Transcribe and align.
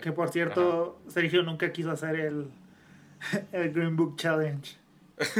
Que 0.00 0.12
por 0.12 0.28
cierto, 0.30 1.00
Sergio 1.08 1.42
nunca 1.42 1.72
quiso 1.72 1.90
hacer 1.90 2.16
el, 2.16 2.50
el 3.52 3.72
Green 3.72 3.96
Book 3.96 4.16
Challenge. 4.16 4.76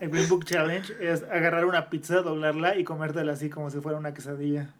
el 0.00 0.10
Green 0.10 0.28
Book 0.28 0.44
Challenge 0.44 0.92
es 1.00 1.22
agarrar 1.24 1.64
una 1.66 1.90
pizza, 1.90 2.22
doblarla 2.22 2.76
y 2.78 2.84
comértela 2.84 3.32
así 3.32 3.50
como 3.50 3.70
si 3.70 3.80
fuera 3.80 3.98
una 3.98 4.14
quesadilla. 4.14 4.70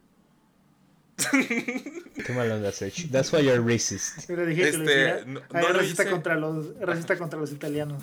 Qué 1.31 2.33
mal 2.35 2.51
onda, 2.51 2.73
Sergio. 2.73 3.09
That's 3.11 3.33
why 3.33 3.43
you're 3.45 3.61
racist. 3.61 4.29
Yo 4.29 4.37
le 4.37 4.47
dije 4.47 4.71
que 4.71 4.79
lo 4.79 4.85
Este, 4.85 4.93
hiciera. 4.93 5.25
no- 5.27 5.41
no 5.53 5.61
lo 5.69 5.79
racista 5.79 6.03
hice. 6.03 6.11
contra 6.11 6.35
los 6.37 6.79
racista 6.81 7.17
contra 7.17 7.39
los 7.39 7.53
italianos. 7.53 8.03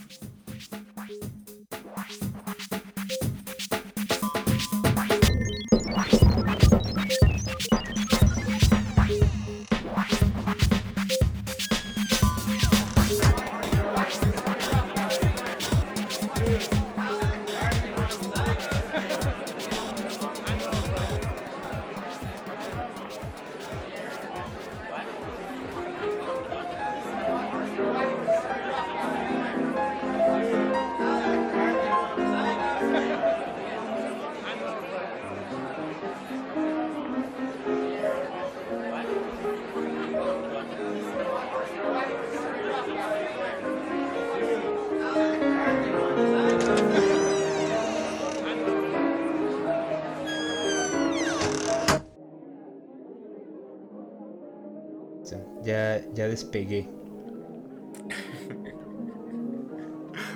Despegué. 56.41 56.87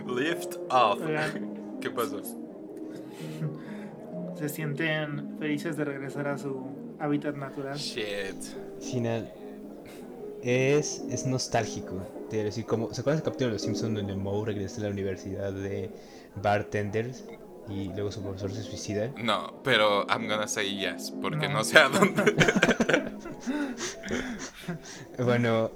Lift 0.07 0.55
off. 0.69 1.01
Oigan. 1.01 1.77
¿Qué 1.81 1.89
pasó? 1.89 2.21
Se 4.37 4.49
sienten 4.49 5.37
felices 5.39 5.77
de 5.77 5.85
regresar 5.85 6.27
a 6.27 6.37
su 6.37 6.65
hábitat 6.99 7.35
natural. 7.35 7.77
Shit. 7.77 8.35
Final. 8.81 9.31
Es, 10.43 11.03
es 11.09 11.25
nostálgico. 11.25 11.95
Te 12.29 12.43
decir, 12.43 12.65
como, 12.65 12.93
¿Se 12.93 13.01
acuerdan 13.01 13.19
del 13.23 13.25
capítulo 13.25 13.47
de 13.47 13.53
Los 13.53 13.61
Simpsons 13.63 13.95
donde 13.95 14.15
Moe 14.15 14.45
regresa 14.45 14.81
a 14.81 14.83
la 14.85 14.89
universidad 14.91 15.51
de 15.53 15.89
bartenders 16.41 17.23
y 17.69 17.85
luego 17.89 18.11
su 18.11 18.21
profesor 18.21 18.51
se 18.51 18.61
suicida? 18.63 19.11
No, 19.23 19.61
pero 19.63 20.05
I'm 20.07 20.27
gonna 20.27 20.47
say 20.47 20.77
yes, 20.77 21.11
porque 21.21 21.47
no, 21.47 21.55
No. 21.55 21.63
sé 21.63 21.79
a 21.79 21.89
dónde. 21.89 22.23
Bueno, 25.23 25.71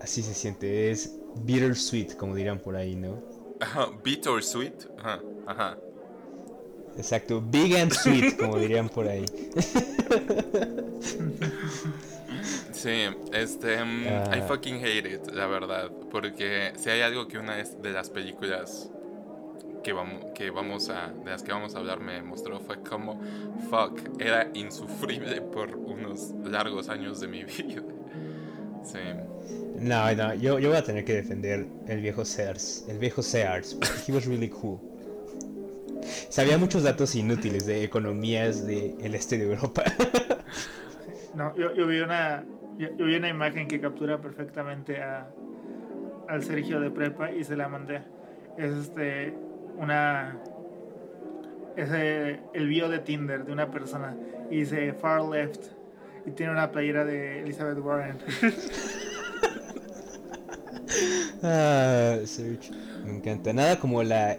así 0.00 0.22
se 0.22 0.34
siente. 0.34 0.90
Es 0.90 1.16
bittersweet, 1.44 2.16
como 2.16 2.34
dirán 2.34 2.58
por 2.58 2.76
ahí, 2.76 2.96
¿no? 2.96 3.22
Ajá, 3.60 3.88
Bitter 4.02 4.42
sweet. 4.42 4.74
Ajá, 4.98 5.20
ajá. 5.46 5.78
Exacto, 6.96 7.40
big 7.40 7.76
and 7.76 7.92
sweet, 7.92 8.36
como 8.36 8.58
dirían 8.58 8.88
por 8.88 9.06
ahí. 9.06 9.24
Sí, 12.72 13.04
este. 13.32 13.84
mm, 13.84 14.06
Ah. 14.08 14.36
I 14.38 14.42
fucking 14.42 14.76
hate 14.84 15.06
it, 15.14 15.30
la 15.32 15.46
verdad. 15.46 15.90
Porque 16.10 16.72
si 16.76 16.90
hay 16.90 17.02
algo 17.02 17.28
que 17.28 17.38
una 17.38 17.56
de 17.56 17.90
las 17.92 18.10
películas 18.10 18.90
que 19.82 19.92
vamos, 19.92 20.24
que 20.34 20.50
vamos 20.50 20.88
a. 20.90 21.08
de 21.24 21.30
las 21.30 21.42
que 21.42 21.52
vamos 21.52 21.74
a 21.74 21.78
hablar 21.78 22.00
me 22.00 22.22
mostró 22.22 22.60
fue 22.60 22.80
como. 22.82 23.20
Fuck, 23.70 24.00
era 24.20 24.50
insufrible 24.54 25.42
por 25.42 25.76
unos 25.76 26.32
largos 26.44 26.88
años 26.88 27.20
de 27.20 27.28
mi 27.28 27.44
vida. 27.44 27.82
Sí. 28.84 28.98
No, 29.78 30.14
no, 30.14 30.34
yo, 30.34 30.58
yo 30.58 30.68
voy 30.68 30.78
a 30.78 30.84
tener 30.84 31.04
que 31.04 31.14
defender 31.14 31.66
el 31.86 32.00
viejo 32.00 32.24
Sears, 32.24 32.84
el 32.88 32.98
viejo 32.98 33.22
Sears, 33.22 33.78
he 34.06 34.12
was 34.12 34.26
really 34.26 34.48
cool. 34.48 34.78
Sabía 36.28 36.58
muchos 36.58 36.82
datos 36.82 37.14
inútiles 37.14 37.66
de 37.66 37.84
economías 37.84 38.66
del 38.66 39.14
este 39.14 39.38
de 39.38 39.52
Europa. 39.52 39.84
No, 41.32 41.54
yo, 41.56 41.72
yo 41.76 41.86
vi 41.86 42.00
una 42.00 42.44
yo, 42.76 42.88
vi 43.06 43.14
una 43.14 43.28
imagen 43.28 43.68
que 43.68 43.80
captura 43.80 44.20
perfectamente 44.20 45.00
a 45.00 45.30
al 46.28 46.42
Sergio 46.42 46.80
de 46.80 46.90
prepa 46.90 47.30
y 47.30 47.44
se 47.44 47.56
la 47.56 47.68
mandé. 47.68 48.02
Es 48.58 48.72
este 48.72 49.32
una 49.76 50.36
es 51.76 51.88
eh, 51.92 52.40
el 52.52 52.66
bio 52.66 52.88
de 52.88 52.98
Tinder 52.98 53.44
de 53.44 53.52
una 53.52 53.70
persona 53.70 54.16
y 54.50 54.56
dice 54.58 54.92
far 54.92 55.22
left 55.22 55.66
y 56.26 56.32
tiene 56.32 56.52
una 56.52 56.70
playera 56.70 57.04
de 57.04 57.40
Elizabeth 57.42 57.78
Warren. 57.78 58.18
ah, 61.42 62.16
Serge, 62.24 62.70
me 63.04 63.16
encanta. 63.16 63.52
Nada 63.52 63.78
como 63.78 64.02
la 64.02 64.38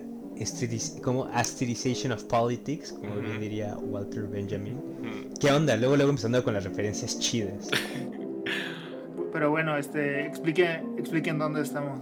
como 1.03 1.25
asterization 1.25 2.11
of 2.11 2.23
politics, 2.23 2.91
como 2.93 3.15
bien 3.17 3.39
diría 3.39 3.77
Walter 3.77 4.23
Benjamin. 4.23 4.73
Mm. 4.73 5.33
¿Qué 5.39 5.51
onda? 5.51 5.75
Luego, 5.77 5.95
luego 5.95 6.09
empezando 6.09 6.43
con 6.43 6.53
las 6.53 6.63
referencias 6.63 7.19
chidas. 7.19 7.69
Pero 9.33 9.49
bueno, 9.49 9.77
este 9.77 10.25
explique 10.25 10.81
expliquen 10.97 11.37
dónde 11.37 11.61
estamos. 11.61 11.99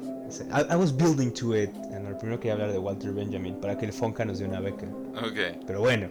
I, 0.51 0.73
I 0.73 0.75
was 0.75 0.95
building 0.95 1.31
to 1.31 1.55
it. 1.55 1.71
Bueno, 1.89 2.17
primero 2.17 2.39
quería 2.39 2.53
hablar 2.53 2.71
de 2.71 2.79
Walter 2.79 3.11
Benjamin 3.11 3.55
para 3.55 3.77
que 3.77 3.85
el 3.85 3.93
Fonca 3.93 4.25
nos 4.25 4.39
dé 4.39 4.45
una 4.45 4.59
beca. 4.59 4.87
Ok. 5.15 5.59
Pero 5.67 5.81
bueno. 5.81 6.07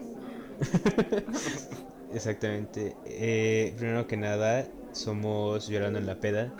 Exactamente. 2.14 2.96
Eh, 3.04 3.74
primero 3.76 4.06
que 4.06 4.16
nada, 4.16 4.66
somos 4.92 5.68
Llorando 5.68 5.98
en 5.98 6.06
la 6.06 6.16
Peda, 6.16 6.52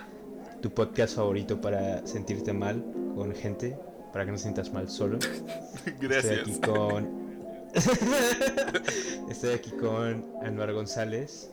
tu 0.60 0.70
podcast 0.70 1.16
favorito 1.16 1.60
para 1.60 2.06
sentirte 2.06 2.52
mal 2.52 2.84
con 3.14 3.34
gente, 3.34 3.76
para 4.12 4.24
que 4.24 4.32
no 4.32 4.38
sientas 4.38 4.72
mal 4.72 4.88
solo. 4.88 5.18
Estoy 5.86 5.92
aquí 5.92 6.06
Gracias. 6.06 6.58
con. 6.60 7.28
Estoy 9.30 9.54
aquí 9.54 9.70
con 9.72 10.24
Anuar 10.42 10.72
González, 10.72 11.50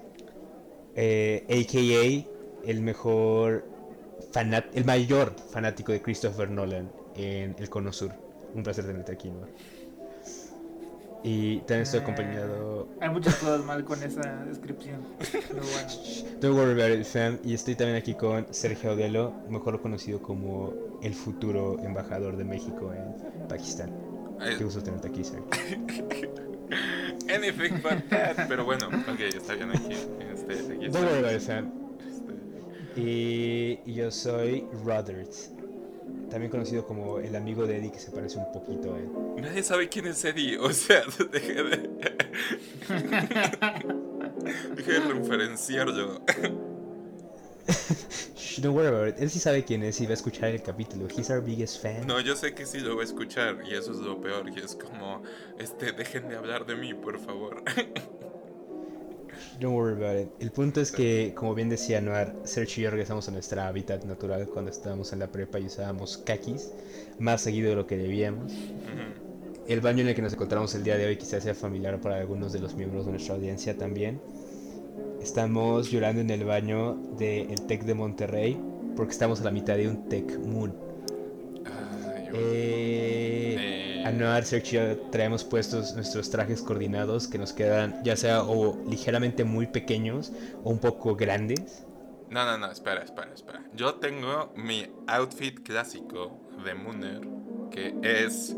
eh, 0.96 1.46
a.k.a. 1.50 2.70
el 2.70 2.82
mejor 2.82 3.66
fanat 4.32 4.66
el 4.76 4.86
mayor 4.86 5.36
fanático 5.52 5.92
de 5.92 6.02
Christopher 6.02 6.50
Nolan 6.50 6.92
en 7.16 7.56
el 7.60 7.70
Cono 7.70 7.92
Sur. 7.92 8.12
Un 8.54 8.64
placer 8.64 8.86
tenerte 8.86 9.12
aquí, 9.12 9.30
Anuar. 9.30 9.50
Y 11.28 11.58
también 11.62 11.82
estoy 11.82 12.00
Eh, 12.02 12.04
acompañado. 12.04 12.88
Hay 13.02 13.10
muchas 13.10 13.36
cosas 13.38 13.66
mal 13.66 13.84
con 13.84 14.02
esa 14.04 14.46
descripción. 14.46 15.02
Pero 15.32 15.64
bueno. 15.64 15.90
Don't 16.40 16.56
worry 16.56 16.80
about 16.80 17.00
it, 17.00 17.04
fam. 17.06 17.40
Y 17.44 17.56
estoy 17.56 17.74
también 17.76 17.98
aquí 17.98 18.14
con 18.14 18.46
Sergio 18.54 18.92
Audelo, 18.92 19.34
mejor 19.50 19.82
conocido 19.82 20.22
como 20.22 20.72
el 21.02 21.16
futuro 21.16 21.80
embajador 21.84 22.38
de 22.38 22.44
México 22.44 22.94
en 22.94 23.48
Pakistán. 23.48 23.92
Qué 24.58 24.64
gusto 24.64 24.84
tenerte 24.84 25.08
aquí, 25.08 25.24
Sergio. 25.24 25.48
Anything 27.34 27.82
but 27.82 28.08
that. 28.10 28.48
Pero 28.48 28.64
bueno, 28.66 28.88
ok, 28.88 29.20
está 29.22 29.56
bien 29.56 29.72
aquí. 29.72 29.94
Este, 30.32 30.54
aquí 30.74 30.88
Don't 30.90 31.06
worry 31.06 31.20
about 31.20 31.34
it, 31.34 31.42
fam. 31.42 31.72
Este, 32.08 33.02
Y, 33.02 33.80
y 33.86 33.94
yo 33.96 34.12
soy 34.12 34.68
Rodert, 34.86 35.32
también 36.30 36.52
conocido 36.52 36.86
como 36.86 37.20
el 37.20 37.36
amigo 37.36 37.66
de 37.66 37.78
Eddie 37.78 37.92
que 37.92 38.00
se 38.00 38.12
parece 38.12 38.38
un 38.38 38.52
poquito 38.52 38.94
a 38.94 38.98
él. 38.98 39.10
Nadie 39.42 39.64
sabe 39.64 39.90
quién 39.90 40.08
es 40.08 40.24
Eddie, 40.24 40.58
o 40.58 40.72
sea, 40.72 41.04
deje 41.32 41.64
de. 41.64 41.90
deje 44.76 44.92
de 44.92 45.00
referenciarlo. 45.14 46.22
Shh, 48.36 48.62
don't 48.62 48.76
worry 48.76 48.88
about 48.88 49.08
it. 49.10 49.16
Él 49.20 49.30
sí 49.30 49.40
sabe 49.40 49.64
quién 49.64 49.84
es 49.84 50.00
y 50.02 50.06
va 50.06 50.12
a 50.12 50.14
escuchar 50.14 50.50
el 50.50 50.62
capítulo. 50.62 51.08
He's 51.08 51.30
our 51.30 51.42
biggest 51.42 51.82
fan. 51.82 52.06
No, 52.06 52.20
yo 52.20 52.36
sé 52.36 52.54
que 52.54 52.66
sí 52.66 52.80
lo 52.80 52.96
va 52.96 53.02
a 53.02 53.06
escuchar, 53.06 53.58
y 53.66 53.74
eso 53.74 53.92
es 53.92 53.98
lo 53.98 54.22
peor, 54.22 54.50
y 54.50 54.60
es 54.60 54.76
como, 54.76 55.24
este, 55.58 55.92
dejen 55.92 56.30
de 56.30 56.38
hablar 56.38 56.66
de 56.66 56.76
mí, 56.76 56.94
por 56.94 57.20
favor. 57.20 57.64
Don't 59.60 59.76
worry 59.76 59.94
about 59.94 60.22
it. 60.22 60.30
El 60.40 60.52
punto 60.52 60.82
es 60.82 60.92
que, 60.92 61.34
como 61.36 61.54
bien 61.56 61.70
decía 61.70 62.02
Noir, 62.02 62.34
Sergio 62.44 62.82
y 62.82 62.84
yo 62.84 62.92
regresamos 62.92 63.28
a 63.28 63.32
nuestra 63.32 63.68
hábitat 63.68 64.04
natural 64.06 64.48
cuando 64.48 64.72
estábamos 64.72 65.14
en 65.14 65.20
la 65.20 65.28
prepa 65.28 65.60
y 65.60 65.66
usábamos 65.66 66.18
kakis 66.18 66.72
más 67.20 67.42
seguido 67.42 67.70
de 67.70 67.76
lo 67.76 67.88
que 67.88 67.98
debíamos. 67.98 68.54
El 69.68 69.82
baño 69.82 70.02
en 70.02 70.10
el 70.10 70.16
que 70.16 70.22
nos 70.22 70.34
encontramos 70.34 70.76
el 70.76 70.84
día 70.84 70.98
de 70.98 71.08
hoy 71.08 71.18
quizás 71.18 71.44
sea 71.44 71.56
familiar 71.56 72.00
para 72.00 72.18
algunos 72.18 72.54
de 72.54 72.60
los 72.60 72.76
miembros 72.76 73.06
de 73.06 73.12
nuestra 73.14 73.36
audiencia 73.36 73.78
también. 73.78 74.22
Estamos 75.22 75.90
llorando 75.90 76.22
en 76.22 76.30
el 76.30 76.44
baño 76.44 76.96
del 77.18 77.66
TEC 77.66 77.84
de 77.84 77.96
Monterrey 77.96 78.60
porque 78.96 79.12
estamos 79.12 79.42
a 79.42 79.44
la 79.44 79.52
mitad 79.52 79.76
de 79.76 79.88
un 79.88 80.08
TEC 80.08 80.38
Moon. 80.38 80.85
Eh, 82.38 83.56
eh, 83.58 84.04
Anuar, 84.06 84.44
Sergio, 84.46 84.98
traemos 85.12 85.44
puestos 85.44 85.96
nuestros 85.96 86.30
trajes 86.30 86.62
coordinados 86.62 87.28
que 87.28 87.38
nos 87.38 87.54
quedan 87.54 88.04
ya 88.04 88.16
sea 88.16 88.44
o 88.44 88.84
ligeramente 88.88 89.44
muy 89.44 89.68
pequeños 89.68 90.32
o 90.64 90.70
un 90.70 90.80
poco 90.80 91.16
grandes. 91.16 91.86
No, 92.30 92.44
no, 92.46 92.58
no, 92.58 92.72
espera, 92.72 93.04
espera, 93.04 93.32
espera. 93.34 93.64
Yo 93.74 93.96
tengo 93.96 94.52
mi 94.56 94.88
outfit 95.08 95.62
clásico 95.64 96.40
de 96.64 96.74
Mooner, 96.74 97.22
que 97.72 97.96
es 98.02 98.56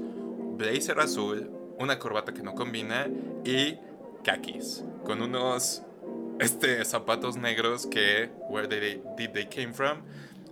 blazer 0.57 0.99
azul, 0.99 1.51
una 1.77 1.99
corbata 1.99 2.33
que 2.33 2.41
no 2.41 2.55
combina 2.55 3.07
y 3.45 3.77
kakis, 4.23 4.83
con 5.03 5.21
unos 5.21 5.83
este, 6.39 6.83
zapatos 6.85 7.37
negros 7.37 7.85
que, 7.87 8.29
where 8.49 8.67
did 8.67 8.79
they, 8.79 9.01
did 9.17 9.33
they 9.33 9.45
came 9.45 9.73
from? 9.73 10.01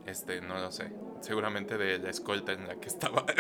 Este, 0.06 0.42
no 0.42 0.60
lo 0.60 0.72
sé. 0.72 0.92
Seguramente 1.26 1.78
de 1.78 1.98
la 1.98 2.10
escolta 2.12 2.52
en 2.54 2.68
la 2.68 2.76
que 2.76 2.88
estaba. 2.88 3.26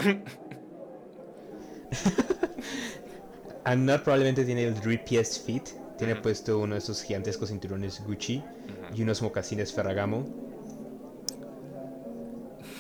Anuar 3.63 4.03
probablemente 4.03 4.43
tiene 4.45 4.63
el 4.65 4.75
3PS 4.75 5.43
Fit. 5.43 5.69
Tiene 5.97 6.15
puesto 6.15 6.59
uno 6.59 6.73
de 6.73 6.79
esos 6.79 7.01
gigantescos 7.03 7.49
cinturones 7.49 8.03
Gucci 8.05 8.43
y 8.95 9.01
unos 9.03 9.21
mocasines 9.21 9.71
Ferragamo. 9.71 10.25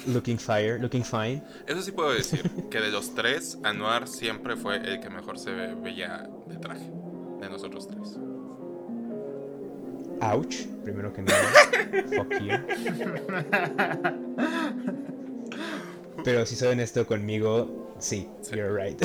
Looking 0.07 0.37
fire, 0.37 0.79
looking 0.81 1.03
fine. 1.03 1.41
Eso 1.65 1.81
sí 1.81 1.91
puedo 1.91 2.11
decir, 2.11 2.43
que 2.69 2.79
de 2.79 2.91
los 2.91 3.15
tres, 3.15 3.57
Anuar 3.63 4.07
siempre 4.07 4.55
fue 4.55 4.77
el 4.77 4.99
que 4.99 5.09
mejor 5.09 5.39
se 5.39 5.51
ve- 5.51 5.73
veía 5.75 6.29
de 6.47 6.57
traje. 6.57 6.91
De 7.39 7.49
nosotros 7.49 7.87
tres. 7.87 8.17
Ouch, 10.21 10.65
primero 10.83 11.11
que 11.13 11.21
nada. 11.21 11.43
Fuck 12.15 12.33
you. 12.39 12.57
Pero 16.23 16.45
si 16.45 16.55
soy 16.55 16.69
honesto 16.69 17.05
conmigo, 17.05 17.93
sí, 17.99 18.27
Sí. 18.41 18.55
you're 18.55 18.71
right. 18.73 19.01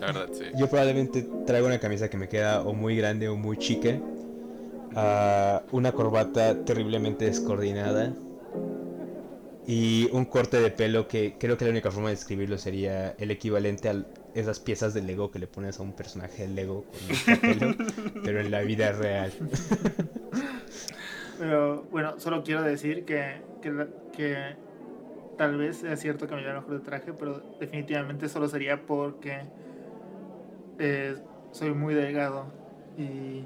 La 0.00 0.06
verdad, 0.06 0.28
sí. 0.32 0.44
Yo 0.58 0.68
probablemente 0.68 1.26
traigo 1.46 1.66
una 1.66 1.78
camisa 1.78 2.08
que 2.08 2.16
me 2.16 2.28
queda 2.28 2.62
o 2.62 2.72
muy 2.72 2.96
grande 2.96 3.28
o 3.28 3.36
muy 3.36 3.56
chica. 3.58 3.98
ah, 4.96 5.62
una 5.72 5.92
corbata 5.92 6.64
terriblemente 6.64 7.26
descoordinada. 7.26 8.12
Y 9.66 10.08
un 10.12 10.24
corte 10.24 10.58
de 10.60 10.70
pelo 10.70 11.06
que 11.06 11.36
creo 11.38 11.56
que 11.56 11.64
la 11.64 11.70
única 11.70 11.92
forma 11.92 12.08
de 12.08 12.16
describirlo 12.16 12.58
sería 12.58 13.14
el 13.18 13.30
equivalente 13.30 13.88
a 13.88 14.02
esas 14.34 14.60
piezas 14.60 14.94
de 14.94 15.02
Lego 15.02 15.30
que 15.30 15.38
le 15.38 15.46
pones 15.46 15.78
a 15.78 15.82
un 15.82 15.92
personaje 15.92 16.46
de 16.46 16.48
Lego 16.48 16.84
con 16.84 17.08
mucho 17.08 17.40
pelo, 17.40 17.74
pero 18.24 18.40
en 18.40 18.50
la 18.50 18.60
vida 18.62 18.92
real. 18.92 19.32
Pero 21.38 21.84
bueno, 21.90 22.20
solo 22.20 22.42
quiero 22.42 22.62
decir 22.62 23.04
que, 23.04 23.40
que, 23.62 23.86
que 24.12 24.56
tal 25.38 25.56
vez 25.56 25.78
sea 25.78 25.96
cierto 25.96 26.26
que 26.26 26.34
me 26.34 26.42
vea 26.42 26.54
mejor 26.54 26.72
de 26.72 26.80
traje, 26.80 27.12
pero 27.12 27.40
definitivamente 27.58 28.28
solo 28.28 28.46
sería 28.46 28.84
porque 28.84 29.40
eh, 30.78 31.16
soy 31.52 31.72
muy 31.72 31.94
delgado 31.94 32.46
y 32.98 33.44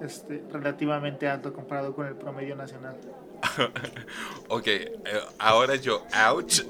este, 0.00 0.42
relativamente 0.52 1.28
alto 1.28 1.52
comparado 1.52 1.94
con 1.94 2.06
el 2.06 2.16
promedio 2.16 2.56
nacional. 2.56 2.96
Ok, 4.48 4.66
eh, 4.66 4.92
ahora 5.38 5.76
yo, 5.76 6.04
ouch. 6.30 6.62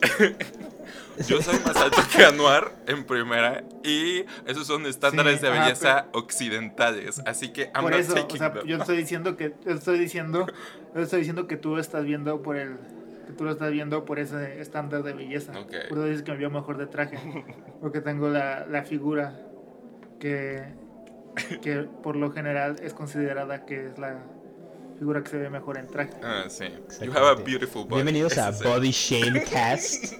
yo 1.28 1.42
soy 1.42 1.58
más 1.60 1.76
alto 1.76 1.98
que 2.14 2.24
Anuar 2.24 2.72
en 2.86 3.04
primera 3.04 3.64
y 3.82 4.24
esos 4.46 4.66
son 4.66 4.86
estándares 4.86 5.40
Sí, 5.40 5.46
de 5.46 5.50
belleza 5.52 6.06
occidentales. 6.12 7.20
Así 7.26 7.52
que 7.52 7.64
I'm 7.74 7.82
Por 7.82 7.90
not 7.92 8.00
eso, 8.00 8.14
o 8.26 8.36
sea, 8.36 8.52
them. 8.52 8.66
yo 8.66 8.76
estoy 8.78 8.96
diciendo 8.98 9.36
que 9.36 9.54
yo 9.64 9.72
estoy 9.72 9.98
diciendo, 9.98 10.46
yo 10.94 11.00
estoy 11.02 11.20
diciendo 11.20 11.46
que 11.46 11.56
tú 11.56 11.78
estás 11.78 12.04
viendo 12.04 12.42
por 12.42 12.56
el 12.56 12.76
que 13.26 13.32
tú 13.32 13.44
lo 13.44 13.52
estás 13.52 13.72
viendo 13.72 14.04
por 14.04 14.18
ese 14.18 14.60
estándar 14.60 15.02
de 15.02 15.14
belleza. 15.14 15.52
Ok. 15.58 15.72
Por 15.88 15.98
eso 15.98 16.04
dices 16.04 16.22
que 16.22 16.32
me 16.32 16.38
veo 16.38 16.50
mejor 16.50 16.76
de 16.76 16.86
traje, 16.86 17.18
porque 17.80 18.00
tengo 18.00 18.28
la, 18.28 18.66
la 18.66 18.82
figura 18.84 19.40
que 20.20 20.62
que 21.62 21.88
por 22.02 22.16
lo 22.16 22.30
general 22.30 22.76
es 22.82 22.94
considerada 22.94 23.64
que 23.66 23.86
es 23.86 23.98
la 23.98 24.18
figura 24.98 25.22
que 25.22 25.30
se 25.30 25.38
ve 25.38 25.50
mejor 25.50 25.78
en 25.78 25.86
traje. 25.86 26.12
Ah, 26.22 26.44
sí. 26.48 26.64
You 26.64 26.70
Exactamente. 26.84 27.18
have 27.18 27.40
a 27.40 27.44
beautiful 27.44 27.84
body. 27.84 28.02
Bienvenidos 28.02 28.38
a 28.38 28.50
Body 28.50 28.90
Shame 28.90 29.42
Cast. 29.44 30.14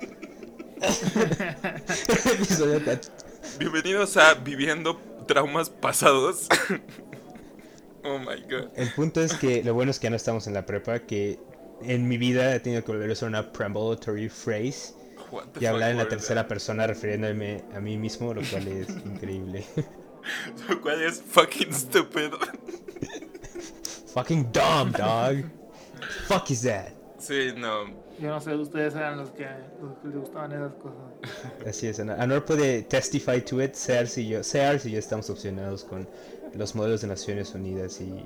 Bienvenidos 3.59 4.17
a 4.17 4.35
Viviendo 4.35 4.97
Traumas 5.26 5.71
Pasados. 5.71 6.49
oh 8.05 8.19
my 8.19 8.41
god. 8.50 8.69
El 8.76 8.93
punto 8.94 9.21
es 9.21 9.35
que 9.35 9.62
lo 9.62 9.75
bueno 9.75 9.91
es 9.91 9.99
que 9.99 10.05
ya 10.05 10.11
no 10.11 10.17
estamos 10.17 10.47
en 10.47 10.55
la 10.55 10.67
prepa, 10.67 11.00
que 11.00 11.38
en 11.82 12.09
mi 12.09 12.19
vida 12.19 12.55
he 12.55 12.61
tenido 12.61 12.85
que 12.85 12.93
volver 12.93 13.11
a 13.11 13.12
usar 13.12 13.29
una 13.29 13.53
preambulatory 13.53 14.29
phrase 14.29 14.94
y 15.61 15.67
hablar 15.67 15.93
en 15.93 15.99
la 15.99 16.09
tercera 16.09 16.43
that? 16.43 16.49
persona 16.49 16.87
refiriéndome 16.87 17.65
a 17.75 17.81
mí 17.81 17.97
mismo, 17.97 18.35
lo 18.35 18.43
cual 18.43 18.69
es 18.69 18.88
increíble. 19.06 19.65
Lo 20.69 20.81
cual 20.81 21.03
es 21.03 21.23
fucking 21.23 21.73
stupid. 21.73 22.31
Fucking 24.15 24.51
dumb, 24.53 24.93
dog. 24.97 25.45
Fuck 26.29 26.51
is 26.51 26.63
that? 26.63 26.93
sí, 27.19 27.53
no. 27.57 27.87
Yo 28.21 28.29
no 28.31 28.41
sé, 28.41 28.55
ustedes 28.55 28.95
eran 28.95 29.17
los 29.19 29.31
que, 29.31 29.45
los 29.83 29.99
que 29.99 30.09
les 30.09 30.17
gustaban 30.19 30.53
esas 30.53 30.73
cosas. 30.75 31.01
Así 31.67 31.89
es, 31.89 31.99
Anor 31.99 32.45
puede 32.45 32.83
testify 32.83 33.41
to 33.45 33.61
it, 33.61 33.75
Sear 33.75 34.07
si 34.07 34.29
yo, 34.29 34.45
Sear 34.45 34.79
si 34.79 34.93
yo 34.93 35.01
estamos 35.01 35.29
obsesionados 35.31 35.83
con 35.85 36.09
los 36.55 36.77
modelos 36.77 37.01
de 37.01 37.09
Naciones 37.09 37.53
Unidas 37.55 38.01
y 38.01 38.25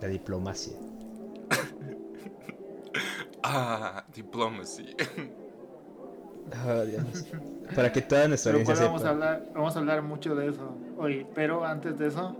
la 0.00 0.08
diplomacia. 0.08 0.72
Ah, 3.42 4.04
diplomacy. 4.12 4.96
Oh, 6.66 6.84
Dios. 6.84 7.24
Para 7.76 7.92
que 7.92 8.02
toda 8.02 8.26
nuestra 8.26 8.50
Pero 8.52 8.62
audiencia 8.64 8.88
cual 8.88 8.88
vamos 8.88 9.02
a 9.02 9.04
sepa. 9.04 9.10
hablar, 9.10 9.52
vamos 9.54 9.76
a 9.76 9.78
hablar 9.78 10.02
mucho 10.02 10.34
de 10.34 10.48
eso 10.48 10.76
hoy, 10.98 11.26
pero 11.34 11.64
antes 11.64 11.96
de 11.96 12.08
eso 12.08 12.36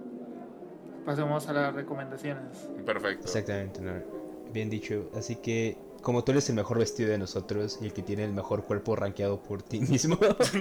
pasemos 1.07 1.49
a 1.49 1.53
las 1.53 1.75
recomendaciones. 1.75 2.69
Perfecto. 2.85 3.25
Exactamente, 3.25 3.81
Anor. 3.81 4.05
Bien 4.53 4.69
dicho. 4.69 5.09
Así 5.15 5.37
que, 5.37 5.79
como 6.03 6.25
tú 6.25 6.33
eres 6.33 6.49
el 6.51 6.57
mejor 6.57 6.79
vestido 6.79 7.11
de 7.11 7.19
nosotros 7.19 7.79
y 7.81 7.87
el 7.87 7.93
que 7.93 8.03
tiene 8.03 8.25
el 8.25 8.33
mejor 8.33 8.65
cuerpo 8.65 8.97
rankeado 8.97 9.41
por 9.43 9.63
ti 9.63 9.81
mismo, 9.81 10.19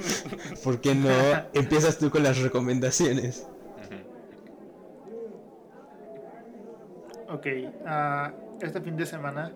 ¿por 0.64 0.80
qué 0.80 0.96
no 0.96 1.10
empiezas 1.54 1.98
tú 1.98 2.10
con 2.12 2.24
las 2.24 2.40
recomendaciones? 2.40 3.48
Ok, 7.28 7.48
ah, 7.86 8.32
este 8.62 8.80
fin 8.82 8.96
de 8.96 9.06
semana, 9.06 9.52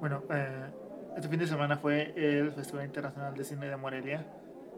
bueno, 0.00 0.22
eh, 0.30 0.70
este 1.16 1.28
fin 1.28 1.38
de 1.38 1.46
semana 1.46 1.76
fue 1.76 2.12
el 2.16 2.50
Festival 2.52 2.86
Internacional 2.86 3.34
de 3.34 3.44
Cine 3.44 3.68
de 3.68 3.76
Morelia. 3.76 4.26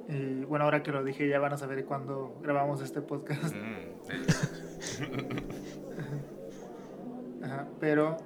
Y 0.09 0.45
bueno, 0.45 0.65
ahora 0.65 0.83
que 0.83 0.91
lo 0.91 1.05
dije, 1.05 1.29
ya 1.29 1.39
van 1.39 1.53
a 1.53 1.57
saber 1.57 1.85
cuándo 1.85 2.37
grabamos 2.43 2.83
este 2.83 3.01
podcast. 3.01 3.55
Mm, 3.55 4.27
sí. 4.27 4.60
Ajá, 7.43 7.69
pero, 7.81 8.17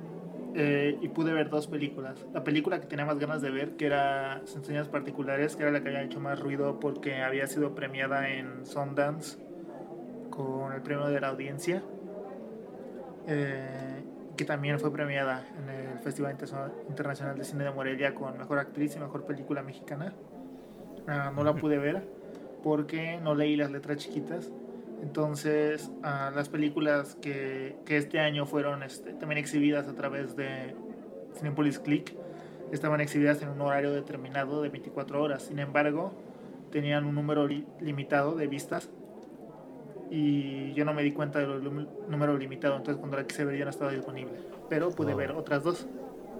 eh, 0.54 0.98
y 1.00 1.08
pude 1.08 1.32
ver 1.32 1.48
dos 1.50 1.66
películas. 1.68 2.26
La 2.32 2.42
película 2.44 2.80
que 2.80 2.86
tenía 2.86 3.04
más 3.06 3.18
ganas 3.18 3.42
de 3.42 3.50
ver, 3.50 3.76
que 3.76 3.86
era 3.86 4.42
Sin 4.46 4.64
Señas 4.64 4.88
Particulares, 4.88 5.56
que 5.56 5.62
era 5.62 5.72
la 5.72 5.82
que 5.82 5.88
había 5.88 6.02
hecho 6.02 6.20
más 6.20 6.40
ruido 6.40 6.80
porque 6.80 7.22
había 7.22 7.46
sido 7.46 7.74
premiada 7.74 8.28
en 8.30 8.66
Sundance 8.66 9.38
con 10.30 10.72
el 10.72 10.82
premio 10.82 11.06
de 11.06 11.20
la 11.20 11.28
audiencia. 11.28 11.82
eh, 13.26 14.04
que 14.36 14.44
también 14.44 14.80
fue 14.80 14.92
premiada 14.92 15.46
en 15.58 15.68
el 15.68 15.98
Festival 16.00 16.32
Interna- 16.32 16.72
Internacional 16.88 17.38
de 17.38 17.44
Cine 17.44 17.64
de 17.64 17.70
Morelia 17.70 18.14
con 18.14 18.36
Mejor 18.36 18.58
Actriz 18.58 18.96
y 18.96 18.98
Mejor 18.98 19.24
Película 19.24 19.62
Mexicana. 19.62 20.14
Ah, 21.06 21.32
no 21.34 21.44
la 21.44 21.56
pude 21.56 21.78
ver 21.78 22.02
porque 22.62 23.18
no 23.22 23.34
leí 23.34 23.56
las 23.56 23.70
letras 23.70 23.98
chiquitas. 23.98 24.50
Entonces, 25.04 25.90
ah, 26.02 26.32
las 26.34 26.48
películas 26.48 27.14
que, 27.20 27.76
que 27.84 27.98
este 27.98 28.20
año 28.20 28.46
fueron 28.46 28.82
este, 28.82 29.12
también 29.12 29.38
exhibidas 29.38 29.86
a 29.86 29.92
través 29.94 30.34
de 30.34 30.74
Cinepolis 31.36 31.78
Click 31.78 32.14
estaban 32.72 33.02
exhibidas 33.02 33.42
en 33.42 33.50
un 33.50 33.60
horario 33.60 33.92
determinado 33.92 34.62
de 34.62 34.70
24 34.70 35.22
horas. 35.22 35.42
Sin 35.42 35.58
embargo, 35.58 36.12
tenían 36.72 37.04
un 37.04 37.14
número 37.14 37.46
li- 37.46 37.66
limitado 37.80 38.34
de 38.34 38.46
vistas 38.46 38.88
y 40.10 40.72
yo 40.72 40.86
no 40.86 40.94
me 40.94 41.02
di 41.02 41.12
cuenta 41.12 41.38
del 41.38 41.62
número 42.08 42.38
limitado. 42.38 42.76
Entonces, 42.76 42.98
cuando 42.98 43.18
la 43.18 43.26
quise 43.26 43.44
ver 43.44 43.58
ya 43.58 43.64
no 43.64 43.70
estaba 43.70 43.92
disponible. 43.92 44.32
Pero 44.70 44.88
pude 44.90 45.12
Oh. 45.12 45.16
ver 45.16 45.32
otras 45.32 45.62
dos, 45.62 45.86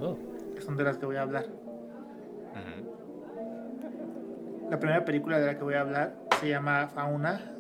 Oh, 0.01 0.17
que 0.57 0.63
son 0.63 0.77
de 0.79 0.85
las 0.85 0.97
que 0.97 1.05
voy 1.07 1.17
a 1.17 1.23
hablar. 1.23 1.45
La 4.71 4.79
primera 4.81 5.05
película 5.05 5.39
de 5.39 5.47
la 5.47 5.57
que 5.59 5.63
voy 5.63 5.75
a 5.75 5.83
hablar 5.83 6.17
se 6.41 6.49
llama 6.49 6.89
Fauna. 6.89 7.51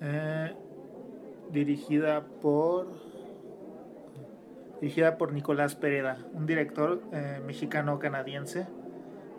Eh, 0.00 0.54
dirigida 1.52 2.24
por. 2.42 2.86
Dirigida 4.80 5.18
por 5.18 5.32
Nicolás 5.34 5.74
Pereda, 5.74 6.16
un 6.32 6.46
director 6.46 7.02
eh, 7.12 7.38
mexicano-canadiense, 7.44 8.66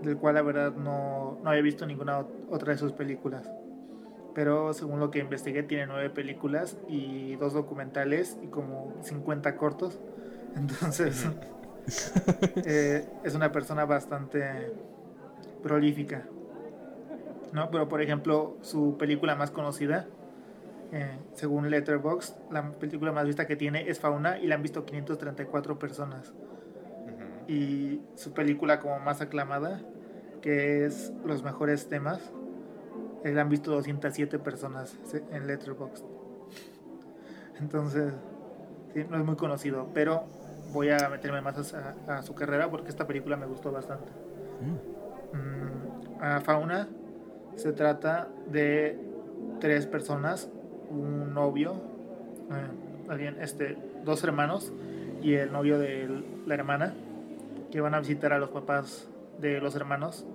del 0.03 0.17
cual 0.17 0.35
la 0.35 0.43
verdad 0.43 0.73
no, 0.73 1.39
no 1.43 1.49
había 1.49 1.63
visto 1.63 1.87
ninguna 1.87 2.19
ot- 2.19 2.27
otra 2.51 2.73
de 2.73 2.77
sus 2.77 2.91
películas. 2.91 3.49
Pero 4.35 4.73
según 4.73 4.99
lo 4.99 5.09
que 5.09 5.17
investigué, 5.19 5.63
tiene 5.63 5.87
nueve 5.87 6.11
películas 6.11 6.77
y 6.87 7.35
dos 7.37 7.53
documentales 7.53 8.37
y 8.43 8.47
como 8.47 8.93
50 9.01 9.57
cortos. 9.57 9.99
Entonces, 10.55 11.27
eh, 12.65 13.07
es 13.23 13.33
una 13.33 13.51
persona 13.51 13.85
bastante 13.85 14.71
prolífica. 15.63 16.23
¿no? 17.51 17.71
Pero 17.71 17.87
por 17.89 18.01
ejemplo, 18.01 18.57
su 18.61 18.95
película 18.97 19.35
más 19.35 19.49
conocida, 19.51 20.05
eh, 20.91 21.17
según 21.33 21.69
Letterboxd, 21.69 22.51
la 22.51 22.71
película 22.71 23.11
más 23.11 23.25
vista 23.25 23.47
que 23.47 23.55
tiene 23.55 23.89
es 23.89 23.99
Fauna 23.99 24.39
y 24.39 24.47
la 24.47 24.55
han 24.55 24.61
visto 24.61 24.85
534 24.85 25.79
personas. 25.79 26.33
Y 27.47 28.01
su 28.15 28.33
película 28.33 28.79
como 28.79 28.99
más 28.99 29.21
aclamada, 29.21 29.81
que 30.41 30.85
es 30.85 31.11
Los 31.25 31.43
mejores 31.43 31.87
temas, 31.87 32.19
eh, 33.23 33.31
la 33.31 33.41
han 33.41 33.49
visto 33.49 33.71
207 33.71 34.39
personas 34.39 34.95
en 35.31 35.47
Letterboxd. 35.47 36.05
Entonces, 37.59 38.13
no 39.09 39.17
es 39.17 39.25
muy 39.25 39.35
conocido, 39.35 39.89
pero 39.93 40.25
voy 40.73 40.89
a 40.89 41.09
meterme 41.09 41.41
más 41.41 41.73
a, 42.07 42.21
su 42.21 42.33
carrera 42.33 42.69
porque 42.69 42.89
esta 42.89 43.07
película 43.07 43.37
me 43.37 43.45
gustó 43.45 43.71
bastante. 43.71 44.11
Mm. 44.61 45.37
Mm, 45.37 46.23
a 46.23 46.41
Fauna 46.41 46.87
se 47.55 47.73
trata 47.73 48.29
de 48.47 48.99
tres 49.59 49.85
personas, 49.85 50.49
un 50.91 51.33
novio, 51.33 51.75
eh, 52.51 53.35
este, 53.41 53.77
dos 54.03 54.23
hermanos 54.23 54.71
y 55.21 55.33
el 55.33 55.51
novio 55.51 55.79
de 55.79 56.23
la 56.45 56.53
hermana, 56.53 56.93
que 57.71 57.81
van 57.81 57.93
a 57.93 57.99
visitar 57.99 58.33
a 58.33 58.39
los 58.39 58.49
papás 58.49 59.09
de 59.39 59.59
los 59.59 59.75
hermanos 59.75 60.25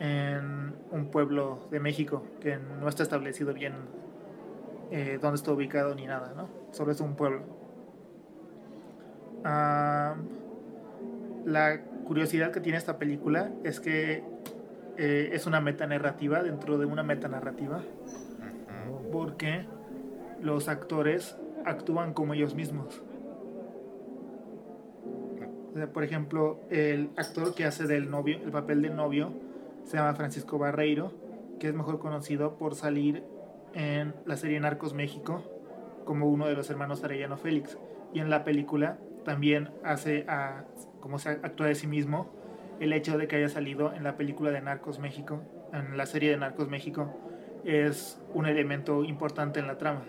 en 0.00 0.74
un 0.90 1.10
pueblo 1.10 1.66
de 1.70 1.80
México 1.80 2.24
que 2.40 2.58
no 2.58 2.88
está 2.88 3.02
establecido 3.02 3.52
bien 3.52 3.74
eh, 4.90 5.18
dónde 5.20 5.36
está 5.36 5.52
ubicado 5.52 5.94
ni 5.94 6.06
nada, 6.06 6.32
¿no? 6.36 6.48
Solo 6.72 6.92
es 6.92 7.00
un 7.00 7.14
pueblo. 7.14 7.42
Ah, 9.44 10.16
la 11.44 11.82
curiosidad 12.04 12.52
que 12.52 12.60
tiene 12.60 12.78
esta 12.78 12.98
película 12.98 13.50
es 13.64 13.80
que 13.80 14.24
eh, 14.96 15.30
es 15.32 15.46
una 15.46 15.60
metanarrativa 15.60 16.42
dentro 16.42 16.78
de 16.78 16.86
una 16.86 17.02
metanarrativa. 17.02 17.82
Porque 19.12 19.66
los 20.40 20.68
actores 20.68 21.36
actúan 21.64 22.12
como 22.12 22.34
ellos 22.34 22.54
mismos. 22.54 23.02
por 25.92 26.02
ejemplo, 26.02 26.58
el 26.70 27.10
actor 27.16 27.54
que 27.54 27.64
hace 27.64 27.86
del 27.86 28.10
novio, 28.10 28.40
el 28.42 28.50
papel 28.50 28.82
del 28.82 28.96
novio, 28.96 29.32
se 29.84 29.96
llama 29.96 30.14
Francisco 30.14 30.58
Barreiro, 30.58 31.12
que 31.60 31.68
es 31.68 31.74
mejor 31.74 32.00
conocido 32.00 32.56
por 32.56 32.74
salir 32.74 33.22
en 33.74 34.12
la 34.26 34.36
serie 34.36 34.58
Narcos 34.58 34.92
México 34.92 35.44
como 36.04 36.26
uno 36.26 36.46
de 36.46 36.54
los 36.54 36.68
hermanos 36.70 37.04
Arellano 37.04 37.36
Félix. 37.36 37.78
Y 38.12 38.20
en 38.20 38.28
la 38.28 38.42
película 38.42 38.98
también 39.24 39.70
hace 39.84 40.26
como 41.00 41.18
se 41.18 41.30
actúa 41.30 41.66
de 41.66 41.74
sí 41.74 41.86
mismo 41.86 42.28
el 42.80 42.92
hecho 42.92 43.18
de 43.18 43.28
que 43.28 43.36
haya 43.36 43.48
salido 43.48 43.92
en 43.92 44.04
la 44.04 44.16
película 44.16 44.50
de 44.50 44.60
Narcos 44.60 44.98
México, 44.98 45.42
en 45.72 45.96
la 45.96 46.06
serie 46.06 46.30
de 46.30 46.38
Narcos 46.38 46.68
México, 46.68 47.14
es 47.68 48.18
un 48.32 48.46
elemento 48.46 49.04
importante 49.04 49.60
en 49.60 49.66
la 49.66 49.76
trama. 49.76 50.02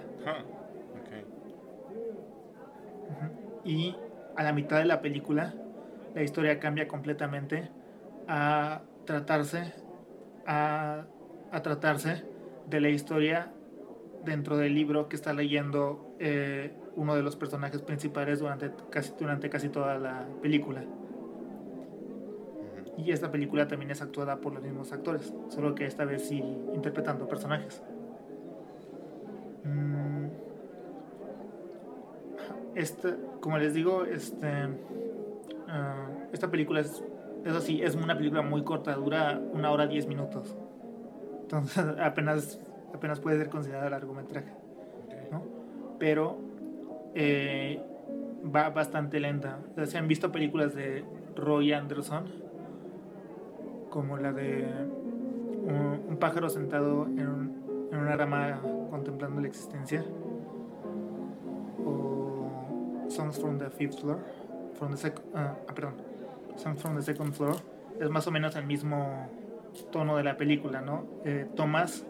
Y 3.66 3.96
a 4.38 4.44
la 4.44 4.54
mitad 4.54 4.78
de 4.78 4.86
la 4.86 5.01
película, 5.01 5.54
la 6.16 6.24
historia 6.24 6.60
cambia 6.60 6.88
completamente 6.88 7.70
a 8.28 8.82
tratarse, 9.06 9.74
a, 10.48 11.06
tratarse 11.62 12.24
de 12.68 12.80
la 12.80 12.89
historia 12.89 13.51
dentro 14.24 14.58
del 14.58 14.74
libro 14.74 15.10
que 15.10 15.18
está 15.18 15.34
leyendo 15.34 16.16
eh, 16.20 16.74
uno 16.96 17.16
de 17.16 17.24
los 17.24 17.36
personajes 17.36 17.82
principales 17.82 18.39
durante 18.39 18.72
casi, 18.89 19.13
durante 19.20 19.50
casi 19.50 19.68
toda 19.68 19.98
la 19.98 20.25
película. 20.42 20.84
Y 23.06 23.12
esta 23.12 23.32
película 23.32 23.68
también 23.68 23.91
es 23.91 24.01
actuada 24.01 24.41
por 24.41 24.53
los 24.53 24.62
mismos 24.62 24.91
actores, 24.91 25.34
solo 25.48 25.74
que 25.74 25.86
esta 25.86 26.03
vez 26.03 26.27
sí 26.27 26.44
interpretando 26.74 27.27
personajes. 27.27 27.82
Esta, 32.75 33.15
como 33.39 33.58
les 33.58 33.74
digo, 33.74 34.03
este, 34.06 34.48
ah, 35.68 36.08
esta 36.32 36.51
película 36.51 36.82
es, 36.82 37.03
eso 37.46 37.62
sí, 37.62 37.82
es 37.82 37.96
una 37.96 38.18
película 38.18 38.41
muy 38.41 38.63
corta, 38.63 38.94
dura 38.96 39.39
una 39.53 39.72
hora 39.72 39.88
diez 39.88 40.08
minutos. 40.08 40.56
Entonces 41.41 41.86
apenas, 42.01 42.60
apenas 42.94 43.20
puede 43.20 43.38
ser 43.38 43.50
considerada 43.50 43.89
largometraje. 43.89 44.51
¿no? 45.32 45.44
Pero 46.00 46.38
eh, 47.15 47.82
va 48.44 48.70
bastante 48.70 49.20
lenta. 49.20 49.60
¿Se 49.86 49.98
han 49.98 50.08
visto 50.08 50.32
películas 50.32 50.75
de 50.75 51.03
Roy 51.36 51.72
Anderson? 51.74 52.49
Como 53.89 54.17
la 54.17 54.31
de 54.31 54.65
un, 55.63 56.17
pájaro 56.19 56.50
sentado 56.50 57.05
en, 57.05 57.60
una 57.91 58.15
rama 58.15 58.62
contemplando 58.89 59.41
la 59.41 59.48
existencia, 59.48 60.03
o 61.86 63.08
Songs 63.10 63.39
from 63.39 63.58
the 63.58 63.69
Fifth 63.69 64.00
Floor, 64.00 64.19
from 64.77 64.96
the 64.96 65.13
ah, 65.34 65.55
ah, 65.67 65.74
perdón, 65.74 65.93
Songs 66.55 66.81
from 66.81 66.96
the 66.96 67.01
Second 67.01 67.34
Floor, 67.34 67.55
es 68.00 68.10
más 68.10 68.27
o 68.27 68.31
menos 68.31 68.55
el 68.55 68.65
mismo 68.65 69.29
tono 69.91 70.17
de 70.17 70.24
la 70.24 70.38
película, 70.38 70.81
¿no? 70.81 71.05
Eh, 71.25 71.48
tomas 71.55 72.05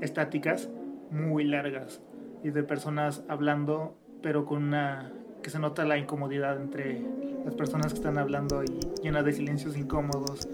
estáticas 0.00 0.68
muy 1.10 1.44
largas 1.44 2.00
y 2.42 2.50
de 2.50 2.62
personas 2.62 3.22
hablando, 3.28 3.96
pero 4.22 4.44
con 4.44 4.62
una 4.62 5.12
que 5.42 5.50
se 5.50 5.58
nota 5.58 5.84
la 5.84 5.98
incomodidad 5.98 6.60
entre 6.60 7.00
las 7.44 7.54
personas 7.54 7.92
que 7.92 7.98
están 7.98 8.18
hablando 8.18 8.64
y 8.64 8.80
llena 9.02 9.22
de 9.22 9.32
silencios 9.32 9.76
incómodos 9.76 10.48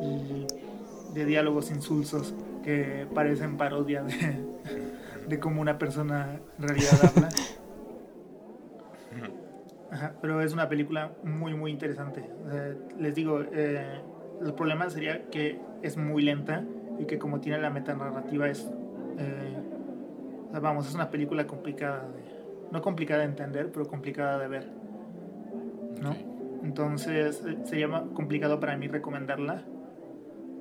y 0.00 0.46
de 1.14 1.24
diálogos 1.24 1.70
insulsos 1.70 2.34
que 2.62 3.06
parecen 3.14 3.56
parodia 3.56 4.02
de, 4.02 4.44
de 5.28 5.40
cómo 5.40 5.60
una 5.60 5.78
persona 5.78 6.40
en 6.58 6.68
realidad 6.68 6.92
habla. 7.02 7.28
pero 10.20 10.40
es 10.40 10.52
una 10.52 10.68
película 10.68 11.12
muy, 11.24 11.54
muy 11.54 11.70
interesante. 11.70 12.24
les 12.98 13.14
digo, 13.14 13.42
eh, 13.52 14.00
el 14.42 14.54
problema 14.54 14.90
sería 14.90 15.28
que 15.30 15.60
es 15.82 15.96
muy 15.96 16.22
lenta 16.22 16.64
y 16.98 17.04
que 17.06 17.18
como 17.18 17.40
tiene 17.40 17.58
la 17.58 17.70
metanarrativa 17.70 18.48
es... 18.48 18.70
Eh, 19.18 19.56
vamos, 20.60 20.88
es 20.88 20.94
una 20.94 21.10
película 21.10 21.46
complicada 21.46 22.06
No 22.70 22.80
complicada 22.82 23.20
de 23.20 23.26
entender, 23.26 23.70
pero 23.72 23.86
complicada 23.86 24.38
de 24.38 24.48
ver. 24.48 24.70
¿no? 26.02 26.14
Entonces 26.62 27.42
eh, 27.46 27.58
sería 27.64 27.88
complicado 28.14 28.60
para 28.60 28.76
mí 28.76 28.88
recomendarla 28.88 29.62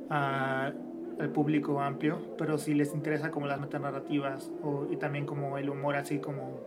al 0.10 1.30
público 1.34 1.80
amplio, 1.82 2.20
pero 2.38 2.58
si 2.58 2.74
les 2.74 2.94
interesa 2.94 3.32
como 3.32 3.48
las 3.48 3.60
metanarrativas 3.60 4.52
o, 4.64 4.88
y 4.92 4.98
también 4.98 5.26
como 5.26 5.58
el 5.58 5.70
humor 5.70 5.96
así 5.96 6.20
como 6.20 6.60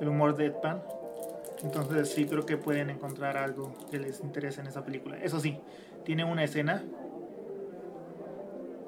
el 0.00 0.08
humor 0.08 0.36
deadpan, 0.36 0.82
entonces 1.62 2.10
sí 2.10 2.26
creo 2.26 2.46
que 2.46 2.56
pueden 2.56 2.90
encontrar 2.90 3.36
algo 3.36 3.74
que 3.90 3.98
les 3.98 4.20
interese 4.20 4.60
en 4.60 4.68
esa 4.68 4.84
película. 4.84 5.18
Eso 5.18 5.40
sí, 5.40 5.58
tiene 6.04 6.24
una 6.24 6.44
escena 6.44 6.84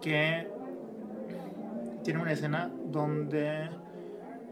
que 0.01 0.47
tiene 2.03 2.21
una 2.21 2.33
escena 2.33 2.71
donde 2.91 3.69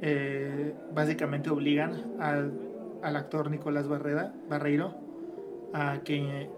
eh, 0.02 0.75
básicamente 0.92 1.50
obligan 1.50 2.14
al, 2.20 2.52
al 3.02 3.16
actor 3.16 3.50
Nicolás 3.50 3.88
Barrera, 3.88 4.32
Barreiro 4.48 4.94
a 5.72 5.98
que 6.04 6.50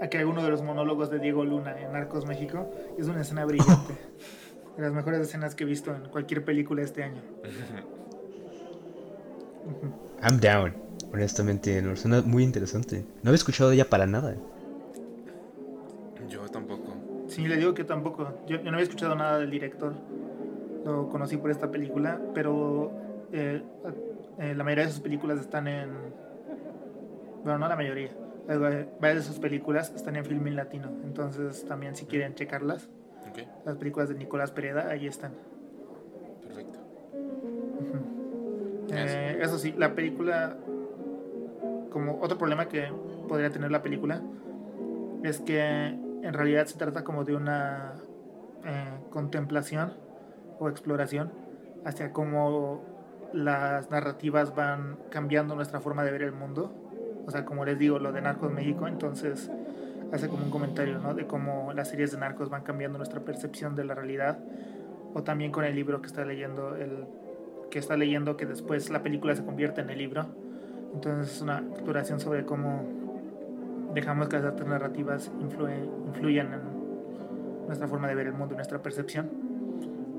a 0.00 0.08
que 0.08 0.24
uno 0.24 0.42
de 0.42 0.50
los 0.50 0.62
monólogos 0.62 1.10
de 1.10 1.18
Diego 1.18 1.44
Luna 1.44 1.80
en 1.80 1.92
Narcos 1.92 2.26
México. 2.26 2.70
Es 2.98 3.06
una 3.06 3.22
escena 3.22 3.44
brillante. 3.44 3.94
de 4.76 4.82
las 4.82 4.92
mejores 4.92 5.20
escenas 5.20 5.54
que 5.54 5.64
he 5.64 5.66
visto 5.66 5.94
en 5.94 6.08
cualquier 6.08 6.44
película 6.44 6.82
este 6.82 7.02
año. 7.02 7.22
I'm 10.22 10.38
down. 10.40 10.74
Honestamente, 11.12 11.80
no, 11.82 11.96
suena 11.96 12.22
muy 12.22 12.44
interesante. 12.44 13.04
No 13.22 13.30
había 13.30 13.36
escuchado 13.36 13.70
de 13.70 13.76
ella 13.76 13.88
para 13.88 14.06
nada. 14.06 14.36
Yo 16.28 16.48
tampoco. 16.48 16.94
Sí, 17.26 17.46
le 17.46 17.56
digo 17.56 17.74
que 17.74 17.84
tampoco. 17.84 18.32
Yo, 18.46 18.62
no 18.62 18.70
había 18.70 18.82
escuchado 18.82 19.14
nada 19.14 19.38
del 19.38 19.50
director. 19.50 19.94
Lo 20.84 21.08
conocí 21.08 21.36
por 21.36 21.50
esta 21.50 21.70
película, 21.70 22.20
pero 22.32 22.92
eh, 23.32 23.62
eh, 24.38 24.54
la 24.54 24.64
mayoría 24.64 24.86
de 24.86 24.92
sus 24.92 25.00
películas 25.00 25.40
están 25.40 25.68
en... 25.68 25.90
Bueno, 27.42 27.58
no 27.58 27.68
la 27.68 27.76
mayoría 27.76 28.10
varias 28.46 29.16
de 29.16 29.22
sus 29.22 29.38
películas 29.38 29.92
están 29.94 30.16
en 30.16 30.24
Filmin 30.24 30.56
Latino. 30.56 30.88
Entonces 31.04 31.64
también 31.66 31.96
si 31.96 32.06
quieren 32.06 32.34
checarlas, 32.34 32.88
las 33.64 33.76
películas 33.76 34.08
de 34.08 34.16
Nicolás 34.16 34.50
Pereda, 34.50 34.88
ahí 34.88 35.06
están. 35.06 35.32
Perfecto. 36.42 36.78
Eh, 38.92 39.38
eso 39.40 39.58
sí, 39.58 39.72
la 39.76 39.94
película, 39.94 40.56
como 41.90 42.20
otro 42.20 42.38
problema 42.38 42.68
que 42.68 42.92
podría 43.28 43.50
tener 43.50 43.70
la 43.70 43.82
película, 43.82 44.20
es 45.22 45.40
que 45.40 45.60
en 45.62 46.32
realidad 46.32 46.66
se 46.66 46.76
trata 46.76 47.04
como 47.04 47.24
de 47.24 47.36
una 47.36 47.94
eh, 48.64 48.98
contemplación 49.10 49.92
o 50.58 50.68
exploración 50.68 51.30
hacia 51.84 52.12
cómo 52.12 52.82
las 53.32 53.90
narrativas 53.90 54.54
van 54.54 54.98
cambiando 55.10 55.54
nuestra 55.54 55.80
forma 55.80 56.04
de 56.04 56.10
ver 56.10 56.22
el 56.22 56.32
mundo 56.32 56.89
o 57.26 57.30
sea, 57.30 57.44
como 57.44 57.64
les 57.64 57.78
digo, 57.78 57.98
lo 57.98 58.12
de 58.12 58.20
Narcos 58.20 58.52
México, 58.52 58.86
entonces 58.86 59.50
hace 60.12 60.28
como 60.28 60.44
un 60.44 60.50
comentario, 60.50 60.98
¿no? 60.98 61.14
De 61.14 61.26
cómo 61.26 61.72
las 61.72 61.88
series 61.88 62.10
de 62.12 62.18
narcos 62.18 62.50
van 62.50 62.62
cambiando 62.62 62.98
nuestra 62.98 63.20
percepción 63.20 63.76
de 63.76 63.84
la 63.84 63.94
realidad, 63.94 64.38
o 65.14 65.22
también 65.22 65.52
con 65.52 65.64
el 65.64 65.74
libro 65.74 66.00
que 66.00 66.06
está 66.06 66.24
leyendo, 66.24 66.76
el 66.76 67.06
que 67.70 67.78
está 67.78 67.96
leyendo 67.96 68.36
que 68.36 68.46
después 68.46 68.90
la 68.90 69.02
película 69.02 69.34
se 69.34 69.44
convierte 69.44 69.80
en 69.80 69.90
el 69.90 69.98
libro, 69.98 70.26
entonces 70.92 71.36
es 71.36 71.42
una 71.42 71.58
exploración 71.58 72.18
sobre 72.18 72.44
cómo 72.44 72.82
dejamos 73.94 74.28
que 74.28 74.36
las 74.36 74.44
artes 74.44 74.66
narrativas 74.66 75.30
influyan 75.40 76.52
en 76.52 76.60
nuestra 77.66 77.86
forma 77.86 78.08
de 78.08 78.14
ver 78.16 78.26
el 78.26 78.32
mundo 78.32 78.54
nuestra 78.56 78.82
percepción. 78.82 79.30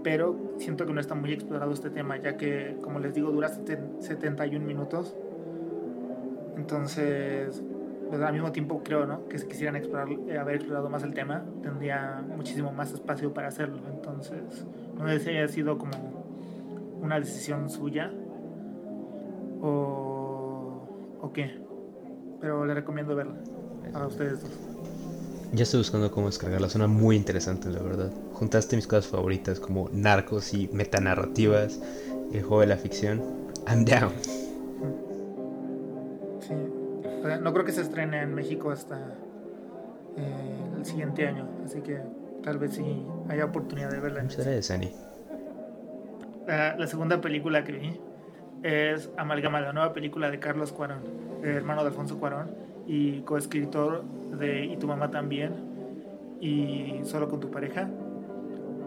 Pero 0.04 0.56
siento 0.58 0.86
que 0.86 0.94
no 0.94 1.00
está 1.00 1.14
muy 1.14 1.32
explorado 1.34 1.72
este 1.74 1.90
tema, 1.90 2.18
ya 2.18 2.36
que, 2.36 2.78
como 2.82 3.00
les 3.00 3.14
digo, 3.14 3.32
dura 3.32 3.50
71 3.50 4.66
minutos. 4.66 5.16
Entonces, 6.56 7.62
pues 8.10 8.22
al 8.22 8.34
mismo 8.34 8.52
tiempo 8.52 8.82
creo 8.84 9.06
¿no? 9.06 9.28
que 9.28 9.40
si 9.40 9.48
quisieran 9.48 9.76
explorar, 9.76 10.10
eh, 10.28 10.38
haber 10.38 10.56
explorado 10.56 10.90
más 10.90 11.04
el 11.04 11.14
tema, 11.14 11.46
tendría 11.64 12.24
muchísimo 12.36 12.72
más 12.72 12.92
espacio 12.92 13.34
para 13.34 13.48
hacerlo. 13.48 13.82
Entonces, 13.90 14.66
no 14.98 15.08
sé 15.08 15.20
si 15.20 15.30
haya 15.30 15.48
sido 15.48 15.78
como 15.78 15.92
una 17.02 17.20
decisión 17.20 17.70
suya 17.70 18.12
o, 19.62 20.88
o 21.22 21.32
qué. 21.34 21.62
Pero 22.42 22.66
le 22.66 22.74
recomiendo 22.74 23.16
verla 23.16 23.36
a 23.94 24.08
ustedes 24.08 24.42
dos. 24.42 24.52
Ya 25.54 25.64
estoy 25.64 25.80
buscando 25.80 26.12
cómo 26.12 26.28
descargarla, 26.28 26.70
suena 26.70 26.88
muy 26.88 27.18
interesante, 27.18 27.70
la 27.70 27.82
verdad. 27.82 28.12
Juntaste 28.34 28.78
mis 28.78 28.88
cosas 28.88 29.08
favoritas 29.08 29.60
como 29.60 29.90
narcos 29.92 30.54
y 30.54 30.70
metanarrativas, 30.72 31.80
el 32.32 32.42
juego 32.42 32.62
de 32.62 32.68
la 32.68 32.78
ficción. 32.78 33.22
I'm 33.68 33.84
down. 33.84 34.41
No 37.42 37.54
creo 37.54 37.66
que 37.66 37.72
se 37.72 37.82
estrene 37.82 38.22
en 38.22 38.34
México 38.34 38.72
hasta 38.72 38.98
eh, 40.18 40.78
el 40.78 40.86
siguiente 40.86 41.28
año, 41.28 41.48
así 41.64 41.82
que 41.82 42.00
tal 42.44 42.58
vez 42.58 42.74
sí 42.74 43.06
haya 43.30 43.46
oportunidad 43.46 43.92
de 43.92 44.00
verla. 44.00 44.24
Muchas 44.24 44.46
gracias, 44.46 44.72
Ani. 44.72 44.92
La, 46.48 46.76
la, 46.76 46.88
segunda 46.88 47.22
película 47.22 47.64
que 47.64 47.72
vi 47.72 48.00
es 48.64 49.12
Amalgama, 49.18 49.62
la 49.62 49.74
nueva 49.74 49.94
película 49.94 50.32
de 50.32 50.40
Carlos 50.40 50.72
Cuarón, 50.72 51.02
hermano 51.44 51.82
de 51.82 51.90
Alfonso 51.90 52.20
Cuarón 52.20 52.52
y 52.88 53.22
coescritor 53.22 54.04
de 54.38 54.66
Y 54.66 54.78
tu 54.78 54.88
mamá 54.88 55.12
también 55.12 55.54
y 56.40 57.02
Solo 57.04 57.30
con 57.30 57.40
tu 57.40 57.52
pareja 57.52 57.88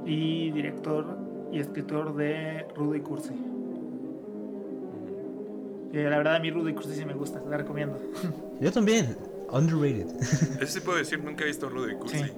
y 0.04 0.50
director 0.50 1.16
y 1.52 1.60
escritor 1.60 2.14
de 2.16 2.66
Rudo 2.74 2.96
y 2.96 3.00
Cursi. 3.00 3.53
Eh, 5.94 6.10
la 6.10 6.16
verdad 6.16 6.34
a 6.34 6.38
mí 6.40 6.50
Rudo 6.50 6.68
y 6.68 6.74
Cursi 6.74 6.92
sí 6.92 7.04
me 7.04 7.14
gusta, 7.14 7.40
la 7.48 7.56
recomiendo. 7.56 7.96
Yo 8.60 8.72
también, 8.72 9.16
underrated. 9.52 10.08
Eso 10.60 10.66
sí 10.66 10.80
puedo 10.80 10.98
decir, 10.98 11.22
nunca 11.22 11.44
he 11.44 11.46
visto 11.46 11.68
Rudo 11.68 11.88
y 11.88 11.94
Cursi. 11.94 12.18
Sí. 12.18 12.32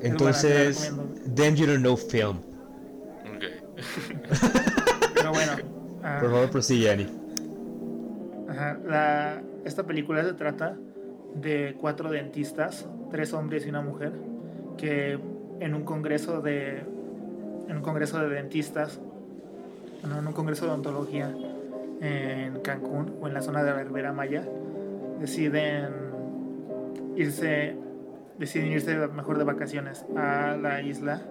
Entonces, 0.00 0.92
then 1.36 1.54
you 1.54 1.66
don't 1.66 1.80
know 1.80 1.96
film. 1.96 2.38
Ok. 3.32 3.44
Pero 5.14 5.30
bueno. 5.30 5.52
Uh, 5.98 6.20
Por 6.20 6.30
favor, 6.30 6.50
prosigue, 6.50 6.90
Annie. 6.90 7.08
La, 8.84 9.40
esta 9.64 9.84
película 9.84 10.24
se 10.24 10.32
trata 10.32 10.76
de 11.34 11.76
cuatro 11.80 12.10
dentistas, 12.10 12.88
tres 13.10 13.32
hombres 13.32 13.66
y 13.66 13.68
una 13.68 13.82
mujer, 13.82 14.12
que 14.76 15.18
en 15.60 15.74
un 15.74 15.84
congreso 15.84 16.40
de, 16.40 16.78
en 17.68 17.76
un 17.76 17.82
congreso 17.82 18.18
de 18.18 18.28
dentistas, 18.28 19.00
en 20.02 20.26
un 20.26 20.32
congreso 20.32 20.64
de 20.64 20.72
odontología 20.72 21.34
en 22.00 22.60
Cancún 22.60 23.16
o 23.20 23.26
en 23.26 23.34
la 23.34 23.42
zona 23.42 23.62
de 23.62 23.72
la 23.72 23.82
Ribera 23.82 24.12
Maya, 24.12 24.44
deciden 25.20 25.88
irse, 27.16 27.76
deciden 28.38 28.72
irse 28.72 28.96
mejor 29.08 29.38
de 29.38 29.44
vacaciones 29.44 30.06
a 30.16 30.56
la 30.56 30.80
isla 30.82 31.22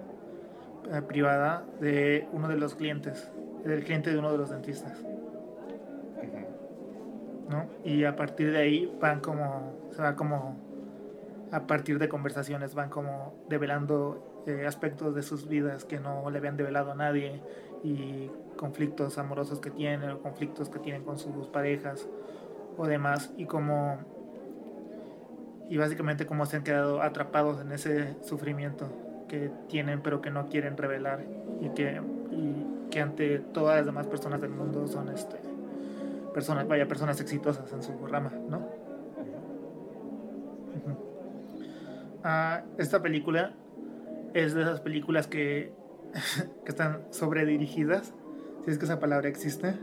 eh, 0.92 1.02
privada 1.02 1.64
de 1.80 2.28
uno 2.32 2.48
de 2.48 2.56
los 2.56 2.74
clientes, 2.74 3.30
del 3.64 3.84
cliente 3.84 4.10
de 4.10 4.18
uno 4.18 4.32
de 4.32 4.38
los 4.38 4.50
dentistas. 4.50 5.04
Y 7.82 8.04
a 8.04 8.14
partir 8.16 8.52
de 8.52 8.58
ahí 8.58 8.98
van 9.00 9.20
como, 9.20 9.72
se 9.90 10.02
va 10.02 10.14
como, 10.14 10.56
a 11.50 11.66
partir 11.66 11.98
de 11.98 12.08
conversaciones 12.08 12.74
van 12.74 12.90
como 12.90 13.34
develando 13.48 14.42
eh, 14.46 14.66
aspectos 14.66 15.14
de 15.14 15.22
sus 15.22 15.48
vidas 15.48 15.86
que 15.86 15.98
no 15.98 16.28
le 16.30 16.38
habían 16.38 16.58
develado 16.58 16.92
a 16.92 16.94
nadie 16.94 17.40
y 17.82 18.30
conflictos 18.58 19.16
amorosos 19.16 19.60
que 19.60 19.70
tienen 19.70 20.10
o 20.10 20.18
conflictos 20.18 20.68
que 20.68 20.78
tienen 20.78 21.04
con 21.04 21.18
sus 21.18 21.46
parejas 21.46 22.06
o 22.76 22.86
demás 22.86 23.32
y 23.38 23.46
como 23.46 23.98
y 25.70 25.78
básicamente 25.78 26.26
como 26.26 26.44
se 26.44 26.58
han 26.58 26.64
quedado 26.64 27.00
atrapados 27.00 27.62
en 27.62 27.72
ese 27.72 28.16
sufrimiento 28.22 28.90
que 29.28 29.50
tienen 29.68 30.02
pero 30.02 30.20
que 30.20 30.30
no 30.30 30.48
quieren 30.48 30.76
revelar 30.76 31.24
y 31.60 31.70
que, 31.70 32.02
y 32.30 32.90
que 32.90 33.00
ante 33.00 33.38
todas 33.38 33.76
las 33.76 33.86
demás 33.86 34.06
personas 34.06 34.40
del 34.42 34.50
mundo 34.50 34.86
son 34.86 35.08
este 35.08 35.38
personas, 36.38 36.68
vaya, 36.68 36.86
personas 36.86 37.20
exitosas 37.20 37.72
en 37.72 37.82
su 37.82 38.06
rama, 38.06 38.30
¿no? 38.48 38.68
Ah, 42.24 42.62
esta 42.78 43.00
película 43.00 43.54
es 44.34 44.54
de 44.54 44.62
esas 44.62 44.80
películas 44.80 45.26
que, 45.26 45.72
que 46.64 46.70
están 46.70 47.02
sobredirigidas, 47.10 48.12
si 48.64 48.70
es 48.70 48.78
que 48.78 48.84
esa 48.84 49.00
palabra 49.00 49.28
existe. 49.28 49.74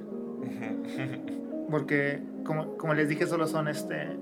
Porque, 1.70 2.22
como, 2.44 2.78
como 2.78 2.94
les 2.94 3.10
dije, 3.10 3.26
solo 3.28 3.48
son 3.48 3.68
este 3.68 4.18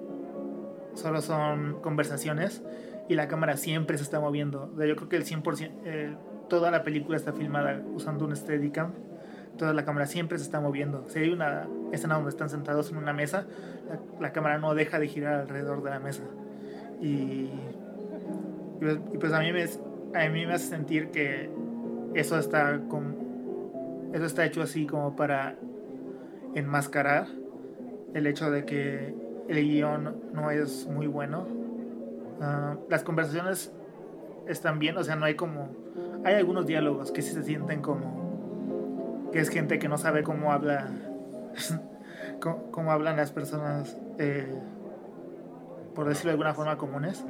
solo 0.96 1.22
son 1.22 1.82
conversaciones 1.82 2.62
y 3.10 3.16
la 3.16 3.28
cámara 3.28 3.58
siempre 3.58 3.98
se 3.98 4.04
está 4.04 4.20
moviendo. 4.20 4.72
Yo 4.78 4.96
creo 4.96 5.10
que 5.10 5.16
el 5.16 5.26
100%, 5.26 5.72
eh, 5.86 6.16
toda 6.50 6.70
la 6.70 6.84
película 6.84 7.18
está 7.18 7.34
filmada 7.34 7.82
usando 7.96 8.26
un 8.26 8.36
Steadicam 8.36 8.92
toda 9.58 9.74
la 9.74 9.86
cámara 9.86 10.06
siempre 10.06 10.38
se 10.38 10.46
está 10.46 10.60
moviendo. 10.60 11.06
Si 11.10 11.20
hay 11.20 11.30
una 11.30 11.68
escena 11.92 12.16
donde 12.16 12.30
están 12.30 12.50
sentados 12.50 12.92
en 12.92 12.98
una 12.98 13.14
mesa, 13.14 13.46
la, 14.20 14.32
cámara 14.32 14.58
no 14.58 14.74
deja 14.74 15.00
de 15.00 15.08
girar 15.08 15.42
alrededor 15.42 15.84
de 15.84 15.90
la 15.90 16.00
mesa. 16.00 16.24
Y, 17.02 17.50
y, 18.82 19.18
pues 19.20 19.34
a 19.34 19.40
mí, 19.40 19.52
me, 19.52 19.64
a 19.64 20.30
mí 20.30 20.46
me 20.46 20.54
hace 20.54 20.68
sentir 20.68 21.10
que 21.10 21.50
eso 22.14 22.38
está, 22.38 22.80
con, 22.90 23.23
eso 24.14 24.26
está 24.26 24.46
hecho 24.46 24.62
así 24.62 24.86
como 24.86 25.16
para 25.16 25.56
enmascarar 26.54 27.28
el 28.14 28.28
hecho 28.28 28.52
de 28.52 28.64
que 28.64 29.16
el 29.50 29.68
guion 29.68 30.22
no 30.34 30.52
es 30.52 30.88
muy 30.88 31.08
bueno. 31.08 31.48
Ah, 32.40 32.78
las 32.90 33.04
conversaciones 33.04 33.74
están 34.48 34.80
bien, 34.80 34.98
o 34.98 35.04
sea, 35.04 35.16
no 35.16 35.26
hay 35.26 35.36
como... 35.36 35.70
Hay 36.24 36.36
algunos 36.36 36.66
diálogos 36.66 37.12
que 37.12 37.22
sí 37.22 37.34
se 37.34 37.44
sienten 37.44 37.82
como 37.82 39.30
que 39.34 39.40
es 39.40 39.50
gente 39.50 39.80
que 39.80 39.90
no 39.90 39.98
sabe 39.98 40.22
cómo 40.22 40.54
habla, 40.54 40.88
cómo, 42.72 42.92
hablan 42.92 43.18
las 43.18 43.32
personas, 43.32 43.98
eh, 44.20 44.48
por 45.96 46.08
decirlo 46.08 46.30
de 46.30 46.34
alguna 46.34 46.54
forma, 46.54 46.78
comunes. 46.78 47.26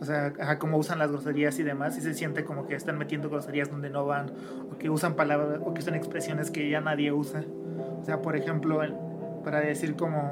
O 0.00 0.04
sea, 0.04 0.32
cómo 0.58 0.78
usan 0.78 0.98
las 0.98 1.10
groserías 1.10 1.58
y 1.58 1.62
demás, 1.62 1.96
y 1.98 2.00
se 2.00 2.14
siente 2.14 2.44
como 2.44 2.66
que 2.66 2.74
están 2.74 2.96
metiendo 2.96 3.28
groserías 3.28 3.70
donde 3.70 3.90
no 3.90 4.06
van, 4.06 4.32
o 4.72 4.78
que 4.78 4.88
usan 4.88 5.14
palabras, 5.14 5.60
o 5.64 5.74
que 5.74 5.80
usan 5.80 5.94
expresiones 5.94 6.50
que 6.50 6.70
ya 6.70 6.80
nadie 6.80 7.12
usa. 7.12 7.44
O 8.00 8.04
sea, 8.04 8.22
por 8.22 8.34
ejemplo, 8.34 8.80
para 9.44 9.60
decir 9.60 9.96
como, 9.96 10.22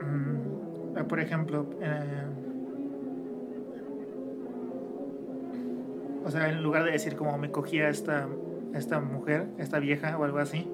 mm, 0.00 1.04
por 1.06 1.20
ejemplo, 1.20 1.70
eh, 1.80 2.24
O 6.24 6.30
sea, 6.30 6.48
en 6.48 6.62
lugar 6.62 6.84
de 6.84 6.92
decir 6.92 7.16
como 7.16 7.36
me 7.36 7.50
cogía 7.50 7.90
esta, 7.90 8.26
esta 8.72 8.98
mujer, 8.98 9.46
esta 9.58 9.78
vieja 9.78 10.16
o 10.16 10.24
algo 10.24 10.38
así, 10.38 10.66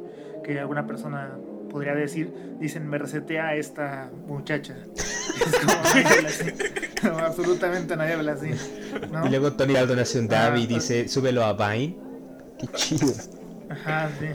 que 0.44 0.61
alguna 0.61 0.87
persona 0.87 1.37
podría 1.70 1.94
decir, 1.94 2.33
dicen 2.59 2.88
me 2.88 2.98
resetea 2.98 3.48
a 3.48 3.54
esta 3.54 4.11
muchacha. 4.26 4.76
Es 5.40 5.56
como 5.56 5.72
nadie 5.96 6.04
habla 6.04 6.28
así. 6.28 6.52
No, 7.02 7.18
absolutamente 7.18 7.96
nadie 7.96 8.12
habla 8.12 8.33
así. 8.33 8.50
¿no? 9.11 9.26
Y 9.26 9.30
luego 9.30 9.52
Tony 9.54 9.76
Aldo 9.76 9.96
nació 9.96 10.20
un 10.20 10.28
David 10.28 10.64
y 10.64 10.66
dice, 10.66 11.09
súbelo 11.09 11.42
a 11.44 11.54
Vine. 11.54 11.96
Qué 12.59 12.66
chido. 12.74 13.11
Ajá, 13.70 14.11
sí. 14.18 14.26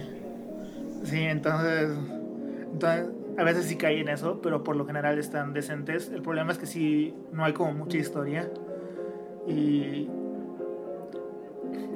Sí, 1.03 1.19
entonces, 1.19 1.91
entonces 2.71 3.07
a 3.37 3.43
veces 3.43 3.65
sí 3.65 3.75
cae 3.75 3.99
en 3.99 4.09
eso, 4.09 4.41
pero 4.41 4.63
por 4.63 4.75
lo 4.75 4.87
general 4.87 5.19
están 5.19 5.53
decentes. 5.53 6.09
El 6.09 6.23
problema 6.23 6.53
es 6.53 6.57
que 6.57 6.65
sí 6.65 7.13
no 7.31 7.45
hay 7.45 7.53
como 7.53 7.73
mucha 7.73 7.97
historia. 7.97 8.49
Y 9.47 10.09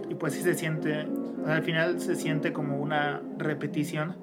y 0.10 0.16
pues 0.16 0.34
sí 0.34 0.42
se 0.42 0.56
siente, 0.56 1.06
al 1.46 1.64
final 1.64 2.00
se 2.02 2.16
siente 2.16 2.52
como 2.52 2.78
una 2.78 3.22
repetición 3.38 4.18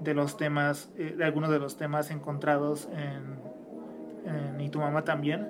de 0.00 0.14
los 0.14 0.36
temas, 0.36 0.90
eh, 0.96 1.14
de 1.16 1.24
algunos 1.24 1.50
de 1.50 1.58
los 1.58 1.76
temas 1.76 2.10
encontrados 2.10 2.88
en, 2.92 3.40
en 4.30 4.60
Y 4.60 4.68
tu 4.68 4.80
mamá 4.80 5.04
también, 5.04 5.48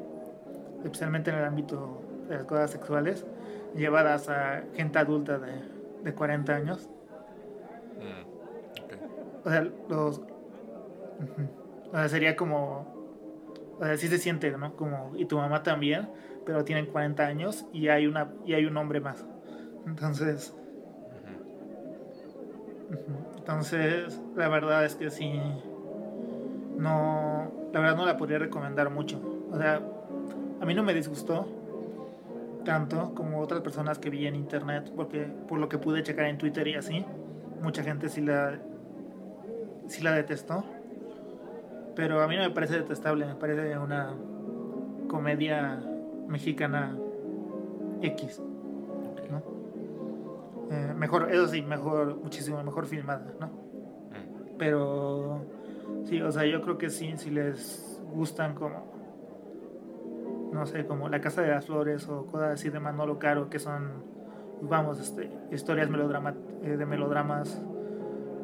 especialmente 0.84 1.30
en 1.30 1.36
el 1.36 1.44
ámbito 1.44 2.02
de 2.28 2.36
las 2.36 2.44
cosas 2.44 2.70
sexuales, 2.70 3.26
llevadas 3.74 4.28
a 4.28 4.62
gente 4.74 4.98
adulta 4.98 5.38
de, 5.38 5.62
de 6.02 6.14
40 6.14 6.54
años. 6.54 6.88
Mm, 7.98 9.46
o 9.46 9.50
sea, 9.50 9.68
los... 9.88 10.18
O 11.92 11.94
sea, 11.94 12.08
sería 12.08 12.36
como... 12.36 12.92
O 13.78 13.84
sea, 13.84 13.96
sí 13.96 14.08
se 14.08 14.18
siente, 14.18 14.50
¿no? 14.50 14.76
Como, 14.76 15.12
y 15.16 15.24
tu 15.24 15.36
mamá 15.36 15.62
también, 15.62 16.08
pero 16.46 16.64
tienen 16.64 16.86
40 16.86 17.24
años 17.24 17.66
y 17.72 17.88
hay, 17.88 18.06
una, 18.06 18.32
y 18.44 18.54
hay 18.54 18.64
un 18.64 18.76
hombre 18.76 19.00
más. 19.00 19.24
Entonces. 19.86 20.54
Entonces, 23.36 24.20
la 24.36 24.48
verdad 24.48 24.84
es 24.84 24.94
que 24.94 25.10
sí, 25.10 25.40
no, 26.76 27.50
la 27.72 27.80
verdad 27.80 27.96
no 27.96 28.06
la 28.06 28.16
podría 28.16 28.38
recomendar 28.38 28.90
mucho. 28.90 29.20
O 29.50 29.56
sea, 29.56 29.80
a 30.60 30.64
mí 30.64 30.74
no 30.74 30.82
me 30.82 30.94
disgustó 30.94 31.46
tanto 32.64 33.14
como 33.14 33.40
otras 33.40 33.60
personas 33.60 33.98
que 33.98 34.10
vi 34.10 34.26
en 34.26 34.36
internet, 34.36 34.92
porque 34.94 35.26
por 35.48 35.58
lo 35.58 35.68
que 35.68 35.78
pude 35.78 36.02
checar 36.02 36.26
en 36.26 36.38
Twitter 36.38 36.68
y 36.68 36.74
así, 36.74 37.04
mucha 37.60 37.82
gente 37.82 38.08
sí 38.08 38.20
la, 38.20 38.58
sí 39.88 40.02
la 40.02 40.12
detestó. 40.12 40.64
Pero 41.94 42.22
a 42.22 42.28
mí 42.28 42.36
no 42.36 42.42
me 42.42 42.50
parece 42.50 42.74
detestable, 42.74 43.26
me 43.26 43.34
parece 43.34 43.76
una 43.76 44.14
comedia 45.08 45.82
mexicana 46.26 46.96
X. 48.00 48.40
Eh, 50.72 50.94
mejor, 50.96 51.30
eso 51.30 51.48
sí, 51.48 51.60
mejor, 51.60 52.16
muchísimo 52.16 52.62
mejor 52.62 52.86
filmada, 52.86 53.26
¿no? 53.38 53.48
Mm. 53.48 54.56
Pero 54.56 55.44
sí, 56.04 56.22
o 56.22 56.32
sea, 56.32 56.46
yo 56.46 56.62
creo 56.62 56.78
que 56.78 56.88
sí, 56.88 57.12
si 57.16 57.30
les 57.30 58.00
gustan 58.14 58.54
como, 58.54 58.90
no 60.50 60.64
sé, 60.64 60.86
como 60.86 61.10
La 61.10 61.20
Casa 61.20 61.42
de 61.42 61.48
las 61.48 61.66
Flores 61.66 62.08
o 62.08 62.24
cosas 62.24 62.54
así 62.54 62.70
de 62.70 62.80
Manolo 62.80 63.18
Caro, 63.18 63.50
que 63.50 63.58
son, 63.58 63.90
vamos, 64.62 64.98
este, 64.98 65.30
historias 65.50 65.90
melodrama, 65.90 66.34
eh, 66.62 66.78
de 66.78 66.86
melodramas 66.86 67.60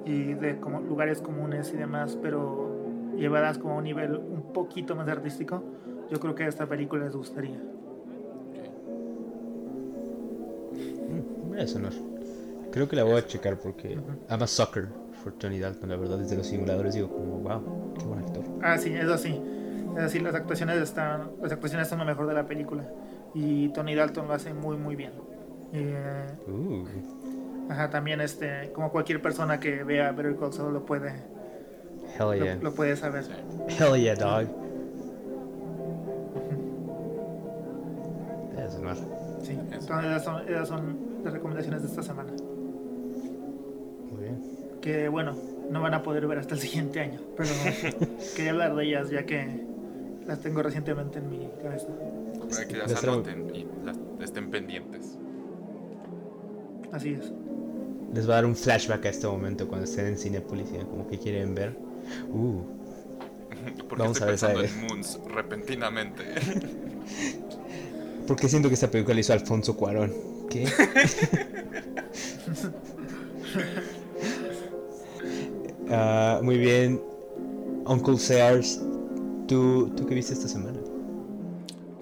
y 0.05 0.35
de 0.35 0.61
como 0.61 0.81
lugares 0.83 1.23
comunes 1.23 1.73
y 1.73 1.79
demás, 1.79 2.19
pero 2.21 2.77
llevadas 3.17 3.57
como 3.57 3.75
a 3.75 3.77
un 3.79 3.85
nivel 3.85 4.17
un 4.17 4.53
poquito 4.53 4.95
más 4.95 5.09
artístico, 5.09 5.63
yo 6.11 6.21
creo 6.21 6.35
que 6.35 6.47
esta 6.47 6.67
película 6.67 7.05
les 7.05 7.17
gustaría. 7.17 7.57
Ok. 8.49 8.59
Mm, 11.09 11.49
voy 11.49 11.61
a 11.61 11.67
sonar. 11.67 12.18
Creo 12.73 12.89
que 12.89 12.97
la 12.97 13.05
voy 13.05 13.17
a 13.17 13.27
checar 13.27 13.59
porque 13.59 13.97
Ujú. 13.97 14.07
ama 14.29 14.47
soccer 14.47 14.89
por 15.23 15.33
Tony 15.35 15.59
Dalton, 15.59 15.89
la 15.89 15.97
verdad, 15.97 16.19
desde 16.19 16.37
los 16.37 16.47
simuladores 16.47 16.95
digo 16.95 17.09
como, 17.09 17.39
wow, 17.39 17.95
qué 17.99 18.05
buen 18.05 18.21
actor. 18.21 18.45
Ah, 18.63 18.79
sí, 18.79 18.93
eso 18.95 19.19
sí. 19.19 19.41
Es 19.97 20.03
decir, 20.03 20.23
las 20.23 20.35
actuaciones 20.35 20.77
están, 20.81 21.31
las 21.43 21.51
actuaciones 21.53 21.89
son 21.89 21.99
lo 21.99 22.05
mejor 22.05 22.27
de 22.27 22.35
la 22.35 22.47
película. 22.47 22.85
Y 23.35 23.69
Tony 23.71 23.95
Dalton 23.95 24.29
lo 24.29 24.35
hace 24.35 24.55
muy, 24.55 24.77
muy 24.77 24.97
bien. 24.97 25.13
Eh, 25.73 26.27
Uh, 26.47 26.85
ajá, 27.71 27.91
también 27.91 28.21
este, 28.21 28.71
como 28.73 28.91
cualquier 28.91 29.21
persona 29.21 29.59
que 29.61 29.83
vea 29.85 30.13
Better 30.13 30.37
Call 30.37 30.53
Saul 30.53 30.73
lo 30.73 30.87
puede, 30.87 31.13
hell 32.19 32.43
yeah. 32.43 32.57
lo 32.57 32.73
puede 32.73 32.97
saber. 32.97 33.25
Hell 33.69 34.01
yeah, 34.01 34.15
dog. 34.15 34.47
A. 38.87 38.95
Sí, 39.43 39.59
esas 39.73 40.25
son, 40.25 40.49
esas 40.49 40.69
son 40.69 40.99
las 41.25 41.33
recomendaciones 41.33 41.83
de 41.83 41.89
esta 41.89 42.03
semana. 42.03 42.33
Muy 44.19 44.27
bien. 44.27 44.79
Que 44.81 45.09
bueno, 45.09 45.37
no 45.71 45.81
van 45.81 45.95
a 45.95 46.03
poder 46.03 46.27
ver 46.27 46.39
hasta 46.39 46.55
el 46.55 46.61
siguiente 46.61 47.01
año. 47.01 47.21
Pero 47.37 47.51
quería 48.37 48.53
hablar 48.53 48.75
de 48.75 48.85
ellas 48.85 49.11
ya 49.11 49.25
que 49.25 49.61
las 50.27 50.41
tengo 50.41 50.63
recientemente 50.63 51.19
en 51.19 51.31
mi 51.31 51.49
cabeza. 51.63 51.89
Para 52.51 52.67
que 52.67 52.77
las 52.77 53.05
anoten 53.05 53.55
y 53.55 53.67
las 53.85 53.97
estén 54.21 54.51
pendientes. 54.51 55.17
Así 56.93 57.15
es. 57.15 57.33
Les 58.15 58.27
va 58.27 58.33
a 58.33 58.37
dar 58.37 58.47
un 58.47 58.57
flashback 58.57 59.05
a 59.07 59.09
este 59.11 59.27
momento 59.27 59.69
cuando 59.69 59.85
estén 59.85 60.07
en 60.07 60.17
Cinepolis 60.17 60.69
y 60.73 60.79
como 60.85 61.07
que 61.07 61.19
quieren 61.19 61.55
ver. 61.55 61.77
Uh, 62.33 62.63
Porque 63.89 64.03
Vamos 64.03 64.23
a 64.23 64.33
estoy 64.33 64.51
ver, 64.51 64.61
pensando 64.61 64.61
¿sabes? 64.61 64.73
en 64.73 64.87
Moons 64.87 65.21
repentinamente. 65.35 66.25
¿por 68.27 68.37
qué 68.37 68.49
siento 68.49 68.69
que 68.69 68.75
esta 68.75 68.91
película 68.91 69.15
la 69.15 69.21
hizo 69.21 69.33
Alfonso 69.33 69.77
Cuarón? 69.77 70.13
¿Qué? 70.51 70.67
Ah, 75.91 76.41
muy 76.43 76.59
bien. 76.59 77.03
Uncle 77.87 78.19
Sears, 78.19 78.83
¿tú, 79.47 79.91
¿tú 79.97 80.07
qué 80.07 80.15
viste 80.15 80.35
esta 80.35 80.49
semana? 80.49 80.79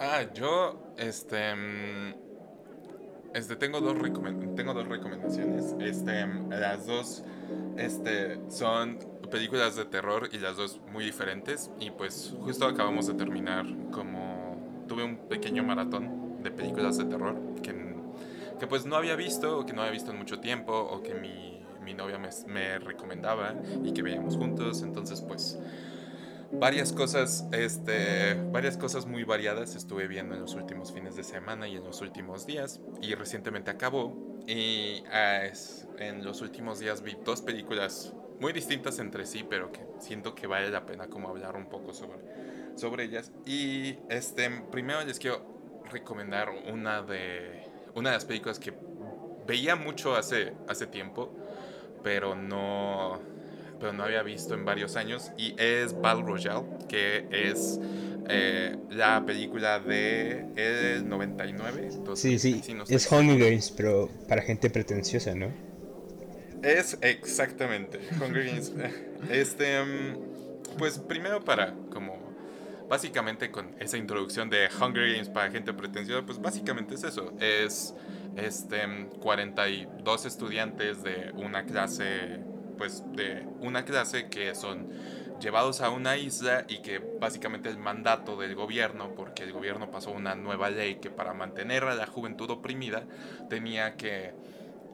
Ah, 0.01 0.23
yo, 0.35 0.93
este, 0.99 1.55
mm, 1.55 2.15
este, 3.35 3.57
tengo 3.57 3.81
dos, 3.81 3.95
tengo 4.57 4.75
dos 4.75 4.89
recomendaciones. 4.89 5.77
Este, 5.79 6.27
las 6.49 6.87
dos, 6.87 7.23
este, 7.77 8.41
son 8.49 8.99
películas 9.31 9.77
de 9.77 9.85
terror 9.85 10.29
y 10.33 10.39
las 10.39 10.57
dos 10.57 10.81
muy 10.93 11.05
diferentes. 11.05 11.71
Y 11.79 11.91
pues 11.91 12.35
justo 12.41 12.67
acabamos 12.67 13.07
de 13.07 13.15
terminar 13.15 13.67
como, 13.93 14.57
tuve 14.89 15.05
un 15.05 15.17
pequeño 15.29 15.63
maratón 15.63 16.43
de 16.43 16.51
películas 16.51 16.99
de 16.99 17.05
terror 17.05 17.37
que, 17.63 17.75
que 18.59 18.67
pues 18.67 18.87
no 18.87 18.97
había 18.97 19.15
visto 19.17 19.61
o 19.61 19.67
que 19.67 19.73
no 19.73 19.83
había 19.83 19.93
visto 19.93 20.11
en 20.11 20.19
mucho 20.19 20.41
tiempo 20.41 20.73
o 20.73 21.03
que 21.03 21.15
mi, 21.15 21.56
mi 21.87 21.95
novia 21.95 22.19
me, 22.19 22.31
me 22.49 22.79
recomendaba 22.81 23.57
y 23.85 23.93
que 23.93 24.03
veíamos 24.03 24.37
juntos. 24.37 24.83
Entonces 24.83 25.23
pues 25.23 25.59
varias 26.51 26.93
cosas, 26.93 27.49
este, 27.53 28.35
varias 28.53 28.77
cosas 28.77 29.07
muy 29.07 29.25
variadas 29.25 29.75
estuve 29.75 30.09
viendo 30.09 30.35
en 30.35 30.41
los 30.41 30.55
últimos 30.55 30.93
fines 30.93 31.17
de 31.17 31.25
semana 31.25 31.69
y 31.69 31.77
en 31.77 31.85
los 31.85 32.01
últimos 32.01 32.47
días. 32.47 32.81
Y 33.01 33.15
recientemente 33.15 33.71
acabó. 33.71 34.19
Y 34.47 35.05
es- 35.43 35.89
en 35.99 36.25
los 36.25 36.41
últimos 36.43 36.79
días 36.79 37.03
vi 37.03 37.17
dos 37.25 37.43
películas 37.43 38.15
muy 38.41 38.53
distintas 38.53 38.99
entre 38.99 39.27
sí, 39.27 39.45
pero 39.45 39.73
que 39.73 39.87
siento 39.99 40.35
que 40.35 40.47
vale 40.47 40.71
la 40.71 40.87
pena 40.87 41.09
como 41.09 41.29
hablar 41.29 41.57
un 41.57 41.69
poco 41.69 41.93
sobre, 41.95 42.19
sobre 42.75 43.05
ellas. 43.05 43.33
Y 43.45 43.99
este, 44.09 44.51
primero 44.71 45.03
les 45.05 45.19
quiero 45.19 45.45
recomendar 45.91 46.51
una 46.51 47.03
de 47.03 47.71
una 47.95 48.11
de 48.11 48.17
las 48.17 48.25
películas 48.27 48.59
que 48.59 48.75
veía 49.47 49.77
mucho 49.77 50.17
hace, 50.17 50.55
hace 50.69 50.87
tiempo, 50.87 51.35
pero 52.03 52.35
no 52.35 53.21
pero 53.79 53.93
no 53.93 54.05
había 54.05 54.23
visto 54.23 54.55
en 54.55 54.65
varios 54.65 54.97
años 54.97 55.33
y 55.37 55.55
es 55.59 55.99
Battle 56.01 56.25
Royale, 56.25 56.67
que 56.89 57.27
es 57.31 57.79
eh, 58.29 58.77
la 58.91 59.25
película 59.25 59.79
de 59.79 60.47
el 60.57 61.09
99. 61.09 61.91
Sí, 62.15 62.39
sí, 62.39 62.63
no 62.75 62.83
estoy 62.83 62.97
es 62.97 63.11
Hunger 63.11 63.39
Games, 63.39 63.73
pero 63.77 64.09
para 64.29 64.43
gente 64.43 64.71
pretenciosa, 64.71 65.35
¿no? 65.35 65.53
Es 66.63 66.99
exactamente 67.03 68.01
Hunger 68.21 68.47
Games. 68.47 68.73
Este, 69.31 69.83
mm, 69.83 70.77
pues 70.79 70.99
primero 70.99 71.43
para 71.43 71.75
como 71.91 72.19
básicamente 72.89 73.51
con 73.51 73.75
esa 73.81 73.97
introducción 73.97 74.51
de 74.51 74.69
Hunger 74.69 75.11
Games 75.13 75.29
para 75.29 75.51
gente 75.51 75.73
pretenciosa, 75.73 76.25
pues 76.25 76.41
básicamente 76.41 76.95
es 76.95 77.05
eso. 77.05 77.33
Es 77.41 77.95
este 78.37 78.87
mm, 78.87 79.11
42 79.21 80.27
estudiantes 80.27 81.03
de 81.03 81.33
una 81.35 81.65
clase, 81.65 82.41
pues 82.79 83.03
de 83.13 83.47
una 83.61 83.85
clase 83.85 84.29
que 84.29 84.55
son 84.55 84.89
llevados 85.41 85.81
a 85.81 85.91
una 85.91 86.17
isla 86.17 86.65
y 86.69 86.79
que 86.79 86.99
básicamente 86.99 87.69
el 87.69 87.79
mandato 87.79 88.37
del 88.37 88.55
gobierno, 88.55 89.15
porque 89.15 89.43
el 89.43 89.53
gobierno 89.53 89.91
pasó 89.91 90.11
una 90.11 90.35
nueva 90.35 90.71
ley 90.71 90.97
que 90.97 91.11
para 91.11 91.35
mantener 91.35 91.85
a 91.85 91.95
la 91.95 92.07
juventud 92.07 92.51
oprimida 92.51 93.05
tenía 93.49 93.97
que 93.97 94.35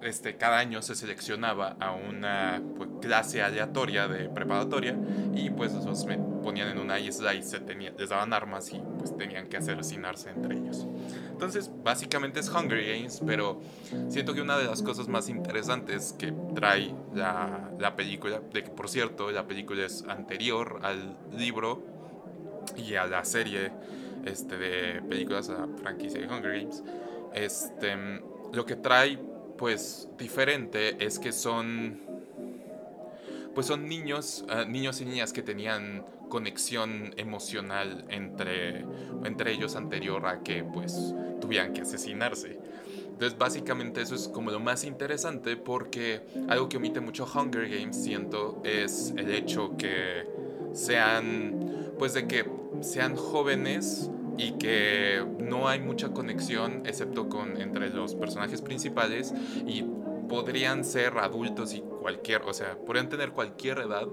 este, 0.02 0.36
cada 0.36 0.58
año 0.58 0.82
se 0.82 0.94
seleccionaba 0.94 1.76
a 1.80 1.92
una 1.92 2.62
pues, 2.76 2.88
clase 3.00 3.42
aleatoria 3.42 4.08
de 4.08 4.28
preparatoria 4.28 4.96
y 5.34 5.50
pues 5.50 5.72
los 5.72 6.06
ponían 6.42 6.68
en 6.68 6.78
una 6.78 6.98
isla 6.98 7.34
y 7.34 7.42
se 7.42 7.60
tenía, 7.60 7.92
les 7.96 8.10
daban 8.10 8.32
armas 8.32 8.72
y 8.72 8.82
pues 8.98 9.16
tenían 9.16 9.48
que 9.48 9.56
asesinarse 9.56 10.30
entre 10.30 10.58
ellos. 10.58 10.86
Entonces 11.30 11.70
básicamente 11.82 12.40
es 12.40 12.48
Hunger 12.48 12.84
Games, 12.84 13.22
pero 13.24 13.60
siento 14.08 14.34
que 14.34 14.42
una 14.42 14.58
de 14.58 14.64
las 14.64 14.82
cosas 14.82 15.08
más 15.08 15.28
interesantes 15.28 16.14
que 16.18 16.32
trae 16.54 16.94
la, 17.14 17.70
la 17.78 17.96
película, 17.96 18.40
de 18.52 18.64
que 18.64 18.70
por 18.70 18.88
cierto 18.88 19.30
la 19.30 19.46
película 19.46 19.84
es 19.84 20.04
anterior 20.08 20.80
al 20.82 21.16
libro 21.36 21.82
y 22.76 22.94
a 22.94 23.06
la 23.06 23.24
serie 23.24 23.72
este, 24.24 24.56
de 24.56 25.02
películas, 25.02 25.48
a 25.50 25.66
franquicia 25.80 26.20
de 26.20 26.26
Hunger 26.26 26.58
Games, 26.58 26.82
este, 27.34 27.96
lo 28.52 28.66
que 28.66 28.76
trae 28.76 29.18
pues 29.62 30.08
diferente 30.18 30.96
es 31.06 31.20
que 31.20 31.30
son 31.30 32.00
pues 33.54 33.68
son 33.68 33.88
niños 33.88 34.44
ah, 34.48 34.64
niños 34.64 35.00
y 35.00 35.04
niñas 35.04 35.32
que 35.32 35.40
tenían 35.40 36.04
conexión 36.28 37.14
emocional 37.16 38.04
entre 38.08 38.84
entre 39.24 39.52
ellos 39.52 39.76
anterior 39.76 40.26
a 40.26 40.42
que 40.42 40.64
pues 40.64 41.14
tuvieran 41.40 41.74
que 41.74 41.82
asesinarse. 41.82 42.58
Entonces 43.06 43.38
básicamente 43.38 44.02
eso 44.02 44.16
es 44.16 44.26
como 44.26 44.50
lo 44.50 44.58
más 44.58 44.82
interesante 44.82 45.56
porque 45.56 46.22
algo 46.48 46.68
que 46.68 46.78
omite 46.78 46.98
mucho 46.98 47.24
Hunger 47.24 47.68
Games 47.68 48.02
siento 48.02 48.60
es 48.64 49.14
el 49.16 49.30
hecho 49.30 49.76
que 49.76 50.26
sean 50.72 51.94
pues 52.00 52.14
de 52.14 52.26
que 52.26 52.50
sean 52.80 53.14
jóvenes 53.14 54.10
y 54.38 54.52
que 54.52 55.24
no 55.38 55.68
hay 55.68 55.80
mucha 55.80 56.12
conexión 56.12 56.82
excepto 56.86 57.28
con 57.28 57.60
entre 57.60 57.90
los 57.90 58.14
personajes 58.14 58.62
principales 58.62 59.32
y 59.66 59.84
podrían 60.28 60.84
ser 60.84 61.18
adultos 61.18 61.74
y 61.74 61.80
cualquier, 61.80 62.42
o 62.42 62.52
sea, 62.52 62.76
podrían 62.78 63.08
tener 63.08 63.32
cualquier 63.32 63.78
edad 63.78 64.06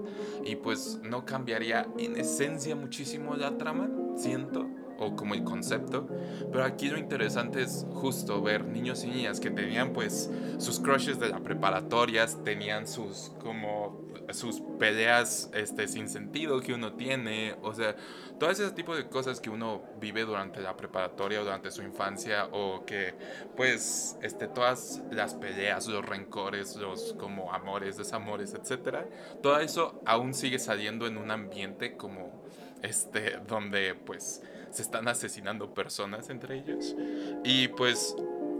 y 0.44 0.56
pues 0.56 1.00
no 1.02 1.24
cambiaría 1.24 1.88
en 1.98 2.16
esencia 2.16 2.76
muchísimo 2.76 3.34
la 3.36 3.56
trama, 3.56 3.88
siento 4.16 4.66
o 5.00 5.16
como 5.16 5.34
el 5.34 5.42
concepto, 5.42 6.06
pero 6.52 6.62
aquí 6.62 6.88
lo 6.88 6.98
interesante 6.98 7.62
es 7.62 7.86
justo 7.94 8.40
ver 8.42 8.64
niños 8.66 9.02
y 9.02 9.08
niñas 9.08 9.40
que 9.40 9.50
tenían 9.50 9.92
pues 9.92 10.30
sus 10.58 10.78
crushes 10.78 11.18
de 11.18 11.30
la 11.30 11.40
preparatoria, 11.40 12.26
tenían 12.44 12.86
sus 12.86 13.32
como 13.42 14.10
sus 14.32 14.60
peleas 14.78 15.50
este 15.54 15.88
sin 15.88 16.08
sentido 16.08 16.60
que 16.60 16.74
uno 16.74 16.92
tiene, 16.92 17.56
o 17.62 17.74
sea, 17.74 17.96
todo 18.38 18.50
ese 18.50 18.70
tipo 18.70 18.94
de 18.94 19.08
cosas 19.08 19.40
que 19.40 19.50
uno 19.50 19.82
vive 20.00 20.24
durante 20.24 20.60
la 20.60 20.76
preparatoria 20.76 21.40
o 21.40 21.44
durante 21.44 21.70
su 21.70 21.82
infancia 21.82 22.48
o 22.52 22.84
que 22.84 23.14
pues 23.56 24.16
este 24.22 24.48
todas 24.48 25.02
las 25.10 25.34
peleas, 25.34 25.86
los 25.88 26.04
rencores, 26.04 26.76
los 26.76 27.14
como 27.14 27.52
amores, 27.52 27.96
desamores, 27.96 28.54
etcétera, 28.54 29.06
todo 29.42 29.58
eso 29.60 30.00
aún 30.06 30.34
sigue 30.34 30.58
saliendo 30.58 31.06
en 31.06 31.16
un 31.16 31.30
ambiente 31.30 31.96
como 31.96 32.44
este 32.82 33.38
donde 33.46 33.94
pues 33.94 34.42
se 34.70 34.82
están 34.82 35.08
asesinando 35.08 35.74
personas 35.74 36.30
entre 36.30 36.58
ellos. 36.58 36.96
Y 37.44 37.68
pues 37.68 38.16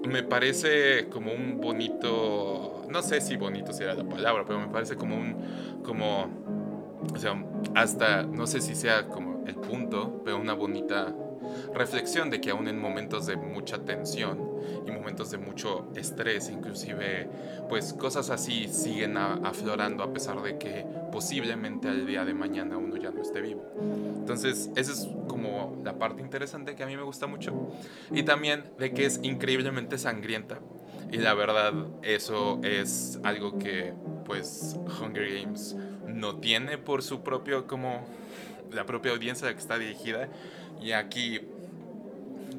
me 0.08 0.22
parece 0.22 1.08
como 1.08 1.32
un 1.32 1.60
bonito, 1.60 2.86
no 2.88 3.02
sé 3.02 3.20
si 3.20 3.36
bonito 3.36 3.72
será 3.72 3.94
la 3.94 4.04
palabra, 4.04 4.44
pero 4.46 4.58
me 4.58 4.68
parece 4.68 4.96
como 4.96 5.16
un, 5.16 5.80
como, 5.82 6.28
o 7.14 7.18
sea, 7.18 7.42
hasta, 7.74 8.22
no 8.22 8.46
sé 8.46 8.60
si 8.60 8.74
sea 8.74 9.08
como 9.08 9.44
el 9.46 9.56
punto, 9.56 10.22
pero 10.24 10.38
una 10.38 10.54
bonita 10.54 11.14
reflexión 11.74 12.30
de 12.30 12.40
que 12.40 12.50
aún 12.50 12.68
en 12.68 12.78
momentos 12.78 13.26
de 13.26 13.36
mucha 13.36 13.78
tensión 13.78 14.50
y 14.86 14.90
momentos 14.90 15.30
de 15.30 15.38
mucho 15.38 15.88
estrés, 15.94 16.50
inclusive, 16.50 17.28
pues 17.68 17.92
cosas 17.92 18.30
así 18.30 18.68
siguen 18.68 19.16
aflorando 19.16 20.02
a 20.02 20.12
pesar 20.12 20.42
de 20.42 20.58
que 20.58 20.86
posiblemente 21.12 21.88
al 21.88 22.06
día 22.06 22.24
de 22.24 22.34
mañana 22.34 22.76
uno 22.76 22.96
ya 22.96 23.10
no 23.10 23.22
esté 23.22 23.40
vivo. 23.40 23.64
Entonces, 24.18 24.70
esa 24.76 24.92
es 24.92 25.08
como 25.28 25.80
la 25.84 25.98
parte 25.98 26.22
interesante 26.22 26.74
que 26.74 26.82
a 26.82 26.86
mí 26.86 26.96
me 26.96 27.02
gusta 27.02 27.26
mucho. 27.26 27.72
Y 28.10 28.22
también 28.22 28.64
de 28.78 28.92
que 28.92 29.06
es 29.06 29.20
increíblemente 29.22 29.98
sangrienta. 29.98 30.58
Y 31.12 31.16
la 31.16 31.34
verdad, 31.34 31.72
eso 32.02 32.60
es 32.62 33.18
algo 33.24 33.58
que, 33.58 33.92
pues, 34.24 34.76
Hunger 35.00 35.42
Games 35.42 35.76
no 36.06 36.36
tiene 36.36 36.78
por 36.78 37.02
su 37.02 37.22
propio, 37.22 37.66
como, 37.66 38.04
la 38.70 38.86
propia 38.86 39.12
audiencia 39.12 39.46
a 39.46 39.50
la 39.50 39.56
que 39.56 39.60
está 39.60 39.78
dirigida. 39.78 40.28
Y 40.80 40.92
aquí, 40.92 41.40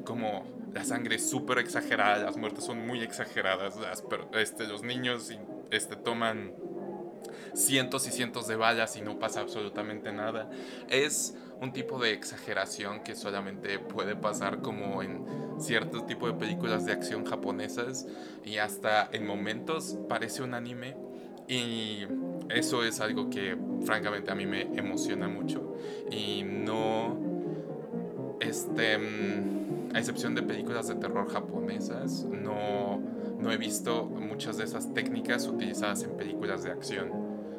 como 0.04 0.44
la 0.72 0.84
sangre 0.84 1.16
es 1.16 1.28
súper 1.28 1.58
exagerada, 1.58 2.24
las 2.24 2.36
muertes 2.36 2.64
son 2.64 2.86
muy 2.86 3.02
exageradas, 3.02 3.76
las, 3.76 4.04
este, 4.34 4.66
los 4.66 4.82
niños 4.82 5.30
este, 5.70 5.96
toman 5.96 6.52
cientos 7.54 8.06
y 8.08 8.10
cientos 8.10 8.46
de 8.46 8.56
balas 8.56 8.96
y 8.96 9.02
no 9.02 9.18
pasa 9.18 9.40
absolutamente 9.40 10.12
nada. 10.12 10.50
Es 10.88 11.36
un 11.60 11.72
tipo 11.72 11.98
de 11.98 12.12
exageración 12.12 13.02
que 13.02 13.14
solamente 13.14 13.78
puede 13.78 14.16
pasar 14.16 14.62
como 14.62 15.02
en 15.02 15.24
cierto 15.60 16.04
tipo 16.04 16.26
de 16.26 16.34
películas 16.34 16.84
de 16.86 16.92
acción 16.92 17.24
japonesas 17.24 18.06
y 18.44 18.56
hasta 18.56 19.08
en 19.12 19.26
momentos 19.26 19.96
parece 20.08 20.42
un 20.42 20.54
anime 20.54 20.96
y 21.46 22.06
eso 22.48 22.84
es 22.84 23.00
algo 23.00 23.30
que 23.30 23.56
francamente 23.84 24.30
a 24.30 24.34
mí 24.34 24.46
me 24.46 24.62
emociona 24.76 25.28
mucho 25.28 25.76
y 26.10 26.42
no 26.42 27.31
este 28.42 28.98
a 29.94 29.98
excepción 29.98 30.34
de 30.34 30.42
películas 30.42 30.88
de 30.88 30.94
terror 30.96 31.30
japonesas 31.30 32.24
no 32.24 33.00
no 33.38 33.52
he 33.52 33.56
visto 33.56 34.04
muchas 34.04 34.56
de 34.56 34.64
esas 34.64 34.92
técnicas 34.94 35.46
utilizadas 35.46 36.02
en 36.02 36.16
películas 36.16 36.62
de 36.62 36.70
acción 36.70 37.10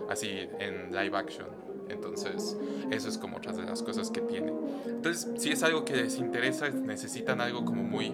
así 0.09 0.47
en 0.59 0.91
live 0.91 1.17
action 1.17 1.63
entonces, 1.89 2.57
eso 2.91 3.09
es 3.09 3.17
como 3.17 3.37
otras 3.37 3.57
de 3.57 3.63
las 3.63 3.83
cosas 3.83 4.09
que 4.09 4.21
tiene. 4.21 4.53
Entonces, 4.87 5.29
si 5.37 5.51
es 5.51 5.63
algo 5.63 5.85
que 5.85 5.95
les 5.95 6.17
interesa, 6.17 6.69
necesitan 6.69 7.41
algo 7.41 7.65
como 7.65 7.83
muy 7.83 8.13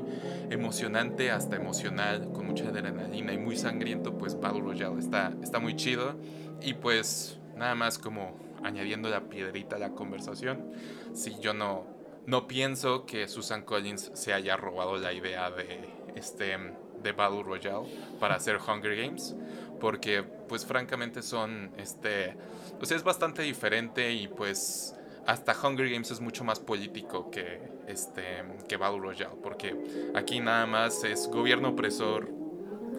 emocionante, 0.49 1.31
hasta 1.31 1.55
emocional, 1.55 2.31
con 2.33 2.47
mucha 2.47 2.67
adrenalina 2.67 3.33
y 3.33 3.37
muy 3.37 3.55
sangriento, 3.55 4.17
pues 4.17 4.39
Battle 4.39 4.61
Royale 4.61 4.99
está, 4.99 5.33
está 5.41 5.59
muy 5.59 5.75
chido. 5.75 6.15
Y 6.61 6.73
pues, 6.73 7.39
nada 7.55 7.75
más 7.75 7.97
como 7.97 8.37
añadiendo 8.63 9.09
la 9.09 9.29
piedrita 9.29 9.77
a 9.77 9.79
la 9.79 9.91
conversación, 9.91 10.71
si 11.13 11.39
yo 11.39 11.53
no, 11.53 11.85
no 12.29 12.47
pienso 12.47 13.05
que 13.05 13.27
Susan 13.27 13.63
Collins 13.63 14.11
se 14.13 14.33
haya 14.33 14.55
robado 14.55 14.97
la 14.97 15.11
idea 15.13 15.49
de, 15.49 15.89
este, 16.15 16.57
de 17.01 17.11
Battle 17.11 17.41
Royale 17.41 17.87
para 18.19 18.35
hacer 18.35 18.57
Hunger 18.57 18.95
Games, 18.95 19.35
porque 19.79 20.23
pues 20.23 20.63
francamente 20.63 21.23
son, 21.23 21.71
este, 21.77 22.37
o 22.79 22.85
sea, 22.85 22.97
es 22.97 23.03
bastante 23.03 23.41
diferente 23.41 24.13
y 24.13 24.27
pues 24.27 24.93
hasta 25.25 25.55
Hunger 25.59 25.89
Games 25.89 26.11
es 26.11 26.21
mucho 26.21 26.43
más 26.43 26.59
político 26.59 27.31
que, 27.31 27.61
este, 27.87 28.43
que 28.67 28.77
Battle 28.77 28.99
Royale, 28.99 29.35
porque 29.41 30.11
aquí 30.13 30.39
nada 30.39 30.67
más 30.67 31.03
es 31.03 31.27
gobierno 31.27 31.69
opresor, 31.69 32.29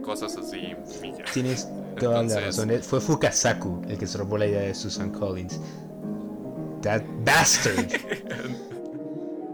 cosas 0.03 0.37
así. 0.37 0.75
Tienes 1.33 1.69
toda 2.01 2.25
la 2.25 2.41
razón. 2.41 2.71
Fue 2.83 3.01
Fukasaku 3.01 3.83
el 3.89 3.97
que 3.97 4.09
se 4.09 4.19
robó 4.19 4.39
la 4.39 4.47
idea 4.47 4.63
de 4.63 4.75
Susan 4.75 5.13
Collins. 5.13 5.61
That 6.83 7.03
bastard. 7.25 7.91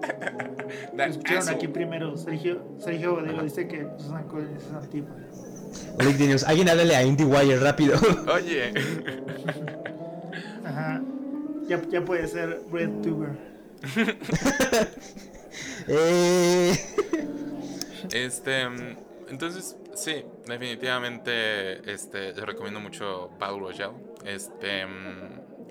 Escucharon 0.99 1.49
aquí 1.49 1.69
primero. 1.69 2.17
Sergio, 2.17 2.63
Sergio 2.79 3.15
Bodego 3.17 3.43
dice 3.43 3.67
que 3.69 3.87
Susan 3.99 4.25
Collins 4.29 4.63
es 4.63 4.73
antigua. 4.73 5.11
Oye, 5.99 6.37
alguien 6.47 6.69
háblale 6.69 6.97
a 6.97 7.03
IndieWire 7.03 7.59
rápido. 7.59 7.99
Oye. 8.35 8.73
Ajá. 10.65 11.03
Ya, 11.69 11.83
ya 11.89 12.05
puede 12.05 12.27
ser 12.29 12.63
RedTuber. 12.71 13.31
eh. 15.89 16.73
Este. 18.13 18.63
Entonces, 19.29 19.77
sí, 19.95 20.25
definitivamente 20.47 21.93
este, 21.93 22.33
les 22.33 22.45
recomiendo 22.45 22.79
mucho 22.81 23.31
Battle 23.39 23.61
Royale. 23.61 23.95
Este. 24.25 24.85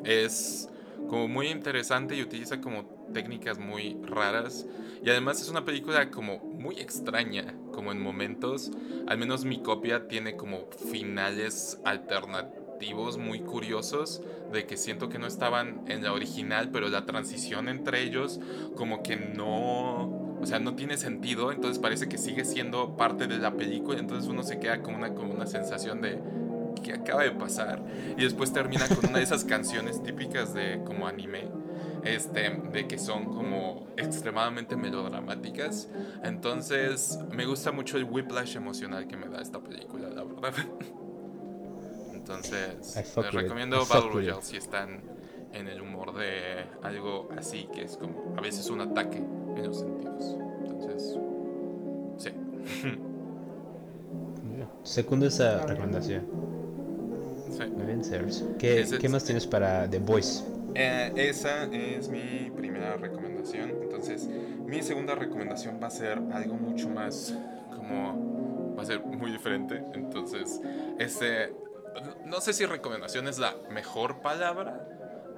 Es 0.03 0.69
como 1.09 1.27
muy 1.27 1.47
interesante 1.47 2.15
y 2.15 2.21
utiliza 2.21 2.59
como 2.61 2.94
técnicas 3.13 3.59
muy 3.59 3.97
raras. 4.03 4.65
Y 5.03 5.09
además 5.09 5.41
es 5.41 5.49
una 5.49 5.65
película 5.65 6.09
como 6.09 6.39
muy 6.39 6.79
extraña, 6.79 7.53
como 7.71 7.91
en 7.91 8.01
momentos, 8.01 8.71
al 9.07 9.17
menos 9.17 9.45
mi 9.45 9.61
copia 9.61 10.07
tiene 10.07 10.35
como 10.35 10.67
finales 10.91 11.79
alternativos 11.83 13.17
muy 13.17 13.41
curiosos, 13.41 14.21
de 14.51 14.65
que 14.65 14.77
siento 14.77 15.09
que 15.09 15.19
no 15.19 15.27
estaban 15.27 15.83
en 15.87 16.03
la 16.03 16.13
original, 16.13 16.69
pero 16.71 16.89
la 16.89 17.05
transición 17.05 17.69
entre 17.69 18.03
ellos 18.03 18.39
como 18.75 19.03
que 19.03 19.15
no, 19.15 20.37
o 20.41 20.45
sea, 20.45 20.59
no 20.59 20.75
tiene 20.75 20.97
sentido, 20.97 21.51
entonces 21.51 21.79
parece 21.79 22.07
que 22.07 22.17
sigue 22.17 22.45
siendo 22.45 22.95
parte 22.95 23.27
de 23.27 23.37
la 23.37 23.55
película, 23.55 23.99
entonces 23.99 24.29
uno 24.29 24.43
se 24.43 24.59
queda 24.59 24.81
con 24.81 24.95
una, 24.95 25.13
con 25.13 25.29
una 25.29 25.45
sensación 25.45 26.01
de 26.01 26.19
que 26.83 26.93
acaba 26.93 27.23
de 27.23 27.31
pasar 27.31 27.83
y 28.17 28.23
después 28.23 28.53
termina 28.53 28.87
con 28.87 29.09
una 29.09 29.17
de 29.17 29.23
esas 29.23 29.43
canciones 29.45 30.03
típicas 30.03 30.53
de 30.53 30.81
como 30.85 31.07
anime 31.07 31.49
este, 32.05 32.49
de 32.71 32.87
que 32.87 32.97
son 32.97 33.25
como 33.25 33.87
extremadamente 33.97 34.75
melodramáticas. 34.75 35.89
Entonces, 36.23 37.19
me 37.31 37.45
gusta 37.45 37.71
mucho 37.71 37.97
el 37.97 38.03
whiplash 38.05 38.55
emocional 38.55 39.07
que 39.07 39.17
me 39.17 39.27
da 39.27 39.41
esta 39.41 39.59
película, 39.59 40.09
la 40.09 40.23
verdad. 40.23 40.53
Entonces, 42.13 42.95
les 42.95 43.33
recomiendo 43.33 43.85
Battle 43.85 44.11
Royale 44.11 44.41
si 44.41 44.57
están 44.57 45.03
en 45.53 45.67
el 45.67 45.81
humor 45.81 46.13
de 46.15 46.65
algo 46.83 47.29
así, 47.37 47.67
que 47.73 47.83
es 47.83 47.97
como 47.97 48.35
a 48.37 48.41
veces 48.41 48.69
un 48.69 48.81
ataque 48.81 49.17
en 49.17 49.63
los 49.63 49.79
sentidos. 49.79 50.35
Entonces, 50.65 51.17
sí. 52.17 52.29
Segundo 54.83 55.27
esa 55.27 55.65
recomendación. 55.65 56.25
Sí. 57.51 57.65
Muy 57.67 57.85
bien, 57.85 58.01
¿Qué, 58.57 58.85
¿Qué 58.99 59.09
más 59.09 59.23
tienes 59.23 59.47
para 59.47 59.89
The 59.89 59.99
Voice? 59.99 60.43
Eh, 60.77 61.13
esa 61.15 61.63
es 61.63 62.09
mi 62.09 62.51
primera 62.55 62.97
recomendación. 62.97 63.69
Entonces, 63.81 64.27
mi 64.27 64.83
segunda 64.83 65.15
recomendación 65.15 65.79
va 65.81 65.87
a 65.87 65.91
ser 65.91 66.19
algo 66.33 66.55
mucho 66.55 66.89
más 66.89 67.33
como... 67.69 68.75
Va 68.77 68.83
a 68.83 68.85
ser 68.85 68.99
muy 68.99 69.31
diferente. 69.31 69.81
Entonces, 69.93 70.61
este... 70.99 71.55
No 72.25 72.41
sé 72.41 72.51
si 72.51 72.65
recomendación 72.65 73.29
es 73.29 73.39
la 73.39 73.55
mejor 73.71 74.21
palabra, 74.21 74.85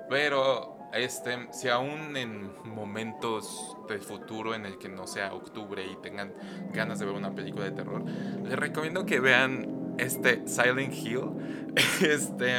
pero 0.09 0.75
este, 0.91 1.47
si 1.51 1.69
aún 1.69 2.17
en 2.17 2.51
momentos 2.65 3.77
del 3.87 4.01
futuro 4.01 4.55
en 4.55 4.65
el 4.65 4.79
que 4.79 4.89
no 4.89 5.05
sea 5.05 5.35
octubre 5.35 5.85
y 5.85 5.95
tengan 6.01 6.33
ganas 6.73 6.97
de 6.97 7.05
ver 7.05 7.13
una 7.13 7.35
película 7.35 7.65
de 7.65 7.71
terror, 7.73 8.03
les 8.43 8.57
recomiendo 8.57 9.05
que 9.05 9.19
vean 9.19 9.95
este 9.99 10.47
Silent 10.47 10.93
Hill. 10.93 11.75
Este 12.01 12.49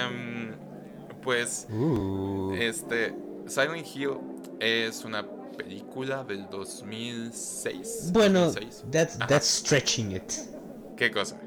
pues 1.22 1.66
uh. 1.70 2.52
este 2.59 3.14
Silent 3.46 3.87
Hill 3.94 4.18
es 4.61 5.04
una 5.04 5.26
película 5.57 6.24
del 6.24 6.48
2006. 6.50 8.11
Bueno, 8.12 8.52
That's, 8.90 9.18
that's 9.18 9.46
stretching 9.46 10.12
it. 10.12 10.33
¿Qué 10.96 11.11
cosa? 11.11 11.38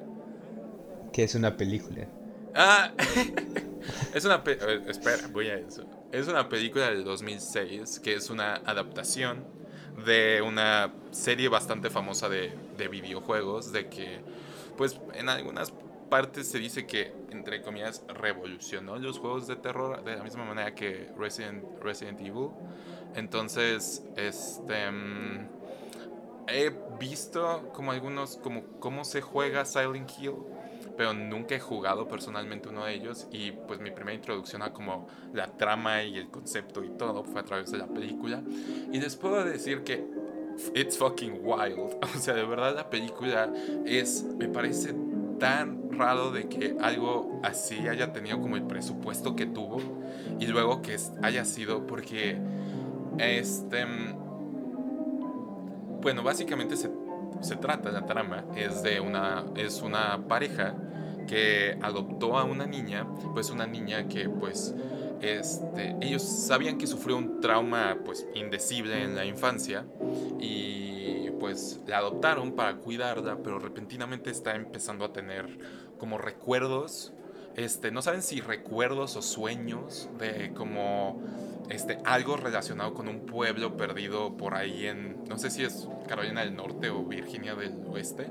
que 1.11 1.23
es 1.23 1.35
una 1.35 1.55
película. 1.55 2.07
Ah, 2.55 2.91
es 4.13 4.25
una... 4.25 4.43
Pe 4.43 4.55
ver, 4.55 4.83
espera, 4.89 5.27
voy 5.31 5.47
a 5.47 5.55
eso. 5.55 5.83
Es 6.11 6.27
una 6.27 6.49
película 6.49 6.89
del 6.89 7.03
2006 7.03 7.99
que 7.99 8.15
es 8.15 8.29
una 8.29 8.55
adaptación 8.65 9.43
de 10.05 10.41
una 10.41 10.93
serie 11.11 11.49
bastante 11.49 11.89
famosa 11.89 12.29
de, 12.29 12.53
de 12.77 12.87
videojuegos, 12.87 13.71
de 13.71 13.87
que, 13.87 14.21
pues, 14.77 14.99
en 15.13 15.29
algunas 15.29 15.73
partes 16.11 16.49
se 16.49 16.59
dice 16.59 16.85
que, 16.85 17.13
entre 17.31 17.61
comillas, 17.61 18.03
revolucionó 18.09 18.97
los 18.97 19.17
juegos 19.17 19.47
de 19.47 19.55
terror 19.55 20.03
de 20.03 20.17
la 20.17 20.23
misma 20.23 20.43
manera 20.43 20.75
que 20.75 21.09
Resident, 21.17 21.63
Resident 21.81 22.19
Evil. 22.19 22.49
Entonces, 23.15 24.03
este... 24.17 24.91
mm, 24.91 25.47
he 26.47 26.71
visto 26.99 27.69
como 27.73 27.93
algunos, 27.93 28.35
como 28.37 28.63
cómo 28.79 29.05
se 29.05 29.21
juega 29.21 29.63
Silent 29.63 30.11
Hill, 30.19 30.35
pero 30.97 31.13
nunca 31.13 31.55
he 31.55 31.59
jugado 31.59 32.09
personalmente 32.09 32.67
uno 32.67 32.83
de 32.85 32.93
ellos 32.93 33.27
y 33.31 33.51
pues 33.51 33.79
mi 33.79 33.91
primera 33.91 34.13
introducción 34.13 34.61
a 34.61 34.73
como 34.73 35.07
la 35.33 35.47
trama 35.47 36.03
y 36.03 36.17
el 36.17 36.29
concepto 36.29 36.83
y 36.83 36.89
todo 36.89 37.23
fue 37.23 37.39
a 37.39 37.45
través 37.45 37.71
de 37.71 37.77
la 37.77 37.87
película. 37.87 38.43
Y 38.91 38.99
les 38.99 39.15
puedo 39.15 39.45
decir 39.45 39.83
que 39.83 40.05
it's 40.75 40.97
fucking 40.97 41.39
wild. 41.41 41.95
O 42.15 42.19
sea, 42.19 42.33
de 42.33 42.43
verdad 42.43 42.75
la 42.75 42.89
película 42.89 43.51
es, 43.85 44.23
me 44.23 44.49
parece 44.49 44.93
tan 45.41 45.91
raro 45.97 46.29
de 46.29 46.47
que 46.47 46.77
algo 46.79 47.41
así 47.41 47.87
haya 47.87 48.13
tenido 48.13 48.39
como 48.39 48.57
el 48.57 48.63
presupuesto 48.63 49.35
que 49.35 49.47
tuvo 49.47 49.81
y 50.39 50.45
luego 50.45 50.83
que 50.83 50.95
haya 51.23 51.45
sido 51.45 51.87
porque 51.87 52.37
este 53.17 53.87
bueno, 55.99 56.21
básicamente 56.21 56.77
se, 56.77 56.91
se 57.41 57.55
trata 57.55 57.89
la 57.91 58.05
trama 58.05 58.45
es 58.55 58.83
de 58.83 58.99
una 58.99 59.43
es 59.55 59.81
una 59.81 60.27
pareja 60.27 60.75
que 61.27 61.75
adoptó 61.81 62.37
a 62.37 62.43
una 62.43 62.67
niña, 62.67 63.07
pues 63.33 63.49
una 63.49 63.65
niña 63.65 64.07
que 64.07 64.29
pues 64.29 64.75
este, 65.21 65.95
ellos 66.01 66.21
sabían 66.21 66.77
que 66.77 66.85
sufrió 66.85 67.17
un 67.17 67.41
trauma 67.41 67.97
pues 68.05 68.27
indecible 68.35 69.03
en 69.03 69.15
la 69.15 69.25
infancia 69.25 69.85
y 70.39 71.20
pues 71.41 71.79
la 71.87 71.97
adoptaron 71.97 72.51
para 72.51 72.75
cuidarla, 72.75 73.39
pero 73.43 73.57
repentinamente 73.57 74.29
está 74.29 74.55
empezando 74.55 75.03
a 75.05 75.11
tener 75.11 75.57
como 75.97 76.19
recuerdos, 76.19 77.13
este, 77.55 77.89
no 77.89 78.03
saben 78.03 78.21
si 78.21 78.41
recuerdos 78.41 79.15
o 79.15 79.23
sueños 79.23 80.07
de 80.19 80.53
como 80.53 81.19
este, 81.69 81.97
algo 82.05 82.37
relacionado 82.37 82.93
con 82.93 83.07
un 83.07 83.25
pueblo 83.25 83.75
perdido 83.75 84.37
por 84.37 84.53
ahí 84.53 84.85
en, 84.85 85.23
no 85.27 85.39
sé 85.39 85.49
si 85.49 85.63
es 85.63 85.87
Carolina 86.07 86.41
del 86.41 86.55
Norte 86.55 86.91
o 86.91 87.03
Virginia 87.05 87.55
del 87.55 87.73
Oeste, 87.87 88.27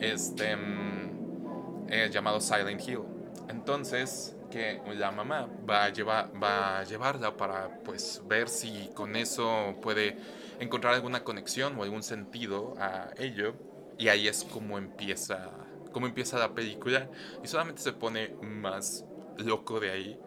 este, 0.00 0.56
mm, 0.56 1.86
eh, 1.88 2.10
llamado 2.12 2.40
Silent 2.40 2.80
Hill. 2.80 3.02
Entonces, 3.48 4.34
que 4.50 4.80
la 4.96 5.10
mamá 5.10 5.48
va 5.68 5.84
a, 5.84 5.88
llevar, 5.90 6.30
va 6.42 6.80
a 6.80 6.84
llevarla 6.84 7.36
para 7.36 7.80
pues 7.84 8.22
ver 8.26 8.48
si 8.48 8.90
con 8.94 9.16
eso 9.16 9.74
puede 9.80 10.16
encontrar 10.58 10.94
alguna 10.94 11.24
conexión 11.24 11.78
o 11.78 11.82
algún 11.82 12.02
sentido 12.02 12.74
a 12.78 13.10
ello. 13.18 13.54
Y 13.98 14.08
ahí 14.08 14.28
es 14.28 14.44
como 14.44 14.78
empieza, 14.78 15.50
como 15.92 16.06
empieza 16.06 16.38
la 16.38 16.54
película. 16.54 17.08
Y 17.42 17.48
solamente 17.48 17.82
se 17.82 17.92
pone 17.92 18.34
más 18.42 19.04
loco 19.38 19.80
de 19.80 19.90
ahí. 19.90 20.20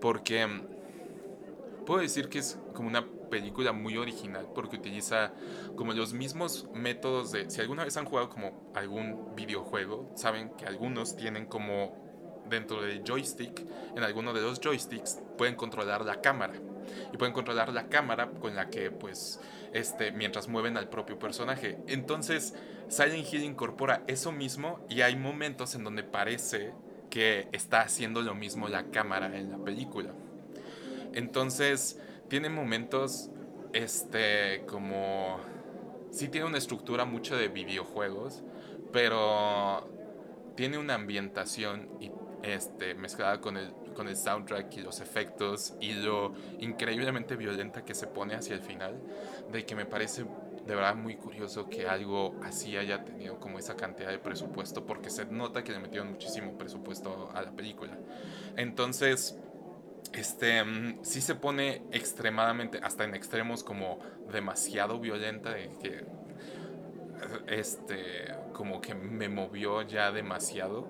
Porque 0.00 0.46
mm, 0.46 1.84
puedo 1.84 2.00
decir 2.00 2.28
que 2.28 2.38
es 2.38 2.58
como 2.74 2.88
una 2.88 3.06
película 3.30 3.72
muy 3.72 3.96
original 3.96 4.46
porque 4.54 4.76
utiliza 4.76 5.32
como 5.74 5.92
los 5.92 6.12
mismos 6.12 6.68
métodos 6.72 7.32
de 7.32 7.50
si 7.50 7.60
alguna 7.60 7.84
vez 7.84 7.96
han 7.96 8.04
jugado 8.04 8.28
como 8.28 8.70
algún 8.72 9.34
videojuego 9.34 10.12
saben 10.14 10.50
que 10.50 10.64
algunos 10.64 11.16
tienen 11.16 11.46
como 11.46 12.05
dentro 12.48 12.82
del 12.82 13.02
joystick 13.02 13.64
en 13.94 14.02
alguno 14.02 14.32
de 14.32 14.42
los 14.42 14.60
joysticks 14.60 15.20
pueden 15.36 15.54
controlar 15.54 16.04
la 16.04 16.20
cámara. 16.20 16.54
Y 17.12 17.16
pueden 17.16 17.34
controlar 17.34 17.72
la 17.72 17.88
cámara 17.88 18.30
con 18.30 18.54
la 18.54 18.70
que 18.70 18.90
pues 18.90 19.40
este 19.72 20.12
mientras 20.12 20.48
mueven 20.48 20.76
al 20.76 20.88
propio 20.88 21.18
personaje. 21.18 21.78
Entonces 21.88 22.54
Silent 22.88 23.32
Hill 23.32 23.42
incorpora 23.42 24.02
eso 24.06 24.30
mismo 24.32 24.84
y 24.88 25.00
hay 25.00 25.16
momentos 25.16 25.74
en 25.74 25.84
donde 25.84 26.04
parece 26.04 26.72
que 27.10 27.48
está 27.52 27.80
haciendo 27.80 28.22
lo 28.22 28.34
mismo 28.34 28.68
la 28.68 28.90
cámara 28.90 29.34
en 29.36 29.50
la 29.50 29.58
película. 29.58 30.12
Entonces, 31.12 31.98
tiene 32.28 32.48
momentos, 32.50 33.30
este, 33.72 34.64
como... 34.66 35.40
Sí 36.10 36.28
tiene 36.28 36.46
una 36.46 36.58
estructura 36.58 37.04
mucho 37.04 37.36
de 37.36 37.48
videojuegos, 37.48 38.42
pero 38.92 39.88
tiene 40.56 40.78
una 40.78 40.94
ambientación 40.94 41.88
y, 42.00 42.10
este, 42.42 42.94
mezclada 42.94 43.40
con 43.40 43.56
el, 43.56 43.72
con 43.94 44.08
el 44.08 44.16
soundtrack 44.16 44.76
y 44.76 44.80
los 44.80 45.00
efectos 45.00 45.74
y 45.80 45.92
lo 45.94 46.34
increíblemente 46.60 47.36
violenta 47.36 47.84
que 47.84 47.94
se 47.94 48.06
pone 48.06 48.34
hacia 48.34 48.54
el 48.54 48.62
final, 48.62 49.00
de 49.50 49.64
que 49.64 49.74
me 49.74 49.86
parece 49.86 50.24
de 50.66 50.74
verdad 50.74 50.96
muy 50.96 51.16
curioso 51.16 51.68
que 51.68 51.86
algo 51.86 52.34
así 52.42 52.76
haya 52.76 53.04
tenido 53.04 53.38
como 53.38 53.58
esa 53.58 53.76
cantidad 53.76 54.10
de 54.10 54.18
presupuesto, 54.18 54.84
porque 54.84 55.10
se 55.10 55.24
nota 55.26 55.62
que 55.62 55.72
le 55.72 55.78
metieron 55.78 56.10
muchísimo 56.10 56.58
presupuesto 56.58 57.30
a 57.34 57.42
la 57.42 57.52
película. 57.52 57.96
Entonces, 58.56 59.38
este 60.12 60.64
mm, 60.64 60.98
sí 61.02 61.20
se 61.20 61.36
pone 61.36 61.82
extremadamente, 61.92 62.80
hasta 62.82 63.04
en 63.04 63.14
extremos 63.14 63.62
como 63.62 64.00
demasiado 64.32 64.98
violenta, 64.98 65.50
de 65.50 65.70
que 65.80 66.04
este 67.46 68.34
como 68.52 68.80
que 68.80 68.94
me 68.94 69.28
movió 69.28 69.82
ya 69.82 70.12
demasiado 70.12 70.88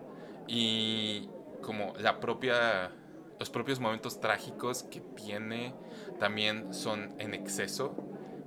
y 0.48 1.28
como 1.66 1.92
la 1.98 2.20
propia 2.20 2.92
los 3.38 3.50
propios 3.50 3.80
momentos 3.80 4.20
trágicos 4.20 4.84
que 4.84 5.00
tiene 5.00 5.74
también 6.18 6.72
son 6.72 7.12
en 7.18 7.34
exceso 7.34 7.94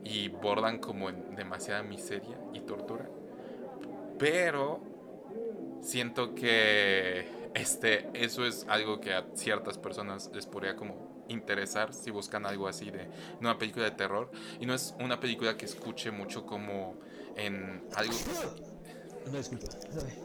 y 0.03 0.29
bordan 0.29 0.79
como 0.79 1.10
en 1.10 1.36
demasiada 1.36 1.84
miseria 1.84 2.38
y 2.53 2.62
tortura. 2.62 3.05
Pero 4.17 4.79
siento 5.82 6.34
que 6.34 7.27
este, 7.53 8.10
eso 8.13 8.45
es 8.45 8.65
algo 8.67 8.99
que 8.99 9.13
a 9.13 9.25
ciertas 9.36 9.77
personas 9.77 10.32
les 10.34 10.45
podría 10.45 10.75
como 10.75 10.95
interesar 11.27 11.93
si 11.93 12.10
buscan 12.10 12.45
algo 12.45 12.67
así 12.67 12.89
de 12.89 13.08
una 13.41 13.60
película 13.60 13.86
de 13.86 13.91
terror 13.91 14.32
y 14.60 14.65
no 14.65 14.73
es 14.73 14.95
una 14.99 15.19
película 15.19 15.55
que 15.55 15.65
escuche 15.65 16.10
mucho 16.10 16.45
como 16.45 16.95
en 17.36 17.84
algo 17.95 18.13
No, 19.32 19.38
disculpa. 19.38 19.67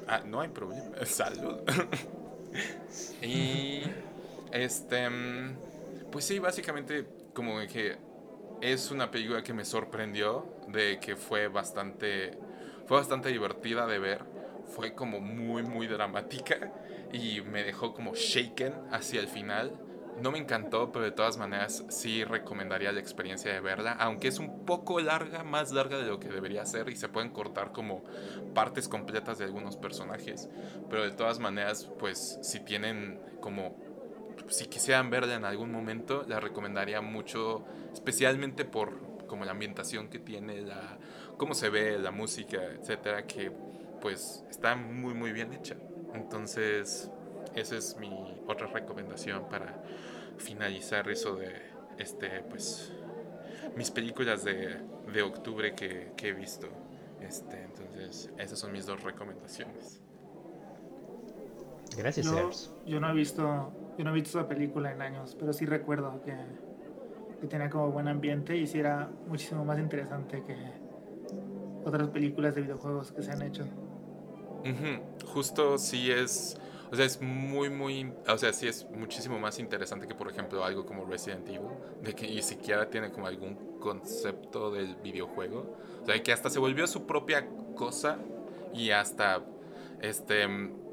ah, 0.09 0.23
no 0.25 0.41
hay 0.41 0.49
problema 0.49 0.97
salud 1.05 1.59
y 3.23 3.83
este 4.51 5.09
mm, 5.11 5.59
pues 6.11 6.25
sí 6.27 6.39
básicamente 6.39 7.07
como 7.33 7.59
que 7.69 7.99
es 8.61 8.91
una 8.91 9.11
película 9.11 9.43
que 9.43 9.53
me 9.55 9.65
sorprendió 9.65 10.55
de 10.69 11.01
que 11.01 11.17
fue 11.17 11.49
bastante 11.49 12.39
fue 12.87 12.99
bastante 12.99 13.29
divertida 13.31 13.87
de 13.87 13.99
ver 13.99 14.25
fue 14.67 14.95
como 14.95 15.21
muy 15.21 15.63
muy 15.63 15.87
dramática 15.87 16.73
y 17.13 17.41
me 17.43 17.65
dejó 17.65 17.95
como 17.95 18.15
shaken 18.15 18.75
hacia 18.91 19.21
el 19.21 19.29
final. 19.29 19.79
No 20.21 20.31
me 20.31 20.39
encantó, 20.39 20.93
pero 20.93 21.05
de 21.05 21.11
todas 21.11 21.37
maneras 21.37 21.85
sí 21.89 22.25
recomendaría 22.25 22.93
la 22.93 23.01
experiencia 23.01 23.53
de 23.53 23.61
verla, 23.61 23.93
aunque 23.93 24.29
es 24.29 24.39
un 24.39 24.65
poco 24.65 25.01
larga, 25.01 25.43
más 25.43 25.73
larga 25.73 25.99
de 25.99 26.07
lo 26.07 26.21
que 26.21 26.29
debería 26.29 26.65
ser 26.67 26.89
y 26.89 26.97
se 26.97 27.09
pueden 27.09 27.31
cortar 27.31 27.73
como 27.73 28.03
partes 28.55 28.89
completas 28.89 29.39
de 29.39 29.45
algunos 29.45 29.77
personajes, 29.77 30.49
pero 30.89 31.03
de 31.03 31.11
todas 31.11 31.41
maneras, 31.41 31.91
pues 31.99 32.39
si 32.43 32.61
tienen 32.61 33.21
como 33.41 33.77
si 34.49 34.67
quisieran 34.67 35.11
verla 35.11 35.35
en 35.35 35.45
algún 35.45 35.73
momento, 35.73 36.25
la 36.29 36.41
recomendaría 36.41 37.01
mucho, 37.01 37.65
especialmente 37.93 38.65
por 38.65 39.27
como 39.27 39.45
la 39.45 39.53
ambientación 39.53 40.09
que 40.09 40.19
tiene, 40.19 40.61
la 40.61 40.99
cómo 41.37 41.55
se 41.55 41.71
ve, 41.71 41.99
la 41.99 42.11
música, 42.11 42.63
etcétera, 42.63 43.27
que 43.27 43.51
pues 44.01 44.45
está 44.51 44.77
muy 44.77 45.15
muy 45.15 45.33
bien 45.33 45.53
hecha. 45.53 45.77
Entonces, 46.15 47.11
esa 47.55 47.77
es 47.77 47.97
mi 47.99 48.41
otra 48.47 48.67
recomendación 48.67 49.49
para 49.49 49.83
finalizar 50.39 51.09
eso 51.09 51.37
de 51.37 51.53
este, 51.99 52.41
pues, 52.51 52.93
mis 53.77 53.91
películas 53.91 54.45
de, 54.45 54.81
de 55.13 55.23
octubre 55.23 55.75
que, 55.75 56.13
que 56.17 56.29
he 56.29 56.33
visto. 56.33 56.69
Este, 57.21 57.63
entonces, 57.63 58.31
esas 58.39 58.59
son 58.59 58.73
mis 58.73 58.87
dos 58.87 59.03
recomendaciones. 59.03 60.01
Gracias, 61.97 62.27
Yo, 62.27 62.51
yo 62.87 63.01
no 63.01 63.11
he 63.11 63.15
visto 63.15 63.73
yo 63.97 64.05
no 64.05 64.11
he 64.11 64.15
visto 64.15 64.39
esa 64.39 64.49
película 64.49 64.93
en 64.93 65.03
años, 65.03 65.37
pero 65.39 65.53
sí 65.53 65.67
recuerdo 65.67 66.21
que, 66.25 66.35
que 67.41 67.47
tenía 67.47 67.71
como 67.71 67.91
buen 67.91 68.09
ambiente 68.09 68.57
y 68.57 68.67
sí 68.67 68.81
era 68.81 69.11
muchísimo 69.29 69.65
más 69.65 69.79
interesante 69.79 70.43
que 70.43 70.57
otras 71.85 72.09
películas 72.09 72.55
de 72.55 72.63
videojuegos 72.63 73.13
que 73.13 73.23
se 73.23 73.31
han 73.31 73.43
hecho. 73.43 73.65
Justo 75.27 75.79
sí 75.79 76.11
es, 76.11 76.59
o 76.95 76.97
sea, 76.97 77.07
es 77.07 77.21
muy, 77.21 77.71
muy, 77.71 78.13
o 78.29 78.39
sea, 78.39 78.53
sí 78.53 78.69
es 78.69 78.89
muchísimo 78.89 79.37
más 79.41 79.59
interesante 79.59 80.07
que, 80.07 80.15
por 80.15 80.31
ejemplo, 80.31 80.65
algo 80.65 80.87
como 80.87 81.05
Resident 81.05 81.49
Evil, 81.49 81.73
de 82.01 82.15
que 82.15 82.29
ni 82.29 82.41
siquiera 82.41 82.89
tiene 82.89 83.11
como 83.11 83.27
algún 83.27 83.81
concepto 83.81 84.71
del 84.71 84.95
videojuego, 84.95 85.77
o 86.01 86.07
sea, 86.07 86.23
que 86.23 86.33
hasta 86.33 86.51
se 86.51 86.61
volvió 86.61 86.87
su 86.87 87.05
propia 87.05 87.49
cosa 87.75 88.19
y 88.73 88.93
hasta, 88.93 89.43
este, 90.03 90.47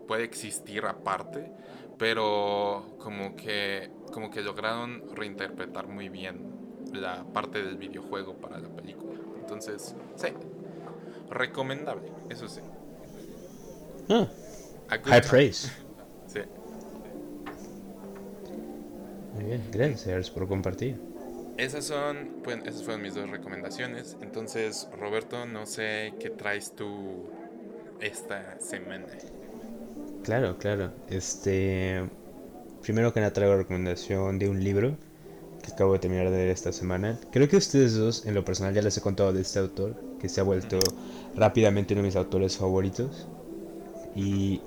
puede 0.07 0.23
existir 0.23 0.85
aparte, 0.87 1.51
pero 1.99 2.95
como 2.97 3.35
que, 3.35 3.91
como 4.11 4.31
que 4.31 4.41
lograron 4.41 5.03
reinterpretar 5.15 5.87
muy 5.87 6.09
bien 6.09 6.51
la 6.93 7.23
parte 7.25 7.61
del 7.61 7.77
videojuego 7.77 8.33
para 8.37 8.57
la 8.57 8.69
película. 8.69 9.19
Entonces, 9.39 9.93
sí, 10.15 10.29
recomendable, 11.29 12.11
eso 12.31 12.47
sí. 12.47 12.61
Ah, 14.09 14.27
high 14.89 15.21
time. 15.21 15.21
praise. 15.21 15.71
Sí. 16.31 16.39
Muy 19.35 19.43
bien, 19.45 19.63
gracias 19.71 20.29
por 20.29 20.47
compartir. 20.47 20.99
Esas 21.57 21.85
son, 21.85 22.41
bueno, 22.43 22.63
esas 22.65 22.83
fueron 22.83 23.01
mis 23.01 23.15
dos 23.15 23.29
recomendaciones. 23.29 24.17
Entonces, 24.21 24.87
Roberto, 24.97 25.45
no 25.45 25.65
sé 25.65 26.13
qué 26.19 26.29
traes 26.29 26.73
tú 26.75 27.29
esta 27.99 28.59
semana. 28.59 29.07
Claro, 30.23 30.57
claro. 30.57 30.91
Este. 31.09 32.09
Primero 32.81 33.13
que 33.13 33.19
nada 33.19 33.31
traigo 33.31 33.57
recomendación 33.57 34.39
de 34.39 34.49
un 34.49 34.63
libro 34.63 34.97
que 35.61 35.71
acabo 35.71 35.93
de 35.93 35.99
terminar 35.99 36.31
de 36.31 36.37
leer 36.37 36.49
esta 36.49 36.71
semana. 36.71 37.19
Creo 37.31 37.47
que 37.47 37.57
ustedes 37.57 37.95
dos, 37.95 38.25
en 38.25 38.33
lo 38.33 38.43
personal, 38.43 38.73
ya 38.73 38.81
les 38.81 38.97
he 38.97 39.01
contado 39.01 39.31
de 39.31 39.41
este 39.41 39.59
autor, 39.59 39.95
que 40.19 40.29
se 40.29 40.41
ha 40.41 40.43
vuelto 40.43 40.79
rápidamente 41.35 41.93
uno 41.93 42.01
de 42.01 42.07
mis 42.07 42.15
autores 42.15 42.57
favoritos. 42.57 43.27
Y 44.15 44.61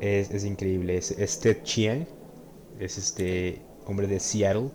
es, 0.00 0.30
es 0.30 0.44
increíble. 0.44 0.96
Es, 0.96 1.10
es 1.12 1.38
Ted 1.40 1.62
Chiang, 1.62 2.06
es 2.80 2.98
este 2.98 3.60
hombre 3.86 4.06
de 4.06 4.20
Seattle, 4.20 4.70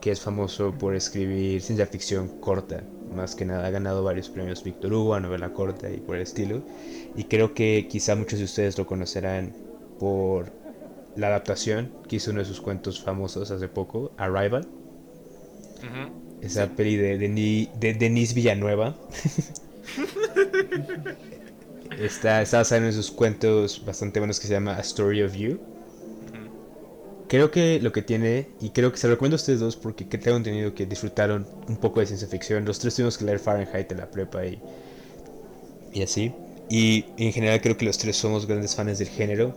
que 0.00 0.10
es 0.10 0.20
famoso 0.20 0.72
por 0.72 0.94
escribir 0.94 1.60
ciencia 1.62 1.86
ficción 1.86 2.28
corta. 2.40 2.82
Más 3.14 3.34
que 3.34 3.44
nada 3.44 3.66
ha 3.66 3.70
ganado 3.70 4.02
varios 4.04 4.28
premios 4.28 4.62
Victor 4.64 4.92
Hugo, 4.92 5.14
a 5.14 5.20
novela 5.20 5.52
corta 5.52 5.90
y 5.90 5.98
por 5.98 6.16
el 6.16 6.22
estilo. 6.22 6.62
Y 7.16 7.24
creo 7.24 7.54
que 7.54 7.86
quizá 7.88 8.14
muchos 8.16 8.38
de 8.38 8.44
ustedes 8.44 8.76
lo 8.78 8.86
conocerán 8.86 9.52
por 9.98 10.50
la 11.16 11.28
adaptación 11.28 11.90
que 12.08 12.16
hizo 12.16 12.30
uno 12.30 12.40
de 12.40 12.46
sus 12.46 12.60
cuentos 12.60 13.00
famosos 13.00 13.50
hace 13.50 13.68
poco, 13.68 14.12
Arrival. 14.18 14.66
Esa 16.42 16.66
peli 16.68 16.96
de, 16.96 17.18
Deni- 17.18 17.70
de 17.78 17.94
Denise 17.94 18.34
Villanueva. 18.34 18.94
está, 21.98 22.42
está 22.42 22.58
basada 22.58 22.78
en 22.78 22.84
uno 22.84 22.92
de 22.92 23.02
sus 23.02 23.10
cuentos 23.10 23.84
bastante 23.84 24.20
buenos 24.20 24.40
que 24.40 24.46
se 24.46 24.52
llama 24.52 24.76
A 24.76 24.80
Story 24.80 25.22
of 25.22 25.34
You. 25.34 25.58
Creo 27.28 27.50
que 27.50 27.80
lo 27.80 27.90
que 27.90 28.02
tiene, 28.02 28.48
y 28.60 28.70
creo 28.70 28.92
que 28.92 28.98
se 28.98 29.08
lo 29.08 29.14
recomiendo 29.14 29.34
a 29.34 29.38
ustedes 29.38 29.58
dos 29.58 29.76
porque 29.76 30.08
que 30.08 30.16
tengo 30.16 30.36
entendido 30.36 30.74
que 30.74 30.86
disfrutaron 30.86 31.46
un 31.68 31.76
poco 31.76 31.98
de 32.00 32.06
ciencia 32.06 32.28
ficción. 32.28 32.64
Los 32.64 32.78
tres 32.78 32.94
tuvimos 32.94 33.18
que 33.18 33.24
leer 33.24 33.40
Fahrenheit 33.40 33.90
en 33.90 33.98
la 33.98 34.10
prepa 34.10 34.46
y, 34.46 34.60
y 35.92 36.02
así. 36.02 36.32
Y 36.70 37.04
en 37.16 37.32
general 37.32 37.60
creo 37.60 37.76
que 37.76 37.84
los 37.84 37.98
tres 37.98 38.16
somos 38.16 38.46
grandes 38.46 38.76
fans 38.76 38.98
del 38.98 39.08
género. 39.08 39.56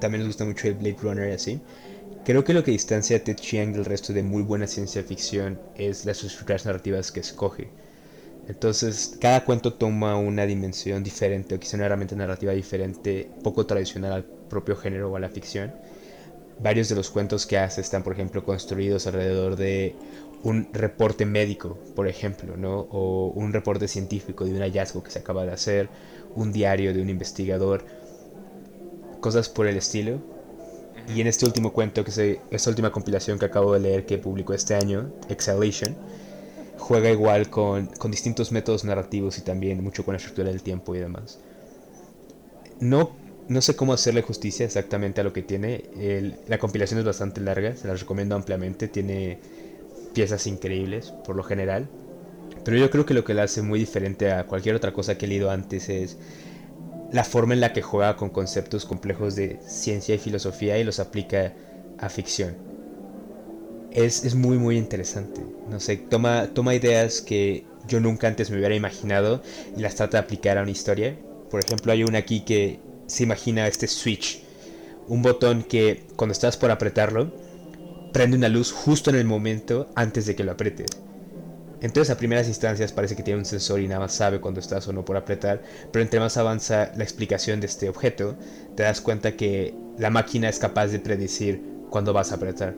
También 0.00 0.20
nos 0.20 0.28
gusta 0.28 0.44
mucho 0.44 0.68
el 0.68 0.74
Blade 0.74 0.96
Runner 1.02 1.28
y 1.28 1.32
así. 1.32 1.60
Creo 2.24 2.44
que 2.44 2.52
lo 2.52 2.62
que 2.62 2.70
distancia 2.70 3.16
a 3.16 3.20
Ted 3.20 3.36
Chiang 3.36 3.72
del 3.72 3.84
resto 3.84 4.12
de 4.12 4.22
muy 4.22 4.42
buena 4.42 4.66
ciencia 4.66 5.02
ficción 5.02 5.58
es 5.76 6.04
las 6.04 6.22
estructuras 6.22 6.66
narrativas 6.66 7.10
que 7.10 7.20
escoge. 7.20 7.68
Entonces, 8.48 9.18
cada 9.20 9.44
cuento 9.44 9.74
toma 9.74 10.16
una 10.16 10.46
dimensión 10.46 11.04
diferente 11.04 11.54
o 11.54 11.60
quizá 11.60 11.76
una 11.76 11.84
herramienta 11.84 12.16
narrativa 12.16 12.52
diferente, 12.52 13.30
poco 13.44 13.66
tradicional 13.66 14.12
al 14.12 14.24
propio 14.24 14.74
género 14.74 15.12
o 15.12 15.16
a 15.16 15.20
la 15.20 15.28
ficción. 15.28 15.72
Varios 16.58 16.88
de 16.88 16.96
los 16.96 17.10
cuentos 17.10 17.46
que 17.46 17.58
hace 17.58 17.82
están, 17.82 18.02
por 18.02 18.14
ejemplo, 18.14 18.42
construidos 18.42 19.06
alrededor 19.06 19.56
de 19.56 19.94
un 20.42 20.68
reporte 20.72 21.26
médico, 21.26 21.78
por 21.94 22.08
ejemplo, 22.08 22.56
¿no? 22.56 22.80
O 22.90 23.32
un 23.34 23.52
reporte 23.52 23.86
científico 23.86 24.46
de 24.46 24.52
un 24.52 24.60
hallazgo 24.60 25.02
que 25.02 25.10
se 25.10 25.18
acaba 25.18 25.44
de 25.44 25.52
hacer, 25.52 25.90
un 26.34 26.50
diario 26.50 26.94
de 26.94 27.02
un 27.02 27.10
investigador, 27.10 27.84
cosas 29.20 29.50
por 29.50 29.66
el 29.66 29.76
estilo. 29.76 30.20
Y 31.14 31.20
en 31.20 31.26
este 31.26 31.44
último 31.44 31.74
cuento, 31.74 32.02
que 32.02 32.12
se, 32.12 32.40
esta 32.50 32.70
última 32.70 32.92
compilación 32.92 33.38
que 33.38 33.44
acabo 33.44 33.74
de 33.74 33.80
leer 33.80 34.06
que 34.06 34.16
publicó 34.16 34.54
este 34.54 34.74
año, 34.74 35.12
Exhalation, 35.28 35.96
juega 36.88 37.10
igual 37.10 37.50
con, 37.50 37.86
con 37.86 38.10
distintos 38.10 38.50
métodos 38.50 38.82
narrativos 38.82 39.36
y 39.36 39.42
también 39.42 39.84
mucho 39.84 40.06
con 40.06 40.14
la 40.14 40.16
estructura 40.16 40.48
del 40.48 40.62
tiempo 40.62 40.94
y 40.94 40.98
demás. 40.98 41.38
No, 42.80 43.10
no 43.48 43.60
sé 43.60 43.76
cómo 43.76 43.92
hacerle 43.92 44.22
justicia 44.22 44.64
exactamente 44.64 45.20
a 45.20 45.24
lo 45.24 45.34
que 45.34 45.42
tiene. 45.42 45.84
La 46.48 46.58
compilación 46.58 46.98
es 46.98 47.04
bastante 47.04 47.42
larga, 47.42 47.76
se 47.76 47.86
las 47.88 48.00
recomiendo 48.00 48.34
ampliamente. 48.36 48.88
Tiene 48.88 49.38
piezas 50.14 50.46
increíbles, 50.46 51.12
por 51.26 51.36
lo 51.36 51.42
general. 51.42 51.88
Pero 52.64 52.78
yo 52.78 52.90
creo 52.90 53.04
que 53.04 53.12
lo 53.12 53.22
que 53.22 53.34
la 53.34 53.42
hace 53.42 53.60
muy 53.60 53.78
diferente 53.78 54.32
a 54.32 54.46
cualquier 54.46 54.74
otra 54.74 54.94
cosa 54.94 55.18
que 55.18 55.26
he 55.26 55.28
leído 55.28 55.50
antes 55.50 55.90
es 55.90 56.16
la 57.12 57.24
forma 57.24 57.52
en 57.52 57.60
la 57.60 57.74
que 57.74 57.82
juega 57.82 58.16
con 58.16 58.30
conceptos 58.30 58.86
complejos 58.86 59.36
de 59.36 59.58
ciencia 59.66 60.14
y 60.14 60.18
filosofía 60.18 60.78
y 60.78 60.84
los 60.84 61.00
aplica 61.00 61.52
a 61.98 62.08
ficción. 62.08 62.67
Es, 63.90 64.24
es 64.24 64.34
muy 64.34 64.58
muy 64.58 64.76
interesante. 64.76 65.40
No 65.68 65.80
sé, 65.80 65.96
toma, 65.96 66.48
toma 66.54 66.74
ideas 66.74 67.20
que 67.22 67.64
yo 67.86 68.00
nunca 68.00 68.28
antes 68.28 68.50
me 68.50 68.58
hubiera 68.58 68.74
imaginado 68.74 69.42
y 69.76 69.80
las 69.80 69.94
trata 69.94 70.18
de 70.18 70.24
aplicar 70.24 70.58
a 70.58 70.62
una 70.62 70.70
historia. 70.70 71.16
Por 71.50 71.64
ejemplo, 71.64 71.92
hay 71.92 72.04
una 72.04 72.18
aquí 72.18 72.40
que 72.40 72.80
se 73.06 73.22
imagina 73.22 73.66
este 73.66 73.86
switch. 73.86 74.42
Un 75.08 75.22
botón 75.22 75.62
que 75.62 76.04
cuando 76.16 76.32
estás 76.32 76.56
por 76.58 76.70
apretarlo, 76.70 77.32
prende 78.12 78.36
una 78.36 78.48
luz 78.48 78.72
justo 78.72 79.10
en 79.10 79.16
el 79.16 79.24
momento 79.24 79.88
antes 79.94 80.26
de 80.26 80.36
que 80.36 80.44
lo 80.44 80.52
aprietes. 80.52 80.90
Entonces 81.80 82.10
a 82.10 82.18
primeras 82.18 82.48
instancias 82.48 82.92
parece 82.92 83.14
que 83.14 83.22
tiene 83.22 83.38
un 83.38 83.44
sensor 83.44 83.80
y 83.80 83.86
nada 83.86 84.00
más 84.00 84.12
sabe 84.12 84.40
cuando 84.40 84.60
estás 84.60 84.88
o 84.88 84.92
no 84.92 85.04
por 85.04 85.16
apretar, 85.16 85.62
pero 85.92 86.02
entre 86.02 86.18
más 86.18 86.36
avanza 86.36 86.92
la 86.96 87.04
explicación 87.04 87.60
de 87.60 87.66
este 87.66 87.88
objeto, 87.88 88.36
te 88.74 88.82
das 88.82 89.00
cuenta 89.00 89.36
que 89.36 89.74
la 89.96 90.10
máquina 90.10 90.48
es 90.48 90.58
capaz 90.58 90.88
de 90.88 90.98
predecir 90.98 91.62
cuándo 91.88 92.12
vas 92.12 92.32
a 92.32 92.34
apretar. 92.34 92.74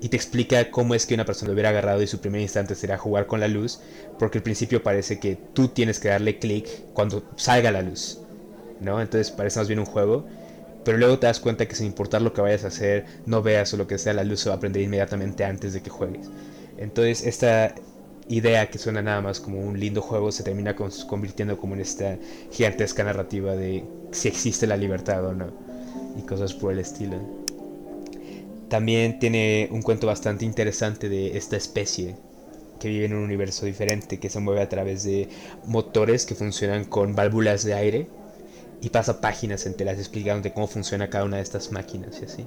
Y 0.00 0.08
te 0.10 0.16
explica 0.16 0.70
cómo 0.70 0.94
es 0.94 1.06
que 1.06 1.14
una 1.14 1.24
persona 1.24 1.48
lo 1.48 1.54
hubiera 1.54 1.70
agarrado 1.70 2.02
y 2.02 2.06
su 2.06 2.20
primer 2.20 2.40
instante 2.40 2.74
será 2.74 2.98
jugar 2.98 3.26
con 3.26 3.40
la 3.40 3.48
luz, 3.48 3.80
porque 4.18 4.38
al 4.38 4.42
principio 4.44 4.82
parece 4.82 5.18
que 5.18 5.36
tú 5.52 5.68
tienes 5.68 5.98
que 5.98 6.08
darle 6.08 6.38
clic 6.38 6.68
cuando 6.92 7.26
salga 7.36 7.70
la 7.72 7.82
luz, 7.82 8.20
¿no? 8.78 9.00
Entonces 9.00 9.30
parece 9.32 9.58
más 9.60 9.68
bien 9.68 9.80
un 9.80 9.86
juego, 9.86 10.26
pero 10.82 10.98
luego 10.98 11.18
te 11.18 11.26
das 11.26 11.40
cuenta 11.40 11.66
que 11.66 11.74
sin 11.76 11.86
importar 11.86 12.22
lo 12.22 12.32
que 12.32 12.42
vayas 12.42 12.64
a 12.64 12.68
hacer, 12.68 13.06
no 13.24 13.42
veas 13.42 13.72
o 13.74 13.76
lo 13.76 13.86
que 13.86 13.98
sea, 13.98 14.12
la 14.14 14.24
luz 14.24 14.40
se 14.40 14.50
va 14.50 14.56
a 14.56 14.60
prender 14.60 14.82
inmediatamente 14.82 15.44
antes 15.44 15.72
de 15.72 15.82
que 15.82 15.90
juegues. 15.90 16.32
Entonces 16.76 17.22
esta 17.26 17.74
idea 18.28 18.70
que 18.70 18.78
suena 18.78 19.02
nada 19.02 19.20
más 19.22 19.40
como 19.40 19.60
un 19.60 19.78
lindo 19.80 20.02
juego 20.02 20.32
se 20.32 20.42
termina 20.44 20.74
con- 20.76 20.90
convirtiendo 21.06 21.58
como 21.58 21.74
en 21.74 21.80
esta 21.80 22.18
gigantesca 22.50 23.04
narrativa 23.04 23.54
de 23.56 23.90
si 24.10 24.28
existe 24.28 24.66
la 24.66 24.76
libertad 24.76 25.24
o 25.26 25.34
no 25.34 25.54
y 26.14 26.24
cosas 26.24 26.54
por 26.54 26.72
el 26.72 26.78
estilo. 26.80 27.43
También 28.74 29.20
tiene 29.20 29.68
un 29.70 29.82
cuento 29.82 30.08
bastante 30.08 30.44
interesante 30.44 31.08
de 31.08 31.38
esta 31.38 31.56
especie 31.56 32.16
que 32.80 32.88
vive 32.88 33.04
en 33.04 33.14
un 33.14 33.22
universo 33.22 33.66
diferente, 33.66 34.18
que 34.18 34.28
se 34.28 34.40
mueve 34.40 34.62
a 34.62 34.68
través 34.68 35.04
de 35.04 35.28
motores 35.64 36.26
que 36.26 36.34
funcionan 36.34 36.84
con 36.84 37.14
válvulas 37.14 37.62
de 37.62 37.74
aire 37.74 38.08
y 38.82 38.88
pasa 38.88 39.20
páginas 39.20 39.66
enteras 39.66 40.00
explicándote 40.00 40.52
cómo 40.52 40.66
funciona 40.66 41.08
cada 41.08 41.24
una 41.24 41.36
de 41.36 41.44
estas 41.44 41.70
máquinas 41.70 42.18
y 42.20 42.24
así. 42.24 42.44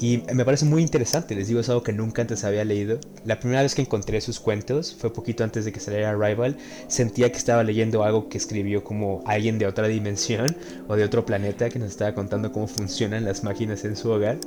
Y 0.00 0.22
me 0.34 0.44
parece 0.44 0.64
muy 0.64 0.82
interesante, 0.82 1.36
les 1.36 1.46
digo, 1.46 1.60
es 1.60 1.68
algo 1.68 1.84
que 1.84 1.92
nunca 1.92 2.22
antes 2.22 2.42
había 2.42 2.64
leído. 2.64 2.98
La 3.24 3.38
primera 3.38 3.62
vez 3.62 3.76
que 3.76 3.82
encontré 3.82 4.20
sus 4.20 4.40
cuentos 4.40 4.92
fue 4.98 5.12
poquito 5.12 5.44
antes 5.44 5.64
de 5.64 5.70
que 5.70 5.78
saliera 5.78 6.16
Rival. 6.16 6.56
Sentía 6.88 7.30
que 7.30 7.38
estaba 7.38 7.62
leyendo 7.62 8.02
algo 8.02 8.28
que 8.28 8.38
escribió 8.38 8.82
como 8.82 9.22
alguien 9.24 9.60
de 9.60 9.68
otra 9.68 9.86
dimensión 9.86 10.56
o 10.88 10.96
de 10.96 11.04
otro 11.04 11.24
planeta 11.24 11.70
que 11.70 11.78
nos 11.78 11.90
estaba 11.90 12.12
contando 12.12 12.50
cómo 12.50 12.66
funcionan 12.66 13.24
las 13.24 13.44
máquinas 13.44 13.84
en 13.84 13.94
su 13.94 14.10
hogar. 14.10 14.38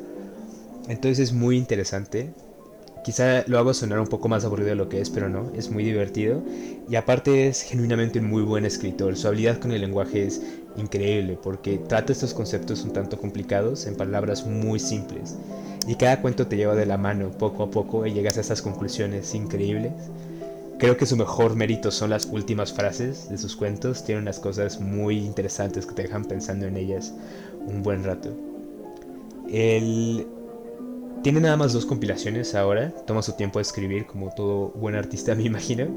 Entonces 0.89 1.19
es 1.19 1.33
muy 1.33 1.55
interesante. 1.55 2.31
Quizá 3.03 3.43
lo 3.47 3.57
hago 3.57 3.73
sonar 3.73 3.99
un 3.99 4.07
poco 4.07 4.27
más 4.27 4.43
aburrido 4.43 4.69
de 4.69 4.75
lo 4.75 4.89
que 4.89 4.99
es, 4.99 5.09
pero 5.09 5.29
no, 5.29 5.51
es 5.55 5.69
muy 5.69 5.83
divertido. 5.83 6.43
Y 6.89 6.95
aparte 6.95 7.47
es 7.47 7.61
genuinamente 7.61 8.19
un 8.19 8.25
muy 8.25 8.41
buen 8.41 8.65
escritor. 8.65 9.15
Su 9.15 9.27
habilidad 9.27 9.59
con 9.59 9.71
el 9.71 9.81
lenguaje 9.81 10.25
es 10.25 10.41
increíble 10.75 11.37
porque 11.41 11.77
trata 11.77 12.11
estos 12.11 12.33
conceptos 12.33 12.83
un 12.83 12.91
tanto 12.91 13.19
complicados 13.19 13.85
en 13.85 13.95
palabras 13.95 14.45
muy 14.45 14.79
simples. 14.79 15.37
Y 15.87 15.95
cada 15.95 16.21
cuento 16.21 16.47
te 16.47 16.57
lleva 16.57 16.75
de 16.75 16.85
la 16.85 16.97
mano 16.97 17.31
poco 17.31 17.63
a 17.63 17.71
poco 17.71 18.05
y 18.05 18.13
llegas 18.13 18.37
a 18.37 18.41
estas 18.41 18.61
conclusiones 18.61 19.33
increíbles. 19.33 19.93
Creo 20.79 20.97
que 20.97 21.05
su 21.05 21.17
mejor 21.17 21.55
mérito 21.55 21.91
son 21.91 22.09
las 22.09 22.25
últimas 22.25 22.73
frases 22.73 23.29
de 23.29 23.37
sus 23.37 23.55
cuentos. 23.55 24.03
Tienen 24.03 24.23
unas 24.23 24.39
cosas 24.39 24.79
muy 24.79 25.19
interesantes 25.19 25.85
que 25.85 25.93
te 25.93 26.03
dejan 26.03 26.25
pensando 26.25 26.65
en 26.65 26.77
ellas 26.77 27.13
un 27.67 27.83
buen 27.83 28.03
rato. 28.03 28.29
El 29.51 30.27
tiene 31.23 31.41
nada 31.41 31.57
más 31.57 31.73
dos 31.73 31.85
compilaciones 31.85 32.55
ahora. 32.55 32.91
Toma 33.05 33.21
su 33.21 33.33
tiempo 33.33 33.59
de 33.59 33.63
escribir, 33.63 34.05
como 34.05 34.29
todo 34.33 34.69
buen 34.69 34.95
artista, 34.95 35.35
me 35.35 35.43
imagino. 35.43 35.87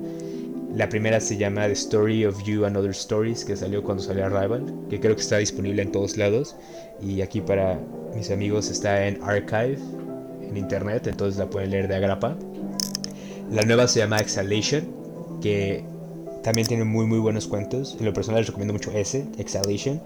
La 0.74 0.88
primera 0.88 1.20
se 1.20 1.36
llama 1.36 1.66
The 1.66 1.72
Story 1.72 2.24
of 2.24 2.42
You 2.44 2.64
and 2.64 2.76
Other 2.76 2.92
Stories, 2.92 3.44
que 3.44 3.56
salió 3.56 3.82
cuando 3.82 4.02
salió 4.02 4.24
Arrival, 4.24 4.74
que 4.88 5.00
creo 5.00 5.14
que 5.14 5.20
está 5.20 5.36
disponible 5.36 5.82
en 5.82 5.92
todos 5.92 6.16
lados. 6.16 6.56
Y 7.02 7.20
aquí 7.20 7.40
para 7.40 7.78
mis 8.14 8.30
amigos 8.30 8.70
está 8.70 9.06
en 9.06 9.22
Archive, 9.22 9.78
en 10.42 10.56
internet, 10.56 11.06
entonces 11.06 11.38
la 11.38 11.50
pueden 11.50 11.70
leer 11.70 11.88
de 11.88 11.96
agrapa. 11.96 12.36
La 13.50 13.62
nueva 13.62 13.86
se 13.86 13.98
llama 13.98 14.18
Exhalation, 14.18 15.40
que 15.42 15.84
también 16.42 16.66
tiene 16.66 16.84
muy 16.84 17.04
muy 17.04 17.18
buenos 17.18 17.46
cuentos. 17.46 17.96
En 18.00 18.06
lo 18.06 18.14
personal 18.14 18.40
les 18.40 18.46
recomiendo 18.46 18.72
mucho 18.72 18.90
ese, 18.92 19.26
Exhalation 19.38 20.00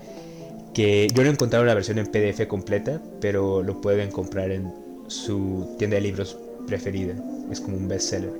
que 0.74 1.08
yo 1.14 1.22
no 1.22 1.30
he 1.30 1.32
encontrado 1.32 1.64
la 1.64 1.72
versión 1.72 1.98
en 1.98 2.06
PDF 2.06 2.46
completa, 2.48 3.00
pero 3.18 3.62
lo 3.62 3.80
pueden 3.80 4.10
comprar 4.10 4.50
en 4.50 4.85
su 5.08 5.74
tienda 5.78 5.96
de 5.96 6.02
libros 6.02 6.36
preferida. 6.66 7.14
Es 7.50 7.60
como 7.60 7.76
un 7.76 7.88
bestseller. 7.88 8.32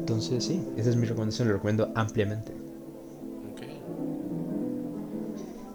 Entonces 0.00 0.44
sí, 0.44 0.60
esa 0.76 0.90
es 0.90 0.96
mi 0.96 1.06
recomendación, 1.06 1.48
lo 1.48 1.54
recomiendo 1.54 1.92
ampliamente. 1.94 2.52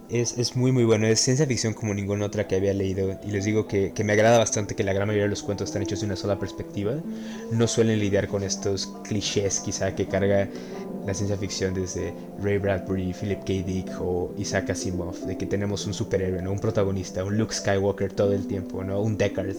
Es, 0.09 0.37
es 0.37 0.55
muy 0.55 0.71
muy 0.71 0.83
bueno, 0.83 1.07
es 1.07 1.19
ciencia 1.19 1.47
ficción 1.47 1.73
como 1.73 1.91
ninguna 1.91 2.25
otra 2.25 2.47
que 2.47 2.55
había 2.55 2.71
leído 2.71 3.19
y 3.25 3.31
les 3.31 3.45
digo 3.45 3.65
que, 3.67 3.93
que 3.93 4.03
me 4.03 4.13
agrada 4.13 4.37
bastante 4.37 4.75
que 4.75 4.83
la 4.83 4.93
gran 4.93 5.07
mayoría 5.07 5.23
de 5.23 5.29
los 5.29 5.41
cuentos 5.41 5.69
están 5.69 5.81
hechos 5.81 6.01
de 6.01 6.05
una 6.05 6.15
sola 6.15 6.37
perspectiva. 6.37 6.93
No 7.51 7.67
suelen 7.67 7.99
lidiar 7.99 8.27
con 8.27 8.43
estos 8.43 8.93
clichés 9.03 9.59
quizá 9.59 9.95
que 9.95 10.07
carga 10.07 10.49
la 11.05 11.13
ciencia 11.13 11.37
ficción 11.37 11.73
desde 11.73 12.13
Ray 12.41 12.57
Bradbury, 12.57 13.13
Philip 13.13 13.39
K. 13.39 13.53
Dick 13.65 13.89
o 13.99 14.33
Isaac 14.37 14.69
Asimov, 14.69 15.17
de 15.25 15.37
que 15.37 15.45
tenemos 15.45 15.85
un 15.85 15.93
superhéroe, 15.93 16.47
un 16.47 16.59
protagonista, 16.59 17.23
un 17.23 17.37
Luke 17.37 17.53
Skywalker 17.53 18.13
todo 18.13 18.33
el 18.33 18.47
tiempo, 18.47 18.83
¿no? 18.83 19.01
un 19.01 19.17
Deckard. 19.17 19.55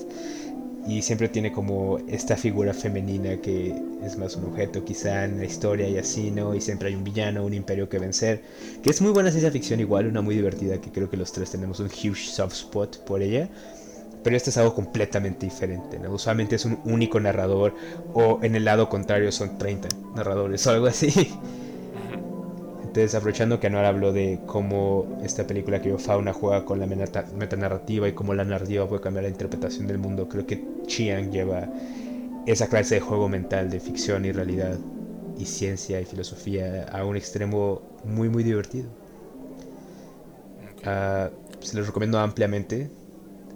Y 0.86 1.01
siempre 1.01 1.28
tiene 1.30 1.51
como 1.51 1.99
esta 2.09 2.36
figura 2.36 2.74
femenina 2.74 3.38
que 3.38 3.74
es 4.05 4.18
más 4.18 4.36
un 4.36 4.45
objeto 4.45 4.84
quizá 4.84 5.24
en 5.24 5.38
la 5.38 5.47
historia 5.47 5.88
y 5.88 5.97
así, 5.97 6.30
¿no? 6.30 6.55
Y 6.55 6.61
siempre 6.61 6.88
hay 6.88 6.95
un 6.95 7.05
villano, 7.05 7.42
un 7.42 7.55
imperio 7.55 7.88
que 7.88 7.99
vencer. 7.99 8.42
Que 8.82 8.90
es 8.90 9.01
muy 9.01 9.11
buena 9.11 9.30
ciencia 9.30 9.51
ficción 9.51 9.80
igual, 9.80 10.07
una 10.07 10.20
muy 10.20 10.34
divertida 10.34 10.78
que 10.82 10.90
creo 10.90 11.09
que 11.09 11.16
los 11.16 11.32
tres 11.32 11.51
tenemos 11.51 11.80
un 11.80 11.86
huge 11.86 12.26
soft 12.26 12.53
spot 12.53 12.99
por 13.07 13.22
ella. 13.22 13.49
Pero 14.25 14.37
este 14.37 14.51
es 14.51 14.59
algo 14.59 14.75
completamente 14.75 15.47
diferente, 15.47 16.01
¿no? 16.01 16.11
Usualmente 16.12 16.57
es 16.57 16.66
un 16.66 16.81
único 16.85 17.20
narrador 17.20 17.77
o 18.14 18.41
en 18.43 18.57
el 18.57 18.66
lado 18.66 18.91
contrario 18.91 19.33
son 19.33 19.59
30 19.59 19.91
narradores 20.14 20.66
o 20.66 20.72
algo 20.72 20.87
así. 20.89 21.41
Entonces, 22.83 23.14
aprovechando 23.14 23.59
que 23.61 23.66
Anuar 23.66 23.87
habló 23.87 24.12
de 24.12 24.43
cómo 24.47 25.09
esta 25.22 25.47
película 25.47 25.81
que 25.81 25.89
vio 25.89 25.99
Fauna 25.99 26.33
juega 26.33 26.64
con 26.64 26.79
la 26.81 26.87
meta- 26.87 27.27
metanarrativa 27.35 28.09
y 28.09 28.12
cómo 28.12 28.35
la 28.35 28.45
narrativa 28.45 28.87
puede 28.89 29.01
cambiar 29.03 29.25
la 29.25 29.31
interpretación 29.31 29.87
del 29.89 29.99
mundo, 29.99 30.29
creo 30.29 30.47
que 30.47 30.68
Chiang 30.87 31.31
lleva 31.31 31.70
esa 32.47 32.68
clase 32.68 32.97
de 32.97 33.01
juego 33.03 33.29
mental 33.29 33.70
de 33.70 33.81
ficción 33.81 34.25
y 34.27 34.33
realidad 34.33 34.81
y 35.39 35.47
ciencia 35.47 36.01
y 36.01 36.07
filosofía 36.07 36.85
a 36.85 37.05
un 37.05 37.16
extremo 37.16 37.83
muy, 38.05 38.29
muy 38.29 38.45
divertido. 38.45 38.89
Ah, 40.85 41.31
se 41.61 41.77
los 41.77 41.87
recomiendo 41.87 42.18
ampliamente. 42.18 42.91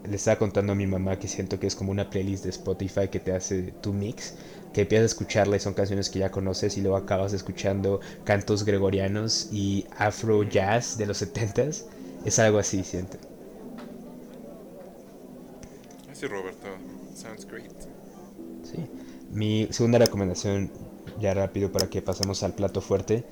Le 0.09 0.17
estaba 0.17 0.39
contando 0.39 0.73
a 0.73 0.75
mi 0.75 0.87
mamá 0.87 1.19
que 1.19 1.29
siento 1.29 1.61
que 1.61 1.67
es 1.67 1.75
como 1.75 1.91
una 1.93 2.09
playlist 2.09 2.45
de 2.45 2.51
Spotify 2.51 3.09
que 3.09 3.21
te 3.21 3.33
hace 3.33 3.75
tu 3.83 3.93
mix, 3.93 4.35
que 4.73 4.83
empiezas 4.83 5.03
a 5.03 5.07
escucharla 5.07 5.57
y 5.57 5.61
son 5.61 5.75
canciones 5.75 6.09
que 6.09 6.21
ya 6.21 6.31
conoces 6.31 6.79
y 6.79 6.81
luego 6.81 6.97
acabas 6.97 7.33
escuchando 7.33 8.01
cantos 8.25 8.65
gregorianos 8.65 9.49
y 9.53 9.87
afro 9.97 10.43
jazz 10.45 10.97
de 10.97 11.07
los 11.07 11.21
70s. 11.23 11.85
Es 12.25 12.39
algo 12.39 12.59
así, 12.59 12.85
siento. 12.85 13.19
Sí, 16.13 16.27
Roberto. 16.27 16.67
Sounds 17.15 17.47
great. 17.47 17.71
Sí. 18.65 18.87
Mi 19.31 19.69
segunda 19.71 19.99
recomendación, 19.99 20.71
ya 21.21 21.35
rápido 21.35 21.71
para 21.71 21.89
que 21.89 22.03
pasemos 22.03 22.43
al 22.43 22.55
plato 22.55 22.81
fuerte. 22.81 23.25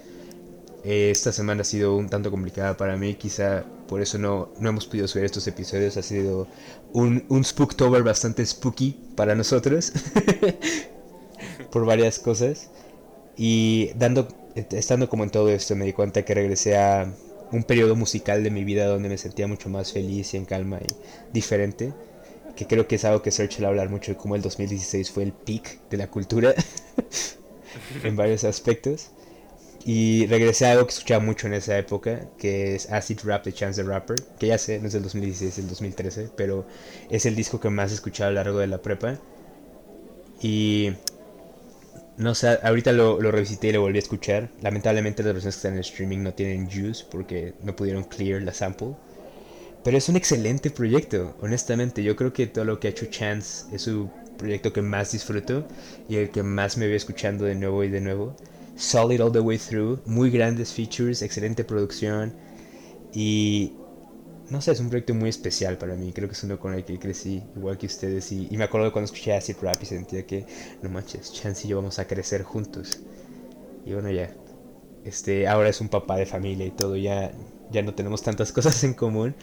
Eh, 0.84 1.10
Esta 1.10 1.32
semana 1.32 1.62
ha 1.62 1.64
sido 1.64 1.96
un 1.96 2.08
tanto 2.08 2.30
complicada 2.30 2.76
para 2.76 2.96
mí, 2.96 3.14
quizá 3.16 3.64
por 3.88 4.00
eso 4.00 4.18
no, 4.18 4.52
no 4.58 4.68
hemos 4.68 4.86
podido 4.86 5.08
subir 5.08 5.24
estos 5.24 5.46
episodios. 5.46 5.96
Ha 5.96 6.02
sido 6.02 6.48
un, 6.92 7.24
un 7.28 7.44
Spooktober 7.44 8.02
bastante 8.02 8.44
spooky 8.46 8.96
para 9.16 9.34
nosotros, 9.34 9.92
por 11.70 11.84
varias 11.86 12.18
cosas. 12.18 12.70
Y 13.36 13.90
dando, 13.96 14.28
estando 14.54 15.08
como 15.08 15.24
en 15.24 15.30
todo 15.30 15.50
esto, 15.50 15.76
me 15.76 15.86
di 15.86 15.92
cuenta 15.94 16.24
que 16.24 16.34
regresé 16.34 16.78
a 16.78 17.12
un 17.52 17.64
periodo 17.64 17.96
musical 17.96 18.44
de 18.44 18.50
mi 18.50 18.64
vida 18.64 18.86
donde 18.86 19.08
me 19.08 19.18
sentía 19.18 19.46
mucho 19.46 19.68
más 19.70 19.92
feliz 19.92 20.34
y 20.34 20.38
en 20.38 20.44
calma 20.46 20.80
y 20.80 20.96
diferente. 21.32 21.94
Que 22.56 22.66
creo 22.66 22.88
que 22.88 22.96
es 22.96 23.04
algo 23.04 23.22
que 23.22 23.32
Search 23.32 23.62
va 23.62 23.66
a 23.66 23.70
hablar 23.70 23.90
mucho 23.90 24.12
de 24.12 24.18
cómo 24.18 24.36
el 24.36 24.42
2016 24.42 25.10
fue 25.10 25.24
el 25.24 25.32
peak 25.32 25.80
de 25.90 25.98
la 25.98 26.08
cultura 26.10 26.54
en 28.02 28.16
varios 28.16 28.44
aspectos. 28.44 29.10
Y 29.88 30.26
regresé 30.26 30.66
a 30.66 30.72
algo 30.72 30.84
que 30.84 30.94
escuchaba 30.94 31.24
mucho 31.24 31.46
en 31.46 31.54
esa 31.54 31.78
época, 31.78 32.22
que 32.38 32.74
es 32.74 32.90
Acid 32.90 33.20
Rap 33.22 33.44
de 33.44 33.52
Chance 33.52 33.80
the 33.80 33.88
Rapper, 33.88 34.16
que 34.36 34.48
ya 34.48 34.58
sé, 34.58 34.80
no 34.80 34.88
es 34.88 34.94
del 34.94 35.04
2016, 35.04 35.48
es 35.48 35.56
del 35.58 35.68
2013, 35.68 36.30
pero 36.36 36.66
es 37.08 37.24
el 37.24 37.36
disco 37.36 37.60
que 37.60 37.70
más 37.70 37.92
he 37.92 37.94
escuchado 37.94 38.30
a 38.30 38.32
lo 38.32 38.34
largo 38.34 38.58
de 38.58 38.66
la 38.66 38.82
prepa. 38.82 39.16
Y 40.42 40.90
no 42.16 42.34
sé, 42.34 42.58
ahorita 42.64 42.90
lo, 42.90 43.20
revisité 43.30 43.68
y 43.68 43.72
lo 43.74 43.82
volví 43.82 43.98
a 43.98 44.00
escuchar. 44.00 44.48
Lamentablemente 44.60 45.22
las 45.22 45.34
versiones 45.34 45.54
que 45.54 45.58
están 45.58 45.74
en 45.74 45.80
streaming 45.80 46.18
no 46.18 46.34
tienen 46.34 46.68
juice 46.68 47.04
porque 47.08 47.54
no 47.62 47.76
pudieron 47.76 48.02
clear 48.02 48.42
la 48.42 48.52
sample. 48.52 48.96
Pero 49.84 49.98
es 49.98 50.08
un 50.08 50.16
excelente 50.16 50.72
proyecto, 50.72 51.36
honestamente. 51.40 52.02
Yo 52.02 52.16
creo 52.16 52.32
que 52.32 52.48
todo 52.48 52.64
lo 52.64 52.80
que 52.80 52.88
ha 52.88 52.90
hecho 52.90 53.06
Chance 53.06 53.66
es 53.72 53.82
su 53.82 54.10
proyecto 54.36 54.72
que 54.72 54.82
más 54.82 55.12
disfruto 55.12 55.64
y 56.08 56.16
el 56.16 56.30
que 56.30 56.42
más 56.42 56.76
me 56.76 56.88
veo 56.88 56.96
escuchando 56.96 57.44
de 57.44 57.54
nuevo 57.54 57.84
y 57.84 57.88
de 57.88 58.00
nuevo. 58.00 58.34
Solid 58.76 59.20
all 59.20 59.32
the 59.32 59.40
way 59.40 59.58
through, 59.58 60.00
muy 60.06 60.30
grandes 60.30 60.72
features, 60.72 61.22
excelente 61.22 61.64
producción 61.64 62.34
y 63.14 63.72
no 64.50 64.60
sé, 64.60 64.72
es 64.72 64.80
un 64.80 64.88
proyecto 64.90 65.14
muy 65.14 65.28
especial 65.30 65.78
para 65.78 65.94
mí. 65.96 66.12
Creo 66.12 66.28
que 66.28 66.34
es 66.34 66.44
uno 66.44 66.58
con 66.58 66.74
el 66.74 66.84
que 66.84 66.98
crecí, 66.98 67.42
igual 67.56 67.78
que 67.78 67.86
ustedes. 67.86 68.30
Y, 68.32 68.48
y 68.50 68.56
me 68.56 68.64
acuerdo 68.64 68.92
cuando 68.92 69.06
escuché 69.06 69.34
Acid 69.34 69.56
Rap 69.60 69.82
y 69.82 69.86
sentía 69.86 70.26
que, 70.26 70.46
no 70.82 70.90
manches, 70.90 71.32
Chance 71.32 71.66
y 71.66 71.70
yo 71.70 71.76
vamos 71.78 71.98
a 71.98 72.06
crecer 72.06 72.42
juntos. 72.42 73.00
Y 73.84 73.92
bueno, 73.94 74.10
ya. 74.10 74.30
Este, 75.04 75.46
ahora 75.48 75.68
es 75.68 75.80
un 75.80 75.88
papá 75.88 76.16
de 76.16 76.26
familia 76.26 76.66
y 76.66 76.72
todo, 76.72 76.96
ya, 76.96 77.32
ya 77.70 77.82
no 77.82 77.94
tenemos 77.94 78.22
tantas 78.22 78.52
cosas 78.54 78.82
en 78.84 78.94
común. 78.94 79.34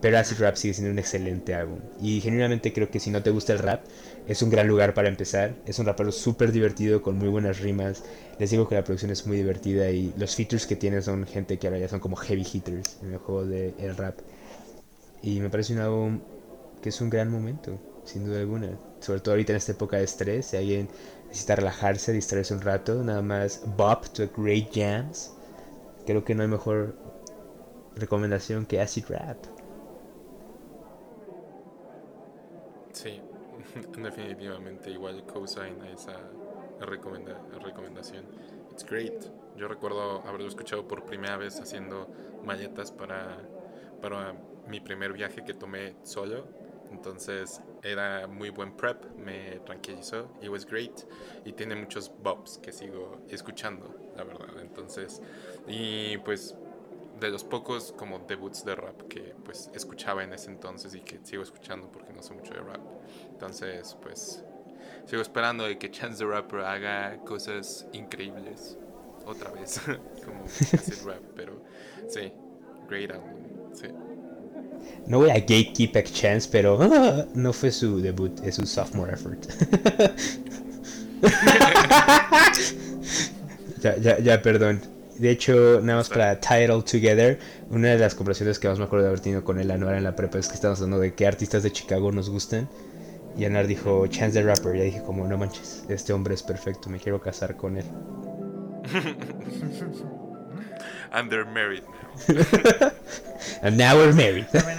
Pero 0.00 0.18
Acid 0.18 0.38
Rap 0.38 0.56
sigue 0.56 0.74
siendo 0.74 0.92
un 0.92 0.98
excelente 0.98 1.54
álbum. 1.54 1.78
Y 2.00 2.20
genuinamente 2.20 2.72
creo 2.72 2.90
que 2.90 3.00
si 3.00 3.10
no 3.10 3.22
te 3.22 3.30
gusta 3.30 3.52
el 3.54 3.60
rap, 3.60 3.84
es 4.26 4.42
un 4.42 4.50
gran 4.50 4.68
lugar 4.68 4.92
para 4.92 5.08
empezar. 5.08 5.54
Es 5.66 5.78
un 5.78 5.86
rapero 5.86 6.12
súper 6.12 6.52
divertido, 6.52 7.00
con 7.02 7.16
muy 7.16 7.28
buenas 7.28 7.60
rimas. 7.60 8.04
Les 8.38 8.50
digo 8.50 8.68
que 8.68 8.74
la 8.74 8.84
producción 8.84 9.10
es 9.10 9.26
muy 9.26 9.38
divertida 9.38 9.90
y 9.90 10.12
los 10.18 10.36
features 10.36 10.66
que 10.66 10.76
tiene 10.76 11.00
son 11.00 11.26
gente 11.26 11.58
que 11.58 11.66
ahora 11.66 11.78
ya 11.78 11.88
son 11.88 12.00
como 12.00 12.16
heavy 12.16 12.46
hitters 12.50 12.98
en 13.02 13.12
el 13.12 13.18
juego 13.18 13.46
del 13.46 13.74
el 13.78 13.96
rap. 13.96 14.18
Y 15.22 15.40
me 15.40 15.48
parece 15.48 15.72
un 15.72 15.80
álbum 15.80 16.20
que 16.82 16.90
es 16.90 17.00
un 17.00 17.10
gran 17.10 17.30
momento, 17.30 17.78
sin 18.04 18.26
duda 18.26 18.40
alguna. 18.40 18.78
Sobre 19.00 19.20
todo 19.20 19.32
ahorita 19.32 19.52
en 19.52 19.56
esta 19.56 19.72
época 19.72 19.96
de 19.96 20.04
estrés, 20.04 20.46
si 20.46 20.56
alguien 20.56 20.88
necesita 21.28 21.56
relajarse, 21.56 22.12
distraerse 22.12 22.54
un 22.54 22.60
rato, 22.60 23.02
nada 23.02 23.22
más 23.22 23.62
bop 23.76 24.04
to 24.08 24.28
great 24.36 24.68
jams. 24.72 25.32
Creo 26.04 26.24
que 26.24 26.34
no 26.34 26.42
hay 26.42 26.48
mejor 26.48 26.96
recomendación 27.96 28.66
que 28.66 28.80
Acid 28.80 29.06
Rap. 29.08 29.36
Sí, 32.92 33.20
definitivamente 33.96 34.90
igual 34.90 35.24
cosign 35.24 35.80
a 35.82 35.90
esa 35.90 36.16
recomenda 36.80 37.40
recomendación. 37.62 38.24
It's 38.70 38.84
great. 38.84 39.24
Yo 39.56 39.68
recuerdo 39.68 40.22
haberlo 40.26 40.48
escuchado 40.48 40.86
por 40.86 41.04
primera 41.04 41.36
vez 41.36 41.60
haciendo 41.60 42.08
maletas 42.44 42.92
para, 42.92 43.38
para 44.02 44.34
mi 44.68 44.80
primer 44.80 45.12
viaje 45.12 45.44
que 45.44 45.54
tomé 45.54 45.96
solo. 46.02 46.46
Entonces 46.92 47.60
era 47.82 48.26
muy 48.26 48.50
buen 48.50 48.76
prep, 48.76 49.04
me 49.16 49.60
tranquilizó. 49.64 50.28
It 50.42 50.50
was 50.50 50.66
great. 50.66 51.00
Y 51.44 51.52
tiene 51.52 51.74
muchos 51.74 52.12
bops 52.22 52.58
que 52.58 52.72
sigo 52.72 53.22
escuchando, 53.28 53.94
la 54.16 54.24
verdad. 54.24 54.60
Entonces, 54.60 55.20
y 55.66 56.18
pues 56.18 56.54
de 57.20 57.30
los 57.30 57.44
pocos 57.44 57.92
como 57.96 58.18
debuts 58.20 58.64
de 58.64 58.74
rap 58.74 59.02
que 59.08 59.34
pues 59.44 59.70
escuchaba 59.74 60.22
en 60.22 60.32
ese 60.34 60.50
entonces 60.50 60.94
y 60.94 61.00
que 61.00 61.18
sigo 61.24 61.42
escuchando 61.42 61.90
porque 61.90 62.12
no 62.12 62.22
sé 62.22 62.34
mucho 62.34 62.52
de 62.52 62.60
rap. 62.60 62.80
Entonces, 63.36 63.96
pues 64.02 64.42
sigo 65.04 65.20
esperando 65.20 65.64
de 65.64 65.76
que 65.76 65.90
Chance 65.90 66.24
the 66.24 66.24
Rapper 66.24 66.60
haga 66.60 67.18
cosas 67.18 67.86
increíbles 67.92 68.78
otra 69.26 69.50
vez 69.50 69.78
como 70.24 70.44
acid 70.44 71.04
rap, 71.04 71.20
pero 71.34 71.60
sí, 72.08 72.32
great 72.88 73.10
album, 73.10 73.34
sí. 73.74 73.88
No 75.06 75.18
voy 75.18 75.28
a 75.28 75.34
gatekeep 75.34 76.02
Chance, 76.04 76.48
pero 76.50 76.78
no 77.34 77.52
fue 77.52 77.70
su 77.70 78.00
debut, 78.00 78.40
es 78.42 78.54
su 78.54 78.64
sophomore 78.64 79.12
effort. 79.12 79.44
ya, 83.82 83.98
ya, 83.98 84.18
ya, 84.18 84.40
perdón. 84.40 84.80
De 85.18 85.30
hecho, 85.30 85.82
nada 85.82 85.98
más 85.98 86.08
para 86.08 86.40
tie 86.40 86.64
it 86.64 86.70
all 86.70 86.82
together, 86.82 87.38
una 87.70 87.88
de 87.88 87.98
las 87.98 88.14
conversaciones 88.14 88.58
que 88.58 88.68
más 88.68 88.78
me 88.78 88.84
acuerdo 88.84 89.04
de 89.04 89.10
haber 89.10 89.20
tenido 89.20 89.44
con 89.44 89.60
el 89.60 89.70
Anuar 89.70 89.96
en 89.96 90.04
la 90.04 90.16
prepa 90.16 90.38
es 90.38 90.48
que 90.48 90.54
estábamos 90.54 90.80
hablando 90.80 91.00
de 91.00 91.12
qué 91.12 91.26
artistas 91.26 91.62
de 91.62 91.70
Chicago 91.70 92.10
nos 92.12 92.30
gustan. 92.30 92.66
Y 93.36 93.44
Anuar 93.44 93.66
dijo 93.66 94.06
Chance 94.06 94.40
the 94.40 94.46
Rapper. 94.46 94.76
Y 94.76 94.80
dije, 94.80 95.02
como, 95.02 95.26
no 95.26 95.36
manches, 95.36 95.84
este 95.88 96.12
hombre 96.12 96.34
es 96.34 96.42
perfecto, 96.42 96.88
me 96.88 96.98
quiero 96.98 97.20
casar 97.20 97.56
con 97.56 97.76
él. 97.76 97.84
And 101.12 101.30
they're 101.30 101.44
married 101.44 101.84
now. 101.84 102.10
And 103.62 103.76
now 103.76 103.96
we're 103.96 104.12
married. 104.12 104.46
También, 104.52 104.78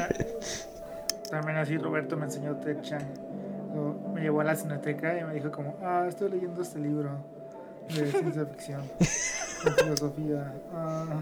también 1.29 1.57
así 1.57 1.77
Roberto 1.77 2.17
me 2.17 2.25
enseñó 2.25 2.57
Ted. 2.57 2.77
Luego 3.73 4.11
Me 4.13 4.21
llevó 4.21 4.41
a 4.41 4.43
la 4.43 4.55
cineteca 4.55 5.17
y 5.19 5.23
me 5.23 5.33
dijo 5.33 5.51
como, 5.51 5.77
ah, 5.83 6.05
estoy 6.07 6.31
leyendo 6.31 6.61
este 6.61 6.79
libro 6.79 7.09
de 7.89 8.11
ciencia 8.11 8.45
ficción, 8.45 8.81
de 8.99 9.71
filosofía. 9.71 10.53
Ah. 10.73 11.21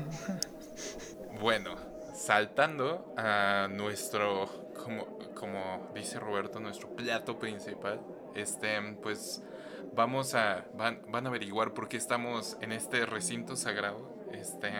bueno, 1.39 1.71
saltando 2.13 3.13
a 3.17 3.67
nuestro, 3.69 4.73
como, 4.83 5.14
como 5.36 5.91
dice 5.93 6.19
Roberto, 6.19 6.59
nuestro 6.59 6.89
plato 6.89 7.38
principal, 7.38 8.01
este, 8.33 8.81
pues 9.01 9.43
vamos 9.93 10.33
a, 10.36 10.65
van, 10.75 11.01
van 11.09 11.25
a 11.25 11.29
averiguar 11.29 11.73
por 11.73 11.88
qué 11.88 11.97
estamos 11.97 12.57
en 12.61 12.71
este 12.71 13.05
recinto 13.05 13.55
sagrado, 13.55 14.09
este, 14.31 14.71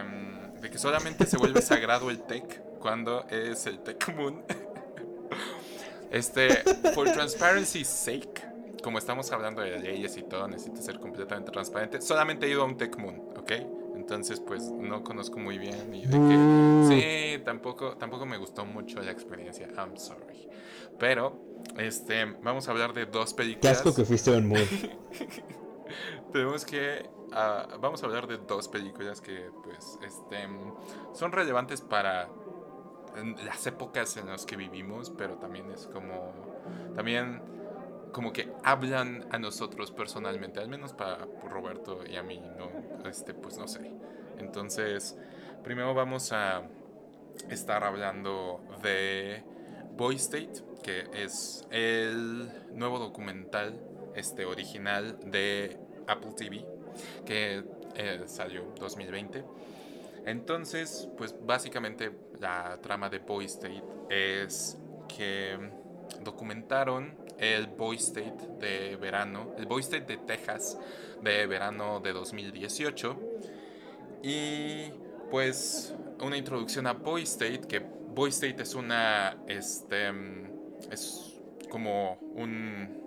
de 0.62 0.70
que 0.70 0.78
solamente 0.78 1.26
se 1.26 1.38
vuelve 1.38 1.62
sagrado 1.62 2.10
el 2.10 2.22
Tech 2.22 2.62
cuando 2.80 3.26
es 3.30 3.66
el 3.68 3.80
Tech 3.80 4.16
Moon. 4.16 4.44
Este, 6.12 6.64
for 6.94 7.12
transparency's 7.12 7.90
sake, 7.90 8.42
como 8.82 9.00
estamos 9.00 9.32
hablando 9.34 9.62
de 9.62 9.80
leyes 9.80 10.16
y 10.16 10.24
todo, 10.24 10.48
necesita 10.48 10.82
ser 10.82 11.00
completamente 11.00 11.52
transparente. 11.52 12.00
Solamente 12.00 12.46
he 12.46 12.52
ido 12.52 12.62
a 12.62 12.66
un 12.66 12.78
Tech 12.78 12.96
Moon, 12.96 13.22
¿ok? 13.36 13.52
Entonces, 14.06 14.40
pues 14.40 14.70
no 14.70 15.04
conozco 15.04 15.40
muy 15.40 15.58
bien 15.58 15.92
y 15.96 16.06
de 16.06 16.12
que 16.12 17.38
sí, 17.38 17.44
tampoco 17.44 17.98
tampoco 17.98 18.28
me 18.28 18.38
gustó 18.38 18.64
mucho 18.64 19.02
la 19.02 19.10
experiencia. 19.10 19.68
I'm 19.76 19.98
sorry. 19.98 20.48
Pero 21.00 21.42
este, 21.76 22.24
vamos 22.44 22.68
a 22.68 22.72
hablar 22.72 22.94
de 22.94 23.08
dos 23.08 23.34
películas. 23.34 23.82
Qué 23.82 23.90
asco 23.90 23.96
que 23.96 24.06
fuiste 24.06 24.30
un 24.30 24.48
moon. 24.48 24.62
Tenemos 26.32 26.66
que 26.66 27.10
uh, 27.32 27.80
vamos 27.80 28.04
a 28.04 28.06
hablar 28.06 28.28
de 28.28 28.38
dos 28.38 28.68
películas 28.68 29.22
que 29.22 29.50
pues 29.64 29.98
este 30.06 30.48
son 31.16 31.32
relevantes 31.32 31.82
para 31.82 32.30
las 33.44 33.66
épocas 33.66 34.18
en 34.18 34.28
las 34.28 34.46
que 34.46 34.56
vivimos, 34.56 35.10
pero 35.10 35.38
también 35.38 35.72
es 35.72 35.88
como 35.88 36.32
también 36.96 37.42
como 38.16 38.32
que 38.32 38.50
hablan 38.64 39.26
a 39.32 39.40
nosotros 39.40 39.92
personalmente, 39.92 40.62
al 40.62 40.70
menos 40.70 40.94
para 40.94 41.28
Roberto 41.50 42.06
y 42.10 42.16
a 42.16 42.24
mí, 42.24 42.42
no, 42.58 43.10
este, 43.10 43.34
pues 43.34 43.58
no 43.58 43.68
sé. 43.68 43.92
Entonces, 44.38 45.18
primero 45.66 45.94
vamos 45.94 46.32
a 46.32 46.62
estar 47.50 47.84
hablando 47.84 48.62
de 48.82 49.44
Boy 49.98 50.16
State, 50.16 50.64
que 50.82 51.10
es 51.14 51.68
el 51.72 52.50
nuevo 52.72 53.00
documental 53.00 53.82
este, 54.16 54.46
original 54.46 55.20
de 55.30 55.78
Apple 56.08 56.36
TV, 56.38 56.66
que 57.26 57.66
eh, 57.96 58.24
salió 58.28 58.64
2020. 58.80 59.44
Entonces, 60.26 61.10
pues 61.18 61.36
básicamente 61.46 62.14
la 62.40 62.80
trama 62.82 63.10
de 63.10 63.20
Boy 63.20 63.44
State 63.44 63.84
es 64.10 64.78
que 65.10 65.60
documentaron 66.24 67.25
el 67.40 67.68
Boy 67.68 67.98
State 67.98 68.48
de 68.60 68.96
verano, 68.96 69.54
el 69.58 69.66
Boy 69.66 69.82
State 69.82 70.06
de 70.06 70.18
Texas 70.18 70.78
de 71.22 71.46
verano 71.48 72.00
de 72.00 72.14
2018. 72.14 73.18
Y 74.24 74.92
pues 75.30 75.94
una 76.22 76.38
introducción 76.38 76.88
a 76.88 76.94
Boy 76.94 77.24
State, 77.24 77.62
que 77.68 77.80
Boy 77.80 78.30
State 78.30 78.64
es 78.64 78.76
una, 78.76 79.38
este, 79.48 80.10
es 80.92 81.36
como 81.70 82.18
un, 82.36 83.02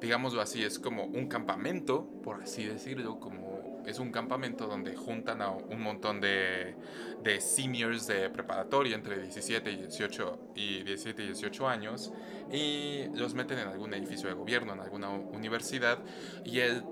digámoslo 0.00 0.40
así, 0.40 0.62
es 0.62 0.78
como 0.78 1.04
un 1.04 1.28
campamento, 1.28 2.06
por 2.22 2.42
así 2.42 2.64
decirlo, 2.64 3.20
como 3.20 3.49
es 3.90 3.98
un 3.98 4.10
campamento 4.10 4.66
donde 4.66 4.96
juntan 4.96 5.42
a 5.42 5.50
un 5.50 5.80
montón 5.80 6.20
de, 6.20 6.74
de 7.22 7.40
seniors 7.40 8.06
de 8.06 8.30
preparatoria 8.30 8.94
entre 8.94 9.20
17 9.20 9.70
y 9.70 9.76
18 9.76 10.38
y 10.54 10.82
17 10.82 11.22
y 11.22 11.26
18 11.26 11.68
años 11.68 12.12
y 12.52 13.04
los 13.14 13.34
meten 13.34 13.58
en 13.58 13.68
algún 13.68 13.92
edificio 13.94 14.28
de 14.28 14.34
gobierno, 14.34 14.72
en 14.72 14.80
alguna 14.80 15.10
universidad 15.10 15.98
y 16.44 16.60
el, 16.60 16.84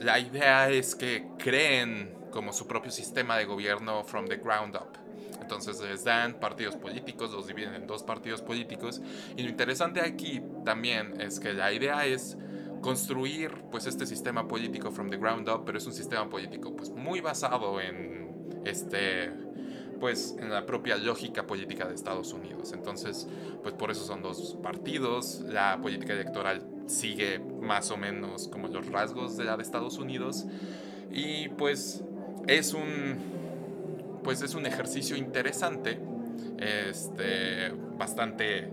la 0.00 0.18
idea 0.18 0.68
es 0.68 0.94
que 0.94 1.28
creen 1.38 2.14
como 2.30 2.52
su 2.52 2.66
propio 2.66 2.90
sistema 2.90 3.36
de 3.36 3.44
gobierno 3.44 4.04
from 4.04 4.26
the 4.26 4.36
ground 4.36 4.74
up. 4.74 4.98
Entonces 5.40 5.80
les 5.80 6.04
dan 6.04 6.34
partidos 6.40 6.76
políticos, 6.76 7.30
los 7.32 7.46
dividen 7.46 7.74
en 7.74 7.86
dos 7.86 8.02
partidos 8.02 8.40
políticos. 8.40 9.02
Y 9.36 9.42
lo 9.42 9.50
interesante 9.50 10.00
aquí 10.00 10.40
también 10.64 11.20
es 11.20 11.38
que 11.40 11.52
la 11.52 11.72
idea 11.72 12.06
es 12.06 12.36
construir 12.82 13.62
pues 13.70 13.86
este 13.86 14.04
sistema 14.04 14.46
político 14.46 14.90
from 14.90 15.08
the 15.08 15.16
ground 15.16 15.48
up, 15.48 15.64
pero 15.64 15.78
es 15.78 15.86
un 15.86 15.94
sistema 15.94 16.28
político 16.28 16.76
pues 16.76 16.90
muy 16.90 17.20
basado 17.20 17.80
en 17.80 18.60
este 18.64 19.30
pues 20.00 20.36
en 20.40 20.50
la 20.50 20.66
propia 20.66 20.96
lógica 20.96 21.46
política 21.46 21.86
de 21.86 21.94
Estados 21.94 22.32
Unidos. 22.32 22.72
Entonces, 22.72 23.28
pues 23.62 23.72
por 23.72 23.92
eso 23.92 24.04
son 24.04 24.20
dos 24.20 24.58
partidos, 24.60 25.42
la 25.46 25.78
política 25.80 26.12
electoral 26.12 26.66
sigue 26.86 27.38
más 27.38 27.92
o 27.92 27.96
menos 27.96 28.48
como 28.48 28.66
los 28.66 28.88
rasgos 28.88 29.36
de 29.36 29.44
la 29.44 29.56
de 29.56 29.62
Estados 29.62 29.98
Unidos. 29.98 30.44
Y 31.12 31.50
pues 31.50 32.02
es 32.48 32.74
un 32.74 34.20
pues 34.24 34.42
es 34.42 34.54
un 34.54 34.66
ejercicio 34.66 35.16
interesante, 35.16 36.00
este 36.58 37.72
bastante 37.96 38.72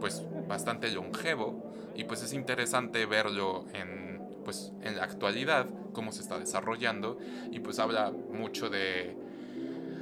pues 0.00 0.24
bastante 0.48 0.90
longevo 0.90 1.65
y 1.96 2.04
pues 2.04 2.22
es 2.22 2.32
interesante 2.32 3.06
verlo 3.06 3.64
en, 3.72 4.22
pues, 4.44 4.72
en 4.82 4.96
la 4.96 5.04
actualidad, 5.04 5.66
cómo 5.92 6.12
se 6.12 6.20
está 6.20 6.38
desarrollando 6.38 7.18
y 7.50 7.60
pues 7.60 7.78
habla 7.78 8.10
mucho 8.10 8.68
de 8.68 9.16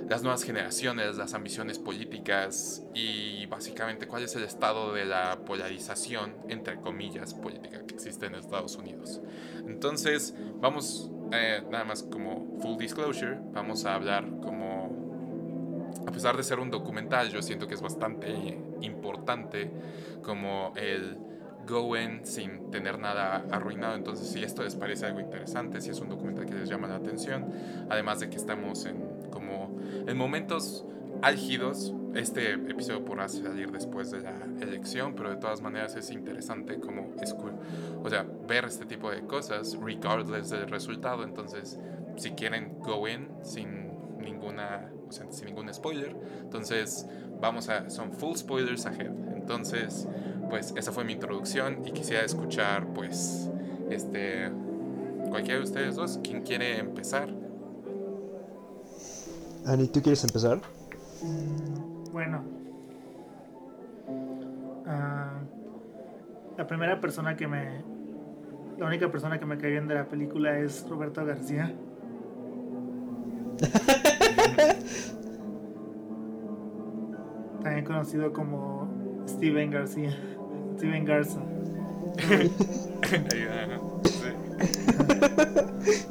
las 0.09 0.23
nuevas 0.23 0.43
generaciones, 0.43 1.17
las 1.17 1.33
ambiciones 1.35 1.79
políticas 1.79 2.83
y 2.95 3.47
básicamente 3.47 4.07
cuál 4.07 4.25
es 4.25 4.37
el 4.37 4.43
estado 4.43 4.93
de 4.93 5.05
la 5.07 5.39
polarización, 5.47 6.35
entre 6.49 6.77
comillas, 6.81 7.33
política 7.33 7.87
que 7.87 7.95
existe 7.95 8.27
en 8.27 8.35
Estados 8.35 8.77
Unidos. 8.77 9.23
Entonces, 9.67 10.35
vamos, 10.61 11.11
eh, 11.33 11.63
nada 11.71 11.85
más 11.85 12.03
como 12.03 12.59
full 12.61 12.77
disclosure, 12.77 13.39
vamos 13.53 13.87
a 13.87 13.95
hablar 13.95 14.29
como, 14.43 15.91
a 16.07 16.11
pesar 16.11 16.37
de 16.37 16.43
ser 16.43 16.59
un 16.59 16.71
documental, 16.71 17.31
yo 17.31 17.41
siento 17.41 17.67
que 17.67 17.75
es 17.75 17.81
bastante 17.81 18.59
importante 18.83 19.71
como 20.23 20.75
el 20.77 21.17
go 21.67 21.97
in 21.97 22.25
sin 22.25 22.71
tener 22.71 22.99
nada 22.99 23.45
arruinado. 23.51 23.95
Entonces, 23.95 24.29
si 24.29 24.43
esto 24.43 24.63
les 24.63 24.75
parece 24.75 25.07
algo 25.07 25.21
interesante, 25.21 25.81
si 25.81 25.91
es 25.91 26.01
un 26.01 26.09
documental 26.09 26.47
que 26.47 26.55
les 26.55 26.69
llama 26.69 26.89
la 26.89 26.97
atención, 26.97 27.47
además 27.89 28.21
de 28.21 28.31
que 28.31 28.37
estamos 28.37 28.85
en 28.87 29.29
como 29.31 29.79
en 30.07 30.17
momentos 30.17 30.85
álgidos, 31.23 31.95
este 32.15 32.53
episodio 32.53 33.05
podrá 33.05 33.29
salir 33.29 33.73
después 33.73 34.11
de 34.11 34.21
la 34.21 34.37
elección, 34.61 35.15
pero 35.15 35.31
de 35.31 35.37
todas 35.37 35.61
maneras 35.63 35.97
es 35.97 36.11
interesante 36.11 36.79
como 36.79 37.13
o 38.03 38.11
sea, 38.11 38.25
ver 38.47 38.65
este 38.67 38.85
tipo 38.87 39.11
de 39.11 39.23
cosas 39.27 39.77
regardless 39.81 40.51
del 40.51 40.69
resultado. 40.69 41.25
Entonces, 41.25 41.79
si 42.17 42.31
quieren 42.33 42.79
go 42.81 43.09
in 43.09 43.29
sin 43.43 43.93
ninguna, 44.19 44.91
sin 45.09 45.47
ningún 45.47 45.73
spoiler, 45.73 46.17
entonces 46.41 47.07
vamos 47.41 47.69
a 47.69 47.91
son 47.91 48.13
full 48.13 48.37
spoilers 48.37 48.87
ahead. 48.87 49.13
Entonces, 49.35 50.07
pues 50.51 50.75
esa 50.77 50.93
fue 50.93 51.05
mi 51.05 51.15
introducción 51.15 51.79
y 51.87 51.93
quisiera 51.93 52.25
escuchar 52.25 52.87
pues 52.95 53.51
este 53.91 54.51
cualquiera 55.29 55.59
de 55.59 55.65
ustedes 55.65 55.97
dos, 55.97 56.21
¿quién 56.23 56.43
quiere 56.43 56.79
empezar? 56.79 57.29
Ani, 59.67 59.89
¿tú 59.89 60.01
quieres 60.03 60.23
empezar? 60.23 60.61
Bueno. 62.13 62.45
Ah, 64.87 65.41
la 66.57 66.67
primera 66.67 67.01
persona 67.01 67.37
que 67.37 67.49
me. 67.49 67.83
La 68.79 68.87
única 68.87 69.11
persona 69.11 69.41
que 69.41 69.47
me 69.47 69.59
cae 69.59 69.71
bien 69.71 69.89
de 69.89 69.95
la 69.95 70.09
película 70.09 70.59
es 70.59 70.87
Roberto 70.89 71.25
García. 71.25 71.75
También 77.63 77.85
conocido 77.85 78.33
como 78.33 78.89
Steven 79.27 79.71
García. 79.71 80.17
Steven 80.77 81.05
Garza. 81.05 81.41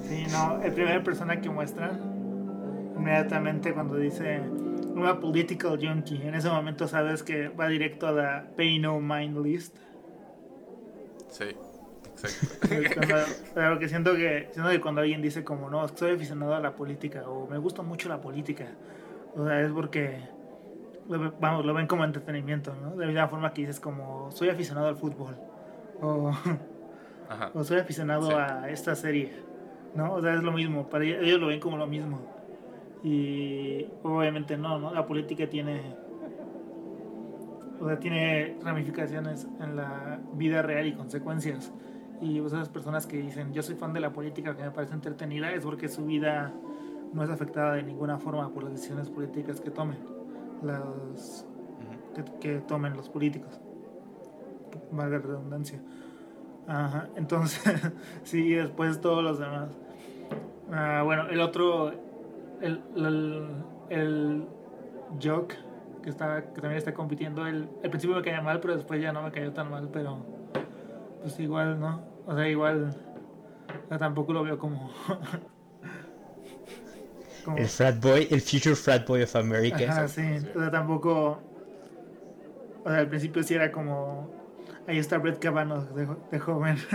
sí, 0.08 0.26
no, 0.32 0.62
el 0.62 0.74
primera 0.74 1.04
persona 1.04 1.40
que 1.42 1.50
muestra 1.50 1.92
inmediatamente 2.98 3.74
cuando 3.74 3.96
dice 3.96 4.42
una 4.96 5.20
political 5.20 5.80
junkie, 5.82 6.22
en 6.28 6.36
ese 6.36 6.50
momento 6.50 6.88
sabes 6.88 7.24
que 7.24 7.50
va 7.50 7.68
directo 7.68 8.08
a 8.08 8.12
la 8.12 8.46
pay 8.56 8.80
no 8.80 9.00
mind 9.00 9.44
list. 9.44 9.76
Sí, 11.30 11.46
exacto. 12.70 13.34
pero 13.56 13.80
que 13.80 13.90
siento 13.90 14.16
que 14.16 14.50
siento 14.52 14.70
que 14.70 14.80
cuando 14.80 15.02
alguien 15.02 15.22
dice 15.22 15.44
como 15.44 15.70
no, 15.70 15.88
soy 15.90 16.12
aficionado 16.12 16.54
a 16.54 16.60
la 16.60 16.76
política 16.76 17.28
o 17.28 17.48
me 17.48 17.58
gusta 17.58 17.82
mucho 17.82 18.08
la 18.08 18.22
política, 18.22 18.68
o 19.36 19.46
sea, 19.46 19.62
es 19.62 19.72
porque 19.72 20.20
lo, 21.10 21.34
vamos, 21.40 21.66
lo 21.66 21.74
ven 21.74 21.88
como 21.88 22.04
entretenimiento, 22.04 22.74
¿no? 22.82 22.92
De 22.92 23.06
la 23.06 23.12
misma 23.12 23.28
forma 23.28 23.54
que 23.54 23.62
dices 23.62 23.80
como, 23.80 24.32
soy 24.32 24.50
aficionado 24.50 24.88
al 24.88 24.96
fútbol, 24.96 25.36
o, 26.02 26.32
o 27.54 27.64
soy 27.64 27.80
aficionado 27.80 28.38
a 28.38 28.70
esta 28.70 28.96
serie, 28.96 29.32
¿no? 29.96 30.14
O 30.14 30.22
sea, 30.22 30.34
es 30.34 30.44
lo 30.44 30.52
mismo, 30.52 30.90
para 30.90 31.04
ellos, 31.06 31.20
ellos, 31.22 31.40
lo 31.40 31.48
ven 31.48 31.60
como 31.60 31.78
lo 31.78 31.88
mismo. 31.88 32.20
Y 33.04 33.86
obviamente 34.02 34.58
no, 34.58 34.80
¿no? 34.80 34.94
La 34.94 35.06
política 35.06 35.50
tiene, 35.50 35.96
o 37.80 37.88
sea, 37.88 38.00
tiene 38.00 38.58
ramificaciones 38.64 39.48
en 39.60 39.76
la 39.76 40.20
vida 40.34 40.62
real 40.62 40.88
y 40.88 40.94
consecuencias. 40.94 41.74
Y 42.22 42.40
esas 42.40 42.70
personas 42.70 43.06
que 43.06 43.18
dicen, 43.18 43.52
yo 43.52 43.62
soy 43.62 43.76
fan 43.76 43.92
de 43.92 44.00
la 44.00 44.14
política, 44.14 44.56
que 44.56 44.64
me 44.64 44.72
parece 44.72 44.94
entretenida, 44.94 45.52
es 45.52 45.66
porque 45.66 45.90
su 45.90 46.06
vida 46.06 46.54
no 47.12 47.24
es 47.24 47.30
afectada 47.30 47.74
de 47.74 47.84
ninguna 47.84 48.18
forma 48.18 48.50
por 48.54 48.64
las 48.64 48.74
decisiones 48.74 49.10
políticas 49.10 49.60
que 49.60 49.70
tomen, 49.70 49.98
las 50.64 51.46
que, 52.16 52.24
que 52.40 52.60
tomen 52.60 52.96
los 52.96 53.10
políticos. 53.10 53.60
Valga 54.92 55.18
la 55.18 55.24
redundancia. 55.24 55.80
Ajá, 56.68 57.10
entonces, 57.16 57.92
sí, 58.24 58.46
y 58.46 58.54
después 58.54 59.02
todos 59.02 59.24
los 59.24 59.40
demás. 59.40 59.70
Ah, 60.72 61.02
bueno, 61.04 61.28
el 61.30 61.42
otro, 61.42 61.92
el, 62.62 62.82
el, 62.96 63.48
el 63.90 64.48
Joke, 65.22 65.56
que, 66.02 66.10
está, 66.10 66.46
que 66.54 66.62
también 66.62 66.78
está 66.78 66.94
compitiendo, 66.94 67.46
el, 67.46 67.70
al 67.84 67.90
principio 67.90 68.16
me 68.16 68.22
caía 68.22 68.42
mal, 68.42 68.60
pero 68.60 68.76
después 68.76 69.02
ya 69.02 69.12
no 69.12 69.22
me 69.22 69.32
cayó 69.32 69.52
tan 69.52 69.70
mal, 69.70 69.90
pero 69.92 70.18
pues 71.22 71.40
igual, 71.40 71.80
¿no? 71.80 72.02
O 72.26 72.36
sea, 72.36 72.48
igual, 72.48 72.96
o 73.86 73.88
sea, 73.90 73.98
tampoco 73.98 74.34
lo 74.34 74.44
veo 74.44 74.58
como... 74.58 74.90
como 77.44 77.58
El 77.58 77.68
frat 77.68 78.00
boy, 78.02 78.28
el 78.32 78.42
future 78.42 78.76
frat 78.76 79.08
boy 79.08 79.22
of 79.24 79.36
America. 79.36 79.78
Ajá, 79.90 80.08
sí. 80.08 80.22
O 80.56 80.60
sea, 80.60 80.72
tampoco. 80.72 81.40
O 82.84 82.90
sea, 82.90 83.00
al 83.00 83.08
principio 83.10 83.44
sí 83.44 83.54
era 83.54 83.72
como. 83.72 84.32
Ahí 84.88 84.98
está 84.98 85.18
Brett 85.18 85.40
Kavanaugh 85.40 85.90
de, 85.96 86.06
jo- 86.06 86.20
de 86.32 86.40
joven. 86.40 86.78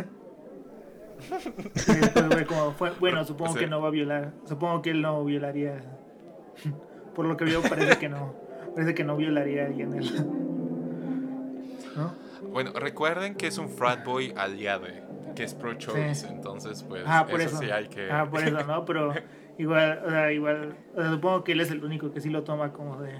Y 1.18 1.92
después 1.96 2.26
fue 2.30 2.46
como. 2.46 2.72
fue- 2.72 2.92
bueno, 3.00 3.24
supongo 3.24 3.54
Sí. 3.54 3.58
que 3.60 3.66
no 3.66 3.80
va 3.80 3.88
a 3.88 3.90
violar. 3.90 4.32
Supongo 4.46 4.82
que 4.82 4.90
él 4.90 5.02
no 5.02 5.24
violaría. 5.24 5.80
Por 7.14 7.26
lo 7.26 7.36
que 7.36 7.44
veo, 7.44 7.60
parece 7.62 7.98
que 7.98 8.08
no. 8.08 8.34
Parece 8.74 8.94
que 8.94 9.02
no 9.02 9.16
violaría 9.16 9.64
a 9.64 9.66
alguien 9.66 9.94
él. 9.94 10.08
¿No? 11.96 12.12
Bueno, 12.52 12.70
recuerden 12.74 13.34
que 13.34 13.48
es 13.48 13.58
un 13.58 13.68
frat 13.68 14.04
boy 14.04 14.32
aliado, 14.36 14.86
que 15.34 15.42
es 15.42 15.54
pro-choice, 15.54 16.14
Sí. 16.14 16.26
entonces 16.30 16.84
pues 16.84 17.02
Ah, 17.06 17.26
por 17.28 17.40
eso, 17.40 17.50
eso. 17.56 17.58
sí 17.64 17.70
hay 17.70 17.88
que... 17.88 18.10
Ah, 18.10 18.28
por 18.30 18.40
eso, 18.42 18.62
¿no? 18.64 18.84
Pero 18.86 19.12
igual, 19.58 20.02
o 20.06 20.10
sea, 20.10 20.32
igual. 20.32 20.76
o 20.94 21.00
sea, 21.00 21.10
supongo 21.10 21.44
que 21.44 21.52
él 21.52 21.60
es 21.60 21.70
el 21.70 21.84
único 21.84 22.10
que 22.12 22.20
sí 22.20 22.30
lo 22.30 22.44
toma 22.44 22.72
como 22.72 23.00
de. 23.02 23.12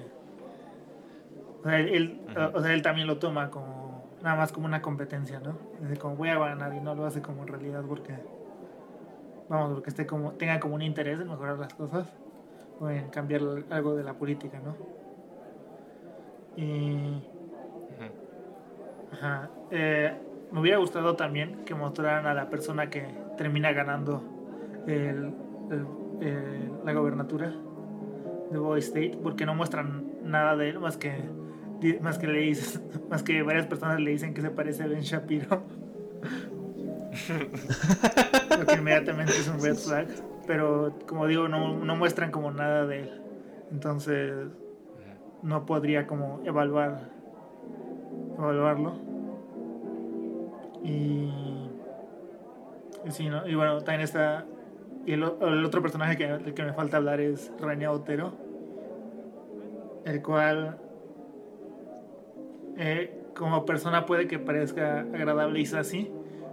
O 1.61 1.65
sea, 1.65 1.79
él, 1.81 2.21
o 2.55 2.61
sea, 2.63 2.73
él 2.73 2.83
también 2.83 3.07
lo 3.07 3.19
toma 3.19 3.51
como. 3.51 4.09
Nada 4.23 4.35
más 4.37 4.51
como 4.51 4.67
una 4.67 4.83
competencia, 4.83 5.39
¿no? 5.41 5.57
Es 5.93 5.99
como 5.99 6.17
voy 6.17 6.29
a 6.31 6.39
ganar 6.39 6.75
y 6.75 6.81
no 6.81 6.95
lo 6.95 7.05
hace 7.07 7.21
como 7.23 7.43
en 7.43 7.49
realidad 7.49 7.83
porque. 7.87 8.15
Vamos, 9.49 9.75
porque 9.75 9.91
esté 9.91 10.07
como, 10.07 10.33
tenga 10.33 10.61
como 10.61 10.75
un 10.75 10.83
interés 10.83 11.21
en 11.21 11.29
mejorar 11.29 11.59
las 11.59 11.73
cosas 11.75 12.07
o 12.81 12.91
en 12.91 13.09
cambiar 13.11 13.43
algo 13.71 13.95
de 13.95 14.03
la 14.05 14.15
política, 14.15 14.61
¿no? 14.65 14.77
Y. 16.57 17.23
Ajá. 19.13 19.49
Eh, 19.71 20.13
me 20.53 20.61
hubiera 20.61 20.79
gustado 20.79 21.17
también 21.17 21.65
que 21.65 21.75
mostraran 21.75 22.27
a 22.27 22.35
la 22.35 22.51
persona 22.51 22.91
que 22.91 23.07
termina 23.37 23.73
ganando 23.73 24.23
el- 24.87 25.35
el- 25.71 25.87
eh, 26.21 26.71
la 26.85 26.93
gobernatura 26.93 27.53
de 28.51 28.59
Boy 28.59 28.79
State, 28.81 29.19
porque 29.23 29.47
no 29.47 29.55
muestran 29.55 30.05
nada 30.25 30.57
de 30.57 30.71
él 30.71 30.81
más 30.81 30.97
que 30.97 31.13
más 32.01 32.19
que 32.19 32.27
le 32.27 32.41
dicen- 32.41 32.83
más 33.11 33.23
que 33.23 33.43
varias 33.43 33.67
personas 33.67 34.01
le 34.01 34.11
dicen 34.11 34.35
que 34.35 34.41
se 34.43 34.51
parece 34.51 34.83
a 34.83 34.87
Ben 34.89 35.01
Shapiro. 35.01 35.63
Lo 38.59 38.67
que 38.67 38.75
inmediatamente 38.75 39.33
es 39.33 39.49
un 39.49 39.61
red 39.63 39.77
flag. 39.77 40.09
Pero 40.47 40.95
como 41.07 41.27
digo, 41.27 41.47
no, 41.49 41.77
no 41.85 41.97
muestran 41.97 42.31
como 42.31 42.51
nada 42.51 42.87
de 42.87 43.01
él. 43.03 43.23
Entonces 43.71 44.35
no 45.43 45.67
podría 45.67 46.07
como 46.07 46.41
evaluar 46.45 47.11
evaluarlo 48.37 48.95
y, 50.83 51.29
y 53.05 53.11
sí, 53.11 53.29
¿no? 53.29 53.47
y 53.47 53.55
bueno 53.55 53.79
también 53.79 54.01
está 54.01 54.45
y 55.09 55.13
el, 55.15 55.23
otro 55.25 55.81
personaje 55.83 56.17
que, 56.17 56.27
del 56.27 56.55
que 56.55 56.63
me 56.65 56.73
falta 56.73 56.99
hablar 56.99 57.21
es 57.21 57.51
René 57.61 57.89
Otero 57.89 58.33
el 60.05 60.23
cual 60.23 60.79
eh, 62.77 63.19
como 63.35 63.65
persona 63.65 64.07
puede 64.07 64.27
que 64.27 64.39
parezca 64.39 65.01
agradable 65.01 65.61
y 65.61 65.65
así 65.75 66.11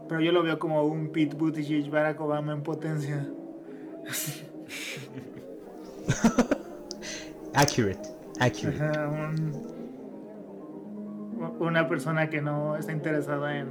pero 0.08 0.22
yo 0.22 0.32
lo 0.32 0.43
veo 0.43 0.58
como 0.60 0.84
un 0.84 1.10
Pete 1.10 1.36
Buttigieg 1.36 1.89
Barack 1.89 2.20
Obama 2.22 2.53
en 2.53 2.62
potencia 2.64 3.28
Accurate. 7.53 8.10
Accurate. 8.39 8.84
Ajá, 8.84 9.08
un- 9.08 9.76
una 11.60 11.88
persona 11.88 12.30
que 12.30 12.41
no 12.41 12.76
está 12.76 12.91
interesada 12.91 13.58
en. 13.58 13.68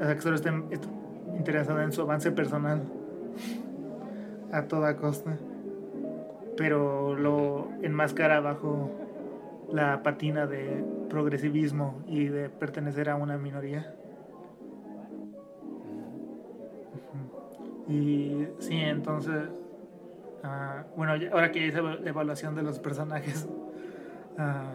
O 0.00 0.04
sea, 0.04 0.14
que 0.14 0.20
solo 0.22 0.36
está 0.36 0.50
est- 0.70 0.86
interesada 1.36 1.84
en 1.84 1.92
su 1.92 2.02
avance 2.02 2.30
personal 2.32 2.82
a 4.52 4.62
toda 4.62 4.96
costa. 4.96 5.36
Pero 6.56 7.14
lo 7.14 7.68
enmascara 7.82 8.40
bajo 8.40 8.90
la 9.72 10.02
patina 10.02 10.46
de 10.46 10.84
progresivismo 11.08 12.02
y 12.06 12.26
de 12.26 12.48
pertenecer 12.48 13.08
a 13.08 13.16
una 13.16 13.38
minoría. 13.38 13.94
Y 17.88 18.46
sí, 18.58 18.76
entonces 18.76 19.48
Ah, 20.42 20.84
bueno, 20.96 21.12
ahora 21.32 21.52
que 21.52 21.66
hice 21.66 21.82
la 21.82 21.96
evaluación 22.08 22.54
de 22.54 22.62
los 22.62 22.78
personajes, 22.78 23.46
ah, 24.38 24.72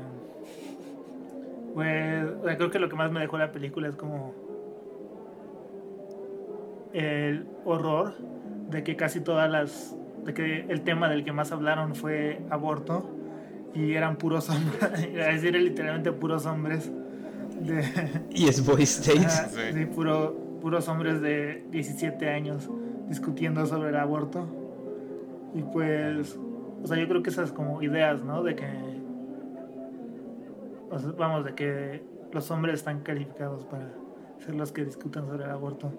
pues 1.73 2.57
creo 2.57 2.69
que 2.69 2.79
lo 2.79 2.87
que 2.87 2.95
más 2.95 3.11
me 3.11 3.19
dejó 3.19 3.37
la 3.37 3.51
película 3.51 3.87
es 3.87 3.95
como 3.95 4.33
el 6.95 7.45
horror 7.65 8.15
de 8.69 8.83
que 8.83 8.95
casi 8.95 9.19
todas 9.19 9.49
las, 9.51 9.95
de 10.23 10.33
que 10.33 10.65
el 10.69 10.81
tema 10.81 11.09
del 11.09 11.23
que 11.25 11.31
más 11.31 11.51
hablaron 11.51 11.93
fue 11.93 12.41
aborto 12.49 13.09
y 13.73 13.93
eran 13.93 14.15
puros 14.17 14.49
hombres, 14.51 15.09
es 15.13 15.41
decir, 15.41 15.55
literalmente 15.55 16.11
puros 16.13 16.45
hombres 16.45 16.91
de, 17.59 17.83
Y 18.31 18.47
es 18.47 18.65
Boy 18.65 18.83
State. 18.83 19.19
Ajá, 19.25 19.49
Sí. 19.49 19.59
sí, 19.73 19.85
puro, 19.85 20.35
puros 20.61 20.87
hombres 20.87 21.21
de 21.21 21.65
17 21.71 22.29
años 22.29 22.69
discutiendo 23.09 23.65
sobre 23.65 23.89
el 23.89 23.97
aborto. 23.97 24.47
Y 25.53 25.61
pues, 25.63 26.37
o 26.83 26.87
sea, 26.87 26.97
yo 26.97 27.07
creo 27.07 27.23
que 27.23 27.29
esas 27.29 27.51
como 27.51 27.81
ideas, 27.81 28.23
¿no? 28.23 28.43
De 28.43 28.55
que, 28.55 28.65
o 30.89 30.99
sea, 30.99 31.11
vamos, 31.17 31.45
de 31.45 31.55
que 31.55 32.03
los 32.31 32.49
hombres 32.51 32.75
están 32.75 33.01
calificados 33.01 33.65
para 33.65 33.89
ser 34.39 34.55
los 34.55 34.71
que 34.71 34.83
discutan 34.85 35.27
sobre 35.27 35.45
el 35.45 35.51
aborto. 35.51 35.91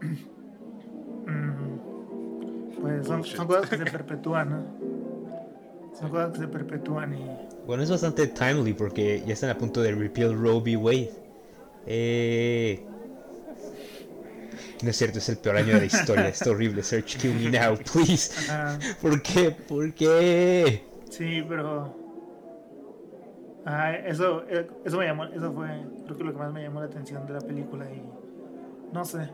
Mm, 0.00 1.78
pues 2.80 3.06
son, 3.06 3.24
son 3.24 3.46
cosas 3.46 3.68
que 3.68 3.76
se 3.78 3.84
perpetúan, 3.90 4.50
¿no? 4.50 4.64
Son 5.98 6.10
cosas 6.10 6.32
que 6.32 6.38
se 6.38 6.48
perpetúan 6.48 7.14
y... 7.14 7.26
Bueno, 7.66 7.82
es 7.82 7.90
bastante 7.90 8.28
timely 8.28 8.72
porque 8.72 9.22
ya 9.26 9.34
están 9.34 9.50
a 9.50 9.58
punto 9.58 9.82
de 9.82 9.92
repeal 9.92 10.34
Roe 10.34 10.60
v. 10.60 10.76
Wade. 10.76 11.10
Eh... 11.86 12.84
No 14.82 14.90
es 14.90 14.96
cierto, 14.96 15.18
es 15.18 15.28
el 15.28 15.38
peor 15.38 15.56
año 15.56 15.74
de 15.74 15.80
la 15.80 15.86
historia. 15.86 16.28
Es 16.28 16.46
horrible. 16.46 16.82
Search 16.84 17.16
kill 17.18 17.34
me 17.34 17.50
now, 17.50 17.76
please. 17.92 18.32
Ajá. 18.50 18.78
¿Por 19.02 19.20
qué? 19.22 19.50
¿Por 19.50 19.92
qué? 19.92 20.84
Sí, 21.10 21.44
pero. 21.48 21.96
Ah, 23.66 23.92
eso, 23.96 24.44
eh, 24.48 24.68
eso 24.84 24.98
me 24.98 25.06
llamó, 25.06 25.24
eso 25.24 25.52
fue, 25.52 25.68
creo 26.04 26.16
que 26.16 26.24
lo 26.24 26.32
que 26.32 26.38
más 26.38 26.52
me 26.52 26.62
llamó 26.62 26.80
la 26.80 26.86
atención 26.86 27.26
de 27.26 27.34
la 27.34 27.40
película 27.40 27.84
y 27.90 28.02
no 28.92 29.04
sé. 29.04 29.28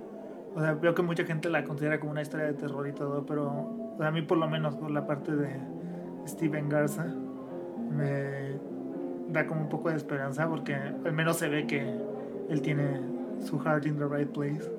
O 0.55 0.61
sea, 0.61 0.75
veo 0.75 0.95
que 0.95 1.03
mucha 1.03 1.25
gente 1.25 1.51
la 1.51 1.65
considera 1.65 1.99
como 1.99 2.13
una 2.13 2.23
historia 2.23 2.47
de 2.47 2.55
terror 2.55 2.87
y 2.87 2.93
todo, 2.93 3.27
pero 3.27 3.49
o 3.49 3.97
sea, 3.99 4.09
a 4.09 4.11
mí 4.13 4.23
por 4.23 4.39
lo 4.39 4.49
menos 4.49 4.77
por 4.77 4.91
la 4.91 5.07
parte 5.07 5.35
de 5.35 5.51
Steven 6.27 6.69
Garza 6.69 7.07
me 7.91 8.59
da 9.29 9.47
como 9.47 9.63
un 9.63 9.69
poco 9.69 9.91
de 9.91 9.97
esperanza 9.97 10.49
porque 10.49 10.75
al 10.75 11.13
menos 11.13 11.39
se 11.39 11.49
ve 11.49 11.67
que 11.67 11.83
él 12.49 12.63
tiene 12.63 13.01
su 13.45 13.59
heart 13.59 13.87
in 13.87 13.99
the 13.99 14.07
right 14.07 14.31
place. 14.31 14.71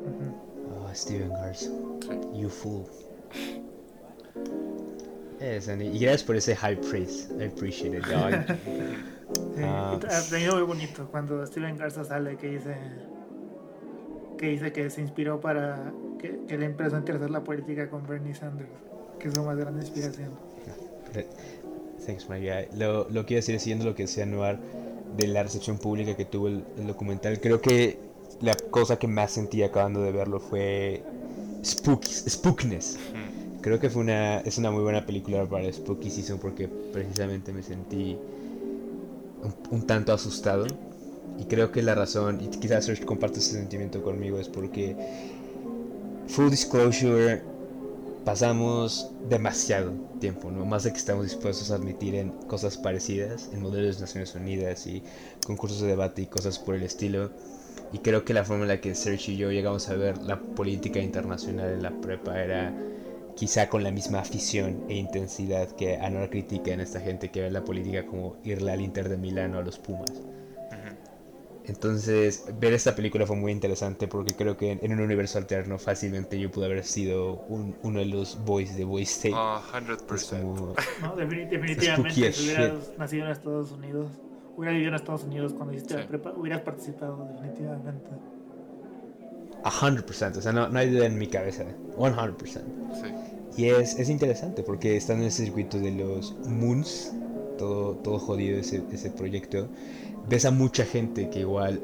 Ujú. 0.00 0.34
Oh, 0.68 0.94
Steven 0.94 1.30
Garza. 1.30 1.70
You 2.34 2.48
fool. 2.48 2.86
Yes, 5.40 5.68
and 5.68 5.82
y 5.82 5.98
gracias 5.98 6.24
por 6.24 6.34
ese 6.34 6.56
high 6.56 6.76
praise. 6.76 7.28
I 7.38 7.44
appreciate 7.44 7.96
it. 7.96 8.04
dog. 8.06 8.56
Sí, 9.34 9.62
Ah, 9.62 9.94
y 9.96 10.00
pues. 10.00 10.14
muy 10.54 10.62
bonito 10.62 11.08
cuando 11.10 11.44
Steven 11.46 11.76
Garza 11.76 12.04
sale 12.04 12.36
que 12.36 12.48
dice 12.48 12.76
que 14.38 14.48
dice 14.48 14.72
que 14.72 14.90
se 14.90 15.00
inspiró 15.00 15.40
para 15.40 15.92
que, 16.20 16.40
que 16.46 16.58
le 16.58 16.66
empezó 16.66 16.96
a 16.96 16.98
interesar 16.98 17.30
la 17.30 17.42
política 17.42 17.88
con 17.88 18.06
Bernie 18.06 18.34
Sanders, 18.34 18.68
que 19.18 19.28
es 19.28 19.34
su 19.34 19.42
más 19.42 19.56
grande 19.56 19.80
inspiración. 19.80 20.30
Thanks, 22.04 22.28
my 22.28 22.38
guy. 22.38 22.68
Lo, 22.78 23.08
lo 23.08 23.20
a 23.22 23.24
decir, 23.24 23.58
siguiendo 23.58 23.84
lo 23.84 23.94
que 23.94 24.02
decía 24.04 24.26
Noir 24.26 24.58
de 25.16 25.26
la 25.28 25.42
recepción 25.42 25.78
pública 25.78 26.14
que 26.16 26.24
tuvo 26.24 26.48
el, 26.48 26.62
el 26.78 26.86
documental, 26.86 27.40
creo 27.40 27.60
que 27.60 27.98
la 28.40 28.54
cosa 28.70 28.98
que 28.98 29.08
más 29.08 29.32
sentí 29.32 29.62
acabando 29.62 30.02
de 30.02 30.12
verlo 30.12 30.38
fue 30.38 31.02
spookies, 31.64 32.24
spookness. 32.28 32.98
Creo 33.62 33.80
que 33.80 33.90
fue 33.90 34.02
una, 34.02 34.38
es 34.40 34.58
una 34.58 34.70
muy 34.70 34.82
buena 34.82 35.04
película 35.06 35.44
para 35.46 35.72
Spooky 35.72 36.10
Season 36.10 36.38
porque 36.38 36.68
precisamente 36.68 37.52
me 37.52 37.62
sentí 37.64 38.16
un, 39.46 39.54
un 39.70 39.86
tanto 39.86 40.12
asustado 40.12 40.66
Y 41.38 41.46
creo 41.46 41.72
que 41.72 41.82
la 41.82 41.94
razón, 41.94 42.40
y 42.40 42.48
quizás 42.48 42.86
Serge 42.86 43.04
comparte 43.04 43.40
ese 43.40 43.52
sentimiento 43.54 44.02
conmigo, 44.02 44.38
es 44.38 44.48
porque 44.48 44.96
Full 46.28 46.50
Disclosure 46.50 47.42
pasamos 48.24 49.12
demasiado 49.28 49.92
tiempo, 50.20 50.50
¿no? 50.50 50.64
Más 50.64 50.84
de 50.84 50.92
que 50.92 50.98
estamos 50.98 51.24
dispuestos 51.24 51.70
a 51.70 51.76
admitir 51.76 52.14
en 52.16 52.30
cosas 52.48 52.76
parecidas, 52.76 53.50
en 53.52 53.62
modelos 53.62 53.96
de 53.96 54.02
Naciones 54.02 54.34
Unidas 54.34 54.86
y 54.86 55.02
concursos 55.44 55.80
de 55.80 55.88
debate 55.88 56.22
y 56.22 56.26
cosas 56.26 56.58
por 56.58 56.74
el 56.74 56.82
estilo. 56.82 57.30
Y 57.92 57.98
creo 57.98 58.24
que 58.24 58.34
la 58.34 58.44
forma 58.44 58.64
en 58.64 58.68
la 58.68 58.80
que 58.80 58.94
Serge 58.94 59.32
y 59.32 59.36
yo 59.36 59.50
llegamos 59.52 59.88
a 59.88 59.94
ver 59.94 60.18
la 60.22 60.40
política 60.40 61.00
internacional 61.00 61.70
en 61.70 61.82
la 61.82 61.92
prepa 62.00 62.42
era 62.42 62.74
quizá 63.36 63.68
con 63.68 63.84
la 63.84 63.90
misma 63.90 64.20
afición 64.20 64.84
e 64.88 64.94
intensidad 64.94 65.70
que 65.70 65.96
Anora 65.96 66.28
critica 66.28 66.72
en 66.72 66.80
esta 66.80 67.00
gente 67.00 67.30
que 67.30 67.42
ve 67.42 67.50
la 67.50 67.64
política 67.64 68.06
como 68.06 68.36
irle 68.42 68.72
al 68.72 68.80
Inter 68.80 69.08
de 69.08 69.18
Milán 69.18 69.54
o 69.54 69.58
a 69.58 69.62
los 69.62 69.78
Pumas. 69.78 70.10
Entonces, 71.68 72.46
ver 72.60 72.72
esta 72.74 72.94
película 72.94 73.26
fue 73.26 73.34
muy 73.34 73.50
interesante 73.50 74.06
porque 74.06 74.34
creo 74.34 74.56
que 74.56 74.78
en 74.80 74.92
un 74.92 75.00
universo 75.00 75.38
alterno 75.38 75.78
fácilmente 75.78 76.38
yo 76.38 76.48
pude 76.48 76.66
haber 76.66 76.84
sido 76.84 77.44
uno 77.48 77.98
de 77.98 78.06
los 78.06 78.42
boys 78.44 78.76
de 78.76 78.84
Boys 78.84 79.10
State. 79.10 79.34
Oh, 79.34 79.60
100%. 79.72 80.74
no, 81.02 81.16
definitivamente, 81.16 82.32
si 82.32 82.44
hubieras 82.44 82.92
nacido 82.96 83.24
en 83.24 83.32
Estados 83.32 83.72
Unidos, 83.72 84.10
hubieras 84.56 84.74
vivido 84.74 84.90
en 84.90 84.94
Estados 84.94 85.24
Unidos 85.24 85.54
cuando 85.54 85.74
hiciste 85.74 85.98
la 85.98 86.06
prepa, 86.06 86.32
hubieras 86.36 86.60
participado 86.60 87.28
definitivamente. 87.32 88.10
A 89.64 89.70
100%, 89.70 90.36
o 90.36 90.40
sea, 90.40 90.52
no, 90.52 90.68
no, 90.68 90.78
hay 90.78 90.90
duda 90.90 91.06
en 91.06 91.18
mi 91.18 91.26
cabeza, 91.26 91.64
100%. 91.96 92.36
Sí. 92.46 92.60
Y 93.56 93.70
es, 93.70 93.98
es 93.98 94.08
interesante 94.10 94.62
porque 94.62 94.96
estando 94.96 95.22
en 95.22 95.28
ese 95.28 95.44
circuito 95.44 95.78
de 95.78 95.90
los 95.90 96.34
Moons, 96.46 97.12
todo, 97.58 97.94
todo 97.96 98.18
jodido 98.18 98.58
ese, 98.58 98.82
ese 98.92 99.10
proyecto, 99.10 99.68
ves 100.28 100.44
a 100.44 100.50
mucha 100.50 100.84
gente 100.84 101.30
que 101.30 101.40
igual 101.40 101.80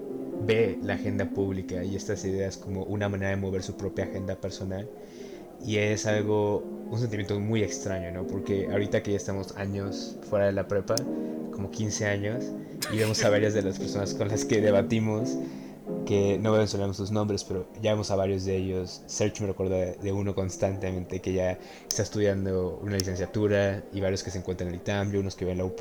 ve 0.47 0.79
la 0.83 0.95
agenda 0.95 1.29
pública 1.31 1.85
y 1.85 1.97
estas 1.97 2.25
ideas 2.25 2.57
como 2.57 2.85
una 2.85 3.09
manera 3.09 3.31
de 3.31 3.37
mover 3.37 3.63
su 3.63 3.77
propia 3.77 4.05
agenda 4.05 4.37
personal. 4.37 4.89
Y 5.65 5.77
es 5.77 6.07
algo, 6.07 6.65
un 6.91 6.99
sentimiento 6.99 7.39
muy 7.39 7.63
extraño, 7.63 8.11
¿no? 8.11 8.27
Porque 8.27 8.69
ahorita 8.71 9.03
que 9.03 9.13
ya 9.13 9.17
estamos 9.17 9.57
años 9.57 10.17
fuera 10.29 10.47
de 10.47 10.53
la 10.53 10.67
prepa, 10.67 10.97
como 11.53 11.71
15 11.71 12.07
años, 12.07 12.45
y 12.93 12.99
vemos 12.99 13.23
a 13.25 13.31
varias 13.31 13.55
de 13.55 13.63
las 13.63 13.79
personas 13.79 14.15
con 14.15 14.29
las 14.29 14.45
que 14.45 14.61
debatimos, 14.61 15.37
que 16.05 16.39
no 16.39 16.53
mencionamos 16.53 16.97
sus 16.97 17.11
nombres, 17.11 17.45
pero 17.45 17.67
ya 17.81 17.93
vemos 17.93 18.11
a 18.11 18.17
varios 18.17 18.45
de 18.45 18.57
ellos. 18.57 19.03
Search 19.07 19.41
me 19.41 19.47
recuerda 19.47 19.77
de 19.77 20.13
uno 20.13 20.35
constantemente 20.35 21.21
que 21.21 21.33
ya 21.33 21.59
está 21.89 22.03
estudiando 22.03 22.79
una 22.83 22.97
licenciatura, 22.97 23.83
y 23.93 24.01
varios 24.01 24.23
que 24.23 24.31
se 24.31 24.39
encuentran 24.39 24.69
en 24.69 24.75
el 24.75 24.81
ITAM, 24.81 25.15
y 25.15 25.19
unos 25.19 25.35
que 25.35 25.45
ven 25.45 25.59
la 25.59 25.65
UP. 25.65 25.81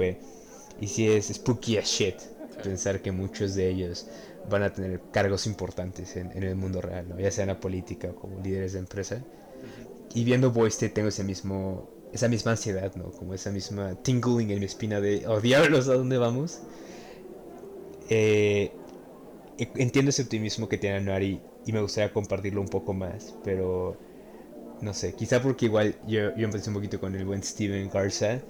Y 0.80 0.88
si 0.88 1.10
es 1.10 1.28
spooky 1.28 1.78
as 1.78 1.86
shit 1.86 2.16
pensar 2.64 3.02
que 3.02 3.12
muchos 3.12 3.56
de 3.56 3.70
ellos 3.70 4.08
van 4.50 4.64
a 4.64 4.74
tener 4.74 5.02
cargos 5.12 5.46
importantes 5.48 6.16
en, 6.16 6.32
el 6.44 6.56
mundo 6.56 6.82
real, 6.82 7.08
¿no? 7.10 7.20
ya 7.20 7.32
sea 7.32 7.44
en 7.44 7.50
la 7.50 7.60
política 7.60 8.10
o 8.10 8.16
como 8.16 8.42
líderes 8.42 8.74
de 8.74 8.80
empresa. 8.80 9.22
Y 10.14 10.24
viendo 10.24 10.52
Boiste 10.52 10.90
tengo 10.90 11.10
ese 11.10 11.24
mismo, 11.24 11.90
esa 12.12 12.28
misma 12.28 12.52
ansiedad, 12.52 12.94
¿no? 12.96 13.12
Como 13.12 13.34
esa 13.34 13.52
misma 13.52 13.96
tingling 13.96 14.52
en 14.52 14.60
mi 14.60 14.66
espina 14.66 15.00
de, 15.00 15.26
oh 15.28 15.40
diablos, 15.40 15.88
¿a 15.88 15.94
dónde 15.94 16.18
vamos? 16.18 16.60
Eh, 18.10 18.72
entiendo 19.58 20.10
ese 20.10 20.24
optimismo 20.24 20.68
que 20.68 20.78
tiene 20.78 20.98
Anuari 20.98 21.42
y 21.66 21.72
me 21.72 21.82
gustaría 21.82 22.12
compartirlo 22.12 22.62
un 22.62 22.68
poco 22.68 22.94
más, 22.94 23.36
pero 23.44 23.98
no 24.82 24.94
sé, 24.94 25.14
quizá 25.14 25.42
porque 25.42 25.66
igual 25.66 25.96
yo, 26.08 26.36
yo 26.36 26.46
empecé 26.46 26.70
un 26.70 26.76
poquito 26.76 27.00
con 27.00 27.16
el 27.16 27.26
buen 27.26 27.44
Steven 27.44 27.90
Garza 27.90 28.42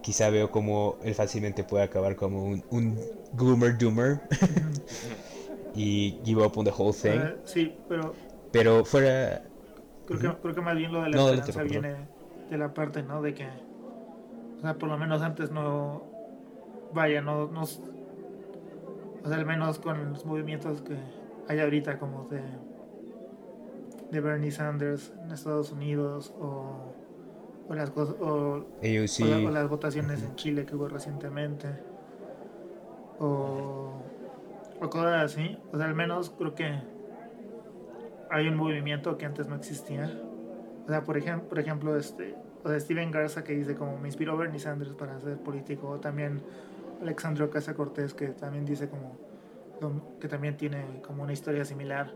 quizá 0.00 0.30
veo 0.30 0.50
como 0.50 0.96
él 1.02 1.14
fácilmente 1.14 1.64
puede 1.64 1.84
acabar 1.84 2.16
como 2.16 2.44
un, 2.44 2.64
un 2.70 2.98
gloomer 3.34 3.76
doomer 3.76 4.20
y 5.74 6.18
give 6.24 6.44
up 6.44 6.56
on 6.56 6.64
the 6.64 6.72
whole 6.76 6.92
thing. 6.92 7.18
Uh, 7.18 7.38
sí, 7.44 7.76
pero. 7.88 8.14
Pero 8.52 8.84
fuera. 8.84 9.42
Creo, 10.06 10.20
que, 10.20 10.42
creo 10.42 10.54
que 10.54 10.60
más 10.60 10.76
bien 10.76 10.92
lo 10.92 11.02
de 11.02 11.10
la 11.10 11.16
no, 11.16 11.28
esperanza 11.28 11.62
viene 11.62 11.94
de 12.50 12.58
la 12.58 12.74
parte, 12.74 13.02
¿no? 13.02 13.22
De 13.22 13.34
que. 13.34 13.46
O 14.58 14.60
sea, 14.60 14.74
por 14.74 14.88
lo 14.88 14.98
menos 14.98 15.22
antes 15.22 15.50
no. 15.50 16.04
Vaya, 16.92 17.22
no. 17.22 17.46
no 17.46 17.64
o 19.24 19.28
sea, 19.28 19.36
al 19.36 19.46
menos 19.46 19.78
con 19.78 20.12
los 20.12 20.24
movimientos 20.24 20.82
que 20.82 20.96
hay 21.48 21.60
ahorita, 21.60 21.98
como 21.98 22.28
de. 22.28 22.42
de 24.10 24.20
Bernie 24.20 24.50
Sanders 24.50 25.12
en 25.24 25.32
Estados 25.32 25.72
Unidos 25.72 26.34
o 26.40 26.94
o 27.70 27.74
las, 27.74 27.92
o, 27.96 28.66
las 28.82 29.68
votaciones 29.68 30.24
en 30.24 30.34
Chile 30.34 30.66
que 30.66 30.74
hubo 30.74 30.88
recientemente 30.88 31.68
o, 33.20 33.92
o 34.80 34.90
cosas 34.90 35.22
así. 35.22 35.56
O 35.72 35.76
sea 35.76 35.86
al 35.86 35.94
menos 35.94 36.30
creo 36.30 36.56
que 36.56 36.82
hay 38.28 38.48
un 38.48 38.56
movimiento 38.56 39.16
que 39.16 39.24
antes 39.24 39.46
no 39.46 39.54
existía. 39.54 40.20
O 40.84 40.88
sea 40.88 41.04
por 41.04 41.16
ejemplo 41.16 41.48
por 41.48 41.60
ejemplo 41.60 41.96
este 41.96 42.34
o 42.64 42.70
de 42.70 42.80
Steven 42.80 43.12
Garza 43.12 43.44
que 43.44 43.52
dice 43.52 43.76
como 43.76 43.98
me 43.98 44.08
inspiró 44.08 44.36
Bernie 44.36 44.58
Sanders 44.58 44.94
para 44.94 45.20
ser 45.20 45.38
político 45.38 45.90
o 45.90 46.00
también 46.00 46.42
Alexandro 47.00 47.50
Casa 47.50 47.74
Cortés 47.74 48.14
que 48.14 48.28
también 48.28 48.64
dice 48.64 48.88
como 48.88 49.16
que 50.20 50.28
también 50.28 50.56
tiene 50.56 51.00
como 51.02 51.22
una 51.22 51.32
historia 51.32 51.64
similar 51.64 52.12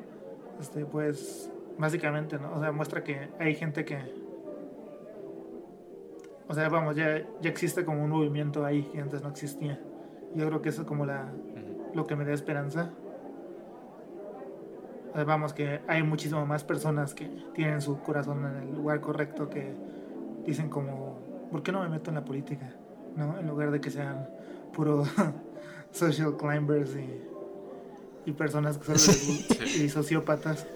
este 0.61 0.85
pues 0.85 1.51
básicamente 1.79 2.39
no 2.39 2.55
o 2.55 2.61
sea 2.61 2.73
muestra 2.73 3.03
que 3.03 3.31
hay 3.39 3.55
gente 3.55 3.85
que 3.85 4.25
o 6.47 6.53
sea, 6.53 6.69
vamos, 6.69 6.95
ya, 6.95 7.23
ya 7.41 7.51
existe 7.51 7.85
como 7.85 8.05
un 8.05 8.11
movimiento 8.11 8.65
ahí 8.65 8.83
que 8.93 9.01
antes 9.01 9.23
no 9.23 9.31
existía. 9.31 9.81
Yo 10.35 10.47
creo 10.47 10.61
que 10.61 10.69
eso 10.69 10.83
es 10.83 10.87
como 10.89 11.07
la, 11.07 11.33
lo 11.95 12.07
que 12.07 12.17
me 12.17 12.25
da 12.25 12.33
esperanza. 12.33 12.91
O 15.13 15.15
sea, 15.15 15.25
vamos, 15.25 15.55
que 15.55 15.81
hay 15.87 16.03
muchísimo 16.03 16.45
más 16.45 16.65
personas 16.65 17.15
que 17.15 17.27
tienen 17.55 17.81
su 17.81 18.01
corazón 18.01 18.45
en 18.45 18.69
el 18.69 18.75
lugar 18.75 19.01
correcto 19.01 19.49
que 19.49 19.73
dicen 20.45 20.69
como, 20.69 21.19
¿por 21.51 21.63
qué 21.63 21.73
no 21.73 21.81
me 21.83 21.89
meto 21.89 22.11
en 22.11 22.17
la 22.17 22.25
política? 22.25 22.75
¿No? 23.17 23.39
En 23.39 23.47
lugar 23.47 23.71
de 23.71 23.81
que 23.81 23.91
sean 23.91 24.29
puro 24.75 25.05
social 25.93 26.37
climbers 26.37 26.91
y, 26.97 28.31
y 28.31 28.33
personas 28.33 28.79
que 28.79 28.99
son 28.99 29.15
y 29.83 29.89
sociópatas. 29.89 30.67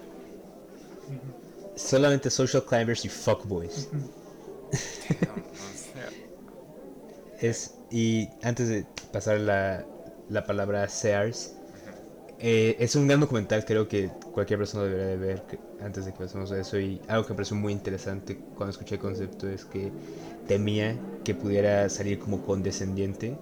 Solamente 1.75 2.29
social 2.29 2.63
climbers 2.65 3.05
y 3.05 3.09
fuckboys. 3.09 3.89
es, 7.39 7.75
y 7.89 8.27
antes 8.43 8.67
de 8.67 8.85
pasar 9.11 9.39
la, 9.39 9.85
la 10.29 10.45
palabra 10.45 10.83
a 10.83 10.89
Sears, 10.89 11.53
eh, 12.41 12.77
es 12.79 12.95
un 12.95 13.07
gran 13.07 13.19
documental, 13.19 13.65
creo 13.65 13.89
que 13.89 14.09
cualquier 14.33 14.59
persona 14.59 14.85
debería 14.85 15.07
de 15.07 15.17
ver 15.17 15.43
antes 15.81 16.05
de 16.05 16.13
que 16.13 16.19
pasemos 16.19 16.51
a 16.51 16.59
eso. 16.59 16.79
Y 16.79 17.01
algo 17.07 17.25
que 17.25 17.33
me 17.33 17.37
pareció 17.37 17.57
muy 17.57 17.73
interesante 17.73 18.37
cuando 18.55 18.71
escuché 18.71 18.95
el 18.95 19.01
concepto 19.01 19.47
es 19.49 19.65
que 19.65 19.91
temía 20.47 20.97
que 21.25 21.35
pudiera 21.35 21.89
salir 21.89 22.19
como 22.19 22.45
condescendiente 22.45 23.37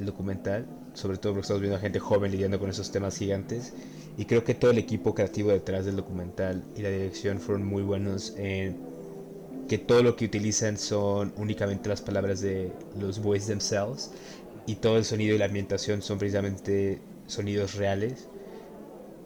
el 0.00 0.06
documental, 0.06 0.66
sobre 0.94 1.18
todo 1.18 1.32
porque 1.32 1.42
estamos 1.42 1.60
viendo 1.60 1.76
a 1.76 1.80
gente 1.80 1.98
joven 1.98 2.32
lidiando 2.32 2.58
con 2.58 2.70
esos 2.70 2.90
temas 2.90 3.16
gigantes. 3.16 3.72
Y 4.16 4.24
creo 4.24 4.44
que 4.44 4.54
todo 4.54 4.72
el 4.72 4.78
equipo 4.78 5.14
creativo 5.14 5.50
detrás 5.50 5.86
del 5.86 5.96
documental 5.96 6.64
y 6.76 6.82
la 6.82 6.90
dirección 6.90 7.38
fueron 7.38 7.64
muy 7.64 7.82
buenos 7.82 8.34
en 8.36 8.76
que 9.68 9.78
todo 9.78 10.02
lo 10.02 10.16
que 10.16 10.24
utilizan 10.24 10.76
son 10.76 11.32
únicamente 11.36 11.88
las 11.88 12.02
palabras 12.02 12.40
de 12.40 12.72
los 12.98 13.22
boys 13.22 13.46
themselves 13.46 14.10
y 14.66 14.74
todo 14.76 14.96
el 14.96 15.04
sonido 15.04 15.34
y 15.34 15.38
la 15.38 15.44
ambientación 15.44 16.02
son 16.02 16.18
precisamente 16.18 17.00
sonidos 17.26 17.76
reales. 17.76 18.28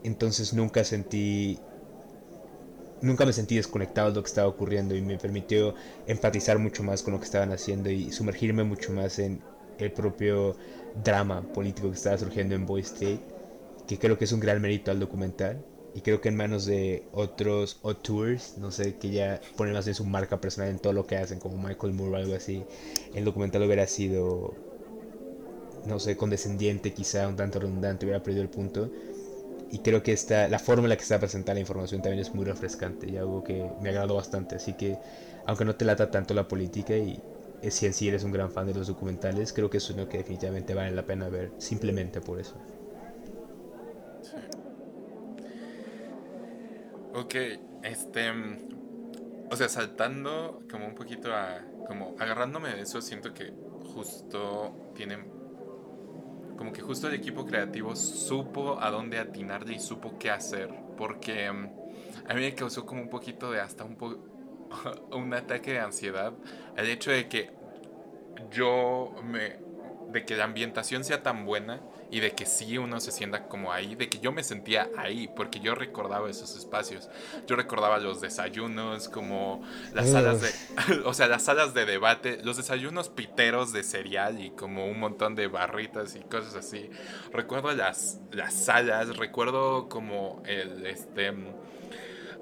Entonces 0.02 0.52
nunca 0.52 0.84
sentí 0.84 1.58
nunca 3.00 3.26
me 3.26 3.32
sentí 3.32 3.56
desconectado 3.56 4.10
de 4.10 4.16
lo 4.16 4.22
que 4.22 4.28
estaba 4.28 4.48
ocurriendo 4.48 4.94
y 4.94 5.02
me 5.02 5.18
permitió 5.18 5.74
empatizar 6.06 6.58
mucho 6.58 6.82
más 6.82 7.02
con 7.02 7.12
lo 7.12 7.20
que 7.20 7.26
estaban 7.26 7.52
haciendo 7.52 7.90
y 7.90 8.10
sumergirme 8.12 8.64
mucho 8.64 8.92
más 8.92 9.18
en 9.18 9.40
el 9.78 9.92
propio 9.92 10.56
drama 10.92 11.50
político 11.52 11.88
que 11.90 11.96
estaba 11.96 12.18
surgiendo 12.18 12.54
en 12.54 12.66
Boy 12.66 12.80
State, 12.82 13.26
que 13.86 13.98
creo 13.98 14.18
que 14.18 14.24
es 14.24 14.32
un 14.32 14.40
gran 14.40 14.60
mérito 14.62 14.90
al 14.90 15.00
documental 15.00 15.64
y 15.92 16.02
creo 16.02 16.20
que 16.20 16.28
en 16.28 16.36
manos 16.36 16.64
de 16.66 17.08
otros 17.12 17.80
tours 18.02 18.56
no 18.58 18.70
sé, 18.72 18.96
que 18.98 19.10
ya 19.10 19.40
ponen 19.56 19.74
más 19.74 19.84
bien 19.86 19.94
su 19.94 20.04
marca 20.04 20.40
personal 20.40 20.70
en 20.70 20.78
todo 20.80 20.92
lo 20.92 21.06
que 21.06 21.16
hacen, 21.16 21.38
como 21.40 21.58
Michael 21.58 21.92
Moore 21.94 22.12
o 22.14 22.16
algo 22.16 22.34
así, 22.34 22.68
el 23.12 23.24
documental 23.24 23.62
hubiera 23.64 23.86
sido, 23.86 24.58
no 25.84 25.98
sé, 26.00 26.16
condescendiente, 26.16 26.94
quizá 26.94 27.28
un 27.28 27.36
tanto 27.36 27.58
redundante, 27.60 28.06
hubiera 28.06 28.22
perdido 28.22 28.42
el 28.42 28.50
punto. 28.50 28.90
Y 29.70 29.80
creo 29.80 30.02
que 30.02 30.12
esta, 30.12 30.48
la 30.48 30.58
forma 30.60 30.84
en 30.84 30.90
la 30.90 30.96
que 30.96 31.02
está 31.02 31.18
presentada 31.20 31.54
la 31.54 31.60
información 31.60 32.02
también 32.02 32.20
es 32.22 32.34
muy 32.34 32.44
refrescante 32.46 33.10
y 33.10 33.16
algo 33.16 33.42
que 33.44 33.74
me 33.78 33.90
agradó 33.90 34.16
bastante. 34.16 34.56
Así 34.56 34.74
que, 34.74 35.00
aunque 35.44 35.64
no 35.66 35.76
te 35.76 35.84
lata 35.86 36.10
tanto 36.10 36.34
la 36.34 36.48
política 36.48 36.96
y 36.96 37.24
si 37.70 37.86
en 37.86 37.94
sí 37.94 38.08
eres 38.08 38.24
un 38.24 38.32
gran 38.32 38.50
fan 38.50 38.66
de 38.66 38.74
los 38.74 38.86
documentales, 38.88 39.52
creo 39.52 39.70
que 39.70 39.78
es 39.78 39.90
uno 39.90 40.08
que 40.08 40.18
definitivamente 40.18 40.74
vale 40.74 40.92
la 40.92 41.06
pena 41.06 41.28
ver 41.28 41.54
simplemente 41.58 42.20
por 42.20 42.40
eso. 42.40 42.62
Ok, 47.12 47.34
este. 47.82 48.30
O 49.50 49.56
sea, 49.56 49.68
saltando 49.68 50.62
como 50.70 50.86
un 50.86 50.94
poquito 50.94 51.34
a. 51.34 51.62
Como 51.86 52.16
agarrándome 52.18 52.74
de 52.74 52.82
eso, 52.82 53.00
siento 53.02 53.34
que 53.34 53.52
justo 53.94 54.92
tienen 54.94 55.34
como 56.56 56.72
que 56.72 56.82
justo 56.82 57.08
el 57.08 57.14
equipo 57.14 57.44
creativo 57.44 57.96
supo 57.96 58.80
a 58.80 58.90
dónde 58.90 59.18
atinarle 59.18 59.74
y 59.74 59.80
supo 59.80 60.18
qué 60.18 60.30
hacer, 60.30 60.70
porque 60.96 61.50
mm, 61.50 61.70
a 62.26 62.34
mí 62.34 62.40
me 62.40 62.54
causó 62.54 62.86
como 62.86 63.02
un 63.02 63.10
poquito 63.10 63.50
de 63.50 63.60
hasta 63.60 63.84
un 63.84 63.96
poco 63.96 64.18
un 65.12 65.32
ataque 65.34 65.72
de 65.72 65.80
ansiedad 65.80 66.32
el 66.76 66.88
hecho 66.88 67.10
de 67.10 67.28
que 67.28 67.50
yo 68.50 69.14
me 69.22 69.64
de 70.14 70.24
que 70.24 70.36
la 70.36 70.44
ambientación 70.44 71.04
sea 71.04 71.22
tan 71.22 71.44
buena 71.44 71.80
y 72.10 72.20
de 72.20 72.30
que 72.32 72.46
sí 72.46 72.78
uno 72.78 73.00
se 73.00 73.10
sienta 73.10 73.48
como 73.48 73.72
ahí, 73.72 73.96
de 73.96 74.08
que 74.08 74.20
yo 74.20 74.30
me 74.30 74.44
sentía 74.44 74.88
ahí, 74.96 75.28
porque 75.34 75.58
yo 75.58 75.74
recordaba 75.74 76.30
esos 76.30 76.56
espacios. 76.56 77.10
Yo 77.48 77.56
recordaba 77.56 77.98
los 77.98 78.20
desayunos, 78.20 79.08
como 79.08 79.64
las 79.92 80.10
salas 80.10 80.40
de, 80.40 81.00
o 81.04 81.12
sea, 81.12 81.26
las 81.26 81.42
salas 81.42 81.74
de 81.74 81.84
debate, 81.84 82.38
los 82.44 82.56
desayunos 82.56 83.08
piteros 83.08 83.72
de 83.72 83.82
cereal 83.82 84.40
y 84.40 84.50
como 84.50 84.86
un 84.86 85.00
montón 85.00 85.34
de 85.34 85.48
barritas 85.48 86.14
y 86.14 86.20
cosas 86.20 86.54
así. 86.54 86.88
Recuerdo 87.32 87.72
las, 87.72 88.20
las 88.30 88.54
salas, 88.54 89.16
recuerdo 89.16 89.88
como 89.88 90.42
el, 90.46 90.86
este, 90.86 91.34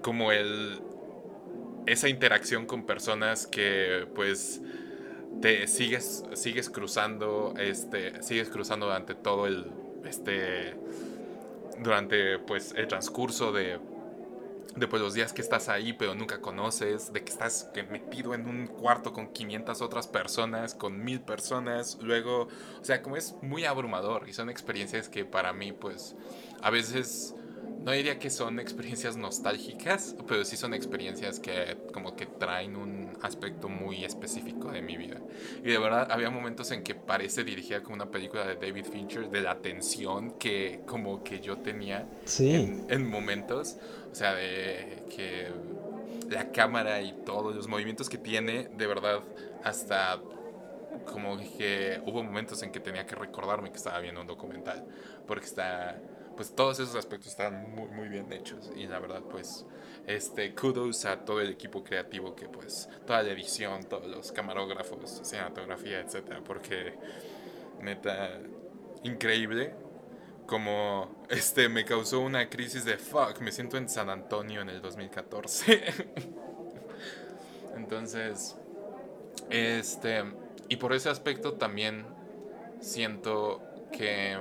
como 0.03 0.33
el, 0.33 0.83
esa 1.87 2.09
interacción 2.09 2.67
con 2.67 2.85
personas 2.85 3.47
que 3.47 4.07
pues 4.15 4.61
te 5.41 5.67
sigues, 5.67 6.25
sigues 6.35 6.71
cruzando, 6.71 7.55
este, 7.59 8.23
sigues 8.23 8.49
cruzando 8.49 8.87
durante 8.87 9.15
todo 9.15 9.47
el, 9.47 9.71
este, 10.05 10.75
durante 11.83 12.39
pues 12.39 12.75
el 12.77 12.87
transcurso 12.87 13.53
de, 13.53 13.79
de 14.77 14.89
pues, 14.89 15.03
los 15.03 15.15
días 15.15 15.33
que 15.33 15.43
estás 15.43 15.69
ahí 15.69 15.93
pero 15.93 16.15
nunca 16.15 16.41
conoces, 16.41 17.13
de 17.13 17.25
que 17.25 17.33
estás 17.33 17.71
metido 17.91 18.35
en 18.35 18.47
un 18.47 18.67
cuarto 18.67 19.13
con 19.13 19.33
500 19.33 19.83
otras 19.83 20.07
personas, 20.07 20.75
con 20.75 21.03
mil 21.03 21.21
personas, 21.21 21.99
luego, 22.01 22.49
o 22.81 22.85
sea, 22.85 23.03
como 23.03 23.17
es 23.17 23.35
muy 23.43 23.65
abrumador 23.65 24.29
y 24.29 24.33
son 24.33 24.51
experiencias 24.51 25.09
que 25.09 25.25
para 25.25 25.53
mí 25.53 25.73
pues 25.73 26.15
a 26.63 26.71
veces 26.71 27.35
no 27.85 27.93
diría 27.93 28.19
que 28.19 28.31
son 28.31 28.61
experiencias 28.61 29.17
nostálgicas, 29.17 30.15
pero 30.29 30.45
sí 30.45 30.57
son 30.57 30.75
experiencias 30.75 31.41
que 31.41 31.77
como 31.93 32.15
que 32.15 32.27
traen 32.27 32.77
un 32.77 33.13
aspecto 33.23 33.69
muy 33.69 34.05
específico 34.05 34.71
de 34.71 34.83
mi 34.83 34.97
vida. 34.97 35.21
Y 35.65 35.71
de 35.71 35.79
verdad 35.79 36.11
había 36.11 36.31
momentos 36.31 36.71
en 36.71 36.83
que 36.83 36.95
parece 36.95 37.45
dirigida 37.45 37.83
como 37.83 37.97
una 37.97 38.11
película 38.11 38.47
de 38.47 38.55
David 38.55 38.87
Fincher, 38.87 39.31
de 39.31 39.41
la 39.41 39.59
tensión 39.59 40.33
que 40.39 40.83
como 40.87 41.25
que 41.25 41.41
yo 41.41 41.59
tenía 41.59 42.09
en, 42.39 42.87
en 42.89 43.09
momentos, 43.09 43.77
o 44.11 44.15
sea, 44.15 44.35
de 44.35 45.05
que 45.15 45.49
la 46.31 46.51
cámara 46.53 47.03
y 47.03 47.13
todos 47.25 47.55
los 47.55 47.69
movimientos 47.69 48.09
que 48.09 48.19
tiene, 48.19 48.69
de 48.77 48.87
verdad, 48.87 49.21
hasta 49.65 50.21
como 51.05 51.39
que 51.39 52.01
hubo 52.07 52.23
momentos 52.23 52.63
en 52.63 52.71
que 52.71 52.81
tenía 52.81 53.07
que 53.07 53.15
recordarme 53.15 53.71
que 53.71 53.77
estaba 53.77 53.99
viendo 54.01 54.21
un 54.21 54.27
documental, 54.27 54.85
porque 55.27 55.47
está 55.47 56.01
pues 56.37 56.55
todos 56.55 56.81
esos 56.81 56.97
aspectos 56.97 57.31
están 57.31 57.75
muy, 57.75 57.89
muy 57.89 58.09
bien 58.09 58.33
hechos. 58.33 58.71
Y 58.77 58.87
la 58.87 58.99
verdad, 58.99 59.23
pues, 59.23 59.67
este, 60.07 60.55
kudos 60.55 61.05
a 61.05 61.25
todo 61.25 61.41
el 61.41 61.51
equipo 61.51 61.83
creativo 61.85 62.35
que, 62.35 62.49
pues, 62.49 62.89
toda 63.07 63.23
la 63.23 63.33
edición, 63.33 63.85
todos 63.85 64.07
los 64.07 64.33
camarógrafos, 64.33 65.21
cinematografía, 65.23 66.01
etcétera, 66.01 66.43
porque, 66.45 66.95
neta, 67.81 68.41
increíble. 69.03 69.75
Como, 70.47 71.25
este, 71.31 71.69
me 71.69 71.85
causó 71.85 72.21
una 72.21 72.51
crisis 72.51 72.85
de 72.85 72.99
fuck, 72.99 73.41
me 73.41 73.53
siento 73.53 73.77
en 73.77 73.89
San 73.89 74.11
Antonio 74.11 74.61
en 74.61 74.69
el 74.69 74.83
2014. 74.83 75.83
Entonces, 77.77 78.57
este, 79.51 80.25
y 80.69 80.77
por 80.77 80.93
ese 80.93 81.09
aspecto 81.09 81.55
también 81.55 82.05
siento 82.81 83.63
que 83.93 84.37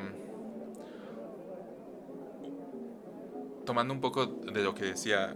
tomando 3.65 3.93
un 3.93 4.01
poco 4.01 4.25
de 4.25 4.63
lo 4.63 4.73
que 4.73 4.85
decía 4.85 5.35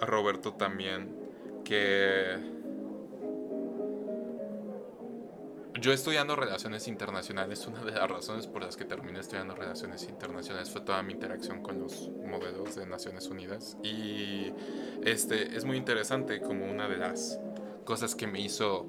Roberto 0.00 0.54
también, 0.54 1.16
que 1.64 2.38
yo 5.80 5.92
estudiando 5.92 6.34
relaciones 6.34 6.88
internacionales, 6.88 7.66
una 7.66 7.84
de 7.84 7.92
las 7.92 8.10
razones 8.10 8.46
por 8.46 8.62
las 8.62 8.76
que 8.76 8.84
terminé 8.84 9.20
estudiando 9.20 9.54
relaciones 9.54 10.02
internacionales 10.08 10.70
fue 10.70 10.80
toda 10.80 11.02
mi 11.02 11.12
interacción 11.12 11.62
con 11.62 11.78
los 11.78 12.10
modelos 12.26 12.74
de 12.74 12.86
Naciones 12.86 13.28
Unidas. 13.28 13.76
Y 13.82 14.52
este 15.04 15.56
es 15.56 15.64
muy 15.64 15.76
interesante 15.76 16.40
como 16.40 16.68
una 16.68 16.88
de 16.88 16.96
las 16.96 17.38
cosas 17.84 18.14
que 18.14 18.26
me 18.26 18.40
hizo 18.40 18.86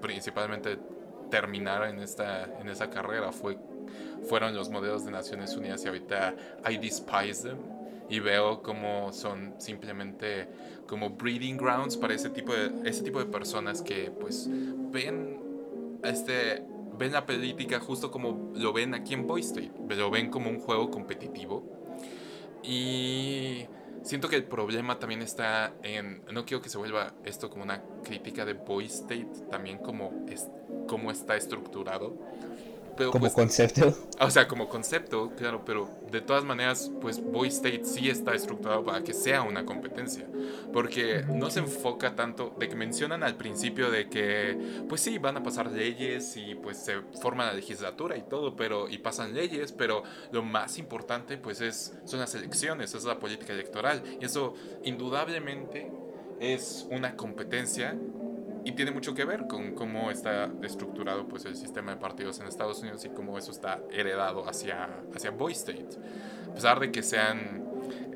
principalmente 0.00 0.78
terminar 1.30 1.88
en 1.88 1.98
esta 1.98 2.44
en 2.60 2.68
esa 2.68 2.88
carrera 2.88 3.32
fue 3.32 3.58
fueron 4.28 4.54
los 4.54 4.70
modelos 4.70 5.04
de 5.04 5.10
Naciones 5.10 5.56
Unidas 5.56 5.84
y 5.84 5.88
ahorita 5.88 6.34
I 6.70 6.76
despise 6.76 7.42
them 7.42 7.75
y 8.08 8.20
veo 8.20 8.62
como 8.62 9.12
son 9.12 9.54
simplemente 9.58 10.48
como 10.86 11.10
breeding 11.10 11.56
grounds 11.56 11.96
para 11.96 12.14
ese 12.14 12.30
tipo 12.30 12.52
de, 12.52 12.88
ese 12.88 13.02
tipo 13.02 13.18
de 13.18 13.26
personas 13.26 13.82
que 13.82 14.10
pues 14.10 14.48
ven, 14.48 15.40
este, 16.04 16.62
ven 16.96 17.12
la 17.12 17.26
política 17.26 17.80
justo 17.80 18.10
como 18.10 18.52
lo 18.54 18.72
ven 18.72 18.94
aquí 18.94 19.14
en 19.14 19.26
Boy 19.26 19.40
State, 19.40 19.72
lo 19.88 20.10
ven 20.10 20.30
como 20.30 20.50
un 20.50 20.60
juego 20.60 20.90
competitivo. 20.90 21.64
Y 22.62 23.66
siento 24.02 24.28
que 24.28 24.36
el 24.36 24.44
problema 24.44 24.98
también 24.98 25.22
está 25.22 25.74
en, 25.82 26.22
no 26.32 26.44
quiero 26.44 26.62
que 26.62 26.68
se 26.68 26.78
vuelva 26.78 27.14
esto 27.24 27.50
como 27.50 27.64
una 27.64 27.82
crítica 28.04 28.44
de 28.44 28.54
Boy 28.54 28.86
State, 28.86 29.28
también 29.50 29.78
como, 29.78 30.24
es, 30.28 30.48
como 30.88 31.10
está 31.10 31.36
estructurado 31.36 32.16
como 32.96 33.20
pues, 33.20 33.32
concepto. 33.32 33.94
O 34.20 34.30
sea, 34.30 34.48
como 34.48 34.68
concepto, 34.68 35.32
claro, 35.36 35.62
pero 35.64 35.90
de 36.10 36.22
todas 36.22 36.42
maneras, 36.42 36.90
pues 37.02 37.22
Boy 37.22 37.48
State 37.48 37.84
sí 37.84 38.08
está 38.08 38.34
estructurado 38.34 38.82
para 38.82 39.04
que 39.04 39.12
sea 39.12 39.42
una 39.42 39.66
competencia. 39.66 40.26
Porque 40.72 41.24
no 41.28 41.50
se 41.50 41.60
enfoca 41.60 42.14
tanto 42.14 42.54
de 42.58 42.68
que 42.68 42.76
mencionan 42.76 43.22
al 43.22 43.36
principio 43.36 43.90
de 43.90 44.08
que, 44.08 44.84
pues 44.88 45.02
sí, 45.02 45.18
van 45.18 45.36
a 45.36 45.42
pasar 45.42 45.70
leyes 45.70 46.36
y 46.36 46.54
pues 46.54 46.78
se 46.78 47.00
forma 47.20 47.44
la 47.44 47.52
legislatura 47.52 48.16
y 48.16 48.22
todo, 48.22 48.56
pero 48.56 48.88
y 48.88 48.98
pasan 48.98 49.34
leyes, 49.34 49.72
pero 49.72 50.02
lo 50.32 50.42
más 50.42 50.78
importante 50.78 51.36
pues 51.36 51.60
es, 51.60 51.94
son 52.04 52.20
las 52.20 52.34
elecciones, 52.34 52.94
es 52.94 53.04
la 53.04 53.18
política 53.18 53.52
electoral. 53.52 54.02
Y 54.20 54.24
eso 54.24 54.54
indudablemente 54.84 55.90
es 56.40 56.86
una 56.90 57.16
competencia 57.16 57.96
y 58.66 58.72
tiene 58.72 58.90
mucho 58.90 59.14
que 59.14 59.24
ver 59.24 59.46
con 59.46 59.76
cómo 59.76 60.10
está 60.10 60.50
estructurado 60.60 61.28
pues, 61.28 61.44
el 61.44 61.54
sistema 61.54 61.92
de 61.92 61.98
partidos 61.98 62.40
en 62.40 62.48
Estados 62.48 62.80
Unidos 62.80 63.04
y 63.04 63.10
cómo 63.10 63.38
eso 63.38 63.52
está 63.52 63.80
heredado 63.92 64.48
hacia, 64.48 64.88
hacia 65.14 65.30
Boy 65.30 65.52
State. 65.52 65.86
A 66.50 66.54
pesar 66.54 66.80
de 66.80 66.90
que 66.90 67.04
sean 67.04 67.64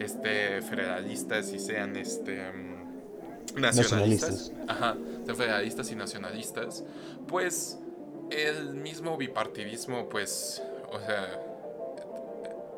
este, 0.00 0.60
federalistas 0.62 1.52
y 1.52 1.60
sean 1.60 1.94
este, 1.94 2.50
mm, 2.50 3.60
nacionalistas, 3.60 4.52
Ajá, 4.66 4.96
sean 5.24 5.36
federalistas 5.36 5.92
y 5.92 5.94
nacionalistas, 5.94 6.82
pues 7.28 7.78
el 8.30 8.74
mismo 8.74 9.16
bipartidismo, 9.16 10.08
pues, 10.08 10.60
o 10.90 10.98
sea, 10.98 11.49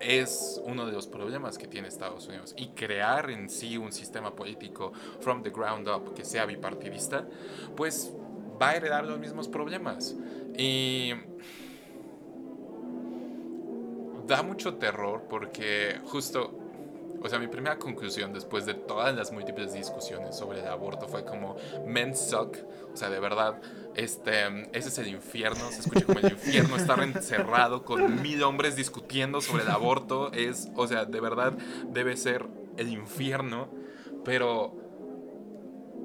es 0.02 0.60
uno 0.64 0.86
de 0.86 0.92
los 0.92 1.06
problemas 1.06 1.58
que 1.58 1.66
tiene 1.66 1.88
Estados 1.88 2.26
Unidos. 2.26 2.54
Y 2.56 2.68
crear 2.68 3.30
en 3.30 3.48
sí 3.48 3.76
un 3.76 3.92
sistema 3.92 4.34
político 4.34 4.92
from 5.20 5.42
the 5.42 5.50
ground 5.50 5.88
up 5.88 6.14
que 6.14 6.24
sea 6.24 6.44
bipartidista, 6.46 7.26
pues 7.76 8.12
va 8.60 8.70
a 8.70 8.76
heredar 8.76 9.04
los 9.04 9.18
mismos 9.18 9.48
problemas. 9.48 10.14
Y 10.56 11.12
da 14.26 14.42
mucho 14.42 14.74
terror 14.74 15.24
porque 15.28 16.00
justo, 16.06 16.52
o 17.20 17.28
sea, 17.28 17.38
mi 17.38 17.48
primera 17.48 17.78
conclusión 17.78 18.32
después 18.32 18.66
de 18.66 18.74
todas 18.74 19.14
las 19.14 19.32
múltiples 19.32 19.72
discusiones 19.72 20.36
sobre 20.36 20.60
el 20.60 20.66
aborto 20.66 21.08
fue 21.08 21.24
como, 21.24 21.56
men 21.86 22.16
suck, 22.16 22.56
o 22.92 22.96
sea, 22.96 23.10
de 23.10 23.20
verdad 23.20 23.60
este, 23.94 24.46
ese 24.72 24.88
es 24.88 24.98
el 24.98 25.08
infierno, 25.08 25.70
se 25.70 25.80
escucha 25.80 26.06
como 26.06 26.18
el 26.20 26.32
infierno, 26.32 26.76
estar 26.76 27.02
encerrado 27.02 27.84
con 27.84 28.22
mil 28.22 28.42
hombres 28.42 28.76
discutiendo 28.76 29.40
sobre 29.40 29.64
el 29.64 29.70
aborto, 29.70 30.32
es, 30.32 30.70
o 30.74 30.86
sea, 30.86 31.04
de 31.04 31.20
verdad 31.20 31.52
debe 31.88 32.16
ser 32.16 32.46
el 32.76 32.88
infierno, 32.88 33.68
pero 34.24 34.74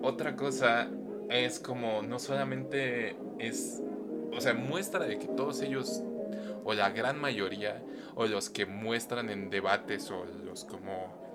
otra 0.01 0.35
cosa 0.35 0.89
es 1.29 1.59
como 1.59 2.01
no 2.01 2.19
solamente 2.19 3.15
es, 3.39 3.81
o 4.33 4.41
sea, 4.41 4.53
muestra 4.53 5.05
de 5.05 5.17
que 5.17 5.27
todos 5.27 5.61
ellos, 5.61 6.03
o 6.63 6.73
la 6.73 6.89
gran 6.89 7.19
mayoría, 7.19 7.81
o 8.15 8.25
los 8.25 8.49
que 8.49 8.65
muestran 8.65 9.29
en 9.29 9.49
debates, 9.49 10.11
o 10.11 10.25
los 10.25 10.65
como 10.65 11.26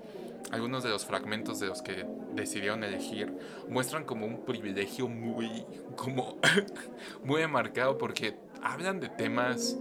algunos 0.51 0.83
de 0.83 0.89
los 0.89 1.05
fragmentos 1.05 1.59
de 1.59 1.67
los 1.67 1.81
que 1.81 2.05
decidieron 2.33 2.83
elegir 2.83 3.33
muestran 3.69 4.03
como 4.03 4.25
un 4.25 4.45
privilegio 4.45 5.07
muy, 5.07 5.65
como, 5.95 6.39
muy 7.23 7.45
marcado 7.47 7.97
porque 7.97 8.37
hablan 8.61 8.99
de 8.99 9.09
temas 9.09 9.77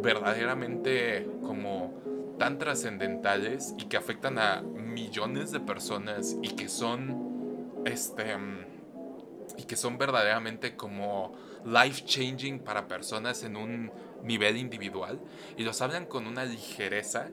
verdaderamente 0.00 1.28
como 1.42 2.36
tan 2.38 2.58
trascendentales 2.58 3.74
y 3.78 3.84
que 3.84 3.96
afectan 3.96 4.38
a 4.38 4.62
millones 4.62 5.52
de 5.52 5.60
personas 5.60 6.36
y 6.42 6.50
que 6.50 6.68
son, 6.68 7.82
este, 7.84 8.36
y 9.56 9.64
que 9.64 9.76
son 9.76 9.98
verdaderamente 9.98 10.76
como 10.76 11.34
life 11.64 12.04
changing 12.04 12.60
para 12.60 12.86
personas 12.88 13.42
en 13.42 13.56
un 13.56 13.90
nivel 14.22 14.56
individual. 14.56 15.20
Y 15.56 15.64
los 15.64 15.80
hablan 15.80 16.06
con 16.06 16.26
una 16.26 16.44
ligereza 16.44 17.30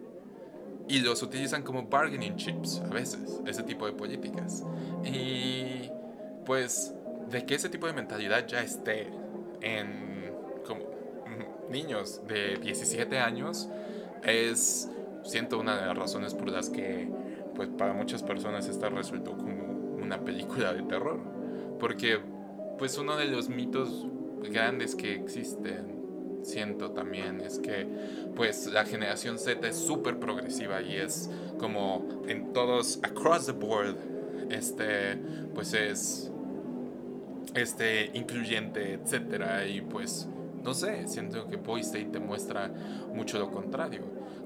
y 0.88 1.00
los 1.00 1.22
utilizan 1.24 1.64
como 1.64 1.84
bargaining 1.84 2.36
chips 2.36 2.82
a 2.86 2.94
veces, 2.94 3.42
ese 3.46 3.64
tipo 3.64 3.86
de 3.86 3.94
políticas. 3.94 4.64
Y 5.06 5.90
pues 6.46 6.94
de 7.30 7.46
que 7.46 7.56
ese 7.56 7.70
tipo 7.70 7.88
de 7.88 7.94
mentalidad 7.94 8.46
ya 8.48 8.62
esté 8.62 9.08
en 9.62 10.32
como 10.68 10.84
niños 11.70 12.22
de 12.28 12.58
17 12.58 13.18
años 13.20 13.70
es 14.24 14.90
siento 15.24 15.60
una 15.60 15.78
de 15.78 15.88
las 15.88 15.98
razones 15.98 16.34
por 16.34 16.50
las 16.50 16.70
que 16.70 17.10
pues 17.56 17.70
para 17.70 17.94
muchas 17.94 18.24
personas 18.24 18.68
esta 18.68 18.90
resultó 18.90 19.38
como 19.38 19.98
una 20.02 20.20
película 20.20 20.74
de 20.74 20.84
terror 20.84 21.20
porque 21.80 22.20
pues 22.78 22.98
uno 22.98 23.16
de 23.16 23.26
los 23.26 23.50
mitos 23.50 24.06
grandes 24.52 24.96
que 24.96 25.16
existen 25.16 25.93
siento 26.44 26.92
también 26.92 27.42
es 27.42 27.60
que 27.60 27.88
pues 28.36 28.68
la 28.68 28.86
generación 28.86 29.40
Z 29.40 29.68
es 29.68 29.78
súper 29.78 30.20
progresiva 30.20 30.82
y 30.82 30.98
es 30.98 31.30
como 31.58 32.24
en 32.28 32.54
todos 32.54 33.00
across 33.04 33.46
the 33.46 33.52
board 33.52 33.96
este 34.50 35.18
pues 35.54 35.74
es 35.74 36.32
este 37.56 38.12
incluyente 38.14 38.94
etcétera 38.94 39.66
y 39.68 39.82
pues 39.82 40.28
no 40.64 40.74
sé 40.74 41.08
siento 41.08 41.48
que 41.48 41.58
Boy 41.58 41.82
State 41.82 42.06
te 42.06 42.20
muestra 42.20 42.70
mucho 43.14 43.40
lo 43.40 43.52
contrario 43.52 44.02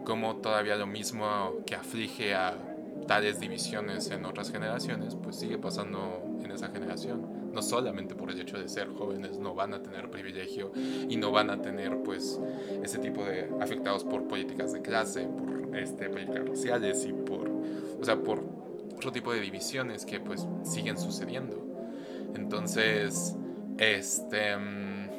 como 0.05 0.37
todavía 0.37 0.75
lo 0.75 0.87
mismo 0.87 1.53
que 1.65 1.75
aflige 1.75 2.33
a 2.33 2.55
tales 3.07 3.39
divisiones 3.39 4.09
en 4.11 4.25
otras 4.25 4.51
generaciones 4.51 5.15
pues 5.15 5.37
sigue 5.37 5.57
pasando 5.57 6.23
en 6.43 6.51
esa 6.51 6.69
generación 6.69 7.36
no 7.57 7.63
solamente 7.63 8.13
por 8.13 8.29
el 8.29 8.39
hecho 8.39 8.59
de 8.59 8.69
ser 8.69 8.87
jóvenes 8.89 9.39
no 9.39 9.55
van 9.55 9.73
a 9.73 9.81
tener 9.81 10.11
privilegio 10.11 10.71
y 10.75 11.17
no 11.17 11.31
van 11.31 11.49
a 11.49 11.59
tener 11.59 12.03
pues 12.03 12.39
ese 12.83 12.99
tipo 12.99 13.25
de 13.25 13.49
afectados 13.59 14.03
por 14.03 14.27
políticas 14.27 14.73
de 14.73 14.83
clase, 14.83 15.21
por 15.21 15.75
este, 15.75 16.07
políticas 16.07 16.47
raciales 16.47 17.03
y 17.07 17.13
por, 17.13 17.49
o 17.99 18.05
sea, 18.05 18.15
por 18.15 18.43
otro 18.95 19.11
tipo 19.11 19.33
de 19.33 19.39
divisiones 19.39 20.05
que 20.05 20.19
pues 20.19 20.45
siguen 20.61 20.99
sucediendo. 20.99 21.57
Entonces, 22.35 23.35
este 23.79 24.55
mm, 24.55 25.09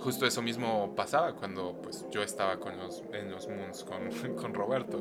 justo 0.00 0.26
eso 0.26 0.42
mismo 0.42 0.94
pasaba 0.94 1.32
cuando 1.36 1.72
pues 1.82 2.04
yo 2.10 2.22
estaba 2.22 2.60
con 2.60 2.76
los, 2.76 3.02
en 3.14 3.30
los 3.30 3.48
Moons 3.48 3.82
con, 3.82 4.34
con 4.36 4.52
Roberto. 4.52 5.00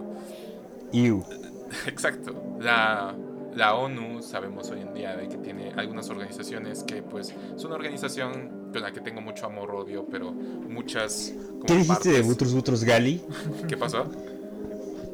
You. 0.93 1.21
Exacto. 1.85 2.33
La, 2.61 3.13
la 3.55 3.75
ONU 3.75 4.21
sabemos 4.21 4.69
hoy 4.69 4.81
en 4.81 4.93
día 4.93 5.15
de 5.15 5.29
que 5.29 5.37
tiene 5.37 5.71
algunas 5.77 6.09
organizaciones 6.09 6.83
que 6.83 7.01
pues 7.01 7.33
es 7.55 7.63
una 7.63 7.75
organización 7.75 8.69
con 8.71 8.81
la 8.81 8.91
que 8.91 8.99
tengo 8.99 9.21
mucho 9.21 9.45
amor 9.45 9.71
odio 9.71 10.05
pero 10.09 10.31
muchas 10.31 11.33
¿Qué 11.65 11.75
dijiste 11.75 12.09
de 12.09 12.21
Butros 12.21 12.53
Butros 12.53 12.83
Gali? 12.83 13.21
¿Qué 13.67 13.77
pasó? 13.77 14.11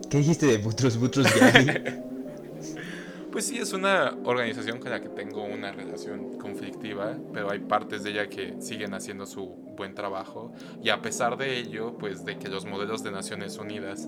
¿Qué 0.10 0.18
dijiste 0.18 0.48
de 0.48 0.58
Butros 0.58 0.98
Butros 0.98 1.28
Gali? 1.40 1.72
pues 3.32 3.46
sí 3.46 3.60
es 3.60 3.74
una 3.74 4.18
organización 4.26 4.80
con 4.80 4.90
la 4.90 5.00
que 5.00 5.10
tengo 5.10 5.44
una 5.44 5.72
relación 5.72 6.40
conflictiva 6.40 7.16
pero 7.32 7.52
hay 7.52 7.60
partes 7.60 8.04
de 8.04 8.10
ella 8.10 8.28
que 8.28 8.56
siguen 8.60 8.96
haciendo 8.96 9.28
su 9.28 9.46
buen 9.78 9.94
trabajo 9.94 10.52
y 10.84 10.90
a 10.90 11.02
pesar 11.02 11.38
de 11.38 11.58
ello 11.58 11.98
pues 11.98 12.26
de 12.26 12.38
que 12.38 12.50
los 12.50 12.66
modelos 12.66 13.04
de 13.04 13.12
Naciones 13.12 13.58
Unidas 13.58 14.08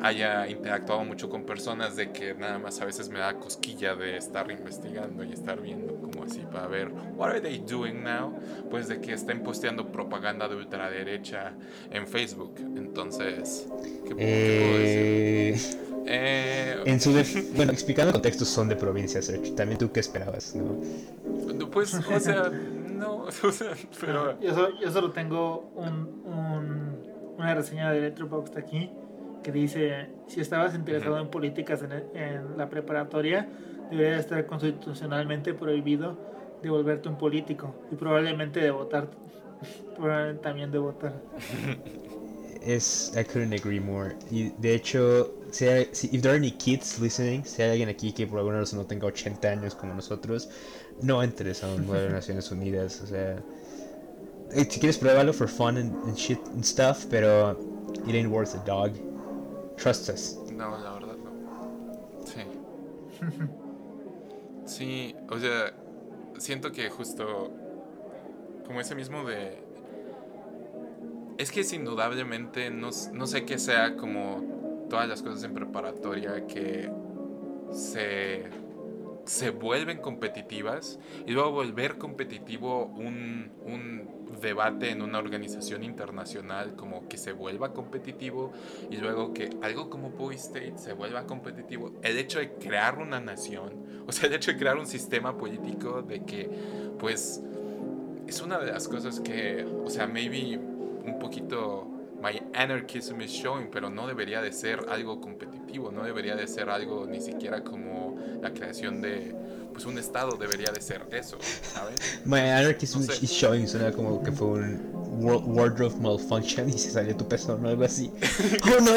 haya 0.00 0.48
interactuado 0.48 1.04
mucho 1.04 1.28
con 1.28 1.44
personas 1.44 1.96
de 1.96 2.10
que 2.12 2.34
nada 2.34 2.58
más 2.58 2.80
a 2.80 2.84
veces 2.84 3.08
me 3.08 3.18
da 3.18 3.34
cosquilla 3.34 3.94
de 3.94 4.16
estar 4.16 4.50
investigando 4.50 5.24
y 5.24 5.32
estar 5.32 5.60
viendo 5.60 5.94
como 5.96 6.24
así 6.24 6.40
para 6.50 6.66
ver 6.66 6.90
what 7.16 7.30
are 7.30 7.40
they 7.40 7.58
doing 7.58 8.02
now 8.02 8.32
pues 8.70 8.88
de 8.88 9.00
que 9.00 9.12
estén 9.12 9.42
posteando 9.42 9.90
propaganda 9.90 10.48
de 10.48 10.56
ultraderecha 10.56 11.52
en 11.90 12.06
Facebook. 12.06 12.54
Entonces 12.58 13.66
¿qué, 14.06 14.14
puedo 14.14 14.78
decir? 14.78 15.78
Eh, 16.06 16.82
en 16.84 17.00
su 17.00 17.12
bueno 17.56 17.72
explicando 17.72 18.12
contextos 18.12 18.48
son 18.48 18.68
de 18.68 18.76
provincias 18.76 19.32
también 19.56 19.78
tú 19.78 19.90
qué 19.90 20.00
esperabas 20.00 20.54
no 20.54 20.78
pues 21.70 21.94
o 21.94 22.20
sea 22.20 22.50
no 22.50 23.24
o 23.42 23.52
sea, 23.52 23.72
pero 24.00 24.38
yo, 24.40 24.90
solo, 24.92 25.10
tengo 25.12 25.70
un, 25.74 26.22
un, 26.24 27.34
una 27.38 27.54
reseña 27.54 27.90
de 27.90 28.00
Letterboxd 28.00 28.58
aquí 28.58 28.90
que 29.44 29.52
dice, 29.52 30.08
si 30.26 30.40
estabas 30.40 30.74
interesado 30.74 31.20
en 31.20 31.28
políticas 31.28 31.82
en, 31.82 31.92
en, 31.92 32.56
la 32.56 32.68
preparatoria, 32.68 33.46
debería 33.90 34.18
estar 34.18 34.44
constitucionalmente 34.46 35.54
prohibido 35.54 36.18
de 36.62 36.70
volverte 36.70 37.08
un 37.08 37.18
político 37.18 37.74
y 37.92 37.94
probablemente 37.94 38.58
de 38.58 38.70
votar, 38.72 39.08
probablemente 39.94 40.42
también 40.42 40.72
de 40.72 40.78
votar. 40.78 41.12
Es, 42.64 43.12
I 43.14 43.22
couldn't 43.24 43.52
agree 43.52 43.78
more. 43.78 44.16
Y 44.30 44.48
de 44.56 44.74
hecho, 44.74 45.34
si, 45.50 45.66
hay, 45.66 45.86
si 45.92 46.06
if 46.06 46.22
there 46.22 46.30
are 46.30 46.38
any 46.38 46.50
kids 46.50 46.98
listening, 46.98 47.44
si 47.44 47.60
hay 47.60 47.72
alguien 47.72 47.90
aquí 47.90 48.10
que 48.10 48.26
por 48.26 48.38
alguna 48.38 48.60
razón 48.60 48.78
no 48.78 48.86
tenga 48.86 49.06
80 49.06 49.46
años 49.46 49.74
como 49.74 49.92
nosotros, 49.92 50.48
no 51.02 51.22
entres 51.22 51.62
a 51.62 51.66
las 51.66 52.10
Naciones 52.10 52.50
Unidas. 52.50 53.02
O 53.02 53.06
sea, 53.06 53.36
eh, 54.52 54.66
si 54.70 54.80
quieres 54.80 54.96
pruébalo 54.96 55.34
for 55.34 55.46
fun 55.46 55.76
and, 55.76 55.92
and 56.06 56.16
shit 56.16 56.38
and 56.54 56.64
stuff, 56.64 57.04
pero 57.10 57.50
it 58.06 58.14
ain't 58.14 58.30
worth 58.30 58.54
a 58.54 58.64
dog. 58.64 58.92
Trust 59.76 60.08
us. 60.10 60.38
No, 60.52 60.78
la 60.78 60.92
verdad 60.92 61.16
no. 61.16 62.24
Sí. 62.26 62.40
sí, 64.66 65.16
o 65.28 65.38
sea, 65.38 65.74
siento 66.38 66.72
que 66.72 66.88
justo 66.90 67.52
como 68.66 68.80
ese 68.80 68.94
mismo 68.94 69.24
de... 69.24 69.62
Es 71.38 71.50
que 71.50 71.60
es 71.60 71.72
indudablemente, 71.72 72.70
no, 72.70 72.90
no 73.12 73.26
sé 73.26 73.44
qué 73.44 73.58
sea 73.58 73.96
como 73.96 74.86
todas 74.88 75.08
las 75.08 75.22
cosas 75.22 75.42
en 75.44 75.54
preparatoria 75.54 76.46
que 76.46 76.90
se, 77.72 78.44
se 79.24 79.50
vuelven 79.50 79.98
competitivas 79.98 80.98
y 81.26 81.32
luego 81.32 81.50
volver 81.52 81.98
competitivo 81.98 82.86
un, 82.86 83.50
un 83.64 84.24
debate 84.40 84.90
en 84.90 85.02
una 85.02 85.18
organización 85.18 85.82
internacional 85.82 86.76
como 86.76 87.08
que 87.08 87.16
se 87.16 87.32
vuelva 87.32 87.72
competitivo 87.72 88.52
y 88.90 88.96
luego 88.96 89.32
que 89.32 89.50
algo 89.62 89.88
como 89.90 90.10
Boy 90.10 90.36
State 90.36 90.74
se 90.76 90.92
vuelva 90.92 91.26
competitivo, 91.26 91.92
el 92.02 92.18
hecho 92.18 92.38
de 92.38 92.52
crear 92.52 92.98
una 92.98 93.20
nación, 93.20 94.04
o 94.06 94.12
sea, 94.12 94.28
el 94.28 94.34
hecho 94.34 94.52
de 94.52 94.58
crear 94.58 94.76
un 94.76 94.86
sistema 94.86 95.36
político 95.36 96.02
de 96.02 96.24
que, 96.24 96.50
pues, 96.98 97.42
es 98.26 98.40
una 98.40 98.58
de 98.58 98.72
las 98.72 98.88
cosas 98.88 99.20
que, 99.20 99.64
o 99.64 99.90
sea, 99.90 100.06
maybe 100.06 100.58
un 100.58 101.18
poquito 101.18 101.90
my 102.22 102.40
anarchism 102.54 103.20
is 103.20 103.30
showing, 103.30 103.68
pero 103.70 103.90
no 103.90 104.06
debería 104.06 104.40
de 104.40 104.52
ser 104.52 104.86
algo 104.88 105.20
competitivo, 105.20 105.63
no 105.78 106.04
debería 106.04 106.36
de 106.36 106.46
ser 106.46 106.70
algo 106.70 107.06
ni 107.06 107.20
siquiera 107.20 107.62
como 107.62 108.16
la 108.40 108.52
creación 108.52 109.00
de 109.00 109.34
pues 109.72 109.86
un 109.86 109.98
estado 109.98 110.36
debería 110.36 110.70
de 110.70 110.80
ser 110.80 111.02
eso, 111.10 111.36
¿sabes? 111.72 112.20
My 112.24 112.38
anarchism 112.38 113.00
is 113.00 113.30
showing 113.30 113.66
suena 113.66 113.90
como 113.90 114.22
que 114.22 114.30
fue 114.30 114.46
un 114.46 114.94
wardrobe 115.24 115.96
malfunction 116.00 116.68
y 116.68 116.78
se 116.78 116.90
salió 116.90 117.16
tu 117.16 117.26
peso 117.26 117.58
o 117.60 117.66
algo 117.66 117.84
así. 117.84 118.10
¡Oh 118.64 118.80
no! 118.80 118.94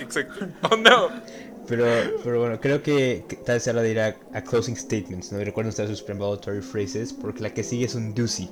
Exacto. 0.00 0.48
¡Oh 0.70 0.76
no! 0.76 1.08
Pero, 1.66 1.86
pero 2.24 2.40
bueno, 2.40 2.60
creo 2.60 2.82
que, 2.82 3.24
tal 3.46 3.56
vez 3.56 3.68
ahora 3.68 3.82
de 3.82 3.90
ir 3.90 4.00
a, 4.00 4.14
closing 4.42 4.76
statements, 4.76 5.30
¿no? 5.32 5.38
recuerden 5.38 5.70
ustedes 5.70 5.90
sus 5.90 6.02
preambulatory 6.02 6.60
phrases, 6.60 7.12
porque 7.12 7.42
la 7.42 7.54
que 7.54 7.62
sigue 7.62 7.86
es 7.86 7.94
un 7.94 8.14
doozy. 8.14 8.50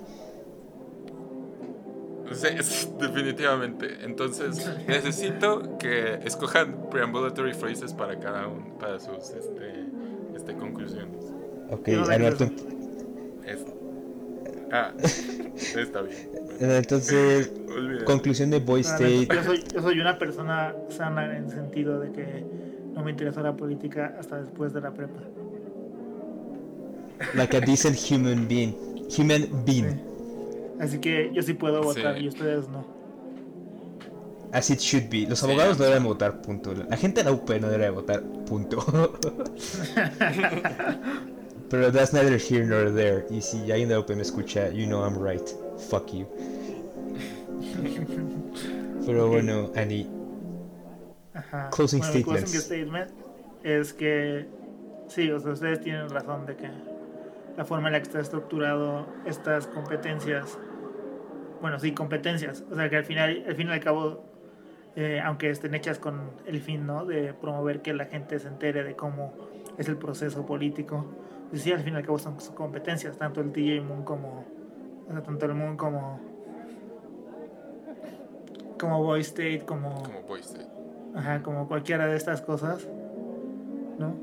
Sí, 2.34 2.88
definitivamente. 3.00 3.98
Entonces, 4.02 4.70
necesito 4.88 5.78
que 5.78 6.14
escojan 6.24 6.88
preambulatory 6.90 7.54
phrases 7.54 7.92
para 7.92 8.18
cada 8.18 8.48
uno, 8.48 8.78
para 8.78 8.98
sus 8.98 9.30
este, 9.30 9.86
este, 10.34 10.54
conclusiones. 10.54 11.24
Ok, 11.70 11.88
Alberto. 11.88 12.50
Ah, 14.70 14.92
está 15.54 16.02
bien. 16.02 16.16
Entonces, 16.60 17.52
conclusión 18.04 18.50
de 18.50 18.58
Boy 18.58 18.82
State. 18.82 19.26
Yo 19.26 19.44
soy, 19.44 19.64
yo 19.72 19.80
soy 19.80 20.00
una 20.00 20.18
persona 20.18 20.74
sana 20.90 21.24
en 21.24 21.44
el 21.44 21.50
sentido 21.50 22.00
de 22.00 22.12
que 22.12 22.44
no 22.94 23.02
me 23.02 23.12
interesó 23.12 23.42
la 23.42 23.56
política 23.56 24.16
hasta 24.18 24.40
después 24.40 24.72
de 24.74 24.80
la 24.80 24.92
prepa. 24.92 25.20
Like 27.34 27.56
a 27.56 27.60
decent 27.60 27.96
human 27.96 28.46
being. 28.46 28.74
Human 29.16 29.48
being. 29.64 30.07
Así 30.80 30.98
que 30.98 31.30
yo 31.32 31.42
sí 31.42 31.54
puedo 31.54 31.82
votar 31.82 32.20
y 32.20 32.28
ustedes 32.28 32.68
no. 32.68 32.98
As 34.52 34.70
it 34.70 34.80
should 34.80 35.10
be. 35.10 35.26
Los 35.28 35.42
abogados 35.42 35.78
no 35.78 35.84
deben 35.84 36.04
votar, 36.04 36.40
punto. 36.40 36.72
La 36.72 36.96
gente 36.96 37.22
de 37.22 37.30
la 37.30 37.36
UP 37.36 37.50
no 37.60 37.68
debe 37.68 37.90
votar, 37.90 38.22
punto. 38.46 38.78
Pero 41.68 41.92
that's 41.92 42.14
neither 42.14 42.38
here 42.38 42.64
nor 42.64 42.94
there. 42.94 43.26
Y 43.30 43.42
si 43.42 43.70
alguien 43.70 43.90
de 43.90 43.96
la 43.96 44.00
UP 44.00 44.08
me 44.10 44.22
escucha, 44.22 44.70
you 44.70 44.86
know 44.86 45.04
I'm 45.04 45.18
right. 45.22 45.46
Fuck 45.90 46.12
you. 46.12 46.26
Pero 49.04 49.28
bueno, 49.28 49.70
Annie. 49.76 50.06
Ajá. 51.34 51.68
Closing 51.70 52.00
bueno, 52.00 52.12
statements. 52.14 52.50
Closing 52.50 52.60
statement 52.60 53.10
es 53.62 53.92
que 53.92 54.46
sí, 55.08 55.30
o 55.30 55.38
sea, 55.40 55.52
ustedes 55.52 55.80
tienen 55.80 56.08
razón 56.08 56.46
de 56.46 56.56
que 56.56 56.70
la 57.56 57.64
forma 57.64 57.88
en 57.88 57.94
la 57.94 58.00
que 58.00 58.08
está 58.08 58.20
estructurado 58.20 59.06
estas 59.26 59.66
competencias, 59.66 60.58
bueno, 61.60 61.78
sí, 61.78 61.92
competencias, 61.92 62.64
o 62.70 62.74
sea 62.74 62.88
que 62.88 62.96
al 62.96 63.04
final, 63.04 63.44
al 63.46 63.54
fin 63.54 63.68
y 63.68 63.72
al 63.72 63.80
cabo, 63.80 64.24
eh, 64.96 65.20
aunque 65.24 65.50
estén 65.50 65.74
hechas 65.74 65.98
con 65.98 66.30
el 66.46 66.60
fin, 66.60 66.86
¿no? 66.86 67.04
De 67.04 67.32
promover 67.34 67.82
que 67.82 67.92
la 67.92 68.06
gente 68.06 68.38
se 68.38 68.48
entere 68.48 68.84
de 68.84 68.96
cómo 68.96 69.32
es 69.76 69.88
el 69.88 69.96
proceso 69.96 70.46
político, 70.46 71.06
pues 71.50 71.62
sí, 71.62 71.72
al 71.72 71.80
fin 71.80 71.94
y 71.94 71.96
al 71.96 72.04
cabo 72.04 72.18
son 72.18 72.36
competencias, 72.54 73.16
tanto 73.16 73.40
el 73.40 73.52
TJ 73.52 73.80
Moon 73.82 74.04
como, 74.04 74.44
o 75.08 75.12
sea, 75.12 75.22
tanto 75.22 75.46
el 75.46 75.54
Moon 75.54 75.76
como 75.76 76.20
como 78.78 79.02
Boy 79.02 79.20
State, 79.22 79.64
como, 79.66 80.02
Como 80.04 80.22
Boy 80.22 80.40
State. 80.40 80.68
ajá, 81.14 81.42
como 81.42 81.66
cualquiera 81.66 82.06
de 82.06 82.16
estas 82.16 82.42
cosas, 82.42 82.88
¿no? 83.98 84.14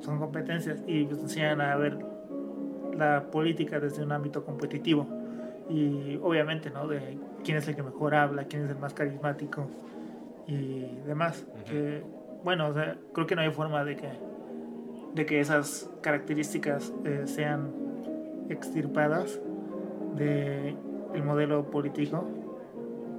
Son 0.00 0.18
competencias 0.18 0.82
y 0.86 1.04
pues 1.04 1.20
enseñan 1.20 1.60
a 1.60 1.76
ver 1.76 1.98
la 2.96 3.30
política 3.30 3.78
desde 3.78 4.02
un 4.02 4.12
ámbito 4.12 4.44
competitivo 4.44 5.06
y 5.70 6.18
obviamente, 6.22 6.70
¿no? 6.70 6.88
De 6.88 7.18
quién 7.44 7.56
es 7.56 7.68
el 7.68 7.76
que 7.76 7.82
mejor 7.82 8.14
habla, 8.14 8.44
quién 8.44 8.64
es 8.64 8.70
el 8.70 8.78
más 8.78 8.92
carismático 8.92 9.66
y 10.46 10.86
demás. 11.06 11.46
Que, 11.66 12.02
bueno, 12.44 12.68
o 12.68 12.74
sea, 12.74 12.96
creo 13.12 13.26
que 13.26 13.36
no 13.36 13.42
hay 13.42 13.50
forma 13.50 13.84
de 13.84 13.96
que 13.96 14.30
de 15.14 15.26
que 15.26 15.40
esas 15.40 15.90
características 16.02 16.92
eh, 17.04 17.22
sean 17.26 17.72
extirpadas 18.48 19.40
de 20.16 20.76
el 21.14 21.22
modelo 21.22 21.70
político 21.70 22.26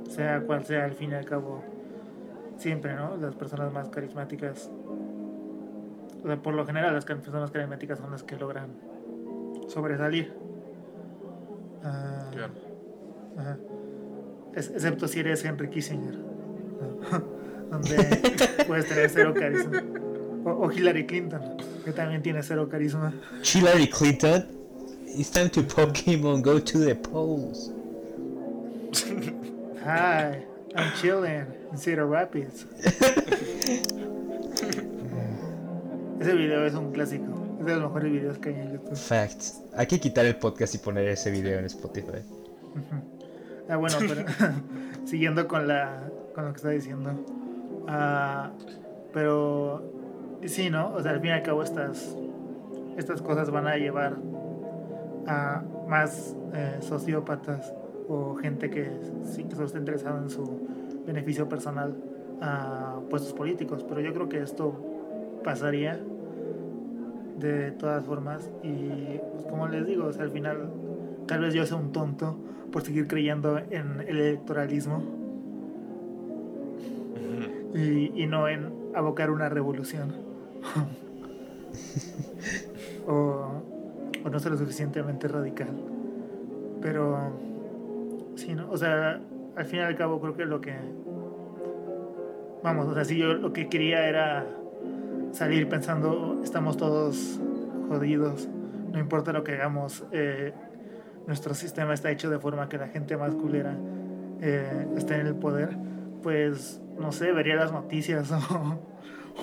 sea 0.10 0.42
cual 0.42 0.64
sea 0.66 0.86
al 0.86 0.94
fin 0.94 1.12
y 1.12 1.16
al 1.16 1.26
cabo 1.26 1.64
siempre 2.58 2.94
no 2.96 3.18
las 3.18 3.36
personas 3.36 3.72
más 3.74 3.90
carismáticas 3.90 4.70
o 6.24 6.28
sea, 6.28 6.38
por 6.38 6.54
lo 6.54 6.66
general 6.66 6.94
las 6.94 7.06
personas 7.06 7.42
más 7.42 7.52
carismáticas 7.52 8.00
son 8.00 8.12
las 8.12 8.24
que 8.24 8.38
logran 8.38 8.70
sobresalir 9.68 10.34
Ah, 11.84 12.30
Claro. 12.32 12.54
ajá. 13.38 13.58
Es- 14.56 14.70
excepto 14.70 15.08
si 15.08 15.20
eres 15.20 15.44
Henry 15.46 15.70
Kissinger 15.70 16.16
¿no? 16.16 17.24
donde 17.72 17.96
puedes 18.68 18.88
tener 18.88 19.10
cero 19.10 19.34
carisma 19.34 19.82
o, 20.46 20.50
o 20.66 20.72
Hillary 20.72 21.06
Clinton 21.06 21.42
que 21.86 21.92
también 21.92 22.22
tiene 22.22 22.44
cero 22.44 22.68
carisma 22.70 23.14
Hillary 23.54 23.88
Clinton, 23.90 24.46
it's 25.08 25.32
time 25.32 25.50
to 25.50 25.62
Pokemon 25.64 26.42
go 26.44 26.60
to 26.60 26.80
the 26.80 26.94
polls. 26.96 27.72
Hi, 29.84 30.46
I'm 30.76 30.92
chilling 31.02 31.46
in 31.72 31.78
Cedar 31.78 32.06
Rapids. 32.06 32.66
Ese 36.20 36.34
video 36.36 36.66
es 36.66 36.74
un 36.76 36.92
clásico. 36.92 37.31
Es 37.62 37.68
de 37.68 37.76
los 37.76 37.84
mejores 37.84 38.12
videos 38.12 38.38
que 38.40 38.50
hay 38.50 38.56
en 38.56 38.72
YouTube. 38.74 38.96
Facts. 38.96 39.62
Hay 39.76 39.86
que 39.86 40.00
quitar 40.00 40.26
el 40.26 40.36
podcast 40.36 40.74
y 40.74 40.80
poner 40.80 41.08
ese 41.10 41.30
video 41.30 41.60
en 41.60 41.66
Spotify. 41.66 42.24
Ah, 43.70 43.78
bueno, 43.78 43.98
pero 44.00 44.26
siguiendo 45.06 45.48
con 45.48 45.68
la 45.68 46.10
con 46.34 46.46
lo 46.46 46.54
que 46.54 46.58
está 46.58 46.70
diciendo. 46.70 47.24
Ah, 47.88 48.50
pero 49.14 49.84
sí, 50.44 50.72
¿no? 50.72 50.92
O 50.96 51.04
sea, 51.04 51.12
al 51.12 51.20
fin 51.22 51.30
y 51.30 51.34
al 51.34 51.44
cabo 51.44 51.62
estas 51.62 52.18
estas 52.98 53.22
cosas 53.22 53.52
van 53.52 53.68
a 53.68 53.76
llevar 53.78 54.18
a 55.28 55.64
más 55.88 56.36
eh, 56.56 56.78
sociópatas 56.80 57.76
o 58.08 58.34
gente 58.38 58.72
que 58.72 58.90
sí 59.24 59.44
que 59.44 59.54
solo 59.54 59.68
está 59.68 59.78
interesada 59.78 60.20
en 60.20 60.32
su 60.32 60.68
beneficio 61.06 61.48
personal 61.48 61.96
a 62.42 63.00
puestos 63.08 63.34
políticos. 63.34 63.86
Pero 63.88 64.02
yo 64.02 64.16
creo 64.16 64.28
que 64.30 64.42
esto 64.42 65.40
pasaría 65.44 66.00
de 67.42 67.72
todas 67.72 68.06
formas 68.06 68.50
y 68.64 69.20
pues 69.32 69.46
como 69.50 69.68
les 69.68 69.86
digo, 69.86 70.06
o 70.06 70.14
sea, 70.14 70.24
al 70.24 70.32
final 70.32 70.70
tal 71.28 71.42
vez 71.42 71.54
yo 71.54 71.66
sea 71.66 71.78
un 71.78 71.92
tonto 71.92 72.38
por 72.72 72.84
seguir 72.84 73.08
creyendo 73.08 73.58
en 73.58 74.02
el 74.08 74.20
electoralismo 74.20 75.04
y, 77.74 78.24
y 78.24 78.28
no 78.28 78.48
en 78.48 78.72
abocar 78.96 79.32
una 79.32 79.50
revolución. 79.50 80.14
o, 83.08 83.64
o 84.24 84.30
no 84.30 84.40
ser 84.40 84.52
lo 84.52 84.58
suficientemente 84.58 85.28
radical. 85.28 85.70
Pero, 86.82 87.32
sí, 88.36 88.56
¿no? 88.56 88.70
O 88.72 88.78
sea, 88.78 89.22
al 89.56 89.66
fin 89.66 89.80
y 89.80 89.84
al 89.84 89.96
cabo 89.96 90.20
creo 90.20 90.36
que 90.36 90.46
lo 90.46 90.62
que... 90.62 90.74
Vamos, 92.64 92.88
o 92.88 92.94
sea, 92.94 93.06
si 93.06 93.18
yo 93.18 93.34
lo 93.34 93.54
que 93.54 93.70
quería 93.70 94.08
era 94.08 94.46
salir 95.32 95.68
pensando, 95.70 96.40
estamos 96.44 96.78
todos 96.78 97.40
jodidos, 97.88 98.48
no 98.92 99.00
importa 99.00 99.32
lo 99.34 99.44
que 99.44 99.54
hagamos, 99.54 100.06
eh, 100.12 100.54
nuestro 101.28 101.54
sistema 101.54 101.94
está 101.94 102.12
hecho 102.12 102.30
de 102.30 102.40
forma 102.40 102.68
que 102.70 102.78
la 102.78 102.88
gente 102.88 103.16
más 103.18 103.34
culera 103.36 103.78
eh, 104.42 104.88
esté 104.98 105.16
en 105.20 105.28
el 105.28 105.36
poder, 105.36 105.78
pues 106.24 106.82
no 107.00 107.12
sé, 107.12 107.32
vería 107.32 107.56
las 107.56 107.72
noticias 107.72 108.32
o, 108.32 108.80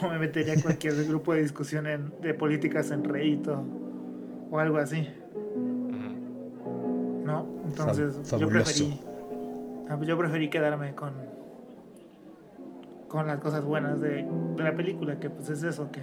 o 0.05 0.09
me 0.09 0.19
metería 0.19 0.55
en 0.55 0.61
cualquier 0.61 0.95
grupo 1.09 1.33
de 1.35 1.43
discusión 1.43 1.87
en- 1.87 2.13
de 2.21 2.35
políticas 2.35 2.91
en 2.91 3.05
Reddit 3.05 3.47
o, 3.49 3.65
o 4.51 4.59
algo 4.59 4.79
así. 4.79 5.09
¿no? 7.25 7.47
Entonces 7.67 8.17
Fab- 8.31 8.39
yo 8.39 8.49
preferí, 8.49 9.01
ah, 9.89 9.97
pues, 9.97 10.09
yo 10.09 10.17
preferí 10.19 10.49
quedarme 10.51 10.95
con 10.95 11.13
con 13.09 13.27
las 13.27 13.39
cosas 13.39 13.65
buenas 13.65 14.01
de, 14.01 14.25
de 14.57 14.63
la 14.63 14.75
película, 14.75 15.19
que 15.19 15.31
pues 15.31 15.49
es 15.51 15.63
eso, 15.63 15.91
que, 15.91 16.03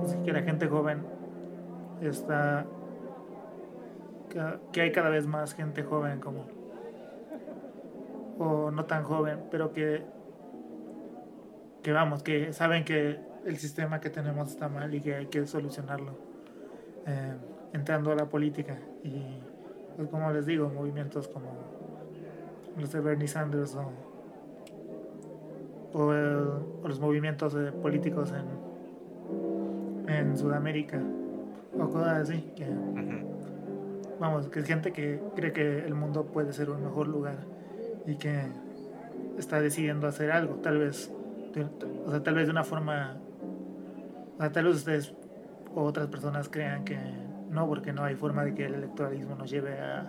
pues, 0.00 0.14
que 0.16 0.32
la 0.32 0.42
gente 0.42 0.68
joven 0.68 1.04
está 2.00 2.66
que, 4.28 4.40
que 4.72 4.80
hay 4.82 4.92
cada 4.92 5.10
vez 5.10 5.26
más 5.26 5.54
gente 5.54 5.82
joven 5.82 6.20
como 6.20 6.46
o 8.38 8.70
no 8.70 8.84
tan 8.86 9.04
joven 9.04 9.44
pero 9.50 9.72
que 9.72 10.04
que 11.82 11.92
vamos 11.92 12.22
que 12.22 12.52
saben 12.52 12.84
que 12.84 13.20
el 13.44 13.56
sistema 13.58 14.00
que 14.00 14.10
tenemos 14.10 14.50
está 14.50 14.68
mal 14.68 14.94
y 14.94 15.00
que 15.00 15.14
hay 15.14 15.26
que 15.26 15.46
solucionarlo 15.46 16.12
eh, 17.06 17.34
entrando 17.72 18.12
a 18.12 18.14
la 18.14 18.26
política. 18.26 18.78
Y 19.02 19.40
pues, 19.96 20.08
como 20.08 20.30
les 20.32 20.46
digo 20.46 20.68
movimientos 20.68 21.28
como 21.28 21.50
los 22.78 22.92
de 22.92 23.00
Bernie 23.00 23.28
Sanders 23.28 23.74
o, 23.74 23.90
o, 25.94 26.12
el- 26.12 26.36
o 26.82 26.88
los 26.88 27.00
movimientos 27.00 27.54
eh, 27.54 27.72
políticos 27.72 28.32
en 28.32 28.72
en 30.08 30.36
Sudamérica 30.36 31.00
o 31.78 31.88
cosas 31.88 32.28
así 32.28 32.52
que 32.56 32.66
vamos, 34.18 34.48
que 34.48 34.60
es 34.60 34.66
gente 34.66 34.92
que 34.92 35.20
cree 35.34 35.52
que 35.52 35.78
el 35.84 35.94
mundo 35.94 36.24
puede 36.26 36.52
ser 36.52 36.70
un 36.70 36.82
mejor 36.82 37.08
lugar 37.08 37.36
y 38.06 38.16
que 38.16 38.42
está 39.38 39.60
decidiendo 39.60 40.06
hacer 40.06 40.30
algo, 40.32 40.56
tal 40.56 40.78
vez, 40.78 41.10
de, 41.54 41.66
o 42.06 42.10
sea, 42.10 42.22
tal 42.22 42.34
vez 42.34 42.46
de 42.46 42.50
una 42.52 42.64
forma, 42.64 43.16
o 44.36 44.40
sea, 44.40 44.52
tal 44.52 44.64
vez 44.66 44.76
ustedes 44.76 45.14
o 45.74 45.82
otras 45.82 46.08
personas 46.08 46.48
crean 46.48 46.84
que 46.84 46.98
no, 47.50 47.66
porque 47.66 47.92
no 47.92 48.04
hay 48.04 48.14
forma 48.14 48.44
de 48.44 48.54
que 48.54 48.66
el 48.66 48.74
electoralismo 48.74 49.34
nos 49.34 49.50
lleve 49.50 49.78
a 49.80 50.06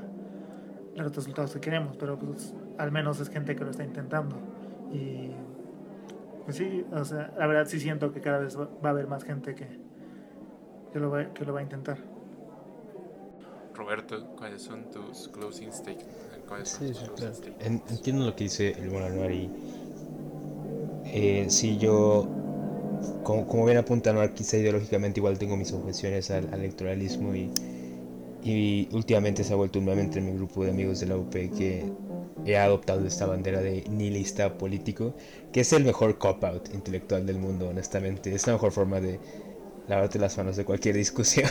los 0.96 1.16
resultados 1.16 1.54
que 1.54 1.62
queremos, 1.62 1.96
pero 1.98 2.18
pues 2.20 2.54
al 2.78 2.92
menos 2.92 3.20
es 3.20 3.30
gente 3.30 3.56
que 3.56 3.64
lo 3.64 3.72
está 3.72 3.84
intentando 3.84 4.36
y 4.92 5.32
pues 6.44 6.58
sí, 6.58 6.88
o 6.92 7.04
sea, 7.06 7.32
la 7.38 7.48
verdad 7.48 7.66
sí 7.68 7.80
siento 7.80 8.12
que 8.12 8.22
cada 8.22 8.40
vez 8.40 8.58
va 8.58 8.70
a 8.84 8.90
haber 8.90 9.08
más 9.08 9.24
gente 9.24 9.56
que, 9.56 9.82
que, 10.92 11.00
lo, 11.00 11.10
va, 11.12 11.34
que 11.34 11.46
lo 11.46 11.54
va 11.54 11.60
a 11.60 11.64
intentar. 11.64 11.98
Roberto, 13.74 14.30
¿cuáles 14.36 14.64
son 14.64 14.90
tus 14.90 15.28
closing 15.28 15.72
statements? 15.74 16.40
¿Cuáles 16.46 16.70
son 16.70 16.86
Sí, 16.86 16.86
tus 16.86 17.00
sí, 17.00 17.04
closing 17.04 17.34
statements? 17.36 17.84
Entiendo 17.90 18.26
lo 18.26 18.36
que 18.36 18.46
dice 18.46 18.72
el 18.80 18.90
buen 18.90 19.04
Anuar 19.04 19.32
y 19.32 19.56
eh, 21.04 21.48
sí, 21.50 21.78
yo, 21.78 22.36
como, 23.22 23.48
como 23.48 23.66
bien 23.66 23.78
apunta 23.78 24.12
Anuar, 24.12 24.34
quizá 24.34 24.58
ideológicamente 24.58 25.20
igual 25.20 25.40
tengo 25.40 25.58
mis 25.58 25.74
objeciones 25.74 26.32
al, 26.32 26.50
al 26.54 26.62
electoralismo 26.62 27.36
y, 27.36 27.54
y 28.44 28.90
últimamente 28.92 29.44
se 29.44 29.54
ha 29.54 29.56
vuelto 29.56 29.80
un 29.80 29.86
meme 29.86 30.02
entre 30.02 30.22
mi 30.22 30.34
grupo 30.34 30.64
de 30.64 30.72
amigos 30.72 31.00
de 31.00 31.08
la 31.08 31.18
UP 31.18 31.32
que 31.32 31.86
he 32.46 32.58
adoptado 32.58 33.06
esta 33.08 33.26
bandera 33.26 33.62
de 33.62 33.86
nihilista 33.90 34.58
político, 34.58 35.16
que 35.52 35.62
es 35.62 35.72
el 35.74 35.86
mejor 35.86 36.18
cop-out 36.18 36.74
intelectual 36.74 37.26
del 37.26 37.38
mundo, 37.38 37.70
honestamente. 37.70 38.34
Es 38.34 38.46
la 38.48 38.54
mejor 38.54 38.72
forma 38.72 39.00
de 39.00 39.20
lavarte 39.88 40.20
las 40.20 40.38
manos 40.38 40.58
de 40.58 40.66
cualquier 40.66 40.96
discusión. 41.04 41.50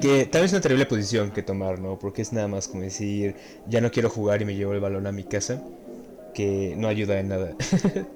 Que 0.00 0.26
tal 0.26 0.42
vez 0.42 0.50
es 0.50 0.54
una 0.54 0.60
terrible 0.60 0.86
posición 0.86 1.30
que 1.30 1.42
tomar, 1.42 1.80
¿no? 1.80 1.98
Porque 1.98 2.22
es 2.22 2.32
nada 2.32 2.48
más 2.48 2.68
como 2.68 2.82
decir, 2.82 3.36
ya 3.68 3.80
no 3.80 3.90
quiero 3.90 4.10
jugar 4.10 4.42
y 4.42 4.44
me 4.44 4.54
llevo 4.54 4.72
el 4.72 4.80
balón 4.80 5.06
a 5.06 5.12
mi 5.12 5.24
casa, 5.24 5.62
que 6.34 6.74
no 6.76 6.88
ayuda 6.88 7.18
en 7.18 7.28
nada. 7.28 7.56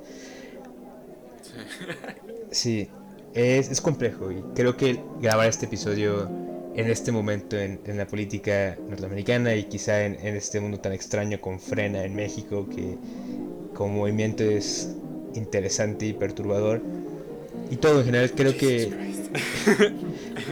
Sí. 2.50 2.88
Es, 3.34 3.70
es 3.70 3.80
complejo 3.80 4.30
y 4.30 4.42
creo 4.54 4.76
que 4.76 5.00
grabar 5.20 5.48
este 5.48 5.64
episodio 5.64 6.30
en 6.74 6.90
este 6.90 7.12
momento 7.12 7.56
en, 7.58 7.80
en 7.84 7.98
la 7.98 8.06
política 8.06 8.76
norteamericana 8.88 9.54
y 9.54 9.64
quizá 9.64 10.04
en, 10.04 10.14
en 10.26 10.36
este 10.36 10.60
mundo 10.60 10.78
tan 10.80 10.92
extraño 10.92 11.40
con 11.40 11.60
Frena 11.60 12.04
en 12.04 12.14
México, 12.14 12.66
que 12.74 12.96
como 13.74 13.94
movimiento 13.98 14.42
es 14.42 14.94
interesante 15.34 16.06
y 16.06 16.12
perturbador. 16.14 16.80
Y 17.70 17.76
todo 17.76 18.00
en 18.00 18.06
general 18.06 18.30
creo 18.32 18.56
que... 18.56 18.90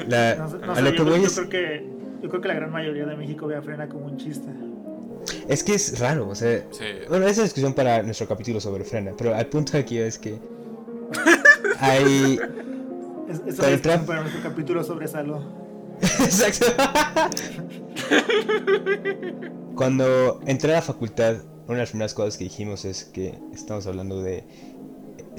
La- 0.09 0.35
No 0.37 0.49
sé- 0.51 0.59
no 0.59 0.73
a 0.73 0.81
lo 0.81 0.91
yo, 0.91 0.91
que 0.91 0.97
creo- 0.97 1.05
voy 1.11 1.21
yo 1.21 1.27
es, 1.27 1.35
creo 1.37 1.49
que, 1.49 1.87
yo 2.23 2.29
creo 2.29 2.41
que 2.43 2.49
la 2.49 2.55
gran 2.55 2.71
mayoría 2.71 3.07
de 3.07 3.17
México 3.17 3.47
ve 3.47 3.57
a 3.57 3.63
Frena 3.63 3.89
como 3.89 4.07
un 4.07 4.17
chiste. 4.17 4.49
es 5.49 5.65
que 5.65 5.75
es 5.75 5.99
raro, 5.99 6.29
o 6.29 6.35
sea, 6.35 6.65
Sí. 6.71 6.85
bueno, 7.09 7.27
esa 7.27 7.41
es 7.43 7.49
discusión 7.49 7.75
para 7.75 8.03
nuestro 8.03 8.27
capítulo 8.29 8.61
sobre 8.61 8.85
Frena, 8.85 9.13
pero 9.17 9.35
al 9.35 9.47
punto 9.47 9.77
aquí 9.79 9.99
es 9.99 10.19
que 10.19 10.35
hay... 11.81 12.39
Es- 13.29 13.59
Eso 13.59 13.67
es 13.67 13.81
para 13.81 14.21
nuestro 14.23 14.43
capítulo 14.43 14.83
sobre 14.85 15.07
Saló. 15.09 15.60
Exacto. 16.03 16.67
Cuando 19.75 20.41
entré 20.47 20.73
a 20.73 20.77
la 20.77 20.83
facultad, 20.83 21.37
una 21.67 21.77
de 21.77 21.83
las 21.83 21.91
primeras 21.91 22.15
cosas 22.15 22.37
que 22.37 22.45
dijimos 22.45 22.85
es 22.85 23.05
que 23.05 23.39
estamos 23.55 23.87
hablando 23.87 24.23
de 24.23 24.45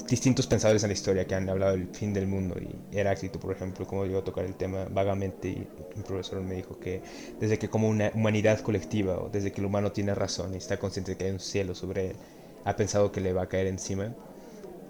distintos 0.08 0.46
pensadores 0.46 0.82
en 0.82 0.88
la 0.90 0.94
historia 0.94 1.26
que 1.26 1.34
han 1.34 1.48
hablado 1.48 1.72
del 1.72 1.88
fin 1.88 2.12
del 2.12 2.26
mundo 2.26 2.56
y 2.60 2.96
Heráclito, 2.96 3.38
por 3.40 3.54
ejemplo, 3.54 3.86
como 3.86 4.04
llegó 4.04 4.18
a 4.18 4.24
tocar 4.24 4.44
el 4.44 4.54
tema 4.54 4.86
vagamente 4.90 5.48
y 5.48 5.66
un 5.96 6.02
profesor 6.02 6.42
me 6.42 6.56
dijo 6.56 6.78
que 6.78 7.02
desde 7.40 7.58
que 7.58 7.68
como 7.68 7.88
una 7.88 8.10
humanidad 8.14 8.60
colectiva 8.60 9.18
o 9.18 9.28
desde 9.30 9.52
que 9.52 9.60
el 9.60 9.66
humano 9.66 9.92
tiene 9.92 10.14
razón 10.14 10.54
y 10.54 10.58
está 10.58 10.78
consciente 10.78 11.12
de 11.12 11.18
que 11.18 11.24
hay 11.24 11.30
un 11.30 11.40
cielo 11.40 11.74
sobre 11.74 12.10
él, 12.10 12.16
ha 12.64 12.76
pensado 12.76 13.12
que 13.12 13.20
le 13.20 13.32
va 13.32 13.42
a 13.42 13.48
caer 13.48 13.66
encima. 13.66 14.14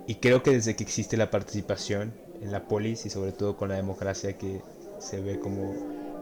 Y 0.06 0.16
creo 0.16 0.42
que 0.42 0.50
desde 0.50 0.74
que 0.74 0.82
existe 0.82 1.16
la 1.16 1.30
participación 1.30 2.12
en 2.40 2.50
la 2.50 2.66
polis 2.66 3.06
y 3.06 3.10
sobre 3.10 3.32
todo 3.32 3.56
con 3.56 3.68
la 3.68 3.76
democracia 3.76 4.36
que 4.36 4.60
se 5.02 5.20
ve 5.20 5.38
como 5.38 5.74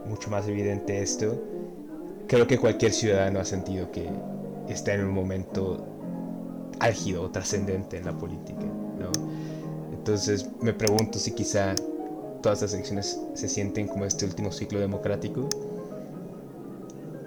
mucho 0.05 0.29
más 0.29 0.47
evidente 0.47 1.01
esto, 1.01 1.39
creo 2.27 2.47
que 2.47 2.57
cualquier 2.57 2.91
ciudadano 2.91 3.39
ha 3.39 3.45
sentido 3.45 3.91
que 3.91 4.09
está 4.67 4.93
en 4.93 5.05
un 5.05 5.11
momento 5.11 5.85
álgido 6.79 7.23
o 7.23 7.29
trascendente 7.29 7.97
en 7.97 8.05
la 8.05 8.17
política, 8.17 8.65
¿no? 8.99 9.11
Entonces 9.93 10.49
me 10.61 10.73
pregunto 10.73 11.19
si 11.19 11.31
quizá 11.31 11.75
todas 12.41 12.61
las 12.63 12.73
elecciones 12.73 13.19
se 13.35 13.47
sienten 13.47 13.87
como 13.87 14.05
este 14.05 14.25
último 14.25 14.51
ciclo 14.51 14.79
democrático. 14.79 15.47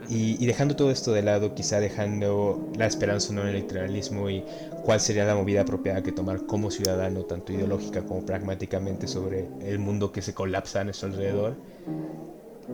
Y, 0.09 0.43
y 0.43 0.47
dejando 0.47 0.77
todo 0.77 0.91
esto 0.91 1.13
de 1.13 1.23
lado, 1.23 1.55
quizá 1.55 1.81
dejando 1.81 2.71
la 2.77 2.87
esperanza 2.87 3.33
no 3.33 3.43
en 3.43 3.49
el 3.49 3.57
electoralismo 3.57 4.29
y 4.31 4.45
cuál 4.85 5.01
sería 5.01 5.25
la 5.25 5.35
movida 5.35 5.63
apropiada 5.63 6.03
que 6.03 6.13
tomar 6.13 6.47
como 6.47 6.71
ciudadano, 6.71 7.25
tanto 7.25 7.53
ideológica 7.53 8.03
como 8.03 8.25
pragmáticamente, 8.25 9.09
sobre 9.09 9.49
el 9.63 9.79
mundo 9.79 10.13
que 10.13 10.23
se 10.23 10.35
colapsa 10.35 10.81
a 10.81 10.85
nuestro 10.85 11.09
alrededor, 11.09 11.57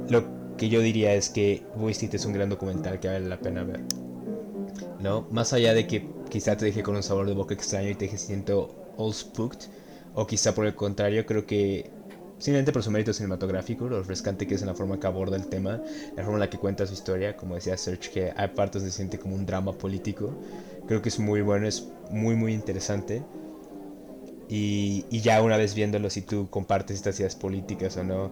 lo 0.08 0.24
que 0.56 0.68
yo 0.68 0.80
diría 0.80 1.14
es 1.14 1.30
que 1.30 1.62
Street 1.88 2.14
es 2.14 2.26
un 2.26 2.32
gran 2.32 2.48
documental 2.48 3.00
que 3.00 3.08
vale 3.08 3.26
la 3.26 3.38
pena 3.38 3.62
ver. 3.62 3.80
¿No? 5.00 5.26
Más 5.30 5.52
allá 5.52 5.72
de 5.72 5.86
que 5.86 6.06
quizá 6.28 6.56
te 6.56 6.66
deje 6.66 6.82
con 6.82 6.96
un 6.96 7.02
sabor 7.02 7.26
de 7.26 7.32
boca 7.32 7.54
extraño 7.54 7.88
y 7.88 7.94
te 7.94 8.04
deje 8.04 8.18
siento 8.18 8.74
all 8.96 9.14
spooked, 9.14 9.68
o 10.14 10.26
quizá 10.26 10.54
por 10.54 10.66
el 10.66 10.74
contrario, 10.74 11.24
creo 11.24 11.46
que 11.46 11.90
simplemente 12.40 12.72
por 12.72 12.82
su 12.82 12.90
mérito 12.90 13.12
cinematográfico, 13.12 13.88
lo 13.88 13.98
refrescante 13.98 14.46
que 14.46 14.54
es 14.54 14.62
en 14.62 14.68
la 14.68 14.74
forma 14.74 14.98
que 14.98 15.06
aborda 15.06 15.36
el 15.36 15.46
tema, 15.46 15.80
la 16.16 16.22
forma 16.22 16.38
en 16.38 16.40
la 16.40 16.50
que 16.50 16.58
cuenta 16.58 16.86
su 16.86 16.94
historia, 16.94 17.36
como 17.36 17.54
decía 17.54 17.76
Serge, 17.76 18.10
que 18.10 18.32
hay 18.34 18.48
partes 18.48 18.82
se 18.82 18.90
siente 18.90 19.18
como 19.18 19.34
un 19.36 19.46
drama 19.46 19.72
político, 19.72 20.32
creo 20.88 21.02
que 21.02 21.10
es 21.10 21.18
muy 21.18 21.42
bueno, 21.42 21.68
es 21.68 21.86
muy 22.10 22.34
muy 22.34 22.54
interesante. 22.54 23.22
Y, 24.48 25.04
y 25.10 25.20
ya 25.20 25.40
una 25.42 25.56
vez 25.56 25.74
viéndolo, 25.74 26.10
si 26.10 26.22
tú 26.22 26.48
compartes 26.50 26.96
estas 26.96 27.20
ideas 27.20 27.36
políticas 27.36 27.96
o 27.98 28.02
no, 28.02 28.30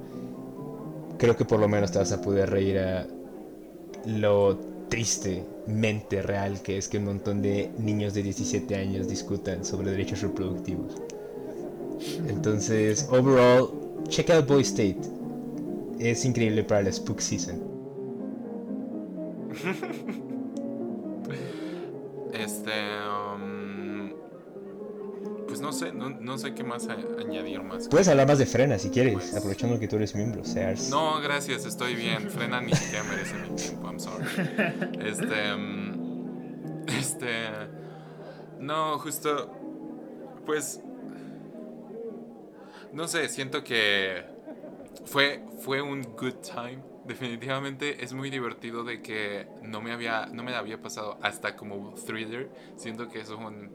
creo 1.16 1.36
que 1.36 1.44
por 1.44 1.60
lo 1.60 1.68
menos 1.68 1.92
te 1.92 1.98
vas 1.98 2.10
a 2.10 2.20
poder 2.20 2.50
reír 2.50 2.78
a 2.78 3.06
lo 4.06 4.58
tristemente 4.88 6.22
real 6.22 6.62
que 6.62 6.78
es 6.78 6.88
que 6.88 6.98
un 6.98 7.04
montón 7.04 7.42
de 7.42 7.70
niños 7.78 8.14
de 8.14 8.22
17 8.22 8.74
años 8.74 9.06
discutan 9.06 9.64
sobre 9.64 9.90
derechos 9.90 10.22
reproductivos. 10.22 10.94
Entonces, 12.28 13.06
overall, 13.10 13.87
check 14.08 14.30
out 14.30 14.46
Boy 14.46 14.62
State. 14.62 15.00
Es 15.98 16.24
increíble 16.24 16.62
para 16.64 16.82
la 16.82 16.92
Spook 16.92 17.20
Season. 17.20 17.60
Este. 22.32 22.70
um, 23.34 24.12
pues 25.46 25.60
no 25.60 25.72
sé, 25.72 25.92
no, 25.92 26.10
no 26.10 26.36
sé 26.38 26.54
qué 26.54 26.62
más 26.62 26.86
añadir 26.88 27.62
más. 27.62 27.88
Puedes 27.88 28.06
hablar 28.08 28.28
más 28.28 28.38
de 28.38 28.46
Frena 28.46 28.78
si 28.78 28.90
quieres, 28.90 29.14
Pues- 29.14 29.34
aprovechando 29.34 29.78
que 29.80 29.88
tú 29.88 29.96
eres 29.96 30.14
miembro, 30.14 30.44
Sears. 30.44 30.90
No, 30.90 31.20
gracias, 31.20 31.64
estoy 31.64 31.94
bien. 31.94 32.30
Frena 32.30 32.60
ni 32.60 32.72
siquiera 32.74 33.02
merece 33.04 33.34
mi 33.38 33.56
tiempo, 33.56 33.86
I'm 33.88 33.98
sorry. 33.98 34.24
Este. 35.04 35.56
mm, 35.56 36.86
Este. 36.98 37.26
No, 38.60 38.98
justo. 38.98 39.50
Pues. 40.46 40.80
No 42.92 43.08
sé, 43.08 43.28
siento 43.28 43.64
que. 43.64 44.24
Fue, 45.04 45.42
fue 45.60 45.80
un 45.80 46.02
good 46.02 46.34
time. 46.42 46.80
Definitivamente 47.06 48.04
es 48.04 48.12
muy 48.12 48.28
divertido 48.28 48.84
de 48.84 49.00
que 49.00 49.46
no 49.62 49.80
me 49.80 49.92
había 49.92 50.26
no 50.26 50.42
me 50.42 50.54
había 50.54 50.82
pasado 50.82 51.18
hasta 51.22 51.56
como 51.56 51.94
thriller. 51.94 52.50
Siento 52.76 53.08
que 53.08 53.20
es 53.20 53.30
un 53.30 53.70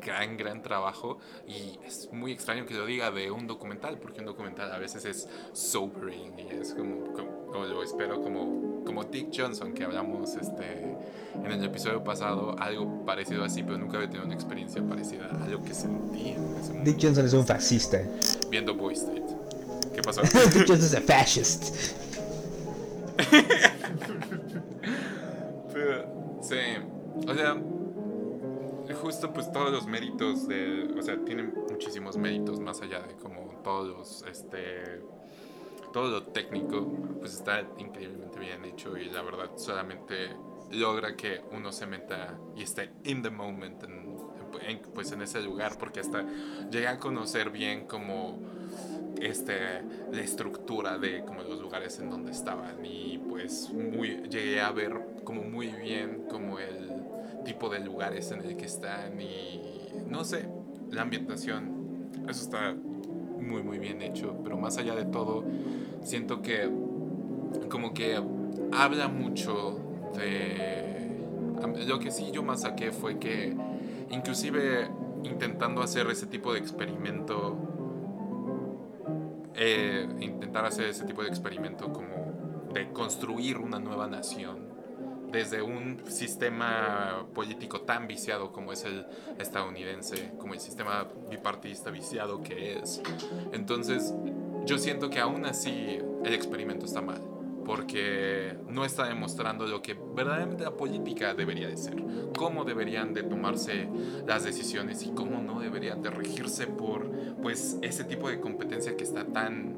gran, 0.00 0.36
gran 0.36 0.62
trabajo 0.62 1.18
y 1.46 1.78
es 1.86 2.08
muy 2.12 2.32
extraño 2.32 2.66
que 2.66 2.74
lo 2.74 2.86
diga 2.86 3.10
de 3.10 3.30
un 3.30 3.46
documental, 3.46 3.98
porque 3.98 4.20
un 4.20 4.26
documental 4.26 4.72
a 4.72 4.78
veces 4.78 5.04
es 5.04 5.28
sobering 5.52 6.38
y 6.38 6.54
es 6.54 6.74
como, 6.74 7.12
como, 7.12 7.46
como 7.46 7.64
lo 7.64 7.82
espero, 7.82 8.22
como, 8.22 8.84
como 8.84 9.04
Dick 9.04 9.28
Johnson 9.34 9.72
que 9.72 9.84
hablamos 9.84 10.34
este, 10.34 10.96
en 11.34 11.50
el 11.50 11.64
episodio 11.64 12.02
pasado, 12.02 12.56
algo 12.58 13.04
parecido 13.04 13.44
así, 13.44 13.62
pero 13.62 13.78
nunca 13.78 13.96
había 13.96 14.08
tenido 14.08 14.26
una 14.26 14.34
experiencia 14.34 14.82
parecida 14.82 15.28
a 15.42 15.48
lo 15.48 15.62
que 15.62 15.74
sentí 15.74 16.30
en 16.30 16.56
ese 16.56 16.72
momento 16.72 16.90
Dick 16.90 17.02
Johnson 17.02 17.26
es 17.26 17.32
un 17.34 17.46
fascista. 17.46 18.00
viendo 18.50 18.74
Boy 18.74 18.94
State. 18.94 19.26
¿Qué 19.94 20.02
pasó? 20.02 20.22
Dick 20.22 20.66
Johnson 20.66 20.86
es 20.86 20.94
un 20.94 21.02
fascist. 21.02 21.94
Pero, 25.72 26.38
sí, 26.42 26.56
o 27.26 27.34
sea, 27.34 27.56
justo 28.94 29.32
pues 29.32 29.50
todos 29.52 29.70
los 29.70 29.86
méritos 29.86 30.48
de, 30.48 30.94
o 30.98 31.02
sea, 31.02 31.16
tienen 31.24 31.52
muchísimos 31.70 32.16
méritos 32.16 32.60
más 32.60 32.80
allá 32.80 33.00
de 33.00 33.14
como 33.14 33.60
todos 33.62 33.88
los, 33.88 34.24
este, 34.30 35.02
todo 35.92 36.08
lo 36.10 36.22
técnico, 36.24 36.86
pues 37.18 37.34
está 37.34 37.62
increíblemente 37.78 38.38
bien 38.38 38.64
hecho 38.64 38.96
y 38.96 39.06
la 39.06 39.22
verdad 39.22 39.50
solamente 39.56 40.36
logra 40.70 41.16
que 41.16 41.42
uno 41.52 41.72
se 41.72 41.86
meta 41.86 42.38
y 42.56 42.62
esté 42.62 42.92
in 43.04 43.22
the 43.22 43.30
moment 43.30 43.82
en, 43.84 44.18
pues 44.94 45.12
en 45.12 45.22
ese 45.22 45.40
lugar 45.40 45.76
porque 45.78 46.00
hasta 46.00 46.24
llega 46.70 46.92
a 46.92 46.98
conocer 46.98 47.50
bien 47.50 47.86
como 47.86 48.38
este 49.20 49.82
la 50.12 50.20
estructura 50.20 50.98
de 50.98 51.24
como 51.24 51.42
los 51.42 51.60
lugares 51.60 51.98
en 51.98 52.10
donde 52.10 52.32
estaban 52.32 52.84
y 52.84 53.18
pues 53.18 53.70
muy 53.70 54.22
llegué 54.28 54.60
a 54.60 54.70
ver 54.70 55.00
como 55.24 55.42
muy 55.42 55.68
bien 55.68 56.24
como 56.28 56.58
el 56.58 56.87
tipo 57.44 57.68
de 57.68 57.80
lugares 57.80 58.30
en 58.30 58.40
el 58.42 58.56
que 58.56 58.66
están 58.66 59.20
y 59.20 59.60
no 60.06 60.24
sé 60.24 60.48
la 60.90 61.02
ambientación 61.02 62.10
eso 62.28 62.42
está 62.42 62.74
muy 62.74 63.62
muy 63.62 63.78
bien 63.78 64.02
hecho 64.02 64.36
pero 64.42 64.56
más 64.56 64.78
allá 64.78 64.94
de 64.94 65.04
todo 65.04 65.44
siento 66.02 66.42
que 66.42 66.70
como 67.70 67.94
que 67.94 68.20
habla 68.72 69.08
mucho 69.08 69.80
de 70.16 71.24
lo 71.86 71.98
que 71.98 72.10
sí 72.10 72.30
yo 72.32 72.42
más 72.42 72.62
saqué 72.62 72.92
fue 72.92 73.18
que 73.18 73.56
inclusive 74.10 74.88
intentando 75.24 75.82
hacer 75.82 76.06
ese 76.08 76.26
tipo 76.26 76.52
de 76.52 76.60
experimento 76.60 77.56
eh, 79.54 80.06
intentar 80.20 80.64
hacer 80.64 80.86
ese 80.86 81.04
tipo 81.04 81.22
de 81.22 81.28
experimento 81.28 81.92
como 81.92 82.68
de 82.72 82.92
construir 82.92 83.58
una 83.58 83.78
nueva 83.80 84.06
nación 84.06 84.67
desde 85.30 85.62
un 85.62 86.02
sistema 86.08 87.26
político 87.34 87.82
tan 87.82 88.06
viciado 88.06 88.52
como 88.52 88.72
es 88.72 88.84
el 88.84 89.06
estadounidense, 89.38 90.32
como 90.38 90.54
el 90.54 90.60
sistema 90.60 91.06
bipartidista 91.30 91.90
viciado 91.90 92.42
que 92.42 92.78
es. 92.78 93.02
Entonces, 93.52 94.14
yo 94.64 94.78
siento 94.78 95.10
que 95.10 95.20
aún 95.20 95.44
así 95.44 95.98
el 96.24 96.34
experimento 96.34 96.86
está 96.86 97.00
mal, 97.00 97.20
porque 97.64 98.56
no 98.68 98.84
está 98.84 99.06
demostrando 99.06 99.66
lo 99.66 99.82
que 99.82 99.94
verdaderamente 99.94 100.64
la 100.64 100.72
política 100.72 101.34
debería 101.34 101.68
de 101.68 101.76
ser, 101.76 102.02
cómo 102.36 102.64
deberían 102.64 103.12
de 103.12 103.22
tomarse 103.22 103.88
las 104.26 104.44
decisiones 104.44 105.02
y 105.02 105.10
cómo 105.10 105.42
no 105.42 105.60
deberían 105.60 106.02
de 106.02 106.10
regirse 106.10 106.66
por 106.66 107.10
pues 107.42 107.76
ese 107.82 108.04
tipo 108.04 108.28
de 108.28 108.40
competencia 108.40 108.96
que 108.96 109.04
está 109.04 109.24
tan, 109.24 109.76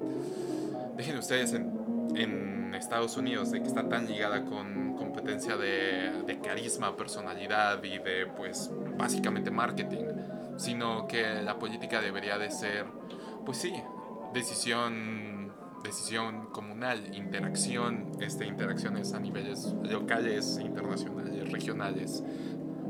dejen 0.97 1.19
ustedes 1.19 1.53
en, 1.53 1.73
en 2.15 2.75
Estados 2.75 3.17
Unidos, 3.17 3.51
de 3.51 3.61
que 3.61 3.69
está 3.69 3.89
tan 3.89 4.07
ligada 4.07 4.45
con 4.45 4.95
competencia 5.21 5.57
de, 5.57 6.23
de 6.27 6.41
carisma, 6.41 6.97
personalidad 6.97 7.83
y 7.85 7.99
de 7.99 8.27
pues 8.37 8.71
básicamente 8.97 9.51
marketing, 9.51 10.07
sino 10.57 11.07
que 11.07 11.43
la 11.43 11.59
política 11.59 12.01
debería 12.01 12.39
de 12.39 12.51
ser 12.51 12.87
pues 13.45 13.59
sí, 13.59 13.73
decisión 14.33 15.53
decisión 15.83 16.47
comunal, 16.53 17.15
interacción, 17.15 18.13
este, 18.21 18.47
interacciones 18.47 19.15
a 19.15 19.21
niveles 19.21 19.75
locales, 19.83 20.59
internacionales, 20.61 21.51
regionales. 21.51 22.23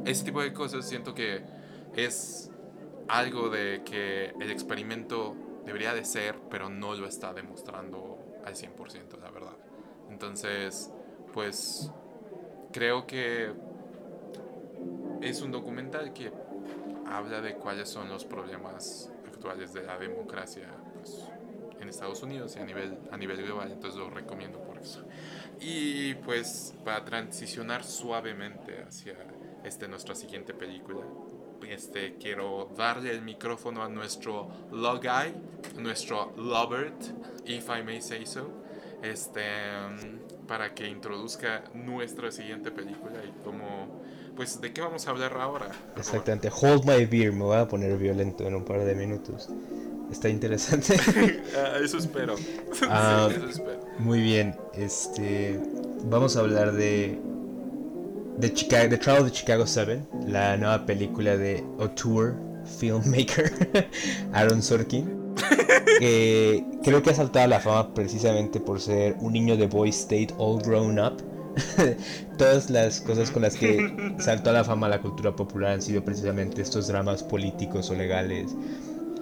Ese 0.05 0.25
tipo 0.25 0.43
de 0.43 0.53
cosas 0.53 0.89
siento 0.89 1.15
que 1.15 1.43
es 1.95 2.51
algo 3.07 3.49
de 3.49 3.83
que 3.85 4.35
el 4.41 4.51
experimento 4.51 5.37
debería 5.65 5.95
de 5.95 6.05
ser, 6.05 6.37
pero 6.51 6.69
no 6.69 6.95
lo 6.95 7.07
está 7.07 7.33
demostrando 7.33 8.19
al 8.45 8.55
100%, 8.55 9.21
la 9.21 9.31
verdad. 9.31 9.57
Entonces, 10.11 10.91
pues 11.33 11.93
creo 12.73 13.07
que 13.07 13.53
es 15.21 15.43
un 15.43 15.51
documental 15.51 16.13
que 16.13 16.33
habla 17.07 17.41
de 17.41 17.55
cuáles 17.55 17.89
son 17.89 18.09
los 18.09 18.25
problemas 18.25 19.11
actuales 19.27 19.73
de 19.73 19.83
la 19.83 19.99
democracia 19.99 20.69
pues, 20.95 21.25
en 21.81 21.89
Estados 21.89 22.23
Unidos 22.23 22.57
y 22.57 22.61
a 22.61 22.65
nivel, 22.65 22.99
a 23.11 23.17
nivel 23.17 23.43
global, 23.43 23.71
entonces 23.73 23.99
lo 23.99 24.11
recomiendo 24.11 24.59
por 24.63 24.79
eso. 24.79 25.05
Y 25.61 26.15
pues 26.15 26.75
para 26.85 27.05
transicionar 27.05 27.85
suavemente 27.85 28.83
hacia 28.83 29.17
este, 29.65 29.89
nuestra 29.89 30.15
siguiente 30.15 30.55
película, 30.55 31.01
este, 31.69 32.17
quiero 32.17 32.71
darle 32.77 33.11
el 33.11 33.23
micrófono 33.23 33.83
a 33.83 33.89
nuestro 33.89 34.49
Logai, 34.73 35.35
nuestro 35.77 36.33
Lovert, 36.37 37.03
if 37.45 37.69
I 37.69 37.83
may 37.83 38.01
say 38.01 38.25
so, 38.25 38.51
este, 39.03 39.43
para 40.51 40.75
que 40.75 40.89
introduzca 40.89 41.63
nuestra 41.75 42.33
siguiente 42.33 42.73
película 42.73 43.21
y 43.25 43.31
cómo, 43.45 44.03
pues, 44.35 44.61
¿de 44.61 44.73
qué 44.73 44.81
vamos 44.81 45.07
a 45.07 45.11
hablar 45.11 45.35
ahora? 45.39 45.71
Exactamente, 45.97 46.51
Hold 46.51 46.85
My 46.87 47.07
Beer, 47.07 47.33
me 47.33 47.45
voy 47.45 47.57
a 47.57 47.69
poner 47.69 47.97
violento 47.97 48.45
en 48.49 48.57
un 48.57 48.65
par 48.65 48.85
de 48.85 48.97
minutos. 48.97 49.49
Está 50.11 50.29
interesante. 50.29 50.97
Ah, 51.57 51.79
eso 51.85 51.99
espero. 51.99 52.35
Ah, 52.89 53.29
Sí, 53.31 53.37
eso 53.37 53.49
espero. 53.49 53.81
Muy 54.01 54.21
bien, 54.21 54.57
este, 54.75 55.61
vamos 56.07 56.37
a 56.37 56.41
hablar 56.41 56.73
de 56.73 57.21
de 58.39 58.53
Chicago, 58.53 58.89
The 58.89 58.99
Trial 58.99 59.19
of 59.19 59.25
the 59.27 59.33
Chicago 59.33 59.67
7, 59.69 60.03
la 60.27 60.57
nueva 60.57 60.85
película 60.85 61.37
de 61.37 61.65
filmmaker, 62.65 63.53
Aaron 64.33 64.63
Sorkin, 64.63 65.20
creo 66.83 67.03
que 67.03 67.11
ha 67.11 67.15
saltado 67.15 67.45
a 67.45 67.49
la 67.49 67.61
fama 67.61 67.95
precisamente 67.95 68.61
por 68.61 68.81
ser 68.81 69.17
un 69.21 69.33
niño 69.33 69.57
de 69.57 69.67
Boy 69.67 69.91
State 69.91 70.35
all 70.39 70.61
grown 70.63 70.99
up. 70.99 71.23
Todas 72.39 72.71
las 72.71 73.01
cosas 73.01 73.31
con 73.31 73.43
las 73.43 73.57
que 73.57 74.15
saltó 74.19 74.51
a 74.51 74.53
la 74.53 74.65
fama 74.65 74.89
la 74.89 75.03
cultura 75.03 75.35
popular 75.35 75.73
han 75.73 75.83
sido 75.83 76.05
precisamente 76.05 76.63
estos 76.63 76.89
dramas 76.89 77.23
políticos 77.23 77.91
o 77.91 77.95
legales. 77.95 78.55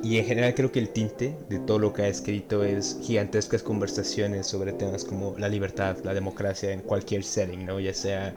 Y 0.02 0.18
en 0.18 0.26
general 0.26 0.54
creo 0.54 0.70
que 0.70 0.78
el 0.78 0.90
tinte 0.90 1.36
de 1.48 1.58
todo 1.58 1.80
lo 1.80 1.92
que 1.92 2.02
ha 2.02 2.08
escrito 2.08 2.62
es 2.62 2.98
gigantescas 3.02 3.64
conversaciones 3.64 4.46
sobre 4.46 4.72
temas 4.72 5.04
como 5.04 5.34
la 5.38 5.48
libertad, 5.48 5.96
la 6.04 6.14
democracia 6.14 6.70
en 6.70 6.82
cualquier 6.82 7.24
setting, 7.24 7.66
¿no? 7.66 7.80
Ya 7.80 7.92
sea 7.92 8.32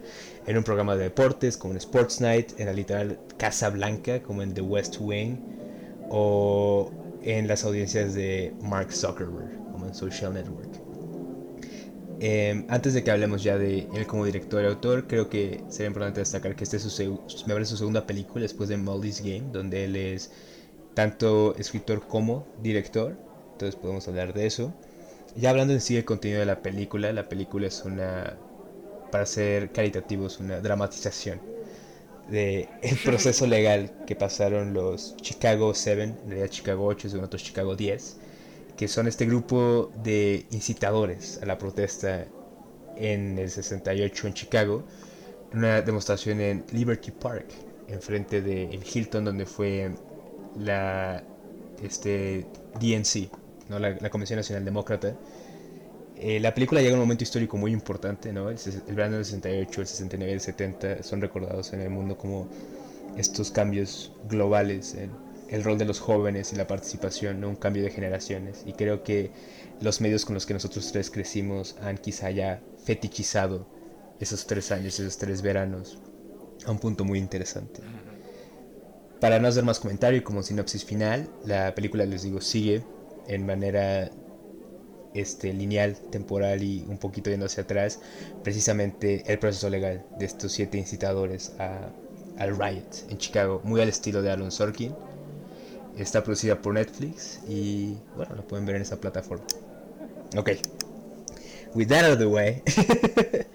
en 0.47 0.57
un 0.57 0.63
programa 0.63 0.95
de 0.95 1.03
deportes 1.03 1.57
como 1.57 1.73
en 1.73 1.77
Sports 1.77 2.19
Night, 2.19 2.59
en 2.59 2.65
la 2.65 2.73
literal 2.73 3.19
Casa 3.37 3.69
Blanca 3.69 4.23
como 4.23 4.41
en 4.41 4.55
The 4.55 4.61
West 4.61 4.97
Wing, 4.99 5.37
o 6.09 6.91
en 7.23 7.48
las 7.48 7.64
audiencias 7.64 8.14
de 8.14 8.53
Mark 8.61 8.91
Zuckerberg 8.91 9.52
como 9.72 9.85
en 9.85 9.93
Social 9.93 10.34
Network. 10.34 10.69
Eh, 12.19 12.65
antes 12.68 12.93
de 12.93 13.03
que 13.03 13.10
hablemos 13.10 13.41
ya 13.41 13.57
de 13.57 13.88
él 13.95 14.06
como 14.06 14.26
director 14.26 14.64
y 14.64 14.68
autor, 14.68 15.07
creo 15.07 15.27
que 15.27 15.64
sería 15.69 15.88
importante 15.88 16.19
destacar 16.19 16.56
que 16.56 16.64
este 16.64 16.77
es 16.77 16.84
su 16.84 17.77
segunda 17.77 18.06
película 18.06 18.43
después 18.43 18.69
de 18.69 18.77
Molly's 18.77 19.22
Game, 19.22 19.45
donde 19.52 19.85
él 19.85 19.95
es 19.95 20.31
tanto 20.93 21.56
escritor 21.57 22.07
como 22.07 22.45
director. 22.61 23.18
Entonces 23.53 23.76
podemos 23.76 24.07
hablar 24.07 24.34
de 24.34 24.45
eso. 24.45 24.73
Ya 25.35 25.49
hablando 25.49 25.73
en 25.73 25.81
sí 25.81 25.95
del 25.95 26.06
contenido 26.06 26.41
de 26.41 26.45
la 26.45 26.61
película, 26.61 27.11
la 27.11 27.27
película 27.27 27.68
es 27.68 27.84
una, 27.85 28.38
para 29.11 29.26
ser 29.26 29.72
caritativo, 29.72 30.27
es 30.27 30.39
una 30.39 30.60
dramatización 30.60 31.39
de 32.31 32.69
el 32.81 32.97
proceso 32.97 33.45
legal 33.45 33.91
que 34.07 34.15
pasaron 34.15 34.73
los 34.73 35.15
Chicago 35.17 35.73
7, 35.73 36.03
en 36.03 36.17
realidad 36.27 36.47
Chicago 36.47 36.85
8 36.87 37.09
según 37.09 37.25
otros 37.25 37.43
Chicago 37.43 37.75
10, 37.75 38.17
que 38.77 38.87
son 38.87 39.07
este 39.07 39.25
grupo 39.25 39.91
de 40.03 40.45
incitadores 40.51 41.39
a 41.43 41.45
la 41.45 41.57
protesta 41.57 42.25
en 42.95 43.37
el 43.37 43.49
68 43.49 44.27
en 44.27 44.33
Chicago, 44.33 44.83
una 45.53 45.81
demostración 45.81 46.39
en 46.39 46.65
Liberty 46.71 47.11
Park, 47.11 47.47
enfrente 47.87 48.41
del 48.41 48.81
Hilton 48.81 49.25
donde 49.25 49.45
fue 49.45 49.91
la 50.57 51.23
este 51.83 52.45
DNC, 52.79 53.29
¿no? 53.69 53.79
la, 53.79 53.91
la 53.99 54.09
Convención 54.09 54.37
Nacional 54.37 54.63
Demócrata. 54.63 55.15
Eh, 56.23 56.39
la 56.39 56.53
película 56.53 56.81
llega 56.81 56.93
a 56.93 56.98
un 56.98 57.02
momento 57.02 57.23
histórico 57.23 57.57
muy 57.57 57.72
importante, 57.72 58.31
¿no? 58.31 58.52
El, 58.52 58.57
el 58.88 58.95
verano 58.95 59.15
del 59.15 59.26
68, 59.26 59.81
el 59.81 59.88
69 59.88 60.31
y 60.31 60.34
el 60.35 60.39
70 60.39 61.02
son 61.02 61.19
recordados 61.19 61.73
en 61.73 61.81
el 61.81 61.89
mundo 61.89 62.15
como 62.15 62.48
estos 63.18 63.49
cambios 63.49 64.14
globales 64.30 64.93
en 64.93 65.10
el 65.49 65.64
rol 65.64 65.80
de 65.80 65.85
los 65.85 65.99
jóvenes 65.99 66.53
y 66.53 66.57
la 66.57 66.68
participación, 66.68 67.41
¿no? 67.41 67.49
Un 67.49 67.56
cambio 67.56 67.81
de 67.81 67.89
generaciones. 67.89 68.61
Y 68.68 68.73
creo 68.73 69.02
que 69.02 69.31
los 69.81 69.99
medios 69.99 70.23
con 70.23 70.35
los 70.35 70.45
que 70.45 70.53
nosotros 70.53 70.91
tres 70.91 71.10
crecimos 71.10 71.76
han 71.81 71.98
quizá 71.98 72.30
ya 72.30 72.61
fetichizado 72.85 73.65
esos 74.19 74.45
tres 74.45 74.72
años, 74.72 74.99
esos 74.99 75.18
tres 75.18 75.41
veranos, 75.41 75.98
a 76.68 76.72
un 76.72 76.77
punto 76.77 77.03
muy 77.03 77.18
interesante. 77.18 77.81
Para 79.19 79.39
no 79.39 79.48
hacer 79.48 79.64
más 79.64 79.80
comentario 79.80 80.23
como 80.23 80.43
sinopsis 80.43 80.85
final, 80.85 81.27
la 81.45 81.73
película, 81.73 82.06
les 82.06 82.22
digo, 82.22 82.41
sigue 82.41 82.84
en 83.27 83.43
manera 83.43 84.11
este, 85.13 85.53
lineal, 85.53 85.95
temporal 86.11 86.63
y 86.63 86.85
un 86.88 86.97
poquito 86.97 87.29
yendo 87.29 87.45
hacia 87.45 87.63
atrás, 87.63 87.99
precisamente 88.43 89.23
el 89.27 89.39
proceso 89.39 89.69
legal 89.69 90.05
de 90.17 90.25
estos 90.25 90.51
siete 90.51 90.77
incitadores 90.77 91.53
a, 91.59 91.89
al 92.38 92.57
riot 92.57 93.09
en 93.09 93.17
Chicago, 93.17 93.61
muy 93.63 93.81
al 93.81 93.89
estilo 93.89 94.21
de 94.21 94.31
Aaron 94.31 94.51
Sorkin. 94.51 94.93
Está 95.97 96.23
producida 96.23 96.61
por 96.61 96.73
Netflix 96.73 97.41
y 97.47 97.97
bueno, 98.15 98.35
lo 98.35 98.47
pueden 98.47 98.65
ver 98.65 98.77
en 98.77 98.83
esa 98.83 98.99
plataforma. 98.99 99.45
Ok. 100.38 100.51
With 101.73 101.88
that 101.88 102.05
out 102.05 102.13
of 102.13 102.19
the 102.19 102.25
way. 102.25 102.63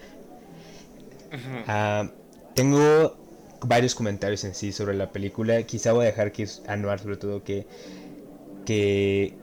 Ah, 1.67 2.09
tengo 2.55 3.17
varios 3.61 3.95
comentarios 3.95 4.43
en 4.43 4.55
sí 4.55 4.71
sobre 4.71 4.95
la 4.95 5.11
película. 5.11 5.61
Quizá 5.63 5.91
voy 5.93 6.03
a 6.03 6.07
dejar 6.07 6.31
que 6.31 6.47
Anuar, 6.67 6.99
sobre 6.99 7.17
todo, 7.17 7.43
que, 7.43 7.67
que 8.65 9.33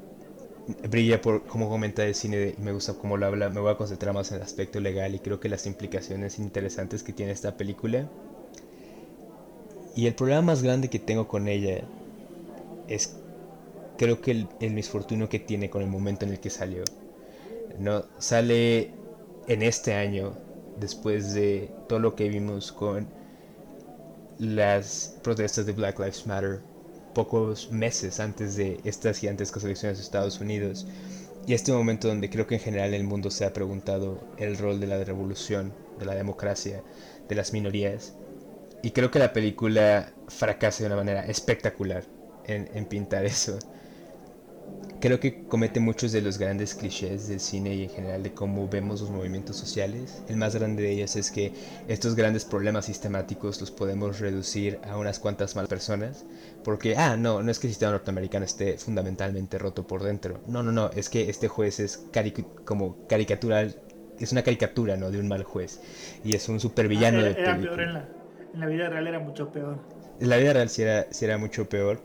brilla 0.88 1.20
por 1.20 1.44
cómo 1.44 1.68
comenta 1.68 2.02
de 2.02 2.14
cine 2.14 2.54
y 2.56 2.60
me 2.60 2.72
gusta 2.72 2.94
cómo 2.94 3.16
lo 3.16 3.26
habla. 3.26 3.50
Me 3.50 3.60
voy 3.60 3.72
a 3.72 3.76
concentrar 3.76 4.14
más 4.14 4.30
en 4.30 4.38
el 4.38 4.42
aspecto 4.42 4.80
legal 4.80 5.14
y 5.14 5.18
creo 5.18 5.40
que 5.40 5.48
las 5.48 5.66
implicaciones 5.66 6.38
interesantes 6.38 7.02
que 7.02 7.12
tiene 7.12 7.32
esta 7.32 7.56
película. 7.56 8.08
Y 9.96 10.06
el 10.06 10.14
problema 10.14 10.42
más 10.42 10.62
grande 10.62 10.90
que 10.90 10.98
tengo 10.98 11.28
con 11.28 11.48
ella 11.48 11.84
es, 12.88 13.14
creo 13.96 14.20
que 14.20 14.32
el, 14.32 14.48
el 14.60 14.72
misfortunio 14.72 15.28
que 15.28 15.38
tiene 15.38 15.70
con 15.70 15.82
el 15.82 15.88
momento 15.88 16.24
en 16.24 16.32
el 16.32 16.40
que 16.40 16.50
salió. 16.50 16.82
No 17.78 18.04
sale 18.18 18.90
en 19.46 19.62
este 19.62 19.94
año 19.94 20.32
después 20.80 21.34
de 21.34 21.70
todo 21.88 21.98
lo 21.98 22.14
que 22.16 22.28
vimos 22.28 22.72
con 22.72 23.06
las 24.38 25.16
protestas 25.22 25.66
de 25.66 25.72
Black 25.72 25.98
Lives 25.98 26.26
Matter 26.26 26.60
pocos 27.14 27.70
meses 27.70 28.20
antes 28.20 28.56
de 28.56 28.80
estas 28.84 29.18
gigantescas 29.18 29.64
elecciones 29.64 29.98
de 29.98 30.04
Estados 30.04 30.40
Unidos 30.40 30.86
y 31.46 31.54
este 31.54 31.72
momento 31.72 32.08
donde 32.08 32.28
creo 32.30 32.46
que 32.46 32.56
en 32.56 32.60
general 32.60 32.94
el 32.94 33.04
mundo 33.04 33.30
se 33.30 33.44
ha 33.44 33.52
preguntado 33.52 34.20
el 34.36 34.58
rol 34.58 34.80
de 34.80 34.86
la 34.86 35.02
revolución, 35.02 35.72
de 35.98 36.06
la 36.06 36.14
democracia, 36.14 36.82
de 37.28 37.34
las 37.34 37.52
minorías 37.52 38.14
y 38.82 38.90
creo 38.90 39.10
que 39.10 39.18
la 39.18 39.32
película 39.32 40.12
fracasa 40.28 40.82
de 40.82 40.88
una 40.88 40.96
manera 40.96 41.24
espectacular 41.26 42.04
en, 42.44 42.68
en 42.74 42.84
pintar 42.84 43.24
eso. 43.24 43.58
Creo 45.00 45.20
que 45.20 45.44
comete 45.44 45.80
muchos 45.80 46.12
de 46.12 46.22
los 46.22 46.38
grandes 46.38 46.74
clichés 46.74 47.28
del 47.28 47.40
cine 47.40 47.74
y 47.74 47.82
en 47.84 47.90
general 47.90 48.22
de 48.22 48.32
cómo 48.32 48.68
vemos 48.68 49.00
los 49.00 49.10
movimientos 49.10 49.56
sociales. 49.56 50.22
El 50.28 50.36
más 50.36 50.54
grande 50.54 50.82
de 50.82 50.92
ellos 50.92 51.16
es 51.16 51.30
que 51.30 51.52
estos 51.88 52.14
grandes 52.14 52.44
problemas 52.44 52.86
sistemáticos 52.86 53.60
los 53.60 53.70
podemos 53.70 54.20
reducir 54.20 54.78
a 54.84 54.96
unas 54.96 55.18
cuantas 55.18 55.56
malas 55.56 55.68
personas. 55.68 56.24
Porque, 56.62 56.96
ah, 56.96 57.16
no, 57.16 57.42
no 57.42 57.50
es 57.50 57.58
que 57.58 57.66
el 57.66 57.72
sistema 57.72 57.92
norteamericano 57.92 58.44
esté 58.44 58.78
fundamentalmente 58.78 59.58
roto 59.58 59.86
por 59.86 60.02
dentro. 60.02 60.40
No, 60.46 60.62
no, 60.62 60.72
no, 60.72 60.90
es 60.90 61.10
que 61.10 61.28
este 61.28 61.48
juez 61.48 61.80
es 61.80 62.06
como 62.64 63.06
caricatural, 63.06 63.76
es 64.18 64.32
una 64.32 64.42
caricatura, 64.42 64.96
¿no? 64.96 65.10
De 65.10 65.18
un 65.18 65.28
mal 65.28 65.44
juez. 65.44 65.80
Y 66.24 66.34
es 66.34 66.48
un 66.48 66.60
supervillano 66.60 67.20
era, 67.20 67.34
de 67.34 67.40
era 67.40 67.58
peor 67.58 67.80
en 67.80 67.92
la, 67.92 68.08
en 68.54 68.60
la 68.60 68.66
vida 68.66 68.88
real, 68.88 69.06
era 69.06 69.18
mucho 69.18 69.52
peor. 69.52 69.78
En 70.20 70.28
la 70.28 70.36
vida 70.36 70.52
real 70.52 70.68
sí 70.68 70.82
era, 70.82 71.06
sí 71.10 71.24
era 71.24 71.36
mucho 71.38 71.68
peor. 71.68 72.00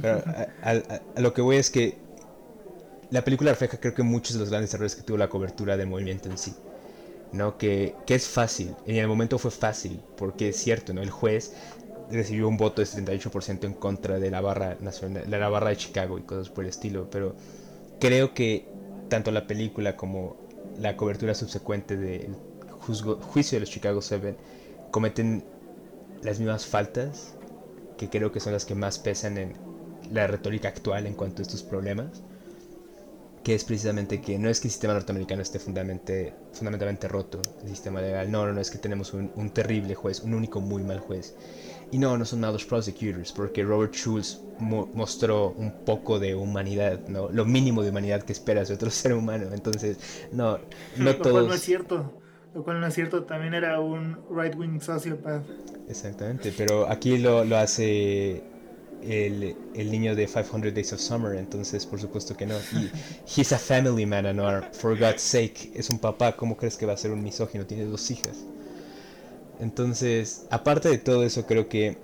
Pero 0.00 0.22
a, 0.62 1.20
lo 1.20 1.32
que 1.34 1.42
voy 1.42 1.56
es 1.56 1.70
que 1.70 1.96
la 3.10 3.22
película 3.22 3.50
refleja 3.50 3.78
creo 3.78 3.94
que 3.94 4.02
muchos 4.02 4.34
de 4.34 4.40
los 4.40 4.50
grandes 4.50 4.72
errores 4.74 4.96
que 4.96 5.02
tuvo 5.02 5.16
la 5.18 5.28
cobertura 5.28 5.76
del 5.76 5.86
movimiento 5.86 6.28
en 6.28 6.38
sí. 6.38 6.54
¿no? 7.32 7.58
Que, 7.58 7.94
que 8.06 8.14
es 8.14 8.28
fácil, 8.28 8.76
en 8.86 8.96
el 8.96 9.08
momento 9.08 9.38
fue 9.38 9.50
fácil, 9.50 10.00
porque 10.16 10.50
es 10.50 10.56
cierto, 10.58 10.94
¿no? 10.94 11.02
El 11.02 11.10
juez 11.10 11.54
recibió 12.10 12.48
un 12.48 12.56
voto 12.58 12.82
de 12.82 12.86
78% 12.86 13.66
en 13.66 13.74
contra 13.74 14.18
de 14.20 14.30
la 14.30 14.40
barra 14.40 14.76
nacional, 14.80 15.30
de 15.30 15.38
la 15.38 15.48
barra 15.48 15.70
de 15.70 15.76
Chicago 15.76 16.18
y 16.18 16.22
cosas 16.22 16.50
por 16.50 16.64
el 16.64 16.70
estilo, 16.70 17.08
pero 17.10 17.34
creo 18.00 18.34
que 18.34 18.66
tanto 19.08 19.30
la 19.32 19.46
película 19.46 19.96
como 19.96 20.36
la 20.78 20.96
cobertura 20.96 21.34
subsecuente 21.34 21.96
del 21.96 22.36
juzgo- 22.86 23.20
juicio 23.20 23.56
de 23.56 23.60
los 23.60 23.70
Chicago 23.70 24.02
7 24.02 24.36
cometen 24.90 25.44
las 26.22 26.38
mismas 26.38 26.66
faltas 26.66 27.34
que 27.98 28.10
creo 28.10 28.32
que 28.32 28.40
son 28.40 28.52
las 28.52 28.64
que 28.64 28.74
más 28.74 28.98
pesan 28.98 29.38
en 29.38 29.54
la 30.14 30.26
retórica 30.26 30.68
actual 30.68 31.06
en 31.06 31.14
cuanto 31.14 31.42
a 31.42 31.44
estos 31.44 31.62
problemas 31.62 32.22
que 33.44 33.54
es 33.54 33.62
precisamente 33.62 34.22
que 34.22 34.38
no 34.38 34.48
es 34.48 34.58
que 34.58 34.68
el 34.68 34.72
sistema 34.72 34.94
norteamericano 34.94 35.42
esté 35.42 35.58
fundamentalmente, 35.58 37.08
roto, 37.08 37.42
el 37.62 37.68
sistema 37.68 38.00
legal, 38.00 38.30
no, 38.32 38.46
no, 38.46 38.54
no, 38.54 38.60
es 38.60 38.70
que 38.70 38.78
tenemos 38.78 39.12
un, 39.12 39.30
un, 39.36 39.50
terrible 39.50 39.94
juez, 39.94 40.20
un 40.20 40.32
único 40.32 40.62
muy 40.62 40.82
mal 40.82 40.98
juez. 40.98 41.36
Y 41.92 41.98
no, 41.98 42.16
no 42.16 42.24
son 42.24 42.40
malos 42.40 42.64
prosecutors, 42.64 43.32
porque 43.32 43.62
Robert 43.62 43.92
Schulz 43.92 44.40
mo 44.58 44.88
mostró 44.94 45.50
un 45.50 45.84
poco 45.84 46.18
de 46.18 46.34
humanidad, 46.34 47.00
¿no? 47.06 47.28
Lo 47.30 47.44
mínimo 47.44 47.82
de 47.82 47.90
humanidad 47.90 48.22
que 48.22 48.32
esperas 48.32 48.68
de 48.68 48.74
otro 48.74 48.90
ser 49.02 49.12
humano. 49.12 49.48
Entonces, 49.52 49.98
no, 50.32 50.58
no 50.96 51.04
lo 51.04 51.16
todos... 51.16 51.32
cual 51.32 51.48
no 51.48 51.54
es 51.54 51.60
cierto. 51.60 52.14
Lo 52.54 52.64
cual 52.64 52.80
no 52.80 52.86
es 52.86 52.94
cierto, 52.94 53.24
también 53.24 53.52
era 53.52 53.78
un 53.80 54.16
right-wing 54.30 54.80
sociopath. 54.80 55.42
Exactamente, 55.88 56.54
pero 56.56 56.88
aquí 56.88 57.18
lo, 57.18 57.44
lo 57.44 57.58
hace 57.58 58.42
el, 59.06 59.56
el, 59.74 59.90
niño 59.90 60.14
de 60.14 60.26
500 60.26 60.74
Days 60.74 60.92
of 60.92 61.00
Summer, 61.00 61.36
entonces 61.36 61.86
por 61.86 62.00
supuesto 62.00 62.36
que 62.36 62.46
no. 62.46 62.56
Y 62.72 62.90
he's 63.26 63.52
a 63.52 63.58
family 63.58 64.06
man, 64.06 64.26
Anwar, 64.26 64.70
for 64.72 64.98
God's 64.98 65.22
sake. 65.22 65.72
Es 65.74 65.90
un 65.90 65.98
papá, 65.98 66.36
¿cómo 66.36 66.56
crees 66.56 66.76
que 66.76 66.86
va 66.86 66.94
a 66.94 66.96
ser 66.96 67.10
un 67.10 67.22
misógino? 67.22 67.66
Tiene 67.66 67.84
dos 67.84 68.10
hijas. 68.10 68.38
Entonces, 69.60 70.46
aparte 70.50 70.88
de 70.88 70.98
todo 70.98 71.24
eso, 71.24 71.46
creo 71.46 71.68
que 71.68 71.96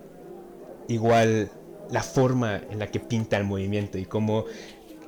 igual 0.88 1.50
la 1.90 2.02
forma 2.02 2.62
en 2.70 2.78
la 2.78 2.86
que 2.86 3.00
pinta 3.00 3.36
el 3.36 3.44
movimiento 3.44 3.98
y 3.98 4.04
cómo 4.04 4.44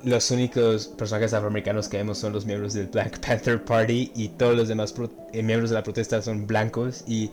los 0.03 0.31
únicos 0.31 0.87
personajes 0.87 1.33
afroamericanos 1.33 1.87
que 1.87 1.97
vemos 1.97 2.17
son 2.17 2.33
los 2.33 2.45
miembros 2.45 2.73
del 2.73 2.87
Black 2.87 3.19
Panther 3.25 3.63
Party 3.63 4.11
y 4.15 4.29
todos 4.29 4.55
los 4.55 4.67
demás 4.67 4.93
eh, 5.31 5.43
miembros 5.43 5.69
de 5.69 5.75
la 5.75 5.83
protesta 5.83 6.21
son 6.21 6.45
blancos 6.45 7.03
y 7.07 7.31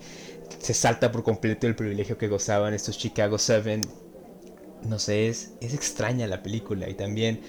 se 0.60 0.74
salta 0.74 1.10
por 1.10 1.24
completo 1.24 1.66
el 1.66 1.74
privilegio 1.74 2.16
que 2.16 2.28
gozaban 2.28 2.74
estos 2.74 2.96
Chicago 2.96 3.38
Seven 3.38 3.80
no 4.84 4.98
sé, 4.98 5.28
es, 5.28 5.52
es 5.60 5.74
extraña 5.74 6.26
la 6.26 6.42
película 6.42 6.88
y 6.88 6.94
también 6.94 7.40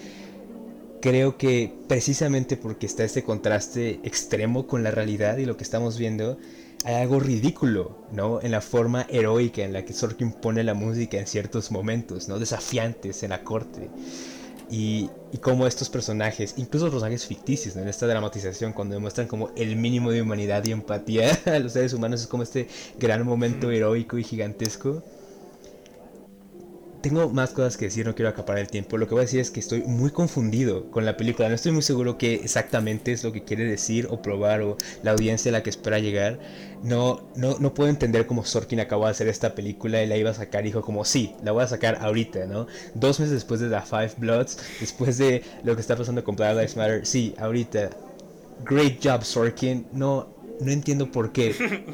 creo 1.02 1.36
que 1.36 1.74
precisamente 1.88 2.56
porque 2.56 2.86
está 2.86 3.04
este 3.04 3.24
contraste 3.24 4.00
extremo 4.04 4.66
con 4.66 4.82
la 4.84 4.92
realidad 4.92 5.36
y 5.36 5.44
lo 5.44 5.56
que 5.56 5.64
estamos 5.64 5.98
viendo, 5.98 6.38
hay 6.84 6.94
algo 6.94 7.18
ridículo, 7.18 7.98
¿no? 8.12 8.40
En 8.40 8.52
la 8.52 8.60
forma 8.60 9.06
heroica 9.10 9.62
en 9.62 9.72
la 9.72 9.84
que 9.84 9.92
Sorkin 9.92 10.32
pone 10.32 10.62
la 10.62 10.74
música 10.74 11.18
en 11.18 11.26
ciertos 11.26 11.72
momentos, 11.72 12.28
¿no? 12.28 12.38
Desafiantes 12.38 13.22
en 13.24 13.30
la 13.30 13.42
corte. 13.42 13.90
Y, 14.70 15.10
y 15.32 15.38
cómo 15.38 15.66
estos 15.66 15.90
personajes, 15.90 16.54
incluso 16.56 16.86
los 16.86 16.94
personajes 16.94 17.26
ficticios, 17.26 17.76
¿no? 17.76 17.82
en 17.82 17.88
esta 17.88 18.06
dramatización, 18.06 18.72
cuando 18.72 18.94
demuestran 18.94 19.26
como 19.26 19.50
el 19.54 19.76
mínimo 19.76 20.10
de 20.12 20.22
humanidad 20.22 20.64
y 20.64 20.70
empatía 20.70 21.38
a 21.46 21.58
los 21.58 21.72
seres 21.72 21.92
humanos, 21.92 22.22
es 22.22 22.26
como 22.26 22.42
este 22.42 22.68
gran 22.98 23.26
momento 23.26 23.70
heroico 23.70 24.16
y 24.16 24.24
gigantesco 24.24 25.02
tengo 27.02 27.28
más 27.28 27.50
cosas 27.50 27.76
que 27.76 27.86
decir, 27.86 28.06
no 28.06 28.14
quiero 28.14 28.28
acaparar 28.30 28.62
el 28.62 28.68
tiempo. 28.68 28.96
Lo 28.96 29.06
que 29.06 29.14
voy 29.14 29.22
a 29.22 29.24
decir 29.24 29.40
es 29.40 29.50
que 29.50 29.60
estoy 29.60 29.82
muy 29.82 30.10
confundido 30.10 30.90
con 30.90 31.04
la 31.04 31.16
película. 31.16 31.48
No 31.48 31.54
estoy 31.54 31.72
muy 31.72 31.82
seguro 31.82 32.16
qué 32.16 32.34
exactamente 32.34 33.12
es 33.12 33.24
lo 33.24 33.32
que 33.32 33.42
quiere 33.42 33.64
decir 33.64 34.06
o 34.10 34.22
probar 34.22 34.62
o 34.62 34.76
la 35.02 35.10
audiencia 35.10 35.50
a 35.50 35.52
la 35.52 35.62
que 35.62 35.70
espera 35.70 35.98
llegar. 35.98 36.38
No, 36.82 37.28
no, 37.36 37.58
no 37.58 37.74
puedo 37.74 37.90
entender 37.90 38.26
cómo 38.26 38.44
Sorkin 38.44 38.80
acabó 38.80 39.04
de 39.06 39.10
hacer 39.10 39.28
esta 39.28 39.54
película 39.54 40.02
y 40.02 40.06
la 40.06 40.16
iba 40.16 40.30
a 40.30 40.34
sacar 40.34 40.62
dijo 40.62 40.82
como, 40.82 41.04
sí, 41.04 41.34
la 41.42 41.52
voy 41.52 41.64
a 41.64 41.66
sacar 41.66 41.98
ahorita, 42.00 42.46
¿no? 42.46 42.66
Dos 42.94 43.18
meses 43.20 43.34
después 43.34 43.60
de 43.60 43.68
The 43.68 43.80
Five 43.80 44.14
Bloods, 44.18 44.58
después 44.80 45.18
de 45.18 45.42
lo 45.64 45.74
que 45.74 45.80
está 45.80 45.96
pasando 45.96 46.22
con 46.22 46.36
Black 46.36 46.54
Lives 46.54 46.76
Matter, 46.76 47.06
sí, 47.06 47.34
ahorita. 47.38 47.90
Great 48.64 49.04
job, 49.04 49.24
Sorkin. 49.24 49.86
No, 49.92 50.36
no 50.60 50.70
entiendo 50.70 51.10
por 51.10 51.32
qué. 51.32 51.54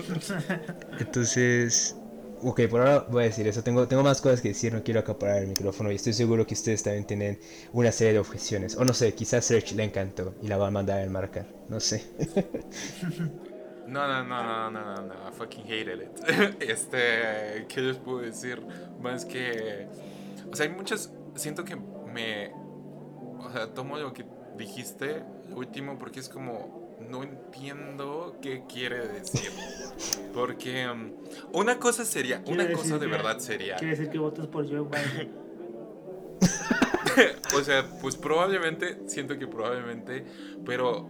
Entonces, 1.00 1.96
Ok, 2.42 2.62
por 2.70 2.80
ahora 2.80 3.06
voy 3.10 3.24
a 3.24 3.26
decir 3.26 3.46
eso. 3.48 3.62
Tengo, 3.62 3.88
tengo 3.88 4.02
más 4.02 4.20
cosas 4.20 4.40
que 4.40 4.48
decir, 4.48 4.72
no 4.72 4.82
quiero 4.82 5.00
acaparar 5.00 5.42
el 5.42 5.48
micrófono 5.48 5.90
y 5.90 5.96
estoy 5.96 6.12
seguro 6.12 6.46
que 6.46 6.54
ustedes 6.54 6.82
también 6.82 7.04
tienen 7.04 7.38
una 7.72 7.90
serie 7.92 8.14
de 8.14 8.18
objeciones. 8.20 8.76
O 8.76 8.84
no 8.84 8.94
sé, 8.94 9.14
quizás 9.14 9.44
Serge 9.44 9.74
le 9.74 9.84
encantó 9.84 10.34
y 10.42 10.48
la 10.48 10.56
va 10.56 10.68
a 10.68 10.70
mandar 10.70 10.98
a 10.98 11.02
enmarcar. 11.02 11.46
No 11.68 11.80
sé. 11.80 12.04
No, 13.88 14.06
no, 14.06 14.22
no, 14.22 14.42
no, 14.42 14.70
no, 14.70 14.84
no, 14.84 15.02
no, 15.02 15.14
I 15.14 15.32
fucking 15.32 15.64
hated 15.64 16.02
it. 16.02 16.60
Este, 16.60 17.64
¿qué 17.68 17.80
les 17.80 17.96
puedo 17.96 18.18
decir? 18.18 18.60
Más 19.00 19.24
que, 19.24 19.88
o 20.52 20.54
sea, 20.54 20.66
hay 20.66 20.72
muchas, 20.72 21.10
siento 21.36 21.64
que 21.64 21.74
me, 21.74 22.52
o 23.38 23.50
sea, 23.50 23.72
tomo 23.72 23.96
lo 23.96 24.12
que 24.12 24.26
dijiste, 24.58 25.22
último, 25.56 25.98
porque 25.98 26.20
es 26.20 26.28
como, 26.28 26.87
no 27.08 27.22
entiendo 27.22 28.36
qué 28.40 28.64
quiere 28.68 29.06
decir. 29.08 29.50
Porque 30.34 30.88
um, 30.88 31.12
una 31.52 31.78
cosa 31.78 32.04
sería, 32.04 32.42
una 32.46 32.70
cosa 32.72 32.98
de 32.98 33.06
verdad 33.06 33.38
sería. 33.38 33.76
Quiere 33.76 33.96
decir 33.96 34.10
que 34.10 34.18
votas 34.18 34.46
por 34.46 34.68
Joe 34.68 34.82
Biden. 34.88 35.32
o 37.56 37.62
sea, 37.62 37.84
pues 38.00 38.16
probablemente, 38.16 38.98
siento 39.06 39.38
que 39.38 39.46
probablemente, 39.46 40.24
pero 40.64 41.08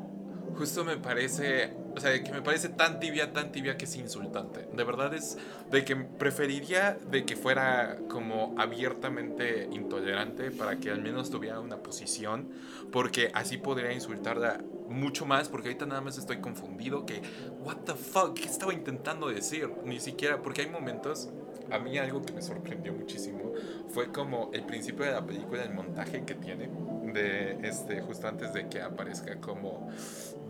justo 0.56 0.84
me 0.84 0.96
parece, 0.96 1.72
o 1.96 2.00
sea, 2.00 2.22
que 2.22 2.32
me 2.32 2.42
parece 2.42 2.68
tan 2.68 3.00
tibia, 3.00 3.32
tan 3.32 3.52
tibia 3.52 3.76
que 3.76 3.84
es 3.84 3.96
insultante. 3.96 4.66
De 4.72 4.84
verdad 4.84 5.14
es 5.14 5.36
de 5.70 5.84
que 5.84 5.96
preferiría 5.96 6.98
de 7.10 7.24
que 7.24 7.36
fuera 7.36 7.98
como 8.08 8.54
abiertamente 8.58 9.68
intolerante 9.72 10.50
para 10.50 10.76
que 10.76 10.90
al 10.90 11.02
menos 11.02 11.30
tuviera 11.30 11.60
una 11.60 11.78
posición, 11.78 12.48
porque 12.92 13.30
así 13.34 13.58
podría 13.58 13.92
insultarla 13.92 14.60
mucho 14.88 15.26
más, 15.26 15.48
porque 15.48 15.68
ahorita 15.68 15.86
nada 15.86 16.00
más 16.00 16.18
estoy 16.18 16.38
confundido 16.38 17.04
que, 17.04 17.20
what 17.62 17.76
the 17.84 17.94
fuck, 17.94 18.34
¿qué 18.34 18.44
estaba 18.44 18.72
intentando 18.72 19.28
decir? 19.28 19.70
Ni 19.84 20.00
siquiera, 20.00 20.42
porque 20.42 20.62
hay 20.62 20.70
momentos, 20.70 21.28
a 21.70 21.78
mí 21.78 21.98
algo 21.98 22.22
que 22.22 22.32
me 22.32 22.40
sorprendió 22.40 22.92
muchísimo 22.92 23.52
fue 23.88 24.10
como 24.10 24.50
el 24.52 24.64
principio 24.64 25.04
de 25.04 25.12
la 25.12 25.24
película, 25.24 25.62
el 25.62 25.74
montaje 25.74 26.24
que 26.24 26.34
tiene, 26.34 26.70
de 27.12 27.58
este, 27.62 28.00
justo 28.00 28.28
antes 28.28 28.52
de 28.52 28.68
que 28.68 28.80
aparezca 28.80 29.40
como 29.40 29.88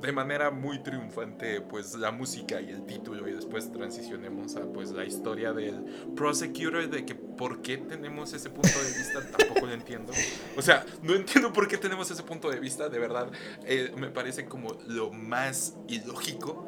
de 0.00 0.12
manera 0.12 0.50
muy 0.50 0.78
triunfante 0.82 1.60
pues 1.60 1.94
la 1.94 2.12
música 2.12 2.60
y 2.60 2.70
el 2.70 2.86
título 2.86 3.28
y 3.28 3.32
después 3.32 3.70
transicionemos 3.72 4.56
a 4.56 4.60
pues 4.60 4.92
la 4.92 5.04
historia 5.04 5.52
del 5.52 5.84
prosecutor 6.14 6.88
de 6.88 7.04
que 7.04 7.14
por 7.14 7.62
qué 7.62 7.78
tenemos 7.78 8.32
ese 8.32 8.50
punto 8.50 8.78
de 8.80 8.96
vista 8.96 9.20
tampoco 9.36 9.66
lo 9.66 9.72
entiendo. 9.72 10.12
O 10.56 10.62
sea 10.62 10.84
no 11.02 11.14
entiendo 11.14 11.52
por 11.52 11.68
qué 11.68 11.78
tenemos 11.78 12.10
ese 12.10 12.22
punto 12.22 12.50
de 12.50 12.60
vista 12.60 12.88
de 12.88 12.98
verdad 12.98 13.30
eh, 13.64 13.92
me 13.96 14.08
parece 14.08 14.46
como 14.46 14.78
lo 14.86 15.10
más 15.10 15.76
ilógico 15.88 16.66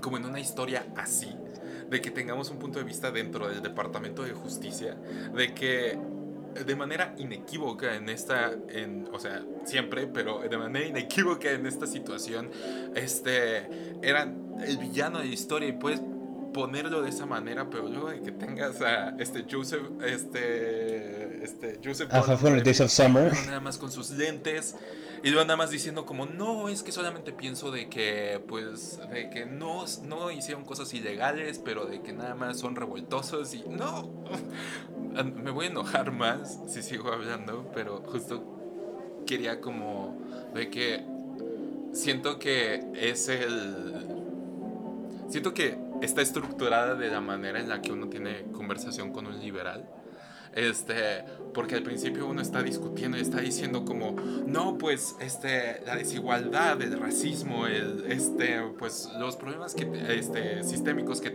como 0.00 0.18
en 0.18 0.26
una 0.26 0.40
historia 0.40 0.86
así 0.96 1.34
de 1.88 2.00
que 2.00 2.10
tengamos 2.10 2.50
un 2.50 2.58
punto 2.58 2.78
de 2.78 2.84
vista 2.84 3.10
dentro 3.10 3.48
del 3.48 3.62
departamento 3.62 4.22
de 4.22 4.32
justicia 4.32 4.94
de 5.34 5.54
que 5.54 5.98
de 6.54 6.76
manera 6.76 7.14
inequívoca 7.18 7.94
en 7.94 8.08
esta, 8.08 8.52
en, 8.68 9.08
o 9.12 9.18
sea, 9.18 9.42
siempre, 9.64 10.06
pero 10.06 10.40
de 10.40 10.56
manera 10.56 10.86
inequívoca 10.86 11.50
en 11.50 11.66
esta 11.66 11.86
situación, 11.86 12.50
este, 12.94 13.68
eran 14.02 14.56
el 14.64 14.78
villano 14.78 15.18
de 15.18 15.26
la 15.26 15.32
historia 15.32 15.68
y 15.68 15.72
puedes 15.72 16.00
ponerlo 16.52 17.02
de 17.02 17.10
esa 17.10 17.26
manera, 17.26 17.68
pero 17.68 17.88
luego 17.88 18.10
de 18.10 18.22
que 18.22 18.32
tengas 18.32 18.80
a 18.80 19.16
este 19.18 19.44
Joseph, 19.50 19.82
este, 20.02 21.44
este 21.44 21.80
Joseph, 21.84 22.08
Days 22.62 22.80
of 22.80 22.90
Summer, 22.90 23.32
nada 23.46 23.60
más 23.60 23.76
con 23.76 23.90
sus 23.90 24.10
lentes 24.10 24.76
y 25.22 25.30
luego 25.30 25.44
nada 25.44 25.56
más 25.56 25.70
diciendo 25.70 26.04
como, 26.04 26.26
no, 26.26 26.68
es 26.68 26.82
que 26.82 26.92
solamente 26.92 27.32
pienso 27.32 27.70
de 27.70 27.88
que, 27.88 28.42
pues, 28.48 28.98
de 29.10 29.30
que 29.30 29.46
no, 29.46 29.84
no 30.02 30.30
hicieron 30.30 30.64
cosas 30.64 30.92
ilegales, 30.94 31.60
pero 31.64 31.86
de 31.86 32.02
que 32.02 32.12
nada 32.12 32.34
más 32.34 32.58
son 32.58 32.76
revoltosos 32.76 33.54
y 33.54 33.64
no, 33.68 34.10
me 35.42 35.50
voy 35.50 35.66
a 35.66 35.68
enojar 35.70 36.12
más 36.12 36.60
si 36.68 36.82
sigo 36.82 37.12
hablando, 37.12 37.70
pero 37.74 38.02
justo 38.06 39.22
quería 39.26 39.60
como, 39.60 40.18
de 40.54 40.70
que 40.70 41.04
siento 41.92 42.38
que 42.38 42.84
es 42.94 43.28
el... 43.28 44.22
Siento 45.28 45.54
que 45.54 45.78
está 46.02 46.20
estructurada 46.20 46.94
de 46.94 47.08
la 47.08 47.20
manera 47.20 47.58
en 47.58 47.68
la 47.68 47.80
que 47.80 47.92
uno 47.92 48.08
tiene 48.08 48.44
conversación 48.52 49.12
con 49.12 49.26
un 49.26 49.40
liberal. 49.40 49.88
Este, 50.54 51.24
porque 51.54 51.76
al 51.76 51.82
principio 51.82 52.26
uno 52.26 52.42
está 52.42 52.62
discutiendo 52.62 53.16
y 53.16 53.20
está 53.20 53.40
diciendo 53.40 53.84
como, 53.84 54.16
no, 54.46 54.76
pues, 54.76 55.16
este, 55.20 55.80
la 55.86 55.96
desigualdad, 55.96 56.80
el 56.82 56.98
racismo, 56.98 57.66
el, 57.66 58.04
este, 58.08 58.60
pues, 58.78 59.08
los 59.18 59.36
problemas 59.36 59.74
que, 59.74 59.88
este, 60.18 60.62
sistémicos 60.64 61.20
que, 61.20 61.32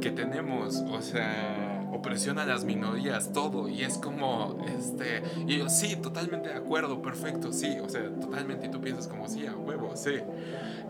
que 0.00 0.10
tenemos, 0.10 0.76
o 0.76 1.00
sea, 1.00 1.88
opresión 1.92 2.38
a 2.38 2.44
las 2.44 2.64
minorías, 2.64 3.32
todo, 3.32 3.68
y 3.68 3.82
es 3.82 3.96
como, 3.98 4.58
este, 4.76 5.22
y 5.46 5.58
yo, 5.58 5.68
sí, 5.68 5.96
totalmente 5.96 6.50
de 6.50 6.54
acuerdo, 6.56 7.00
perfecto, 7.00 7.52
sí, 7.52 7.78
o 7.82 7.88
sea, 7.88 8.10
totalmente, 8.20 8.66
y 8.66 8.70
tú 8.70 8.80
piensas 8.80 9.08
como, 9.08 9.28
sí, 9.28 9.46
a 9.46 9.56
huevo, 9.56 9.96
sí. 9.96 10.16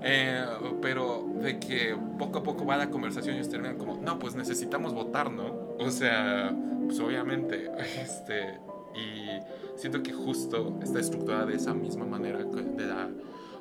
Eh, 0.03 0.45
pero 0.81 1.27
de 1.41 1.59
que 1.59 1.97
poco 2.19 2.39
a 2.39 2.43
poco 2.43 2.65
va 2.65 2.77
la 2.77 2.91
conversación 2.91 3.37
y 3.37 3.41
ustedes 3.41 3.63
terminan 3.63 3.79
como, 3.79 4.01
no, 4.01 4.19
pues 4.19 4.35
necesitamos 4.35 4.95
votar, 4.95 5.31
¿no? 5.31 5.68
O 5.79 5.91
sea, 5.91 6.55
pues 6.87 6.99
obviamente, 7.01 7.71
este, 8.03 8.59
y 8.95 9.79
siento 9.79 10.03
que 10.03 10.13
justo 10.13 10.79
está 10.83 11.01
estructurada 11.01 11.47
de 11.47 11.57
esa 11.57 11.75
misma 11.75 12.05
manera, 12.05 12.39
de 12.43 12.87
la, 12.87 13.09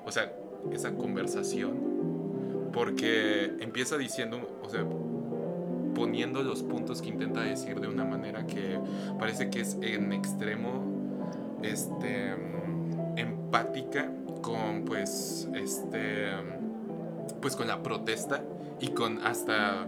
o 0.06 0.12
sea, 0.12 0.34
esa 0.72 0.96
conversación, 0.96 2.70
porque 2.74 3.56
empieza 3.60 3.98
diciendo, 3.98 4.60
o 4.64 4.70
sea, 4.70 4.86
poniendo 5.96 6.44
los 6.44 6.64
puntos 6.64 7.02
que 7.02 7.10
intenta 7.10 7.42
decir 7.42 7.80
de 7.80 7.88
una 7.88 8.06
manera 8.06 8.46
que 8.46 8.80
parece 9.18 9.50
que 9.50 9.62
es 9.62 9.78
en 9.82 10.14
extremo 10.14 10.86
este 11.64 12.36
empática 13.16 14.12
con 14.44 14.86
pues 14.86 15.48
este 15.56 16.28
pues 17.42 17.56
con 17.56 17.68
la 17.68 17.82
protesta 17.82 18.44
y 18.80 18.90
con 18.90 19.26
hasta 19.26 19.88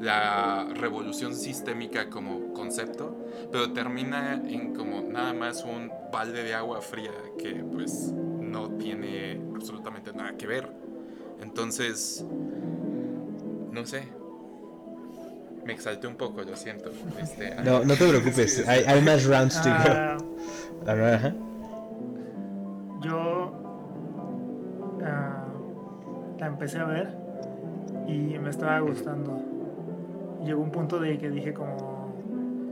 la 0.00 0.68
revolución 0.74 1.34
sistémica 1.34 2.08
como 2.08 2.52
concepto, 2.52 3.16
pero 3.50 3.72
termina 3.72 4.34
en 4.34 4.74
como 4.74 5.02
nada 5.02 5.32
más 5.32 5.64
un 5.64 5.90
balde 6.12 6.44
de 6.44 6.54
agua 6.54 6.80
fría 6.80 7.12
que 7.38 7.54
pues 7.54 8.12
no 8.12 8.70
tiene 8.72 9.40
absolutamente 9.54 10.12
nada 10.12 10.36
que 10.36 10.46
ver. 10.46 10.68
Entonces, 11.40 12.24
no 13.72 13.86
sé. 13.86 14.08
Me 15.64 15.74
exalté 15.74 16.06
un 16.06 16.16
poco, 16.16 16.42
lo 16.42 16.56
siento. 16.56 16.90
Este, 17.20 17.54
no, 17.64 17.84
no 17.84 17.94
te 17.94 18.08
preocupes, 18.08 18.66
hay, 18.66 18.84
hay, 18.84 19.02
más 19.02 19.24
rounds 19.26 19.60
to 19.60 19.68
go. 19.68 19.74
Ah, 20.86 21.32
yo 23.02 23.52
uh, 24.96 26.38
la 26.38 26.46
empecé 26.46 26.78
a 26.78 26.84
ver 26.84 27.16
y 28.06 28.38
me 28.38 28.50
estaba 28.50 28.80
gustando. 28.80 29.47
Llegó 30.44 30.62
un 30.62 30.70
punto 30.70 30.98
de 31.00 31.18
que 31.18 31.30
dije 31.30 31.52
como, 31.52 32.08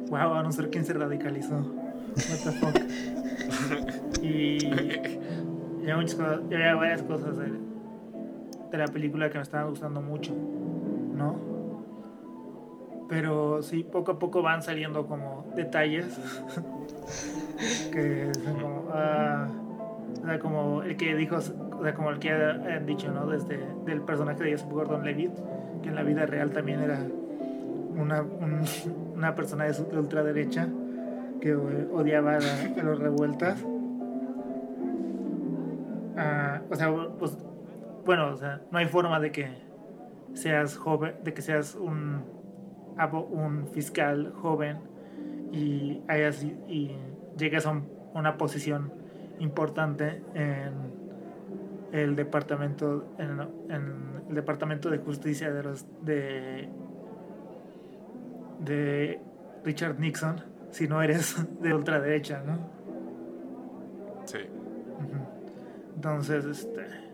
wow, 0.08 0.34
a 0.34 0.42
no 0.42 0.52
ser 0.52 0.70
quién 0.70 0.84
se 0.84 0.92
radicalizó. 0.92 1.56
What 1.56 2.38
the 2.44 2.52
fuck. 2.52 2.76
y 4.22 4.58
cosas, 6.14 6.40
ya 6.50 6.74
varias 6.74 7.02
cosas 7.02 7.36
de, 7.36 7.66
la 8.76 8.86
película 8.88 9.30
que 9.30 9.38
me 9.38 9.42
estaban 9.42 9.70
gustando 9.70 10.02
mucho, 10.02 10.34
¿no? 11.14 11.36
Pero 13.08 13.62
sí, 13.62 13.84
poco 13.84 14.12
a 14.12 14.18
poco 14.18 14.42
van 14.42 14.62
saliendo 14.62 15.06
como 15.06 15.46
detalles 15.54 16.06
que 17.92 18.32
son 18.44 18.54
como, 18.60 18.80
uh, 18.80 20.22
o 20.22 20.26
sea, 20.26 20.38
como 20.40 20.82
el 20.82 20.96
que 20.96 21.14
dijo, 21.14 21.36
o 21.36 21.82
sea, 21.82 21.94
como 21.94 22.10
el 22.10 22.18
que 22.18 22.30
han 22.30 22.84
dicho, 22.84 23.10
¿no? 23.12 23.26
Desde 23.26 23.58
del 23.86 24.02
personaje 24.02 24.44
de 24.44 24.52
Joseph 24.52 24.70
Gordon-Levitt, 24.70 25.32
que 25.82 25.88
en 25.88 25.94
la 25.94 26.02
vida 26.02 26.26
real 26.26 26.50
también 26.50 26.80
era 26.80 26.98
una, 27.96 28.22
un, 28.22 28.62
una 29.14 29.34
persona 29.34 29.64
de, 29.64 29.72
de, 29.72 29.98
ultraderecha 29.98 30.68
que 31.40 31.54
odiaba 31.54 32.34
a, 32.34 32.80
a 32.80 32.82
los 32.82 32.98
revueltas. 32.98 33.62
Uh, 36.16 36.72
o 36.72 36.76
sea, 36.76 36.94
pues 37.18 37.36
bueno, 38.04 38.28
o 38.28 38.36
sea, 38.36 38.62
no 38.70 38.78
hay 38.78 38.86
forma 38.86 39.20
de 39.20 39.32
que 39.32 39.48
seas 40.32 40.76
joven, 40.76 41.14
de 41.24 41.34
que 41.34 41.42
seas 41.42 41.74
un, 41.74 42.22
un 43.30 43.68
fiscal 43.68 44.32
joven 44.32 44.78
y, 45.52 46.02
hayas, 46.08 46.44
y 46.44 46.96
llegues 47.36 47.66
a 47.66 47.70
un, 47.70 47.88
una 48.14 48.38
posición 48.38 48.92
importante 49.38 50.22
en 50.34 50.72
el 51.92 52.16
departamento 52.16 53.12
en, 53.18 53.40
en, 53.70 54.16
el 54.28 54.34
departamento 54.34 54.90
de 54.90 54.98
justicia 54.98 55.52
de 55.52 55.62
los 55.62 55.86
de 56.04 56.68
de 58.60 59.20
Richard 59.64 59.98
Nixon 59.98 60.42
si 60.70 60.88
no 60.88 61.02
eres 61.02 61.36
de 61.60 61.74
ultraderecha, 61.74 62.42
¿no? 62.44 62.58
Sí. 64.24 64.38
Entonces, 65.94 66.44
este 66.44 67.06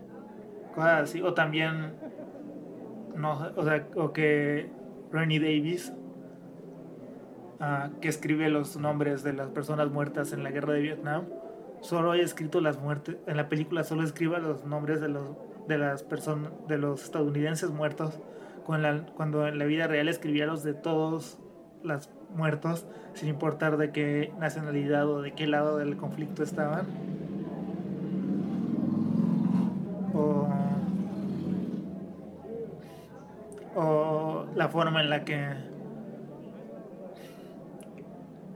cosas 0.73 1.03
así. 1.03 1.21
O 1.21 1.33
también, 1.33 1.93
no, 3.15 3.51
o 3.55 3.63
sea, 3.63 3.87
o 3.95 4.11
que 4.11 4.69
Rennie 5.11 5.39
Davis, 5.39 5.93
uh, 7.59 7.99
que 7.99 8.09
escribe 8.09 8.49
los 8.49 8.75
nombres 8.77 9.23
de 9.23 9.33
las 9.33 9.49
personas 9.49 9.89
muertas 9.89 10.33
en 10.33 10.43
la 10.43 10.51
guerra 10.51 10.73
de 10.73 10.81
Vietnam, 10.81 11.25
solo 11.81 12.11
haya 12.11 12.23
escrito 12.23 12.59
las 12.61 12.79
muertes, 12.79 13.17
en 13.27 13.37
la 13.37 13.49
película 13.49 13.83
solo 13.83 14.03
escriba 14.03 14.39
los 14.39 14.65
nombres 14.65 14.99
de 15.01 15.09
los 15.09 15.37
de 15.67 15.77
las 15.77 16.03
personas 16.03 16.51
de 16.67 16.77
los 16.77 17.03
estadounidenses 17.03 17.69
muertos 17.69 18.19
cuando 18.63 19.47
en 19.47 19.59
la 19.59 19.65
vida 19.65 19.87
real 19.87 20.07
escribía 20.07 20.45
los 20.45 20.63
de 20.63 20.73
todos 20.73 21.37
los 21.83 22.09
muertos 22.35 22.85
sin 23.13 23.29
importar 23.29 23.77
de 23.77 23.91
qué 23.91 24.33
nacionalidad 24.39 25.07
o 25.07 25.21
de 25.21 25.33
qué 25.33 25.47
lado 25.47 25.77
del 25.77 25.97
conflicto 25.97 26.43
estaban. 26.43 26.85
O 30.13 30.47
o 33.75 34.45
la 34.55 34.67
forma 34.69 35.01
en 35.01 35.09
la 35.09 35.25
que 35.25 35.47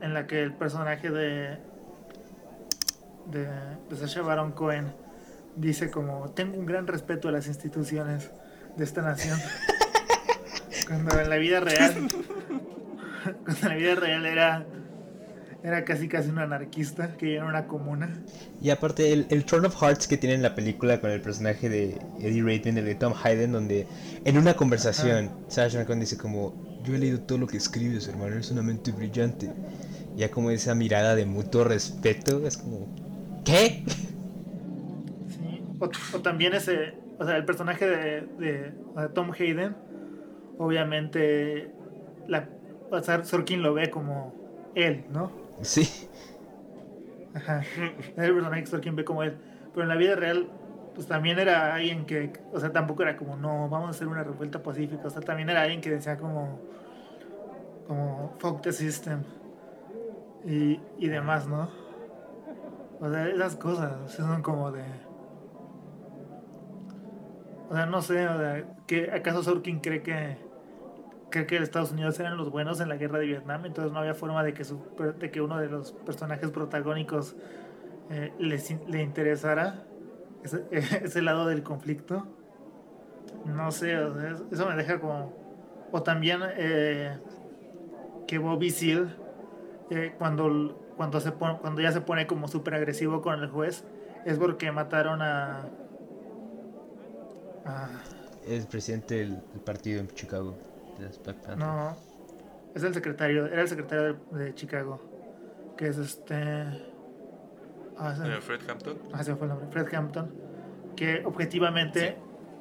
en 0.00 0.14
la 0.14 0.26
que 0.26 0.42
el 0.42 0.52
personaje 0.52 1.10
de 1.10 1.58
de, 3.26 3.46
de 3.90 3.96
Sacha 3.96 4.22
Baron 4.22 4.52
Cohen 4.52 4.92
dice 5.56 5.90
como 5.90 6.30
tengo 6.30 6.56
un 6.56 6.66
gran 6.66 6.86
respeto 6.86 7.28
a 7.28 7.32
las 7.32 7.48
instituciones 7.48 8.30
de 8.76 8.84
esta 8.84 9.02
nación 9.02 9.38
cuando 10.88 11.20
en 11.20 11.30
la 11.30 11.36
vida 11.36 11.60
real 11.60 12.08
cuando 13.44 13.62
en 13.62 13.68
la 13.68 13.74
vida 13.74 13.94
real 13.94 14.26
era 14.26 14.66
era 15.62 15.84
casi 15.84 16.08
casi 16.08 16.30
un 16.30 16.38
anarquista 16.38 17.16
que 17.16 17.34
era 17.34 17.44
una 17.44 17.66
comuna. 17.66 18.08
Y 18.62 18.70
aparte 18.70 19.12
el, 19.12 19.26
el 19.28 19.44
Turn 19.44 19.66
of 19.66 19.76
Hearts 19.80 20.06
que 20.06 20.16
tiene 20.16 20.36
en 20.36 20.42
la 20.42 20.54
película 20.54 21.00
con 21.00 21.10
el 21.10 21.20
personaje 21.20 21.68
de 21.68 21.98
Eddie 22.20 22.42
Redmayne, 22.42 22.80
el 22.80 22.86
de 22.86 22.94
Tom 22.94 23.12
Hayden, 23.22 23.52
donde 23.52 23.86
en 24.24 24.38
una 24.38 24.54
conversación 24.54 25.30
Sasha 25.48 25.80
McCoy 25.80 25.98
dice 25.98 26.16
como, 26.16 26.80
yo 26.84 26.94
he 26.94 26.98
leído 26.98 27.20
todo 27.20 27.38
lo 27.38 27.46
que 27.48 27.56
escribes, 27.56 28.06
hermano, 28.08 28.34
eres 28.34 28.50
una 28.50 28.62
mente 28.62 28.92
brillante. 28.92 29.50
Ya 30.16 30.30
como 30.30 30.50
esa 30.50 30.74
mirada 30.74 31.14
de 31.14 31.26
mutuo 31.26 31.64
respeto, 31.64 32.46
es 32.46 32.56
como, 32.56 32.88
¿qué? 33.44 33.84
Sí, 35.28 35.62
o, 35.80 35.90
o 36.16 36.22
también 36.22 36.54
ese, 36.54 36.94
o 37.18 37.26
sea, 37.26 37.36
el 37.36 37.44
personaje 37.44 37.86
de, 37.86 38.20
de, 38.38 38.52
de 38.70 39.08
Tom 39.12 39.32
Hayden, 39.32 39.76
obviamente, 40.58 41.72
la, 42.26 42.48
o 42.90 43.00
sea, 43.00 43.24
Sorkin 43.24 43.62
lo 43.62 43.74
ve 43.74 43.90
como 43.90 44.34
él, 44.74 45.04
¿no? 45.10 45.30
Sí. 45.62 46.08
Ajá. 47.34 47.62
El 48.16 48.34
personaje 48.34 48.64
que 48.64 48.80
quien 48.80 48.96
ve 48.96 49.04
como 49.04 49.22
él. 49.22 49.36
Pero 49.72 49.82
en 49.82 49.88
la 49.88 49.96
vida 49.96 50.16
real, 50.16 50.48
pues 50.94 51.06
también 51.06 51.38
era 51.38 51.74
alguien 51.74 52.06
que, 52.06 52.32
o 52.52 52.60
sea, 52.60 52.72
tampoco 52.72 53.02
era 53.02 53.16
como, 53.16 53.36
no, 53.36 53.68
vamos 53.68 53.88
a 53.88 53.90
hacer 53.90 54.08
una 54.08 54.24
revuelta 54.24 54.62
pacífica. 54.62 55.06
O 55.06 55.10
sea, 55.10 55.22
también 55.22 55.48
era 55.48 55.62
alguien 55.62 55.80
que 55.80 55.90
decía 55.90 56.18
como, 56.18 56.60
como, 57.86 58.34
fuck 58.38 58.60
the 58.62 58.72
system. 58.72 59.22
Y, 60.44 60.80
y 60.98 61.08
demás, 61.08 61.46
¿no? 61.46 61.68
O 63.00 63.10
sea, 63.10 63.28
esas 63.28 63.56
cosas 63.56 64.12
son 64.12 64.42
como 64.42 64.72
de... 64.72 64.82
O 67.70 67.74
sea, 67.74 67.86
no 67.86 68.00
sé, 68.00 68.26
o 68.26 68.38
sea, 68.38 68.64
que 68.86 69.10
¿acaso 69.12 69.42
Sorkin 69.42 69.80
cree 69.80 70.02
que 70.02 70.47
cree 71.30 71.46
que 71.46 71.56
Estados 71.56 71.92
Unidos 71.92 72.18
eran 72.20 72.36
los 72.36 72.50
buenos 72.50 72.80
en 72.80 72.88
la 72.88 72.96
guerra 72.96 73.18
de 73.18 73.26
Vietnam, 73.26 73.66
entonces 73.66 73.92
no 73.92 74.00
había 74.00 74.14
forma 74.14 74.42
de 74.42 74.54
que, 74.54 74.64
su, 74.64 74.80
de 75.18 75.30
que 75.30 75.40
uno 75.40 75.58
de 75.58 75.68
los 75.68 75.92
personajes 75.92 76.50
protagónicos 76.50 77.36
eh, 78.10 78.32
le, 78.38 79.02
interesara 79.02 79.84
ese, 80.42 80.64
ese, 80.70 81.22
lado 81.22 81.46
del 81.46 81.62
conflicto. 81.62 82.26
No 83.44 83.70
sé, 83.70 83.96
eso 84.50 84.66
me 84.66 84.74
deja 84.76 85.00
como... 85.00 85.32
O 85.92 86.02
también 86.02 86.40
eh, 86.56 87.18
que 88.26 88.38
Bobby 88.38 88.70
Seale, 88.70 89.08
eh, 89.90 90.14
cuando, 90.18 90.78
cuando, 90.96 91.20
se 91.20 91.32
pone, 91.32 91.58
cuando 91.58 91.80
ya 91.80 91.92
se 91.92 92.02
pone 92.02 92.26
como 92.26 92.48
súper 92.48 92.74
agresivo 92.74 93.22
con 93.22 93.42
el 93.42 93.48
juez, 93.48 93.84
es 94.24 94.38
porque 94.38 94.70
mataron 94.70 95.22
a... 95.22 95.66
a 97.64 97.88
el 98.46 98.66
presidente 98.66 99.16
del 99.16 99.36
partido 99.64 100.00
en 100.00 100.08
Chicago. 100.08 100.56
No, 101.56 101.96
es 102.74 102.82
el 102.82 102.94
secretario, 102.94 103.46
era 103.46 103.62
el 103.62 103.68
secretario 103.68 104.18
de, 104.32 104.44
de 104.44 104.54
Chicago, 104.54 105.00
que 105.76 105.88
es 105.88 105.98
este... 105.98 106.34
Ah, 108.00 108.14
¿Eh, 108.24 108.40
Fred 108.40 108.60
Hampton. 108.68 108.96
Ah, 109.12 109.24
se 109.24 109.34
fue 109.34 109.46
el 109.46 109.54
nombre, 109.54 109.68
Fred 109.70 109.94
Hampton, 109.94 110.30
que 110.94 111.22
objetivamente, 111.24 112.08
sí. 112.08 112.14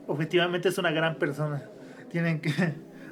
objetivamente 0.08 0.70
es 0.70 0.78
una 0.78 0.92
gran 0.92 1.16
persona. 1.16 1.64
Tienen 2.10 2.42
que, 2.42 2.52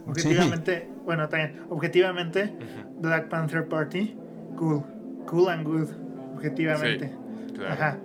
objetivamente, 0.07 0.88
sí. 0.88 1.02
bueno, 1.03 1.30
también, 1.30 1.61
objetivamente, 1.69 2.43
uh 2.43 2.64
-huh. 2.64 3.02
Black 3.02 3.30
Panther 3.30 3.68
Party, 3.68 4.18
cool, 4.57 4.84
cool 5.27 5.49
and 5.49 5.64
good, 5.65 5.89
objetivamente. 6.34 7.10
Sí, 7.47 7.53
claro. 7.53 7.73
Ajá. 7.73 7.97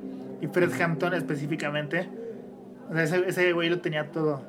Y 0.42 0.46
Fred 0.48 0.68
uh 0.68 0.72
-huh. 0.72 0.84
Hampton 0.84 1.14
específicamente, 1.14 2.08
o 2.90 2.92
sea, 2.92 3.04
ese, 3.04 3.28
ese 3.28 3.52
güey 3.52 3.70
lo 3.70 3.80
tenía 3.80 4.10
todo. 4.10 4.42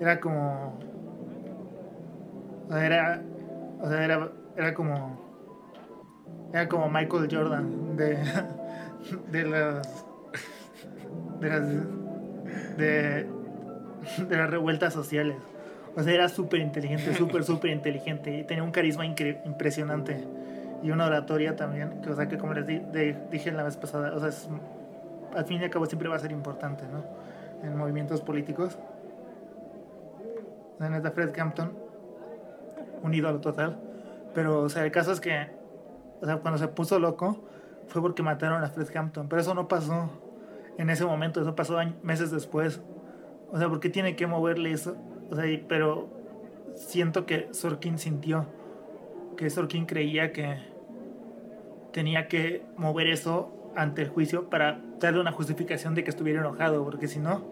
Era 0.00 0.20
como 0.20 0.78
era, 2.76 3.22
o 3.80 3.88
sea, 3.88 4.04
era, 4.04 4.28
era 4.56 4.74
como, 4.74 5.18
era 6.52 6.68
como 6.68 6.88
Michael 6.90 7.28
Jordan 7.30 7.96
de, 7.96 8.18
de 9.30 9.44
las, 9.44 10.04
de 11.40 11.48
las, 11.48 11.68
de, 12.76 13.26
de 14.28 14.36
las 14.36 14.50
revueltas 14.50 14.92
sociales. 14.92 15.36
O 15.96 16.02
sea, 16.02 16.12
era 16.12 16.28
súper 16.28 16.60
inteligente, 16.60 17.12
súper, 17.14 17.42
súper 17.44 17.70
inteligente. 17.70 18.38
Y 18.38 18.44
tenía 18.44 18.62
un 18.62 18.70
carisma 18.70 19.04
impresionante. 19.04 20.24
Y 20.82 20.92
una 20.92 21.06
oratoria 21.06 21.56
también. 21.56 22.00
O 22.08 22.14
sea, 22.14 22.28
que 22.28 22.38
como 22.38 22.54
les 22.54 22.66
di- 22.66 22.78
de- 22.78 23.16
dije 23.32 23.50
la 23.50 23.64
vez 23.64 23.76
pasada, 23.76 24.14
o 24.14 24.20
sea, 24.20 24.28
es- 24.28 24.48
al 25.34 25.44
fin 25.44 25.60
y 25.60 25.64
al 25.64 25.70
cabo 25.70 25.86
siempre 25.86 26.08
va 26.08 26.14
a 26.16 26.18
ser 26.20 26.30
importante, 26.30 26.84
¿no? 26.92 27.02
En 27.66 27.76
movimientos 27.76 28.20
políticos. 28.20 28.78
Sea, 30.78 30.88
neta, 30.88 31.10
Fred 31.10 31.36
Hampton, 31.38 31.72
un 33.02 33.14
ídolo 33.14 33.40
total. 33.40 33.78
Pero, 34.34 34.62
o 34.62 34.68
sea, 34.68 34.84
el 34.84 34.90
caso 34.92 35.12
es 35.12 35.20
que, 35.20 35.46
o 36.20 36.26
sea, 36.26 36.36
cuando 36.38 36.58
se 36.58 36.68
puso 36.68 36.98
loco, 36.98 37.44
fue 37.86 38.02
porque 38.02 38.22
mataron 38.22 38.62
a 38.62 38.68
Fred 38.68 38.88
Hampton. 38.96 39.28
Pero 39.28 39.40
eso 39.40 39.54
no 39.54 39.68
pasó 39.68 40.10
en 40.76 40.90
ese 40.90 41.04
momento, 41.04 41.40
eso 41.40 41.54
pasó 41.54 41.78
meses 42.02 42.30
después. 42.30 42.80
O 43.50 43.58
sea, 43.58 43.68
¿por 43.68 43.80
qué 43.80 43.88
tiene 43.88 44.14
que 44.16 44.26
moverle 44.26 44.72
eso? 44.72 44.96
O 45.30 45.36
sea, 45.36 45.46
y- 45.46 45.58
pero 45.58 46.08
siento 46.74 47.26
que 47.26 47.48
Sorkin 47.52 47.98
sintió 47.98 48.46
que 49.36 49.50
Sorkin 49.50 49.86
creía 49.86 50.32
que 50.32 50.58
tenía 51.92 52.26
que 52.28 52.62
mover 52.76 53.06
eso 53.06 53.52
ante 53.76 54.02
el 54.02 54.08
juicio 54.08 54.50
para 54.50 54.80
darle 54.98 55.20
una 55.20 55.30
justificación 55.32 55.94
de 55.94 56.02
que 56.02 56.10
estuviera 56.10 56.40
enojado, 56.40 56.84
porque 56.84 57.06
si 57.06 57.20
no, 57.20 57.42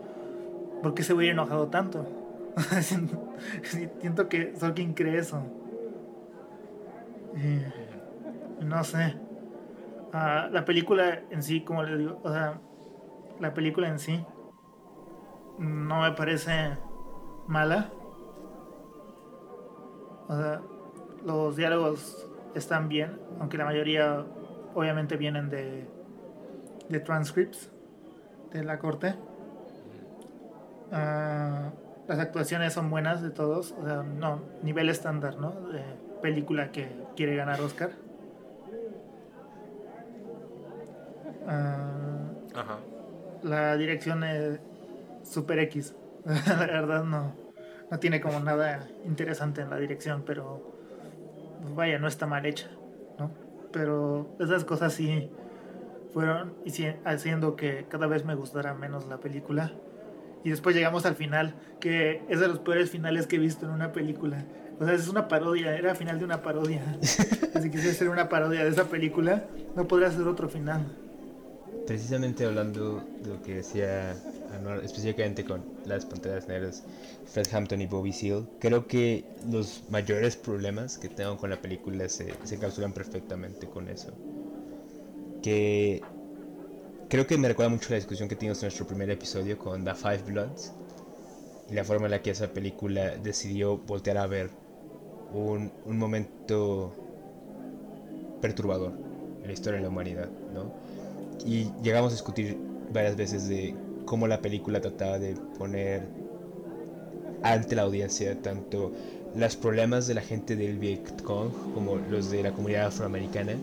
¿por 0.83 0.95
qué 0.95 1.05
se 1.05 1.15
hubiera 1.15 1.33
enojado 1.33 1.69
tanto? 1.69 2.05
siento, 4.01 4.29
que 4.29 4.57
Sorkin 4.57 4.95
cree 4.95 5.19
eso. 5.19 5.43
Y 7.35 8.65
no 8.65 8.83
sé. 8.83 9.17
Ah, 10.13 10.49
la 10.51 10.65
película 10.65 11.23
en 11.31 11.43
sí, 11.43 11.63
como 11.63 11.83
le 11.83 11.99
digo, 11.99 12.21
o 12.23 12.33
sea, 12.33 12.59
la 13.41 13.53
película 13.53 13.89
en 13.89 13.99
sí 13.99 14.25
no 15.59 16.01
me 16.03 16.13
parece 16.13 16.79
mala. 17.47 17.91
O 20.29 20.37
sea, 20.37 20.63
los 21.25 21.57
diálogos 21.57 22.27
están 22.55 22.89
bien, 22.89 23.21
aunque 23.39 23.59
la 23.59 23.67
mayoría 23.67 24.25
obviamente 24.75 25.17
vienen 25.17 25.51
de, 25.51 25.87
de 26.89 27.01
transcripts 27.01 27.71
de 28.53 28.65
la 28.65 28.79
corte. 28.79 29.15
Ah, 30.91 31.71
las 32.09 32.19
actuaciones 32.19 32.73
son 32.73 32.91
buenas 32.91 33.23
de 33.23 33.31
todos, 33.31 33.73
o 33.73 33.85
sea, 33.85 34.03
no, 34.03 34.43
nivel 34.63 34.89
estándar, 34.89 35.39
¿no? 35.39 35.51
De 35.73 35.83
película 36.23 36.71
que 36.71 36.89
quiere 37.17 37.37
ganar 37.37 37.61
Oscar. 37.61 37.91
Ah, 41.49 42.31
Ajá. 42.55 42.79
la 43.43 43.77
dirección 43.77 44.25
es 44.25 44.59
super 45.23 45.59
X. 45.61 45.95
la 46.25 46.55
verdad 46.57 47.05
no, 47.05 47.35
no 47.91 47.99
tiene 47.99 48.21
como 48.21 48.41
nada 48.41 48.89
interesante 49.05 49.61
en 49.61 49.71
la 49.71 49.79
dirección, 49.79 50.23
pero 50.27 50.61
pues 51.63 51.75
vaya, 51.75 51.99
no 51.99 52.09
está 52.09 52.27
mal 52.27 52.47
hecha, 52.47 52.69
¿no? 53.19 53.31
Pero 53.73 54.37
esas 54.41 54.65
cosas 54.65 54.93
sí 54.93 55.31
fueron 56.13 56.55
haciendo 57.05 57.57
que 57.57 57.87
cada 57.89 58.07
vez 58.07 58.25
me 58.25 58.35
gustara 58.35 58.75
menos 58.75 59.07
la 59.07 59.19
película. 59.19 59.73
Y 60.47 60.51
después 60.51 60.77
llegamos 60.77 61.05
al 61.07 61.17
final, 61.17 61.55
que 61.81 62.23
es 62.29 62.39
de 62.39 62.47
los 62.47 62.61
peores 62.61 62.89
finales 62.89 63.27
que 63.27 63.35
he 63.35 63.39
visto 63.41 63.67
en 63.67 63.73
una 63.73 63.91
película. 63.91 64.45
O 64.79 64.85
sea, 64.85 64.95
es 64.95 65.09
una 65.09 65.27
parodia, 65.27 65.77
era 65.77 65.97
final 65.97 66.21
de 66.21 66.25
una 66.25 66.41
parodia. 66.41 66.85
si 67.03 67.69
quisiera 67.69 67.91
hacer 67.91 68.09
una 68.09 68.29
parodia 68.29 68.63
de 68.63 68.71
esa 68.71 68.85
película, 68.85 69.45
no 69.75 69.89
podría 69.89 70.09
ser 70.13 70.23
otro 70.29 70.49
final. 70.49 70.87
Precisamente 71.85 72.45
hablando 72.45 73.03
de 73.25 73.29
lo 73.29 73.43
que 73.43 73.57
decía 73.57 74.15
Anuar, 74.55 74.85
específicamente 74.85 75.45
con 75.45 75.65
las 75.85 76.07
panteras 76.07 76.47
negras, 76.47 76.85
Fred 77.25 77.49
Hampton 77.53 77.81
y 77.81 77.87
Bobby 77.87 78.13
Seale, 78.13 78.47
creo 78.61 78.87
que 78.87 79.25
los 79.51 79.83
mayores 79.91 80.37
problemas 80.37 80.97
que 80.97 81.09
tengo 81.09 81.39
con 81.39 81.51
la 81.51 81.61
película 81.61 82.09
se, 82.09 82.35
se 82.45 82.55
encapsulan 82.55 82.93
perfectamente 82.93 83.67
con 83.67 83.89
eso. 83.89 84.13
Que 85.43 86.03
creo 87.09 87.27
que 87.27 87.39
me 87.39 87.49
recuerda 87.49 87.71
mucho 87.71 87.89
la 87.91 87.97
discusión 87.97 88.29
que 88.29 88.37
tuvimos 88.37 88.63
en 88.63 88.67
nuestro 88.67 88.87
primer 88.87 89.11
episodio 89.11 89.59
con 89.59 89.85
The 89.85 89.95
Five 89.95 90.23
Bloods 90.25 90.75
y 91.69 91.75
la 91.75 91.85
forma 91.85 92.07
en 92.07 92.13
la 92.13 92.23
que 92.23 92.31
esa 92.33 92.53
película 92.53 93.17
decidió 93.19 93.79
voltear 93.79 94.19
a 94.19 94.27
ver 94.27 94.53
un, 95.31 95.73
un 95.85 95.99
momento 95.99 96.95
perturbador 98.41 98.95
en 99.43 99.49
la 99.49 99.53
historia 99.53 99.77
de 99.79 99.83
la 99.83 99.89
humanidad, 99.89 100.33
¿no? 100.49 100.73
Y 101.45 101.75
llegamos 101.83 102.13
a 102.13 102.17
discutir 102.17 102.61
varias 102.89 103.17
veces 103.17 103.49
de 103.49 103.81
cómo 104.05 104.29
la 104.29 104.43
película 104.43 104.81
trataba 104.81 105.19
de 105.19 105.37
poner 105.59 106.11
ante 107.43 107.75
la 107.77 107.83
audiencia 107.83 108.41
tanto 108.43 108.93
los 109.33 109.57
problemas 109.57 110.07
de 110.07 110.13
la 110.15 110.21
gente 110.23 110.55
del 110.57 110.79
Vietcong 110.79 111.55
como 111.71 111.99
los 111.99 112.29
de 112.29 112.43
la 112.43 112.53
comunidad 112.53 112.87
afroamericana. 112.87 113.63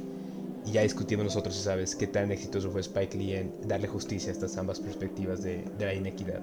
Y 0.65 0.71
ya 0.71 0.81
discutimos 0.81 1.25
nosotros, 1.25 1.55
¿sabes?, 1.55 1.95
qué 1.95 2.07
tan 2.07 2.31
exitoso 2.31 2.71
fue 2.71 2.81
Spike 2.81 3.17
Lee 3.17 3.33
en 3.33 3.53
darle 3.61 3.87
justicia 3.87 4.31
a 4.31 4.33
estas 4.33 4.57
ambas 4.57 4.79
perspectivas 4.79 5.41
de, 5.41 5.65
la 5.77 5.93
inequidad. 5.93 6.41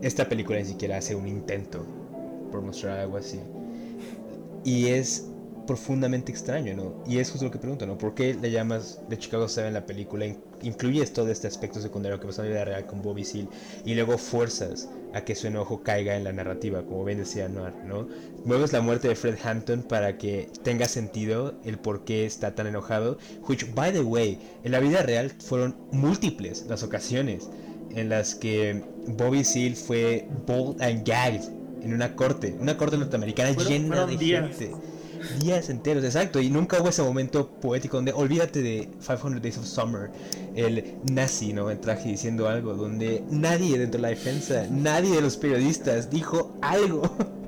Esta 0.00 0.28
película 0.28 0.58
ni 0.58 0.64
siquiera 0.64 0.96
hace 0.98 1.14
un 1.14 1.26
intento 1.28 1.86
por 2.50 2.62
mostrar 2.62 2.98
algo 2.98 3.16
así. 3.16 3.40
Y 4.64 4.88
es 4.88 5.24
profundamente 5.66 6.32
extraño, 6.32 6.74
¿no? 6.74 6.94
Y 7.06 7.18
es 7.18 7.30
justo 7.30 7.44
lo 7.44 7.50
que 7.50 7.58
pregunto, 7.58 7.86
¿no? 7.86 7.98
¿Por 7.98 8.14
qué 8.14 8.34
le 8.34 8.50
llamas 8.50 9.00
de 9.08 9.18
Chicago 9.18 9.48
7 9.48 9.68
en 9.68 9.74
la 9.74 9.86
película? 9.86 10.26
In- 10.26 10.38
Incluyes 10.62 11.12
todo 11.12 11.30
este 11.30 11.46
aspecto 11.46 11.80
secundario 11.80 12.18
que 12.18 12.26
pasó 12.26 12.42
en 12.42 12.48
la 12.48 12.54
vida 12.54 12.64
real 12.64 12.86
con 12.86 13.00
Bobby 13.00 13.24
Seale 13.24 13.48
y 13.84 13.94
luego 13.94 14.18
fuerzas 14.18 14.88
a 15.14 15.24
que 15.24 15.34
su 15.34 15.46
enojo 15.46 15.82
caiga 15.82 16.16
en 16.16 16.24
la 16.24 16.32
narrativa, 16.32 16.82
como 16.82 17.04
bien 17.04 17.18
decía 17.18 17.48
Noir, 17.48 17.74
¿no? 17.86 18.08
Mueves 18.44 18.72
la 18.72 18.80
muerte 18.80 19.08
de 19.08 19.14
Fred 19.14 19.36
Hampton 19.42 19.82
para 19.82 20.18
que 20.18 20.48
tenga 20.62 20.86
sentido 20.86 21.54
el 21.64 21.78
por 21.78 22.04
qué 22.04 22.26
está 22.26 22.54
tan 22.54 22.66
enojado, 22.66 23.18
which, 23.48 23.74
by 23.74 23.92
the 23.92 24.00
way, 24.00 24.38
en 24.64 24.72
la 24.72 24.80
vida 24.80 25.02
real 25.02 25.30
fueron 25.30 25.76
múltiples 25.92 26.66
las 26.68 26.82
ocasiones 26.82 27.48
en 27.94 28.08
las 28.08 28.34
que 28.34 28.82
Bobby 29.06 29.44
Seale 29.44 29.76
fue 29.76 30.28
bold 30.46 30.80
and 30.82 31.06
gagged 31.06 31.42
en 31.82 31.94
una 31.94 32.14
corte, 32.14 32.56
una 32.58 32.76
corte 32.76 32.98
norteamericana 32.98 33.52
llena 33.52 34.06
de 34.06 34.16
días. 34.16 34.56
gente. 34.56 34.74
Días 35.40 35.68
enteros, 35.68 36.04
exacto. 36.04 36.40
Y 36.40 36.50
nunca 36.50 36.80
hubo 36.80 36.88
ese 36.88 37.02
momento 37.02 37.48
poético 37.48 37.96
donde 37.98 38.12
olvídate 38.12 38.62
de 38.62 38.88
500 39.06 39.42
Days 39.42 39.58
of 39.58 39.66
Summer, 39.66 40.10
el 40.54 40.96
nazi, 41.10 41.52
¿no? 41.52 41.70
En 41.70 41.80
traje 41.80 42.08
diciendo 42.08 42.48
algo, 42.48 42.74
donde 42.74 43.22
nadie 43.30 43.78
dentro 43.78 43.98
de 43.98 44.02
la 44.02 44.08
defensa, 44.08 44.66
nadie 44.70 45.14
de 45.14 45.20
los 45.20 45.36
periodistas 45.36 46.10
dijo 46.10 46.56
algo. 46.62 47.02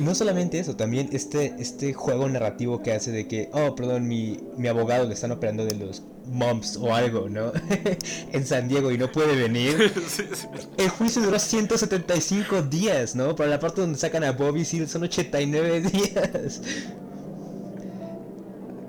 No 0.00 0.14
solamente 0.14 0.58
eso, 0.58 0.76
también 0.76 1.10
este, 1.12 1.54
este 1.58 1.92
juego 1.92 2.26
narrativo 2.26 2.82
que 2.82 2.92
hace 2.92 3.10
de 3.12 3.28
que, 3.28 3.50
oh, 3.52 3.74
perdón, 3.74 4.08
mi, 4.08 4.40
mi 4.56 4.66
abogado 4.66 5.06
le 5.06 5.12
están 5.12 5.30
operando 5.30 5.66
de 5.66 5.74
los 5.74 6.02
mumps 6.30 6.76
o 6.76 6.94
algo, 6.94 7.28
¿no? 7.28 7.52
en 8.32 8.46
San 8.46 8.68
Diego 8.68 8.90
y 8.90 8.98
no 8.98 9.10
puede 9.10 9.36
venir. 9.36 9.92
Sí, 10.10 10.24
sí. 10.32 10.46
El 10.76 10.88
juicio 10.88 11.22
duró 11.22 11.38
175 11.38 12.62
días, 12.62 13.14
¿no? 13.14 13.36
Para 13.36 13.50
la 13.50 13.60
parte 13.60 13.80
donde 13.80 13.98
sacan 13.98 14.24
a 14.24 14.32
Bobby 14.32 14.64
Seale 14.64 14.88
son 14.88 15.04
89 15.04 15.80
días. 15.92 16.60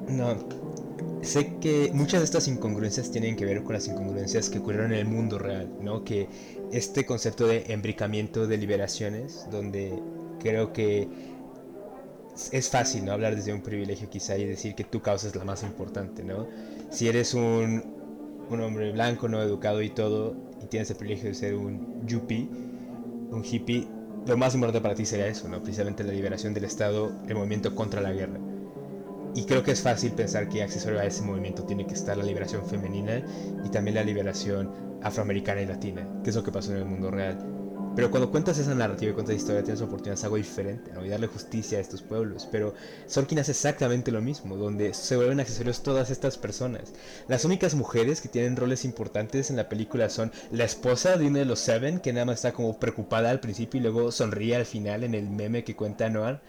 No. 0.08 0.38
Sé 1.22 1.58
que 1.60 1.92
muchas 1.94 2.22
de 2.22 2.26
estas 2.26 2.48
incongruencias 2.48 3.12
tienen 3.12 3.36
que 3.36 3.46
ver 3.46 3.64
con 3.64 3.74
las 3.74 3.88
incongruencias 3.88 4.50
que 4.50 4.60
ocurrieron 4.60 4.94
en 4.94 5.00
el 5.00 5.06
mundo 5.06 5.38
real, 5.38 5.70
¿no? 5.80 6.04
Que 6.04 6.28
este 6.72 7.06
concepto 7.06 7.46
de 7.46 7.66
embricamiento 7.68 8.48
de 8.48 8.58
liberaciones, 8.58 9.46
donde 9.52 10.02
creo 10.40 10.74
que 10.74 11.08
es 12.52 12.70
fácil, 12.70 13.06
¿no? 13.06 13.12
Hablar 13.12 13.36
desde 13.36 13.54
un 13.54 13.62
privilegio 13.62 14.10
quizá 14.10 14.38
y 14.38 14.46
decir 14.46 14.74
que 14.74 14.84
tu 14.84 15.02
causa 15.02 15.28
es 15.28 15.36
la 15.36 15.44
más 15.44 15.64
importante, 15.64 16.24
¿no? 16.24 16.48
Si 16.92 17.08
eres 17.08 17.34
un, 17.34 17.84
un 18.50 18.62
hombre 18.62 18.92
blanco, 18.92 19.30
no 19.30 19.42
educado 19.42 19.82
y 19.82 19.90
todo, 19.90 20.36
y 20.62 20.68
tienes 20.68 20.90
el 20.92 20.98
privilegio 20.98 21.30
de 21.30 21.36
ser 21.36 21.56
un 21.56 22.06
yuppie, 22.06 22.50
un 23.32 23.44
hippie, 23.44 23.88
lo 24.28 24.38
más 24.38 24.54
importante 24.54 24.82
para 24.82 24.94
ti 24.94 25.06
sería 25.06 25.28
eso, 25.28 25.48
¿no? 25.48 25.64
Precisamente 25.64 26.04
la 26.04 26.12
liberación 26.12 26.54
del 26.54 26.66
Estado, 26.66 27.12
el 27.28 27.36
movimiento 27.36 27.74
contra 27.76 28.02
la 28.02 28.12
guerra. 28.12 28.40
Y 29.34 29.46
creo 29.46 29.64
que 29.64 29.72
es 29.72 29.82
fácil 29.82 30.12
pensar 30.12 30.50
que 30.50 30.62
accesorio 30.62 31.00
a 31.00 31.06
ese 31.06 31.24
movimiento 31.24 31.64
tiene 31.64 31.88
que 31.88 31.94
estar 31.94 32.18
la 32.18 32.26
liberación 32.26 32.66
femenina 32.66 33.24
y 33.64 33.70
también 33.70 33.96
la 33.96 34.04
liberación 34.04 34.70
afroamericana 35.02 35.62
y 35.62 35.66
latina, 35.66 36.06
que 36.24 36.30
es 36.30 36.36
lo 36.36 36.44
que 36.44 36.52
pasó 36.52 36.74
en 36.74 36.80
el 36.80 36.86
mundo 36.86 37.10
real. 37.10 37.61
Pero 37.96 38.10
cuando 38.10 38.32
cuentas 38.32 38.58
esa 38.58 38.74
narrativa 38.74 39.12
y 39.12 39.14
cuentas 39.14 39.36
historia, 39.36 39.64
tienes 39.64 39.82
oportunidad 39.82 40.12
de 40.12 40.14
hacer 40.14 40.26
algo 40.28 40.38
diferente, 40.38 40.92
¿no? 40.94 41.06
Y 41.06 41.10
darle 41.10 41.28
justicia 41.28 41.78
a 41.78 41.82
estos 41.82 42.02
pueblos. 42.02 42.48
Pero 42.50 42.74
Sorkin 43.06 43.40
hace 43.40 43.52
exactamente 43.52 44.12
lo 44.12 44.22
mismo, 44.22 44.56
donde 44.56 44.94
se 44.94 45.18
vuelven 45.18 45.42
accesorios 45.42 45.84
todas 45.84 46.10
estas 46.10 46.38
personas. 46.38 46.94
Las 47.28 47.44
únicas 47.44 47.76
mujeres 47.76 48.22
que 48.22 48.30
tienen 48.30 48.56
roles 48.56 48.86
importantes 48.86 49.50
en 49.50 49.58
la 49.58 49.68
película 49.68 50.10
son 50.10 50.32
la 50.52 50.64
esposa 50.64 51.18
de 51.18 51.28
uno 51.28 51.40
de 51.40 51.46
los 51.46 51.60
Seven, 51.60 52.00
que 52.00 52.14
nada 52.14 52.26
más 52.26 52.36
está 52.36 52.54
como 52.54 52.80
preocupada 52.80 53.30
al 53.30 53.42
principio 53.42 53.80
y 53.80 53.84
luego 53.84 54.12
sonríe 54.12 54.56
al 54.56 54.66
final 54.66 55.04
en 55.04 55.14
el 55.14 55.30
meme 55.30 55.66
que 55.66 55.76
cuenta 55.76 56.10
Noir, 56.10 56.40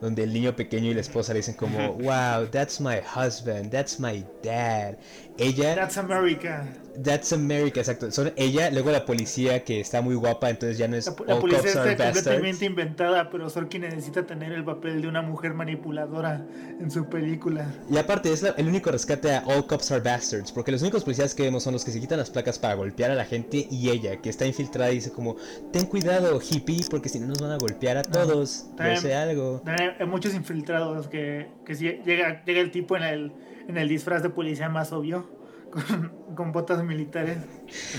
donde 0.00 0.22
el 0.22 0.32
niño 0.32 0.54
pequeño 0.54 0.90
y 0.90 0.94
la 0.94 1.00
esposa 1.00 1.32
le 1.32 1.40
dicen 1.40 1.54
como, 1.54 1.94
wow, 1.98 2.46
that's 2.50 2.80
my 2.80 2.98
husband, 2.98 3.70
that's 3.70 3.98
my 3.98 4.24
dad. 4.42 4.96
Ella... 5.38 5.74
That's 5.74 5.96
America. 5.98 6.66
That's 7.02 7.32
America, 7.32 7.80
exacto. 7.80 8.10
Son 8.10 8.34
ella, 8.36 8.70
luego 8.70 8.90
la 8.90 9.06
policía 9.06 9.64
que 9.64 9.80
está 9.80 10.02
muy 10.02 10.14
guapa, 10.14 10.50
entonces 10.50 10.76
ya 10.76 10.88
no 10.88 10.96
es 10.96 11.06
La, 11.06 11.14
policía 11.40 11.60
está 11.64 11.80
completamente 11.96 12.22
Bastards. 12.50 12.62
inventada, 12.62 13.30
pero 13.30 13.48
Sorkin 13.48 13.80
necesita 13.80 14.26
tener 14.26 14.52
el 14.52 14.62
papel 14.62 15.00
de 15.00 15.08
una 15.08 15.22
mujer 15.22 15.54
manipuladora 15.54 16.44
en 16.78 16.90
su 16.90 17.06
película. 17.08 17.66
Y 17.90 17.96
aparte, 17.96 18.30
es 18.30 18.42
la- 18.42 18.50
el 18.58 18.68
único 18.68 18.90
rescate 18.90 19.34
a 19.34 19.42
All 19.46 19.66
Cops 19.66 19.90
Are 19.90 20.02
Bastards, 20.02 20.52
porque 20.52 20.70
los 20.70 20.82
únicos 20.82 21.02
policías 21.02 21.34
que 21.34 21.44
vemos 21.44 21.62
son 21.62 21.72
los 21.72 21.82
que 21.82 21.92
se 21.92 21.98
quitan 22.00 22.18
las 22.18 22.28
placas 22.28 22.58
para 22.58 22.74
golpear 22.74 23.10
a 23.10 23.14
la 23.14 23.24
gente 23.24 23.66
y 23.70 23.88
ella, 23.88 24.16
que 24.20 24.28
está 24.28 24.44
infiltrada 24.44 24.92
y 24.92 24.96
dice 24.96 25.10
como, 25.12 25.36
ten 25.72 25.86
cuidado, 25.86 26.38
hippie, 26.42 26.84
porque 26.90 27.08
si 27.08 27.18
no 27.20 27.26
nos 27.28 27.40
van 27.40 27.52
a 27.52 27.56
golpear 27.56 27.96
a 27.96 28.02
todos, 28.02 28.66
yo 28.72 28.76
también- 28.76 29.00
sé 29.00 29.14
algo. 29.14 29.62
Hay 29.98 30.06
muchos 30.06 30.34
infiltrados 30.34 31.08
que, 31.08 31.48
que 31.64 31.74
si 31.74 31.84
llega, 32.04 32.44
llega 32.44 32.60
el 32.60 32.70
tipo 32.70 32.98
en 32.98 33.02
el, 33.02 33.32
en 33.72 33.78
el 33.78 33.88
disfraz 33.88 34.22
de 34.22 34.28
policía 34.30 34.68
más 34.68 34.92
obvio, 34.92 35.26
con, 35.70 36.12
con 36.36 36.52
botas 36.52 36.84
militares. 36.84 37.38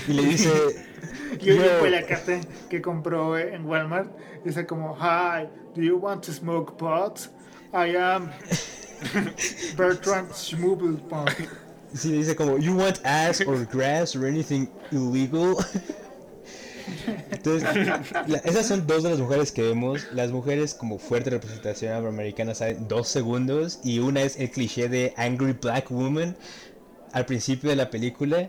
Y 0.08 0.12
le 0.12 0.22
dice, 0.24 0.50
Y 1.40 1.50
oye 1.50 1.56
"Yo- 1.66 1.78
fue 1.80 1.90
la 1.90 2.02
carta 2.06 2.40
que 2.70 2.80
compró 2.80 3.36
en 3.36 3.66
Walmart. 3.66 4.10
Dice 4.44 4.66
como, 4.66 4.94
Hi, 4.96 5.48
do 5.74 5.82
you 5.82 5.96
want 5.96 6.24
to 6.24 6.32
smoke 6.32 6.76
pot? 6.78 7.18
I 7.72 7.96
am 7.96 8.30
Bertrand 9.76 10.32
Schmubelpunk. 10.32 11.30
Sí, 11.92 12.12
dice 12.12 12.34
como, 12.36 12.56
you 12.58 12.74
want 12.76 13.00
ass 13.04 13.40
or 13.46 13.64
grass 13.66 14.14
or 14.16 14.26
anything 14.26 14.68
illegal. 14.92 15.56
Entonces, 17.30 17.68
la- 18.26 18.38
esas 18.38 18.66
son 18.66 18.86
dos 18.86 19.02
de 19.02 19.10
las 19.10 19.18
mujeres 19.18 19.52
que 19.52 19.62
vemos. 19.62 20.06
Las 20.12 20.30
mujeres 20.32 20.74
como 20.74 20.98
fuerte 20.98 21.30
representación 21.30 21.92
afroamericana 21.92 22.54
salen 22.54 22.88
dos 22.88 23.08
segundos 23.08 23.80
y 23.84 23.98
una 23.98 24.22
es 24.22 24.38
el 24.38 24.50
cliché 24.50 24.88
de 24.88 25.12
Angry 25.16 25.52
Black 25.52 25.90
Woman 25.90 26.36
al 27.12 27.26
principio 27.26 27.70
de 27.70 27.76
la 27.76 27.90
película. 27.90 28.48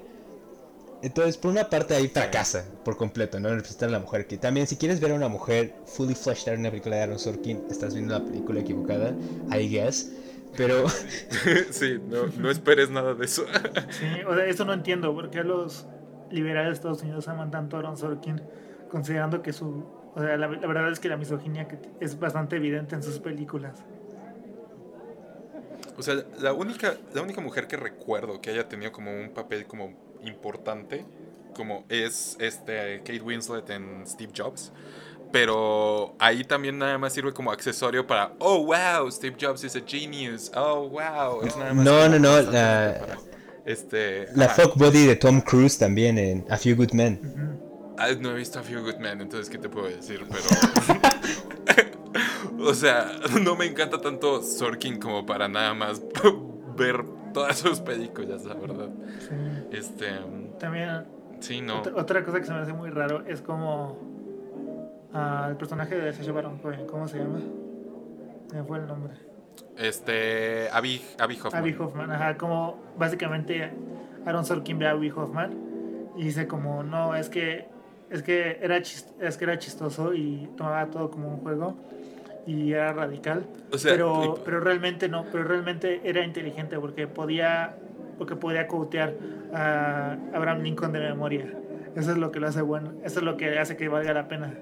Entonces, 1.01 1.37
por 1.37 1.51
una 1.51 1.69
parte 1.69 1.93
ahí 1.93 2.07
fracasa 2.07 2.65
por 2.83 2.97
completo, 2.97 3.39
¿no? 3.39 3.49
Representar 3.49 3.89
a 3.89 3.91
la 3.91 3.99
mujer. 3.99 4.25
Que 4.25 4.37
también, 4.37 4.65
si 4.65 4.75
quieres 4.75 4.99
ver 4.99 5.11
a 5.11 5.15
una 5.15 5.27
mujer 5.27 5.75
fully 5.85 6.15
fleshed 6.15 6.47
out 6.49 6.53
en 6.55 6.61
una 6.61 6.71
película 6.71 6.95
de 6.95 7.03
Aaron 7.03 7.19
Sorkin, 7.19 7.61
estás 7.69 7.93
viendo 7.93 8.17
la 8.17 8.25
película 8.25 8.61
equivocada, 8.61 9.13
I 9.51 9.69
guess. 9.69 10.11
Pero 10.57 10.85
sí, 11.71 11.99
no, 12.09 12.27
no 12.39 12.49
esperes 12.49 12.89
nada 12.89 13.13
de 13.13 13.25
eso. 13.25 13.45
Sí, 13.91 14.05
o 14.27 14.33
sea, 14.33 14.45
eso 14.45 14.63
no 14.65 14.73
entiendo 14.73 15.13
por 15.13 15.29
qué 15.29 15.43
los 15.43 15.85
liberales 16.31 16.69
de 16.69 16.73
Estados 16.75 17.01
Unidos 17.03 17.27
aman 17.27 17.51
tanto 17.51 17.75
a 17.75 17.79
Aaron 17.79 17.97
Sorkin, 17.97 18.41
considerando 18.89 19.41
que 19.41 19.53
su. 19.53 19.83
O 20.15 20.19
sea, 20.21 20.37
la, 20.37 20.47
la 20.47 20.67
verdad 20.67 20.91
es 20.91 20.99
que 20.99 21.09
la 21.09 21.17
misoginia 21.17 21.67
que 21.67 21.77
es 21.99 22.17
bastante 22.19 22.55
evidente 22.55 22.95
en 22.95 23.03
sus 23.03 23.19
películas. 23.19 23.83
O 25.97 26.01
sea, 26.01 26.15
la 26.39 26.53
única, 26.53 26.95
la 27.13 27.21
única 27.21 27.41
mujer 27.41 27.67
que 27.67 27.77
recuerdo 27.77 28.41
que 28.41 28.49
haya 28.49 28.67
tenido 28.67 28.91
como 28.91 29.11
un 29.11 29.29
papel 29.29 29.65
como 29.65 29.93
importante, 30.23 31.05
como 31.53 31.85
es 31.89 32.35
este 32.39 32.99
Kate 32.99 33.21
Winslet 33.21 33.69
en 33.69 34.05
Steve 34.05 34.31
Jobs. 34.35 34.71
Pero 35.31 36.15
ahí 36.19 36.43
también 36.43 36.77
nada 36.77 36.97
más 36.97 37.13
sirve 37.13 37.33
como 37.33 37.51
accesorio 37.51 38.05
para, 38.07 38.33
oh 38.39 38.63
wow, 38.65 39.09
Steve 39.11 39.35
Jobs 39.39 39.63
is 39.63 39.75
a 39.75 39.81
genius, 39.85 40.51
oh 40.55 40.87
wow. 40.89 41.41
Es 41.43 41.57
nada 41.57 41.73
más 41.73 41.85
No, 41.85 42.07
no, 42.07 42.19
no, 42.19 42.41
la- 42.41 42.97
para, 42.99 43.17
este, 43.65 44.27
la 44.35 44.45
ajá. 44.45 44.63
fuck 44.63 44.77
body 44.77 45.05
de 45.05 45.15
Tom 45.15 45.41
Cruise 45.41 45.77
también 45.77 46.17
en 46.17 46.45
A 46.49 46.57
Few 46.57 46.75
Good 46.75 46.91
Men. 46.93 47.19
Ah, 47.97 48.07
no 48.19 48.31
he 48.31 48.35
visto 48.35 48.59
a 48.59 48.63
Few 48.63 48.81
Good 48.81 48.97
Men, 48.97 49.21
entonces 49.21 49.49
qué 49.49 49.57
te 49.57 49.69
puedo 49.69 49.87
decir, 49.87 50.25
pero... 50.29 50.43
o 52.69 52.73
sea, 52.73 53.11
no 53.41 53.55
me 53.55 53.65
encanta 53.65 53.99
tanto 53.99 54.41
Sorkin 54.41 54.99
como 54.99 55.25
para 55.25 55.47
nada 55.47 55.73
más 55.73 56.01
ver 56.77 57.03
todas 57.33 57.57
sus 57.57 57.79
películas, 57.79 58.45
la 58.45 58.53
verdad. 58.55 58.89
Sí. 59.19 59.77
Este... 59.77 60.07
También 60.59 61.05
Sí, 61.39 61.61
no. 61.61 61.79
Otra, 61.79 61.93
otra 61.95 62.25
cosa 62.25 62.39
que 62.39 62.45
se 62.45 62.53
me 62.53 62.59
hace 62.59 62.73
muy 62.73 62.89
raro 62.89 63.23
es 63.27 63.41
como 63.41 63.97
ah, 65.13 65.47
el 65.49 65.57
personaje 65.57 65.95
de 65.95 66.13
Sacha 66.13 66.31
Baron 66.31 66.57
Cohen, 66.59 66.87
¿cómo 66.87 67.07
se 67.07 67.19
llama? 67.19 67.39
Se 68.49 68.55
me 68.57 68.63
fue 68.63 68.79
el 68.79 68.87
nombre. 68.87 69.13
Este... 69.77 70.69
Abby, 70.71 71.01
Abby 71.19 71.35
Hoffman. 71.43 71.61
Abby 71.61 71.75
Hoffman, 71.77 72.11
ajá, 72.11 72.37
como 72.37 72.77
básicamente 72.97 73.69
Aaron 74.25 74.45
Sorkin 74.45 74.79
ve 74.79 74.87
a 74.87 74.91
Abby 74.91 75.11
Hoffman 75.11 75.53
y 76.17 76.23
dice 76.23 76.47
como, 76.47 76.83
no, 76.83 77.15
es 77.15 77.29
que 77.29 77.65
es 78.09 78.21
que 78.23 78.59
era 78.61 78.77
chis- 78.79 79.11
es 79.19 79.35
que 79.37 79.43
era 79.45 79.57
chistoso 79.57 80.13
y 80.13 80.47
tomaba 80.55 80.85
todo 80.87 81.09
como 81.11 81.27
un 81.29 81.37
juego 81.37 81.75
y 82.47 82.71
era 82.73 82.93
radical, 82.93 83.45
O 83.71 83.77
sea, 83.77 83.91
pero 83.91 84.35
y- 84.37 84.41
pero 84.45 84.59
realmente 84.59 85.09
no, 85.09 85.25
pero 85.31 85.43
realmente 85.43 86.01
era 86.03 86.23
inteligente 86.23 86.79
porque 86.79 87.07
podía 87.07 87.75
porque 88.17 88.35
podía 88.37 88.67
quotear 88.67 89.13
a 89.53 90.15
Abraham 90.33 90.61
Lincoln 90.61 90.93
de 90.93 90.99
memoria. 91.01 91.51
Eso 91.97 92.11
es 92.11 92.17
lo 92.17 92.31
que 92.31 92.39
lo 92.39 92.47
hace 92.47 92.61
bueno, 92.61 92.93
eso 93.03 93.19
es 93.19 93.25
lo 93.25 93.35
que 93.35 93.57
hace 93.59 93.75
que 93.75 93.89
valga 93.89 94.13
la 94.13 94.27
pena. 94.29 94.53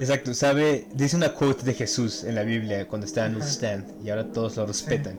Exacto, 0.00 0.32
sabe, 0.34 0.86
dice 0.94 1.16
una 1.16 1.32
quote 1.34 1.64
de 1.64 1.74
Jesús 1.74 2.24
en 2.24 2.34
la 2.34 2.42
Biblia 2.42 2.88
cuando 2.88 3.06
está 3.06 3.26
en 3.26 3.36
un 3.36 3.42
stand 3.42 3.84
y 4.04 4.10
ahora 4.10 4.24
todos 4.32 4.56
lo 4.56 4.66
respetan. 4.66 5.18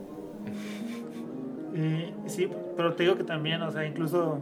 Y 1.74 2.14
sí, 2.30 2.50
pero 2.76 2.94
te 2.96 3.04
digo 3.04 3.16
que 3.16 3.24
también, 3.24 3.62
o 3.62 3.72
sea, 3.72 3.86
incluso 3.86 4.40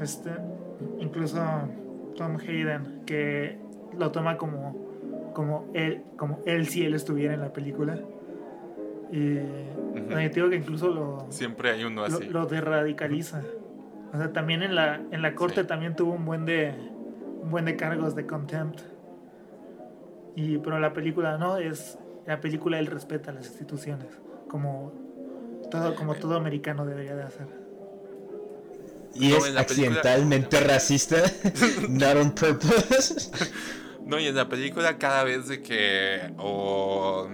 este 0.00 0.30
incluso 1.00 1.38
Tom 2.16 2.36
Hayden 2.38 3.02
que 3.06 3.58
lo 3.98 4.10
toma 4.12 4.36
como 4.36 4.76
como 5.34 5.66
él 5.74 6.02
como 6.16 6.40
él 6.46 6.66
si 6.66 6.84
él 6.84 6.94
estuviera 6.94 7.34
en 7.34 7.40
la 7.40 7.52
película. 7.52 7.98
Y 9.12 9.36
te 10.08 10.28
digo 10.34 10.48
que 10.48 10.56
incluso 10.56 10.88
lo 10.88 11.26
Siempre 11.30 11.70
hay 11.70 11.84
uno 11.84 12.06
lo, 12.08 12.16
así. 12.16 12.24
lo 12.28 12.46
derradicaliza. 12.46 13.42
O 14.12 14.16
sea, 14.16 14.32
también 14.32 14.62
en 14.62 14.74
la 14.74 15.00
en 15.10 15.22
la 15.22 15.34
corte 15.34 15.62
Sí. 15.62 15.66
también 15.66 15.94
tuvo 15.96 16.12
un 16.12 16.24
buen 16.24 16.46
de 16.46 16.72
un 17.46 17.50
buen 17.52 17.64
de 17.64 17.76
cargos 17.76 18.14
de 18.16 18.26
contempt. 18.26 18.80
Y 20.34 20.58
pero 20.58 20.78
la 20.80 20.92
película 20.92 21.38
no 21.38 21.56
es 21.56 21.96
la 22.26 22.40
película 22.40 22.78
él 22.78 22.86
respeta 22.86 23.32
las 23.32 23.46
instituciones 23.46 24.08
como 24.48 24.92
todo 25.70 25.94
como 25.94 26.14
todo 26.16 26.34
americano 26.36 26.84
debería 26.84 27.14
de 27.14 27.22
hacer. 27.22 27.46
Y 29.14 29.28
No, 29.30 29.36
es 29.36 29.42
película- 29.44 29.60
accidentalmente 29.62 30.60
racista, 30.60 31.16
not 31.88 32.16
on 32.16 32.32
purpose. 32.32 33.30
No, 34.04 34.20
y 34.20 34.26
en 34.28 34.36
la 34.36 34.48
película 34.48 34.98
cada 34.98 35.24
vez 35.24 35.48
de 35.48 35.62
que 35.62 36.32
o, 36.38 37.28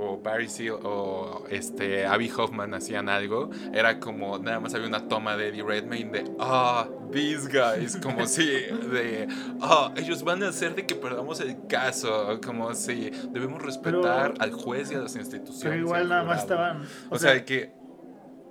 o 0.00 0.16
Barry 0.18 0.48
Seal 0.48 0.76
o 0.84 1.42
este 1.50 2.06
Abby 2.06 2.30
Hoffman 2.36 2.72
hacían 2.74 3.08
algo, 3.08 3.50
era 3.72 3.98
como 3.98 4.38
nada 4.38 4.60
más 4.60 4.72
había 4.74 4.86
una 4.86 5.08
toma 5.08 5.36
de 5.36 5.48
Eddie 5.48 5.64
Redmayne 5.64 6.10
de 6.12 6.24
ah, 6.38 6.86
these 7.12 7.48
guys, 7.48 7.96
como 7.96 8.24
si 8.26 8.44
de 8.46 9.26
ah, 9.60 9.92
ellos 9.96 10.22
van 10.22 10.42
a 10.44 10.48
hacer 10.48 10.74
de 10.76 10.86
que 10.86 10.94
perdamos 10.94 11.40
el 11.40 11.66
caso, 11.66 12.38
como 12.44 12.72
si 12.74 13.10
debemos 13.32 13.60
respetar 13.62 14.32
Pero- 14.34 14.42
al 14.42 14.52
juez 14.52 14.92
y 14.92 14.94
a 14.94 14.98
las 15.00 15.16
instituciones. 15.16 15.62
Pero 15.64 15.76
igual 15.76 16.02
al 16.02 16.08
nada 16.08 16.22
más 16.24 16.42
jurado". 16.44 16.72
estaban 16.78 16.88
O, 17.10 17.18
sea, 17.18 17.44
que 17.44 17.72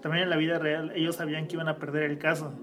también 0.02 0.24
en 0.26 0.30
la 0.30 0.36
vida 0.38 0.60
real 0.60 0.92
ellos 0.96 1.16
sabían 1.16 1.48
que 1.48 1.56
iban 1.56 1.70
a 1.70 1.78
perder 1.78 2.04
el 2.04 2.18
caso 2.18 2.54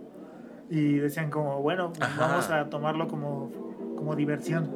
y 0.70 0.94
decían 0.96 1.30
como 1.30 1.60
bueno 1.62 1.90
pues 1.92 2.02
Ajá. 2.02 2.26
vamos 2.28 2.50
a 2.50 2.68
tomarlo 2.70 3.08
como 3.08 3.50
como 3.96 4.14
diversión 4.16 4.70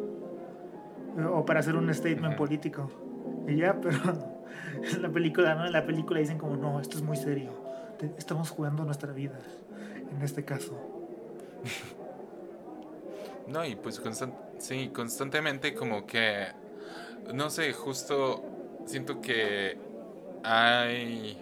o 1.33 1.45
para 1.45 1.61
hacer 1.61 1.77
un 1.77 1.93
statement 1.93 2.35
Ujú. 2.35 2.45
político 2.45 2.91
y 3.49 3.57
ya 3.57 3.81
pero 3.81 3.99
en 4.93 5.03
la 5.03 5.11
película 5.11 5.55
no 5.55 5.67
en 5.67 5.73
la 5.73 5.87
película 5.87 6.21
dicen 6.21 6.39
como 6.39 6.57
no 6.57 6.81
esto 6.81 6.99
es 6.99 7.05
muy 7.05 7.17
serio. 7.17 7.53
Estamos 8.19 8.51
jugando 8.51 8.85
nuestra 8.85 9.13
vida 9.13 9.39
en 10.13 10.23
este 10.23 10.45
caso 10.45 10.75
No, 13.47 13.65
y 13.65 13.75
pues 13.77 14.03
constan- 14.03 14.33
sí, 14.59 14.91
constantemente 14.93 15.75
como 15.75 16.07
que, 16.07 16.49
no 17.35 17.51
sé, 17.51 17.73
justo 17.73 18.43
siento 18.87 19.21
que 19.21 19.77
hay, 20.45 21.37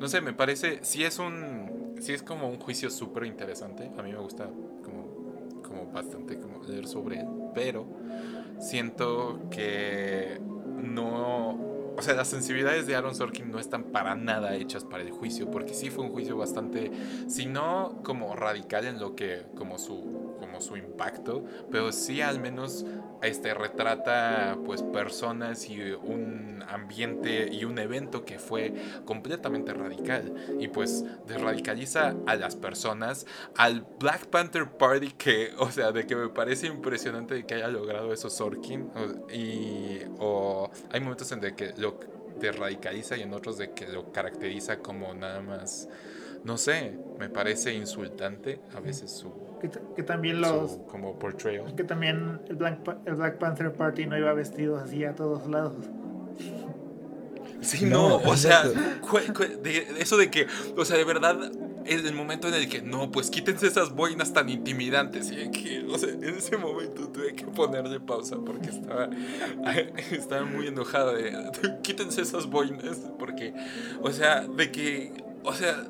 no 0.00 0.08
sé, 0.08 0.20
me 0.20 0.32
parece, 0.32 0.80
sí 0.82 1.04
es 1.04 1.18
un, 1.18 1.96
sí 2.00 2.12
es 2.12 2.22
como 2.22 2.48
un 2.48 2.58
juicio 2.58 2.90
súper 2.90 3.24
interesante, 3.24 3.90
a 3.96 4.02
mí 4.02 4.12
me 4.12 4.18
gusta 4.18 4.48
como, 4.84 5.62
como 5.66 5.86
bastante 5.92 6.36
como 6.38 6.64
leer 6.64 6.86
sobre 6.88 7.20
él, 7.20 7.26
pero 7.54 7.86
siento 8.58 9.38
que 9.50 10.40
no... 10.82 11.72
O 11.94 12.00
sea, 12.00 12.14
las 12.14 12.28
sensibilidades 12.28 12.86
de 12.86 12.96
Aaron 12.96 13.14
Sorkin 13.14 13.50
no 13.50 13.58
están 13.58 13.84
para 13.84 14.14
nada 14.14 14.54
hechas 14.56 14.82
para 14.82 15.02
el 15.02 15.10
juicio, 15.10 15.50
porque 15.50 15.74
sí 15.74 15.90
fue 15.90 16.04
un 16.04 16.10
juicio 16.10 16.38
bastante, 16.38 16.90
si 17.28 17.44
no 17.44 18.00
como 18.02 18.34
radical 18.34 18.86
en 18.86 18.98
lo 18.98 19.14
que, 19.14 19.42
como 19.56 19.78
su, 19.78 20.31
como 20.42 20.60
su 20.60 20.76
impacto, 20.76 21.44
pero 21.70 21.92
sí 21.92 22.20
al 22.20 22.40
menos 22.40 22.84
este 23.22 23.54
retrata 23.54 24.58
pues 24.66 24.82
personas 24.82 25.70
y 25.70 25.80
un 25.80 26.64
ambiente 26.68 27.48
y 27.48 27.64
un 27.64 27.78
evento 27.78 28.24
que 28.24 28.40
fue 28.40 28.74
completamente 29.04 29.72
radical 29.72 30.34
y 30.58 30.66
pues 30.66 31.04
desradicaliza 31.28 32.16
a 32.26 32.34
las 32.34 32.56
personas 32.56 33.24
al 33.56 33.86
Black 34.00 34.26
Panther 34.26 34.68
Party 34.68 35.12
que 35.12 35.52
o 35.58 35.70
sea 35.70 35.92
de 35.92 36.08
que 36.08 36.16
me 36.16 36.28
parece 36.28 36.66
impresionante 36.66 37.34
de 37.34 37.46
que 37.46 37.54
haya 37.54 37.68
logrado 37.68 38.12
eso 38.12 38.28
Sorkin 38.28 38.90
y 39.32 40.00
o 40.18 40.70
hay 40.90 41.00
momentos 41.00 41.30
en 41.30 41.40
de 41.40 41.54
que 41.54 41.72
lo 41.76 42.00
desradicaliza 42.40 43.16
y 43.16 43.22
en 43.22 43.32
otros 43.32 43.58
de 43.58 43.70
que 43.70 43.86
lo 43.86 44.10
caracteriza 44.10 44.80
como 44.80 45.14
nada 45.14 45.40
más 45.40 45.88
no 46.44 46.58
sé, 46.58 46.98
me 47.18 47.28
parece 47.28 47.72
insultante 47.72 48.60
a 48.74 48.80
veces 48.80 49.12
su, 49.12 49.32
Que, 49.96 50.02
también 50.02 50.40
los... 50.40 50.72
su 50.72 50.84
como 50.86 51.18
portrayal. 51.18 51.74
Que 51.76 51.84
también 51.84 52.40
el 52.48 52.56
Black, 52.56 52.78
el 53.06 53.14
Black 53.14 53.38
Panther 53.38 53.72
Party 53.72 54.06
no 54.06 54.18
iba 54.18 54.32
vestido 54.32 54.76
así 54.76 55.04
a 55.04 55.14
todos 55.14 55.46
lados. 55.48 55.74
Sí, 57.60 57.84
no, 57.84 58.08
No, 58.08 58.16
o 58.16 58.36
sea, 58.36 58.64
exacto. 58.66 59.06
cu- 59.08 59.32
cu- 59.34 59.62
de- 59.62 59.86
eso 60.00 60.16
de 60.16 60.30
que, 60.30 60.48
o 60.76 60.84
sea, 60.84 60.96
de 60.96 61.04
verdad, 61.04 61.38
en 61.84 62.06
el 62.06 62.12
momento 62.12 62.48
en 62.48 62.54
el 62.54 62.68
que, 62.68 62.82
no, 62.82 63.12
pues 63.12 63.30
quítense 63.30 63.68
esas 63.68 63.92
boinas 63.94 64.32
tan 64.32 64.48
intimidantes, 64.48 65.30
y 65.30 65.48
que, 65.52 65.84
o 65.88 65.96
sea, 65.96 66.08
en 66.10 66.24
ese 66.24 66.56
momento 66.56 67.06
tuve 67.08 67.34
que 67.34 67.44
ponerle 67.46 68.00
pausa 68.00 68.36
porque 68.44 68.68
estaba, 68.70 69.08
estaba 70.10 70.44
muy 70.44 70.66
enojada 70.66 71.12
de, 71.12 71.32
quítense 71.82 72.22
esas 72.22 72.46
boinas, 72.46 72.96
porque, 73.16 73.54
o 74.00 74.10
sea, 74.10 74.40
de 74.40 74.72
que, 74.72 75.12
o 75.44 75.52
sea, 75.52 75.84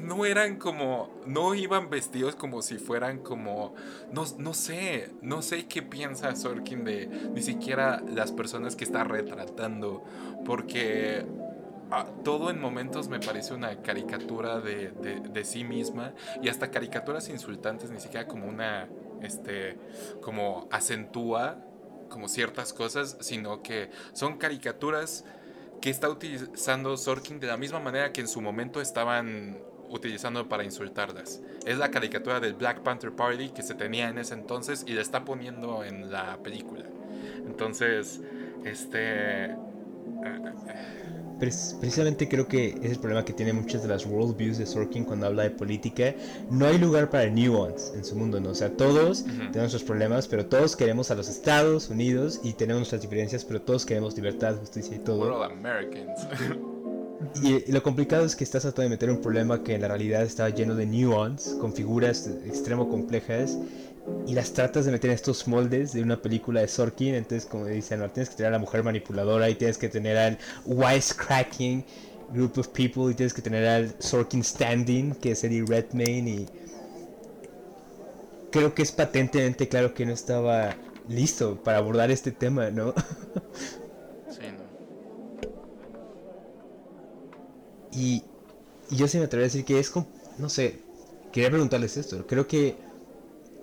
no 0.00 0.24
eran 0.24 0.56
como, 0.56 1.10
no 1.26 1.54
iban 1.54 1.90
vestidos 1.90 2.34
como 2.34 2.62
si 2.62 2.78
fueran 2.78 3.18
como, 3.18 3.74
no, 4.12 4.24
no 4.38 4.54
sé, 4.54 5.10
no 5.22 5.42
sé 5.42 5.66
qué 5.66 5.82
piensa 5.82 6.34
Sorkin 6.34 6.84
de 6.84 7.06
ni 7.06 7.42
siquiera 7.42 8.02
las 8.14 8.32
personas 8.32 8.76
que 8.76 8.84
está 8.84 9.04
retratando, 9.04 10.04
porque 10.44 11.26
ah, 11.90 12.06
todo 12.24 12.50
en 12.50 12.60
momentos 12.60 13.08
me 13.08 13.20
parece 13.20 13.54
una 13.54 13.82
caricatura 13.82 14.60
de, 14.60 14.90
de, 14.90 15.44
sí 15.44 15.64
misma 15.64 16.14
y 16.42 16.48
hasta 16.48 16.70
caricaturas 16.70 17.28
insultantes, 17.28 17.90
ni 17.90 18.00
siquiera 18.00 18.26
como 18.26 18.46
una, 18.46 18.88
este, 19.22 19.78
como 20.20 20.68
acentúa 20.70 21.64
como 22.08 22.28
ciertas 22.28 22.72
cosas, 22.72 23.18
sino 23.20 23.62
que 23.62 23.90
son 24.14 24.38
caricaturas 24.38 25.24
que 25.80 25.90
está 25.90 26.08
utilizando 26.08 26.96
Sorkin 26.96 27.38
de 27.38 27.46
la 27.46 27.56
misma 27.56 27.80
manera 27.80 28.12
que 28.12 28.20
en 28.20 28.28
su 28.28 28.40
momento 28.40 28.80
estaban 28.80 29.58
utilizando 29.90 30.48
para 30.48 30.64
insultarlas. 30.64 31.40
Es 31.66 31.78
la 31.78 31.90
caricatura 31.90 32.40
del 32.40 32.54
Black 32.54 32.80
Panther 32.82 33.12
Party 33.12 33.50
que 33.50 33.62
se 33.62 33.74
tenía 33.74 34.08
en 34.08 34.18
ese 34.18 34.34
entonces 34.34 34.84
y 34.86 34.92
la 34.92 35.00
está 35.02 35.24
poniendo 35.24 35.84
en 35.84 36.10
la 36.10 36.36
película. 36.42 36.84
Entonces, 37.46 38.20
este... 38.64 39.54
Pre- 41.38 41.50
precisamente 41.80 42.28
creo 42.28 42.48
que 42.48 42.70
es 42.82 42.90
el 42.90 42.98
problema 42.98 43.24
que 43.24 43.32
tiene 43.32 43.52
muchas 43.52 43.82
de 43.82 43.88
las 43.88 44.04
worldviews 44.04 44.58
de 44.58 44.66
Sorkin 44.66 45.04
cuando 45.04 45.26
habla 45.26 45.44
de 45.44 45.50
política. 45.50 46.14
No 46.50 46.66
hay 46.66 46.78
lugar 46.78 47.10
para 47.10 47.30
nuance 47.30 47.94
en 47.96 48.04
su 48.04 48.16
mundo, 48.16 48.40
¿no? 48.40 48.50
O 48.50 48.54
sea, 48.56 48.70
todos 48.76 49.20
Ujú. 49.20 49.30
tenemos 49.30 49.54
nuestros 49.54 49.84
problemas, 49.84 50.26
pero 50.26 50.46
todos 50.46 50.74
queremos 50.74 51.12
a 51.12 51.14
los 51.14 51.28
Estados 51.28 51.90
Unidos 51.90 52.40
y 52.42 52.54
tenemos 52.54 52.80
nuestras 52.80 53.02
diferencias, 53.02 53.44
pero 53.44 53.62
todos 53.62 53.86
queremos 53.86 54.16
libertad, 54.16 54.56
justicia 54.56 54.96
y 54.96 54.98
todo. 54.98 55.20
We're 55.20 55.34
all 55.34 55.44
Americans. 55.52 56.26
Y, 57.42 57.70
lo 57.72 57.82
complicado 57.82 58.24
es 58.24 58.36
que 58.36 58.44
estás 58.44 58.62
tratando 58.62 58.82
de 58.82 58.88
meter 58.90 59.10
un 59.10 59.20
problema 59.20 59.62
que 59.62 59.74
en 59.74 59.82
la 59.82 59.88
realidad 59.88 60.22
está 60.22 60.48
lleno 60.50 60.74
de 60.74 60.86
nuance, 60.86 61.58
con 61.58 61.72
figuras 61.72 62.28
extremo 62.46 62.88
complejas, 62.88 63.58
y 64.26 64.34
las 64.34 64.52
tratas 64.52 64.84
de 64.84 64.92
meter 64.92 65.10
en 65.10 65.16
estos 65.16 65.46
moldes 65.48 65.92
de 65.92 66.02
una 66.02 66.20
película 66.20 66.60
de 66.60 66.68
Sorkin. 66.68 67.14
Entonces, 67.14 67.46
como 67.48 67.66
dicen, 67.66 68.00
tienes 68.12 68.30
que 68.30 68.36
tener 68.36 68.48
a 68.48 68.52
la 68.52 68.58
mujer 68.58 68.82
manipuladora 68.82 69.50
y 69.50 69.54
tienes 69.54 69.78
que 69.78 69.88
tener 69.88 70.16
al 70.16 70.38
wisecracking 70.64 71.84
group 72.32 72.58
of 72.58 72.68
people 72.68 73.10
y 73.10 73.14
tienes 73.14 73.34
que 73.34 73.42
tener 73.42 73.66
al 73.66 73.94
Sorkin 73.98 74.44
standing, 74.44 75.14
que 75.14 75.32
es 75.32 75.44
Eddie 75.44 75.64
Redmayne. 75.66 76.30
Y 76.30 76.48
creo 78.50 78.74
que 78.74 78.82
es 78.82 78.92
patentemente 78.92 79.68
claro 79.68 79.94
que 79.94 80.06
no 80.06 80.12
estaba 80.12 80.76
listo 81.08 81.62
para 81.62 81.78
abordar 81.78 82.10
este 82.10 82.32
tema, 82.32 82.70
¿no? 82.70 82.94
sí, 84.30 84.40
no. 84.56 84.68
Y, 87.98 88.24
y 88.88 88.96
yo 88.96 89.08
sí 89.08 89.18
me 89.18 89.24
atrevería 89.24 89.46
a 89.46 89.52
decir 89.52 89.64
que 89.64 89.78
es, 89.80 89.90
com- 89.90 90.06
no 90.38 90.48
sé, 90.48 90.80
quería 91.32 91.50
preguntarles 91.50 91.96
esto. 91.96 92.26
Creo 92.26 92.46
que 92.46 92.78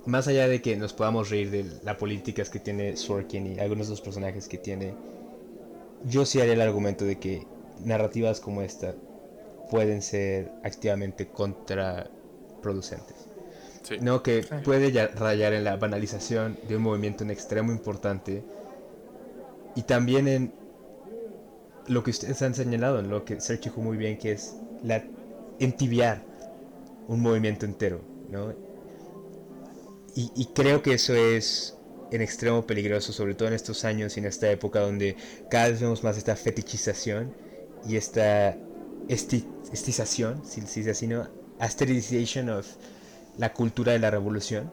más 0.05 0.27
allá 0.27 0.47
de 0.47 0.61
que 0.61 0.77
nos 0.77 0.93
podamos 0.93 1.29
reír 1.29 1.51
de 1.51 1.65
las 1.83 1.97
políticas 1.97 2.49
que 2.49 2.59
tiene 2.59 2.95
Sorkin 2.97 3.47
y 3.47 3.59
algunos 3.59 3.87
de 3.87 3.91
los 3.93 4.01
personajes 4.01 4.47
que 4.47 4.57
tiene, 4.59 4.99
yo 6.01 6.25
sí 6.25 6.39
haría 6.41 6.53
el 6.53 6.61
argumento 6.61 7.05
de 7.05 7.19
que 7.19 7.47
narrativas 7.77 8.39
como 8.39 8.61
esta 8.61 8.95
pueden 9.69 10.01
ser 10.01 10.53
activamente 10.63 11.31
contraproducentes. 11.31 13.29
Sí. 13.83 13.97
No, 13.99 14.23
que 14.23 14.43
puede 14.63 14.91
ya- 14.91 15.07
rayar 15.09 15.53
en 15.53 15.63
la 15.65 15.77
banalización 15.77 16.59
de 16.63 16.77
un 16.77 16.83
movimiento 16.83 17.23
en 17.23 17.31
extremo 17.31 17.71
importante 17.71 18.45
y 19.73 19.83
también 19.83 20.27
en 20.27 20.53
lo 21.87 22.03
que 22.03 22.11
ustedes 22.11 22.41
han 22.41 22.55
señalado, 22.55 23.01
lo 23.01 23.25
que 23.25 23.39
Sergio 23.39 23.71
dijo 23.71 23.81
muy 23.81 23.97
bien, 23.97 24.17
que 24.17 24.31
es 24.31 24.55
la 24.83 25.03
entibiar 25.59 26.23
un 27.07 27.21
movimiento 27.21 27.65
entero, 27.65 28.01
¿no? 28.29 28.53
Y, 30.17 30.45
creo 30.55 30.81
que 30.81 30.93
eso 30.93 31.13
es 31.13 31.75
en 32.09 32.21
extremo 32.21 32.65
peligroso, 32.65 33.11
sobre 33.11 33.35
todo 33.35 33.49
en 33.49 33.53
estos 33.53 33.83
años 33.83 34.15
y 34.15 34.21
en 34.21 34.27
esta 34.27 34.49
época 34.49 34.79
donde 34.79 35.17
cada 35.49 35.67
vez 35.67 35.81
vemos 35.81 36.05
más 36.05 36.17
esta 36.17 36.37
fetichización 36.37 37.33
y 37.85 37.97
esta 37.97 38.55
esti- 39.09 39.45
estización, 39.73 40.41
si 40.45 40.61
se 40.61 40.79
dice 40.79 40.91
así, 40.91 41.07
¿no? 41.07 41.27
Asterization 41.59 42.49
of 42.49 42.65
la 43.37 43.51
cultura 43.51 43.91
de 43.91 43.99
la 43.99 44.09
revolución. 44.09 44.71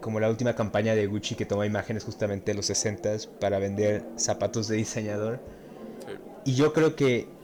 Como 0.00 0.20
la 0.20 0.30
última 0.30 0.54
campaña 0.54 0.94
de 0.94 1.06
Gucci 1.06 1.36
que 1.36 1.46
toma 1.46 1.66
imágenes 1.66 2.04
justamente 2.04 2.52
de 2.52 2.56
los 2.56 2.70
60s 2.70 3.28
para 3.28 3.58
vender 3.58 4.12
zapatos 4.16 4.68
de 4.68 4.76
diseñador. 4.76 5.40
Sí. 5.98 6.20
Y 6.44 6.54
yo 6.54 6.72
creo 6.72 6.96
que 6.96 7.36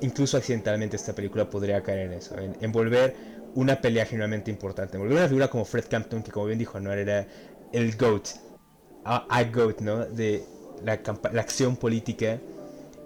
incluso 0.00 0.36
accidentalmente 0.36 0.96
esta 0.96 1.14
película 1.14 1.50
podría 1.50 1.82
caer 1.82 2.00
en 2.08 2.12
eso, 2.14 2.38
en 2.38 2.56
envolver 2.60 3.16
una 3.54 3.80
pelea 3.80 4.06
genuinamente 4.06 4.50
importante, 4.50 4.96
envolver 4.96 5.18
una 5.18 5.28
figura 5.28 5.50
como 5.50 5.64
Fred 5.64 5.86
Campton, 5.88 6.22
que 6.22 6.32
como 6.32 6.46
bien 6.46 6.58
dijo 6.58 6.78
Anuar 6.78 6.98
era 6.98 7.28
el 7.72 7.96
GOAT, 7.96 8.28
a, 9.04 9.26
a 9.28 9.44
GOAT, 9.44 9.80
¿no? 9.80 10.06
De 10.06 10.50
la, 10.80 11.00
la 11.32 11.40
acción 11.42 11.76
política 11.76 12.42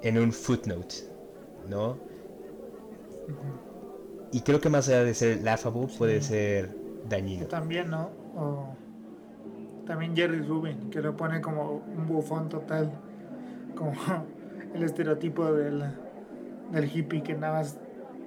en 0.02 0.18
un 0.18 0.32
footnote, 0.32 0.96
¿no? 1.62 2.02
Y 4.30 4.42
creo 4.42 4.60
que 4.60 4.68
más 4.68 4.88
allá 4.88 5.04
de 5.04 5.14
ser 5.14 5.42
laughable, 5.42 5.88
puede 5.88 6.20
ser 6.22 6.76
Que 7.36 7.44
dañino. 7.44 7.46
también, 7.46 7.90
¿no? 7.90 8.16
O 8.34 8.78
también 9.86 10.14
Jerry 10.16 10.40
Rubin, 10.40 10.90
que 10.90 11.00
lo 11.00 11.16
pone 11.16 11.40
como 11.40 11.82
un 11.96 12.06
bufón 12.06 12.48
total. 12.48 12.90
Como 13.74 13.92
el 14.74 14.82
estereotipo 14.82 15.52
del, 15.52 15.84
del 16.72 16.84
hippie 16.96 17.22
que 17.22 17.34
nada 17.34 17.60
más 17.60 17.78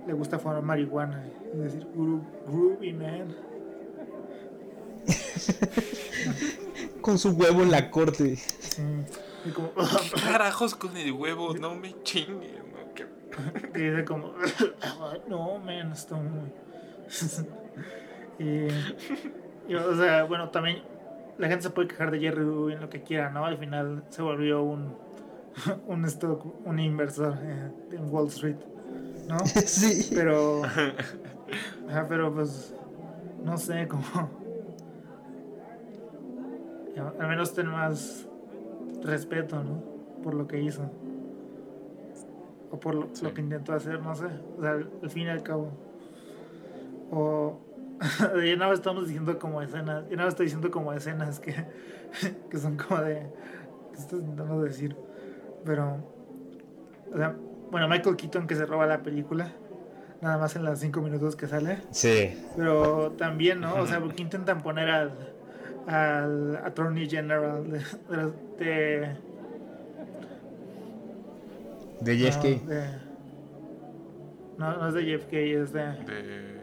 le 0.08 0.14
gusta 0.14 0.40
fumar 0.40 0.62
marihuana. 0.64 1.24
Y 1.54 1.58
decir, 1.58 1.88
"Gru- 1.96 2.22
groovy, 2.48 2.94
man. 2.94 3.36
Con 7.02 7.18
su 7.18 7.32
huevo 7.32 7.62
en 7.64 7.72
la 7.72 7.90
corte. 7.90 8.36
Sí. 8.36 8.82
Y 9.46 9.52
como, 9.52 9.72
¿Qué 9.74 10.22
carajos 10.22 10.76
con 10.76 10.96
el 10.98 11.12
huevo? 11.14 11.54
No 11.56 11.74
me 11.76 11.96
chinguen. 12.04 12.40
¿no? 12.72 12.94
¿Qué- 12.94 13.08
que 13.74 13.80
dice 13.92 14.06
como, 14.06 14.34
no, 15.28 15.60
man, 15.60 15.92
está 15.94 16.16
muy... 16.18 16.52
y, 18.38 18.68
y, 19.72 19.76
o 19.76 19.96
sea, 19.96 20.24
bueno, 20.26 20.50
también 20.50 20.80
la 21.40 21.48
gente 21.48 21.64
se 21.64 21.70
puede 21.70 21.88
quejar 21.88 22.12
de 22.12 22.20
Jerry 22.20 22.44
Rubin 22.44 22.82
lo 22.82 22.90
que 22.90 23.02
quiera, 23.02 23.30
¿no? 23.30 23.46
Al 23.46 23.58
final 23.58 24.04
se 24.10 24.22
volvió 24.22 24.62
un, 24.62 24.94
un 25.88 26.06
stock, 26.06 26.46
un 26.66 26.80
inversor 26.80 27.38
eh, 27.42 27.72
en 27.94 28.14
Wall 28.14 28.28
Street, 28.28 28.58
¿no? 29.28 29.40
sí. 29.66 30.10
Pero, 30.14 30.62
pero 32.10 32.34
pues, 32.34 32.76
no 33.44 33.58
sé, 33.58 33.88
como... 33.88 34.04
Al 37.18 37.30
menos 37.30 37.54
ten 37.54 37.68
más 37.68 38.28
respeto, 39.02 39.64
¿no? 39.64 39.82
Por 40.22 40.34
lo 40.34 40.46
que 40.46 40.62
hizo. 40.62 40.82
O 42.72 42.78
por 42.78 42.94
lo, 42.94 43.08
Sí. 43.14 43.24
lo 43.24 43.34
que 43.34 43.40
intentó 43.40 43.72
hacer, 43.72 44.02
no 44.02 44.14
sé. 44.16 44.26
O 44.58 44.62
sea, 44.62 44.72
al, 44.72 44.90
al 45.02 45.10
fin 45.10 45.24
y 45.24 45.30
al 45.30 45.42
cabo. 45.42 45.70
O... 47.10 47.58
ya 48.20 48.56
nada 48.56 48.68
más 48.70 48.80
estamos 48.80 49.06
diciendo 49.08 49.38
como 49.40 49.62
escenas. 49.62 50.04
Yo 50.10 50.16
nada 50.16 50.26
más 50.26 50.34
estoy 50.34 50.46
diciendo 50.46 50.72
como 50.72 50.94
escenas 50.94 51.40
que, 51.40 51.54
que 52.50 52.58
son 52.58 52.78
como 52.78 53.02
de... 53.02 53.28
¿Qué 53.92 53.98
estás 54.00 54.20
intentando 54.20 54.62
decir? 54.62 54.96
Pero... 55.66 55.98
O 57.14 57.18
sea, 57.18 57.36
bueno, 57.72 57.88
Michael 57.88 58.16
Keaton 58.16 58.48
que 58.48 58.56
se 58.56 58.66
roba 58.66 58.86
la 58.86 59.02
película. 59.04 59.52
Nada 60.22 60.38
más 60.38 60.56
en 60.56 60.64
los 60.66 60.80
cinco 60.80 61.02
minutos 61.02 61.36
que 61.36 61.48
sale. 61.48 61.80
Sí. 61.92 62.38
Pero 62.56 63.12
también, 63.18 63.62
¿no? 63.62 63.76
O 63.76 63.88
sea, 63.88 64.00
porque 64.00 64.22
intentan 64.22 64.62
poner 64.62 64.90
al, 64.90 65.12
al 65.88 66.58
Attorney 66.58 67.10
General 67.10 67.64
de, 67.70 67.80
de, 67.80 68.26
de- 68.66 69.16
De 72.02 72.18
no, 72.18 72.42
de- 72.68 72.90
no, 74.58 74.78
no 74.78 74.88
es 74.90 74.94
de 74.94 75.04
JFK, 75.06 75.34
es 75.34 75.74
de, 75.74 75.82
De. 75.82 76.59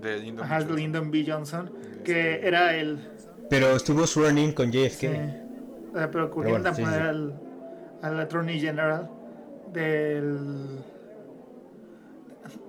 De 0.00 0.18
Lyndon 0.18 0.44
ajá, 0.44 0.58
B. 1.10 1.24
Johnson, 1.26 1.70
Este- 1.80 2.02
que 2.02 2.46
era 2.46 2.74
el... 2.76 2.98
Pero 3.48 3.74
estuvo 3.76 4.06
sworn 4.06 4.38
in 4.38 4.52
con 4.52 4.70
JFK. 4.72 5.00
sí, 5.00 5.06
o 5.94 5.96
sea, 5.98 6.10
pero 6.10 6.28
bueno, 6.30 6.58
poner 6.84 7.02
sí. 7.02 7.08
Al, 7.08 7.40
al 8.02 8.20
Attorney 8.20 8.60
General 8.60 9.08
del... 9.72 10.80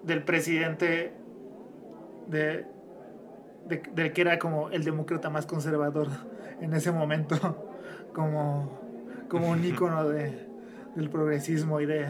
del 0.04 0.24
presidente 0.24 1.14
de, 2.28 2.66
de- 3.68 3.84
del 3.94 4.14
que 4.14 4.22
era 4.22 4.40
como 4.40 4.70
el 4.70 4.84
demócrata 4.84 5.30
más 5.30 5.46
conservador 5.46 6.08
en 6.62 6.74
ese 6.74 6.92
momento, 6.92 7.36
como, 8.14 8.80
como 9.30 9.50
un 9.50 9.64
ícono 9.66 10.08
de, 10.10 10.48
del 10.96 11.10
progresismo 11.10 11.82
y 11.82 11.86
de, 11.86 12.08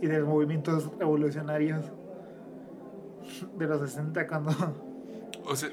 y 0.00 0.06
de 0.06 0.18
los 0.20 0.28
movimientos 0.28 0.90
revolucionarios 0.98 1.84
de 3.56 3.66
los 3.66 3.80
60 3.80 4.26
cuando... 4.26 4.50
O 5.44 5.56
sea, 5.56 5.70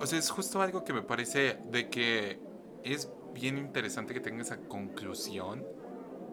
o 0.00 0.06
sea, 0.06 0.18
es 0.18 0.30
justo 0.30 0.60
algo 0.60 0.84
que 0.84 0.92
me 0.92 1.02
parece 1.02 1.58
de 1.70 1.88
que 1.88 2.40
es 2.82 3.08
bien 3.34 3.56
interesante 3.56 4.12
que 4.12 4.20
tenga 4.20 4.42
esa 4.42 4.58
conclusión 4.58 5.64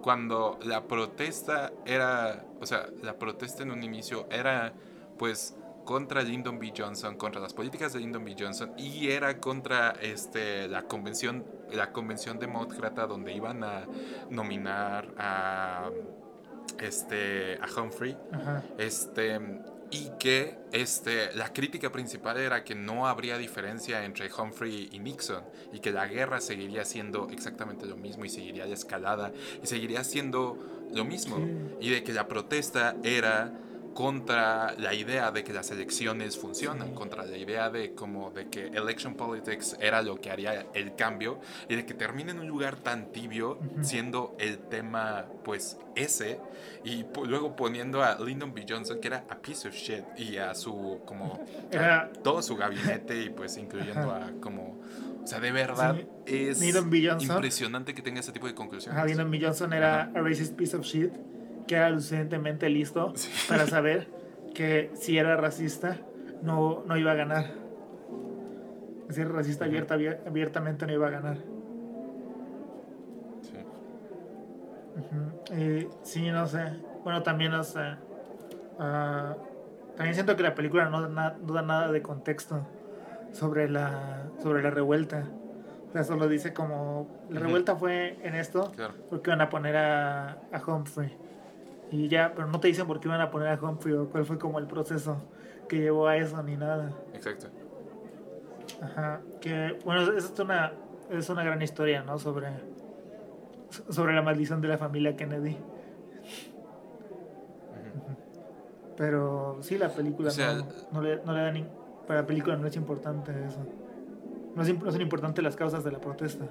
cuando 0.01 0.57
la 0.63 0.87
protesta 0.87 1.71
era, 1.85 2.45
o 2.59 2.65
sea, 2.65 2.87
la 3.03 3.19
protesta 3.19 3.63
en 3.63 3.71
un 3.71 3.83
inicio 3.83 4.27
era 4.31 4.73
pues 5.17 5.55
contra 5.85 6.21
Lyndon 6.21 6.59
B. 6.59 6.73
Johnson, 6.75 7.15
contra 7.15 7.41
las 7.41 7.53
políticas 7.53 7.93
de 7.93 7.99
Lyndon 7.99 8.23
B. 8.23 8.35
Johnson 8.39 8.73
y 8.77 9.09
era 9.09 9.39
contra 9.39 9.91
este 10.01 10.67
la 10.67 10.83
convención 10.83 11.45
la 11.71 11.91
convención 11.91 12.39
demócrata 12.39 13.05
donde 13.05 13.33
iban 13.33 13.63
a 13.63 13.85
nominar 14.29 15.13
a 15.17 15.89
este 16.79 17.57
a 17.61 17.81
Humphrey 17.81 18.17
Ajá. 18.31 18.63
este, 18.77 19.39
y 19.91 20.11
que 20.19 20.55
este, 20.71 21.33
la 21.35 21.51
crítica 21.51 21.91
principal 21.91 22.37
era 22.37 22.63
que 22.63 22.75
no 22.75 23.07
habría 23.07 23.37
diferencia 23.37 24.05
entre 24.05 24.29
Humphrey 24.31 24.89
y 24.91 24.99
Nixon 24.99 25.43
y 25.73 25.79
que 25.79 25.91
la 25.91 26.07
guerra 26.07 26.41
seguiría 26.41 26.85
siendo 26.85 27.27
exactamente 27.31 27.85
lo 27.87 27.97
mismo 27.97 28.23
y 28.25 28.29
seguiría 28.29 28.65
la 28.67 28.73
escalada 28.75 29.31
y 29.63 29.65
seguiría 29.65 30.03
siendo 30.03 30.57
lo 30.93 31.05
mismo 31.05 31.37
Sí. 31.37 31.87
y 31.87 31.89
de 31.89 32.03
que 32.03 32.13
la 32.13 32.27
protesta 32.27 32.95
era 33.03 33.51
contra 33.99 34.73
la 34.77 34.93
idea 34.93 35.29
de 35.29 35.43
que 35.43 35.51
las 35.51 35.71
elecciones 35.71 36.37
funcionan, 36.37 36.93
contra 36.93 37.25
la 37.25 37.35
idea 37.35 37.69
de 37.69 37.93
como 37.95 38.31
de 38.31 38.47
que 38.47 38.67
election 38.67 39.13
politics 39.13 39.75
era 39.81 40.01
lo 40.01 40.21
que 40.21 40.31
haría 40.31 40.67
el 40.73 40.95
cambio 40.95 41.41
y 41.67 41.75
de 41.75 41.85
que 41.85 41.93
termine 41.93 42.31
en 42.31 42.39
un 42.39 42.47
lugar 42.47 42.77
tan 42.77 43.11
tibio 43.11 43.59
siendo 43.81 44.37
el 44.39 44.57
tema 44.57 45.25
pues 45.43 45.77
ese 45.97 46.39
y 46.85 47.03
luego 47.25 47.57
poniendo 47.57 48.01
a 48.01 48.17
Lyndon 48.23 48.53
B. 48.53 48.65
Johnson 48.69 49.01
que 49.01 49.09
era 49.09 49.25
a 49.29 49.35
piece 49.35 49.67
of 49.67 49.73
shit 49.75 50.05
y 50.17 50.37
a 50.37 50.55
su 50.55 51.01
como 51.05 51.45
a 51.77 52.07
todo 52.23 52.41
su 52.41 52.55
gabinete 52.55 53.21
y 53.21 53.29
pues 53.31 53.57
incluyendo 53.57 54.11
a 54.13 54.31
como 54.39 54.79
o 55.21 55.27
sea 55.27 55.41
de 55.41 55.51
verdad 55.51 55.97
Sí, 56.25 56.35
es 56.37 56.59
B. 56.89 57.05
Johnson. 57.05 57.35
impresionante 57.35 57.93
que 57.93 58.01
tenga 58.01 58.21
ese 58.21 58.31
tipo 58.31 58.47
de 58.47 58.55
conclusiones. 58.55 58.97
Ajá, 58.97 59.05
Lyndon 59.05 59.29
B. 59.29 59.39
Johnson 59.41 59.73
era 59.73 60.03
Ajá. 60.03 60.11
a 60.15 60.21
racist 60.21 60.55
piece 60.55 60.77
of 60.77 60.85
shit, 60.85 61.11
que 61.69 61.75
era 61.75 61.91
lo 61.91 61.99
suficientemente 61.99 62.67
listo 62.67 63.11
Sí. 63.15 63.29
para 63.47 63.67
saber 63.67 64.07
que 64.55 64.89
si 64.95 65.19
era 65.19 65.37
racista 65.37 65.97
no, 66.41 66.81
no 66.87 66.97
iba 66.97 67.11
a 67.11 67.13
ganar. 67.13 67.45
Si 69.11 69.21
era 69.21 69.29
racista 69.29 69.65
abierta, 69.65 69.95
abier- 69.95 70.19
abiertamente 70.25 70.87
no 70.87 70.93
iba 70.93 71.05
a 71.05 71.09
ganar. 71.11 71.37
Sí. 73.41 75.53
Y 75.55 75.87
sí, 76.01 76.31
no 76.31 76.47
sé. 76.47 76.63
Bueno, 77.03 77.21
también, 77.21 77.53
o 77.53 77.63
sea, 77.63 77.99
ah, 78.79 79.35
también 79.95 80.15
siento 80.15 80.35
que 80.35 80.41
la 80.41 80.55
película 80.55 80.89
no 80.89 81.03
da, 81.03 81.09
na- 81.09 81.37
no 81.39 81.53
da 81.53 81.61
nada 81.61 81.91
de 81.91 82.01
contexto 82.01 82.65
sobre 83.31 83.69
la, 83.69 84.23
sobre 84.41 84.63
la 84.63 84.71
revuelta. 84.71 85.25
O 85.89 85.91
sea, 85.91 86.03
solo 86.03 86.27
dice 86.27 86.51
como, 86.51 87.07
la 87.29 87.39
revuelta 87.39 87.75
fue 87.75 88.17
en 88.23 88.33
esto, 88.33 88.71
Claro. 88.75 88.95
porque 89.11 89.29
iban 89.29 89.41
a 89.41 89.49
poner 89.49 89.77
a, 89.77 90.31
a 90.51 90.63
Humphrey. 90.65 91.28
Y 91.91 92.07
ya, 92.07 92.33
pero 92.35 92.47
no 92.47 92.59
te 92.59 92.67
dicen 92.67 92.85
por 92.85 92.99
qué 92.99 93.07
iban 93.07 93.21
a 93.21 93.31
poner 93.31 93.47
a 93.47 93.55
Humphrey 93.55 93.95
o 93.95 94.09
cuál 94.09 94.25
fue 94.25 94.37
como 94.37 94.59
el 94.59 94.67
proceso 94.67 95.17
que 95.67 95.79
llevó 95.79 96.07
a 96.07 96.17
eso 96.17 96.41
ni 96.43 96.55
nada. 96.55 96.91
Exacto. 97.13 97.47
Ajá. 98.81 99.21
Que, 99.41 99.77
bueno, 99.83 100.01
es 100.13 100.25
es 100.25 100.39
una, 100.39 100.73
es 101.09 101.29
una 101.29 101.43
gran 101.43 101.61
historia, 101.61 102.03
¿no? 102.03 102.19
Sobre, 102.19 102.47
sobre 103.89 104.13
la 104.13 104.21
maldición 104.21 104.61
de 104.61 104.67
la 104.67 104.77
familia 104.77 105.15
Kennedy. 105.15 105.57
Pero 108.95 109.59
sí, 109.61 109.77
la 109.77 109.87
película 109.87 110.27
O 110.27 110.31
sea, 110.31 110.55
no, 110.55 110.65
no 110.91 111.01
le, 111.01 111.23
no 111.23 111.31
le 111.31 111.41
da 111.41 111.51
ni... 111.51 111.65
Para 112.05 112.21
la 112.21 112.27
película 112.27 112.57
no 112.57 112.67
es 112.67 112.75
importante 112.75 113.31
eso. 113.45 113.59
No, 114.55 114.61
es, 114.61 114.77
no 114.77 114.91
son 114.91 115.01
importantes 115.01 115.41
las 115.43 115.55
causas 115.55 115.85
de 115.85 115.91
la 115.91 115.99
protesta. 115.99 116.45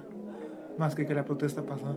Más 0.77 0.95
que 0.95 1.05
que 1.05 1.13
la 1.13 1.25
protesta 1.25 1.61
pasó. 1.61 1.95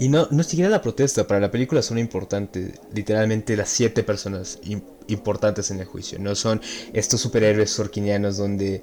Y 0.00 0.08
no, 0.08 0.26
no 0.30 0.42
siquiera 0.42 0.70
la 0.70 0.80
protesta, 0.82 1.26
para 1.26 1.38
la 1.40 1.50
película 1.50 1.82
son 1.82 1.98
importantes, 1.98 2.80
literalmente 2.92 3.56
las 3.56 3.68
siete 3.68 4.02
personas 4.02 4.58
im- 4.62 4.82
importantes 5.08 5.70
en 5.70 5.78
el 5.78 5.84
juicio. 5.86 6.18
No 6.18 6.34
son 6.34 6.60
estos 6.94 7.20
superhéroes 7.20 7.70
sorquinianos 7.70 8.38
donde 8.38 8.82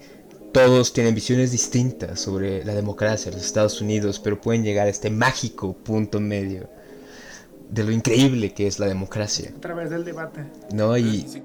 todos 0.54 0.94
tienen 0.94 1.16
visiones 1.16 1.52
distintas 1.52 2.20
sobre 2.20 2.64
la 2.64 2.74
democracia, 2.76 3.32
los 3.32 3.44
Estados 3.44 3.82
Unidos, 3.82 4.20
pero 4.20 4.40
pueden 4.40 4.64
llegar 4.64 4.88
a 4.88 4.90
este 4.92 5.10
mágico 5.10 5.74
punto 5.76 6.20
medio 6.20 6.70
de 7.70 7.84
lo 7.84 7.92
increíble 7.92 8.54
que 8.54 8.66
es 8.68 8.80
la 8.80 8.86
democracia, 8.88 9.52
A 9.58 9.60
través 9.60 9.90
del 9.90 10.06
debate. 10.06 10.46
¿no? 10.72 10.96
Y 10.98 11.28
Sí, 11.28 11.44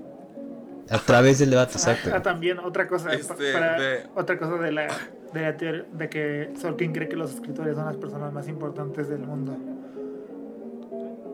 a 0.91 0.99
través 0.99 1.39
del 1.39 1.51
debate, 1.51 1.73
Ah, 1.75 1.79
exacto. 1.79 2.11
ah, 2.15 2.23
también 2.23 2.59
otra 2.59 2.87
cosa, 2.87 3.13
Este, 3.15 3.53
para- 3.53 3.81
de- 3.81 4.03
otra 4.15 4.39
cosa 4.39 4.55
de 4.63 4.71
la, 4.71 4.87
de 5.33 5.53
teoría 5.55 5.85
de 5.93 6.09
que 6.09 6.53
Sorkin 6.57 6.93
cree 6.93 7.09
que 7.09 7.17
los 7.17 7.35
escritores 7.35 7.77
son 7.77 7.87
las 7.87 7.97
personas 7.97 8.33
más 8.33 8.49
importantes 8.49 9.09
del 9.09 9.21
mundo. 9.21 9.57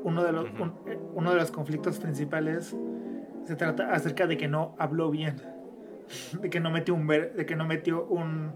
Uno 0.04 0.22
de 0.24 0.32
los, 0.32 0.44
un- 0.60 0.72
eh, 0.86 0.98
uno 1.14 1.30
de 1.32 1.36
los 1.36 1.50
conflictos 1.50 1.98
principales 1.98 2.74
se 3.46 3.56
trata 3.56 3.92
acerca 3.92 4.26
de 4.26 4.36
que 4.36 4.48
no 4.48 4.74
habló 4.78 5.10
bien, 5.10 5.36
de 6.40 6.50
que 6.50 6.60
no 6.60 6.70
metió 6.70 6.94
un 6.94 7.06
ver, 7.06 7.34
de 7.34 7.44
que 7.46 7.56
no 7.56 7.66
metió 7.66 8.04
un, 8.06 8.52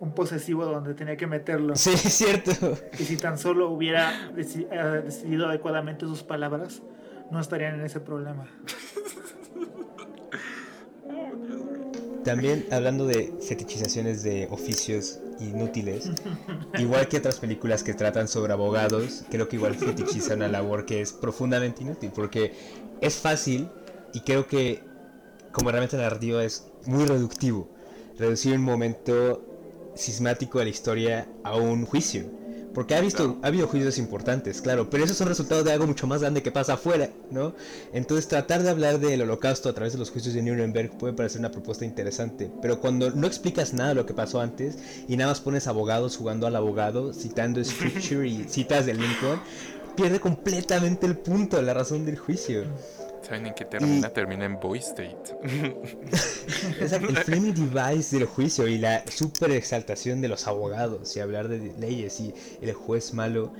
un 0.00 0.14
posesivo 0.14 0.64
donde 0.66 0.94
tenía 0.94 1.16
que 1.16 1.26
meterlo. 1.26 1.74
Sí, 1.74 1.90
es 1.94 2.00
cierto. 2.14 2.52
Y 2.98 3.04
si 3.04 3.16
tan 3.16 3.38
solo 3.38 3.70
hubiera 3.70 4.12
deci- 4.34 4.66
eh, 4.70 5.02
decidido 5.04 5.46
adecuadamente 5.48 6.06
sus 6.06 6.22
palabras, 6.22 6.82
no 7.30 7.40
estarían 7.40 7.76
en 7.76 7.82
ese 7.86 8.00
problema. 8.00 8.46
También 12.28 12.66
hablando 12.70 13.06
de 13.06 13.32
fetichizaciones 13.40 14.22
de 14.22 14.48
oficios 14.50 15.18
inútiles, 15.40 16.10
igual 16.78 17.08
que 17.08 17.16
otras 17.16 17.38
películas 17.38 17.82
que 17.82 17.94
tratan 17.94 18.28
sobre 18.28 18.52
abogados, 18.52 19.24
creo 19.30 19.48
que 19.48 19.56
igual 19.56 19.74
fetichiza 19.74 20.34
una 20.34 20.46
labor 20.46 20.84
que 20.84 21.00
es 21.00 21.14
profundamente 21.14 21.84
inútil, 21.84 22.12
porque 22.14 22.52
es 23.00 23.14
fácil 23.14 23.70
y 24.12 24.20
creo 24.20 24.46
que 24.46 24.82
como 25.52 25.70
herramienta 25.70 25.96
narrativa 25.96 26.44
es 26.44 26.66
muy 26.84 27.06
reductivo, 27.06 27.70
reducir 28.18 28.54
un 28.54 28.62
momento 28.62 29.42
sismático 29.94 30.58
de 30.58 30.66
la 30.66 30.70
historia 30.70 31.28
a 31.44 31.56
un 31.56 31.86
juicio. 31.86 32.26
Porque 32.74 32.94
ha, 32.94 33.00
visto, 33.00 33.24
Claro. 33.24 33.38
ha 33.42 33.46
habido 33.48 33.66
juicios 33.66 33.98
importantes, 33.98 34.60
claro, 34.60 34.88
pero 34.90 35.04
esos 35.04 35.16
son 35.16 35.28
resultados 35.28 35.64
de 35.64 35.72
algo 35.72 35.86
mucho 35.86 36.06
más 36.06 36.20
grande 36.20 36.42
que 36.42 36.52
pasa 36.52 36.74
afuera, 36.74 37.10
¿no? 37.30 37.54
Entonces 37.92 38.28
tratar 38.28 38.62
de 38.62 38.70
hablar 38.70 39.00
del 39.00 39.22
holocausto 39.22 39.68
a 39.68 39.72
través 39.72 39.94
de 39.94 39.98
los 39.98 40.10
juicios 40.10 40.34
de 40.34 40.42
Nuremberg 40.42 40.96
puede 40.98 41.12
parecer 41.14 41.40
una 41.40 41.50
propuesta 41.50 41.84
interesante, 41.84 42.50
pero 42.62 42.80
cuando 42.80 43.10
no 43.10 43.26
explicas 43.26 43.72
nada 43.72 43.90
de 43.90 43.94
lo 43.96 44.06
que 44.06 44.14
pasó 44.14 44.40
antes 44.40 44.78
y 45.08 45.16
nada 45.16 45.30
más 45.30 45.40
pones 45.40 45.66
abogados 45.66 46.16
jugando 46.16 46.46
al 46.46 46.56
abogado, 46.56 47.12
citando 47.12 47.62
scripture 47.64 48.28
y 48.28 48.44
citas 48.48 48.86
de 48.86 48.94
Lincoln, 48.94 49.40
pierde 49.96 50.20
completamente 50.20 51.06
el 51.06 51.16
punto, 51.16 51.60
la 51.60 51.74
razón 51.74 52.04
del 52.04 52.18
juicio. 52.18 52.64
¿Saben 53.22 53.46
en 53.46 53.54
qué 53.54 53.64
termina? 53.64 54.08
Termina 54.10 54.44
en 54.44 54.58
Boy 54.60 54.78
State. 54.78 55.16
El 56.80 57.16
framing 57.16 57.54
device 57.54 58.16
del 58.16 58.26
juicio 58.26 58.66
y 58.68 58.78
la 58.78 59.04
super 59.08 59.50
exaltación 59.50 60.20
de 60.20 60.28
los 60.28 60.46
abogados 60.46 61.16
y 61.16 61.20
hablar 61.20 61.48
de 61.48 61.72
leyes 61.78 62.20
y 62.20 62.32
el 62.60 62.72
juez 62.72 63.12
malo, 63.12 63.52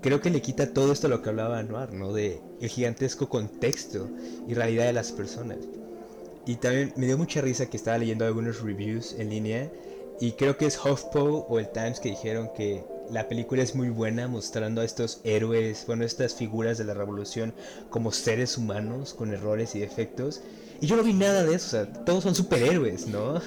creo 0.00 0.20
que 0.20 0.30
le 0.30 0.40
quita 0.42 0.72
todo 0.72 0.92
esto 0.92 1.06
a 1.06 1.10
lo 1.10 1.22
que 1.22 1.30
hablaba 1.30 1.58
Anuar, 1.58 1.92
¿no? 1.92 2.12
De 2.12 2.40
el 2.60 2.68
gigantesco 2.68 3.28
contexto 3.28 4.08
y 4.46 4.54
realidad 4.54 4.86
de 4.86 4.92
las 4.92 5.12
personas. 5.12 5.58
Y 6.46 6.56
también 6.56 6.92
me 6.96 7.06
dio 7.06 7.18
mucha 7.18 7.40
risa 7.40 7.66
que 7.66 7.76
estaba 7.76 7.98
leyendo 7.98 8.24
algunos 8.24 8.62
reviews 8.62 9.14
en 9.18 9.30
línea 9.30 9.70
y 10.20 10.32
creo 10.32 10.56
que 10.56 10.66
es 10.66 10.78
HuffPo 10.78 11.46
o 11.48 11.58
el 11.58 11.68
Times 11.70 12.00
que 12.00 12.10
dijeron 12.10 12.50
que 12.54 12.84
la 13.10 13.28
película 13.28 13.62
es 13.62 13.74
muy 13.74 13.88
buena 13.90 14.28
mostrando 14.28 14.80
a 14.80 14.84
estos 14.84 15.20
héroes, 15.24 15.84
bueno, 15.86 16.04
estas 16.04 16.34
figuras 16.34 16.78
de 16.78 16.84
la 16.84 16.94
revolución 16.94 17.54
como 17.90 18.12
seres 18.12 18.58
humanos 18.58 19.14
con 19.14 19.32
errores 19.32 19.74
y 19.74 19.80
defectos. 19.80 20.42
Y 20.80 20.86
yo 20.86 20.96
no 20.96 21.02
vi 21.02 21.12
nada 21.14 21.44
de 21.44 21.54
eso, 21.54 21.66
o 21.66 21.70
sea, 21.70 21.92
todos 22.04 22.22
son 22.24 22.34
superhéroes, 22.34 23.06
¿no? 23.06 23.40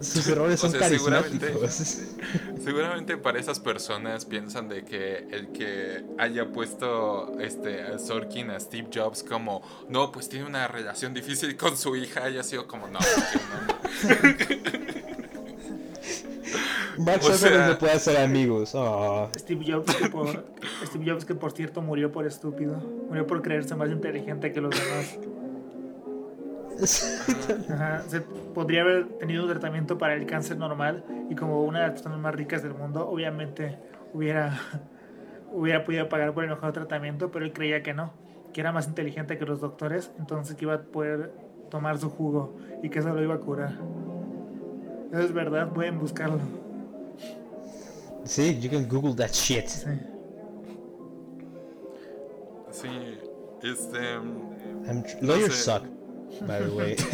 Sus 0.00 0.26
errores 0.28 0.58
O 0.64 0.68
son 0.70 0.80
seguramente- 0.80 1.46
carismáticos. 1.52 1.98
Seguramente 2.64 3.16
para 3.18 3.38
esas 3.38 3.60
personas 3.60 4.24
piensan 4.24 4.68
de 4.68 4.84
que 4.84 5.18
el 5.30 5.48
que 5.52 6.04
haya 6.18 6.50
puesto 6.50 7.38
este 7.38 7.82
a 7.82 7.98
Sorkin 7.98 8.50
a 8.50 8.58
Steve 8.58 8.88
Jobs 8.92 9.22
como 9.22 9.62
no, 9.88 10.10
pues 10.10 10.28
tiene 10.28 10.46
una 10.46 10.66
relación 10.66 11.12
difícil 11.14 11.56
con 11.56 11.76
su 11.76 11.94
hija 11.96 12.24
haya 12.24 12.42
sido 12.42 12.66
como 12.66 12.88
no. 12.88 12.98
no, 12.98 13.06
no". 16.98 17.04
Mark 17.04 17.20
O 17.22 17.32
Zuckerberg 17.32 17.54
sea- 17.64 17.68
no 17.68 17.78
puede 17.78 17.92
hacer 17.92 18.16
amigos. 18.18 18.74
Oh. 18.74 19.28
Steve 19.38 19.64
Jobs, 19.72 19.94
que 19.94 20.08
por, 20.08 20.44
Steve 20.86 21.10
Jobs, 21.10 21.24
que 21.24 21.34
por 21.34 21.52
cierto 21.52 21.82
murió 21.82 22.10
por 22.12 22.26
estúpido. 22.26 22.76
Murió 23.08 23.26
por 23.26 23.42
creerse 23.42 23.74
más 23.74 23.90
inteligente 23.90 24.52
que 24.52 24.60
los 24.60 24.70
demás. 24.70 25.18
Ajá, 27.70 28.02
se 28.08 28.20
podría 28.20 28.82
haber 28.82 29.06
tenido 29.18 29.44
un 29.44 29.50
tratamiento 29.50 29.96
para 29.96 30.14
el 30.14 30.26
cáncer 30.26 30.56
normal 30.58 31.04
y 31.30 31.34
como 31.36 31.62
una 31.62 31.80
de 31.80 31.84
las 31.86 31.92
personas 31.94 32.18
más 32.18 32.34
ricas 32.34 32.62
del 32.62 32.74
mundo, 32.74 33.08
obviamente 33.08 33.78
hubiera, 34.12 34.58
hubiera 35.52 35.84
podido 35.84 36.08
pagar 36.08 36.34
por 36.34 36.44
el 36.44 36.50
mejor 36.50 36.72
tratamiento, 36.72 37.30
pero 37.30 37.44
él 37.44 37.52
creía 37.52 37.82
que 37.82 37.94
no, 37.94 38.12
que 38.52 38.60
era 38.60 38.72
más 38.72 38.88
inteligente 38.88 39.38
que 39.38 39.44
los 39.44 39.60
doctores, 39.60 40.10
entonces 40.18 40.56
que 40.56 40.64
iba 40.64 40.74
a 40.74 40.82
poder 40.82 41.32
tomar 41.70 41.98
su 41.98 42.10
jugo 42.10 42.56
y 42.82 42.88
que 42.90 42.98
eso 42.98 43.14
lo 43.14 43.22
iba 43.22 43.34
a 43.34 43.38
curar. 43.38 43.74
Es 45.18 45.32
verdad, 45.32 45.72
pueden 45.72 45.98
buscarlo. 45.98 46.38
Sí, 48.24 48.58
you 48.60 48.70
can 48.70 48.88
Google 48.88 49.14
that 49.16 49.32
shit. 49.32 49.66
Sí. 49.68 49.90
Sí, 52.70 52.88
este. 53.62 53.98
I'm 54.88 55.02
tr- 55.04 55.20
lawyers 55.22 55.54
sé. 55.54 55.70
suck, 55.72 55.82
by 56.46 56.58
the 56.60 56.68
way. 56.74 56.96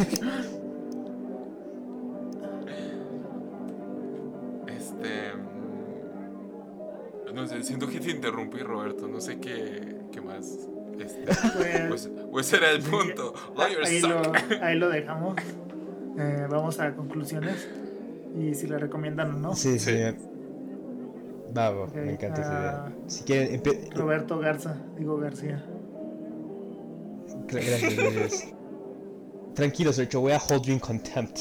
Este. 4.67 5.33
mm, 5.35 7.33
No 7.35 7.47
sé, 7.47 7.63
siento 7.63 7.87
que 7.87 7.99
te 7.99 8.11
interrumpí, 8.11 8.59
Roberto. 8.59 9.07
No 9.07 9.19
sé 9.21 9.39
qué, 9.39 9.97
qué 10.11 10.21
más. 10.21 10.67
Este, 10.99 11.23
Pues- 11.87 11.87
pues, 11.87 12.09
pues 12.31 12.53
era 12.53 12.71
el 12.71 12.81
punto. 12.83 13.33
Lawyers 13.55 13.87
Ahí 13.89 14.01
lo, 14.01 14.23
suck. 14.23 14.37
ahí 14.61 14.77
lo 14.77 14.89
dejamos. 14.89 15.35
Eh, 16.17 16.45
vamos 16.49 16.79
a 16.79 16.93
conclusiones 16.93 17.67
y 18.37 18.53
si 18.55 18.67
le 18.67 18.77
recomiendan 18.77 19.35
o 19.35 19.37
no. 19.39 19.55
Sí, 19.55 19.77
sí. 19.79 19.91
Va, 21.55 21.71
Ok, 21.71 21.95
me 21.95 22.13
encanta 22.13 22.41
esa 22.41 22.57
ah. 22.85 22.89
idea. 22.89 22.95
Si 23.07 23.23
quieren, 23.23 23.61
Roberto 23.95 24.39
Garza, 24.39 24.77
digo 24.97 25.17
García. 25.17 25.63
Gra- 27.47 27.65
Gracias, 27.65 27.95
gracias. 27.95 28.53
Tranquilo, 29.53 29.91
Sergio, 29.91 30.21
voy 30.21 30.31
a 30.31 30.37
hold 30.39 30.63
you 30.63 30.73
in 30.73 30.79
contempt. 30.79 31.39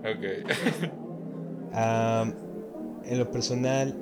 Ok. 0.00 0.50
Am, 1.74 2.32
en 3.04 3.18
lo 3.18 3.30
personal, 3.30 3.94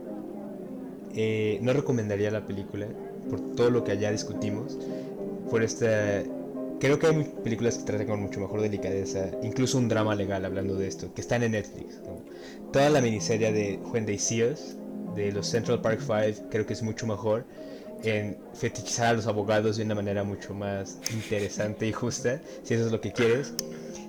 eh, 1.15 1.59
no 1.63 1.73
recomendaría 1.73 2.31
la 2.31 2.47
película 2.47 2.87
por 3.29 3.41
todo 3.57 3.71
lo 3.71 3.83
que 3.83 3.93
allá 3.93 4.13
discutimos. 4.13 4.79
Por 5.51 5.63
esta. 5.65 6.23
Creo 6.85 6.99
que 6.99 7.07
hay 7.07 7.25
películas 7.43 7.79
que 7.79 7.85
tratan 7.85 8.07
con 8.07 8.21
mucho 8.21 8.41
mejor 8.41 8.61
delicadeza, 8.61 9.31
incluso 9.43 9.79
un 9.79 9.89
drama 9.89 10.15
legal 10.15 10.45
hablando 10.45 10.75
de 10.75 10.87
esto, 10.87 11.15
que 11.15 11.23
están 11.23 11.43
en 11.43 11.53
Netflix. 11.53 11.95
¿no? 12.05 12.23
Toda 12.75 12.91
la 12.91 13.01
miniserie 13.01 13.53
de 13.53 13.79
When 13.85 14.05
They 14.05 14.19
See 14.19 14.45
Us, 14.45 14.77
de 15.17 15.33
los 15.33 15.47
Central 15.47 15.81
Park 15.81 16.01
Five, 16.01 16.51
creo 16.51 16.67
que 16.67 16.75
es 16.75 16.83
mucho 16.83 17.07
mejor 17.07 17.47
en 18.03 18.37
fetichizar 18.53 19.07
a 19.07 19.13
los 19.15 19.27
abogados 19.27 19.79
de 19.79 19.85
una 19.85 19.95
manera 19.95 20.25
mucho 20.25 20.53
más 20.53 20.99
interesante 21.11 21.87
y 21.87 21.93
justa, 21.95 22.43
si 22.65 22.75
eso 22.75 22.85
es 22.85 22.93
lo 22.93 23.01
que 23.01 23.13
quieres. 23.13 23.55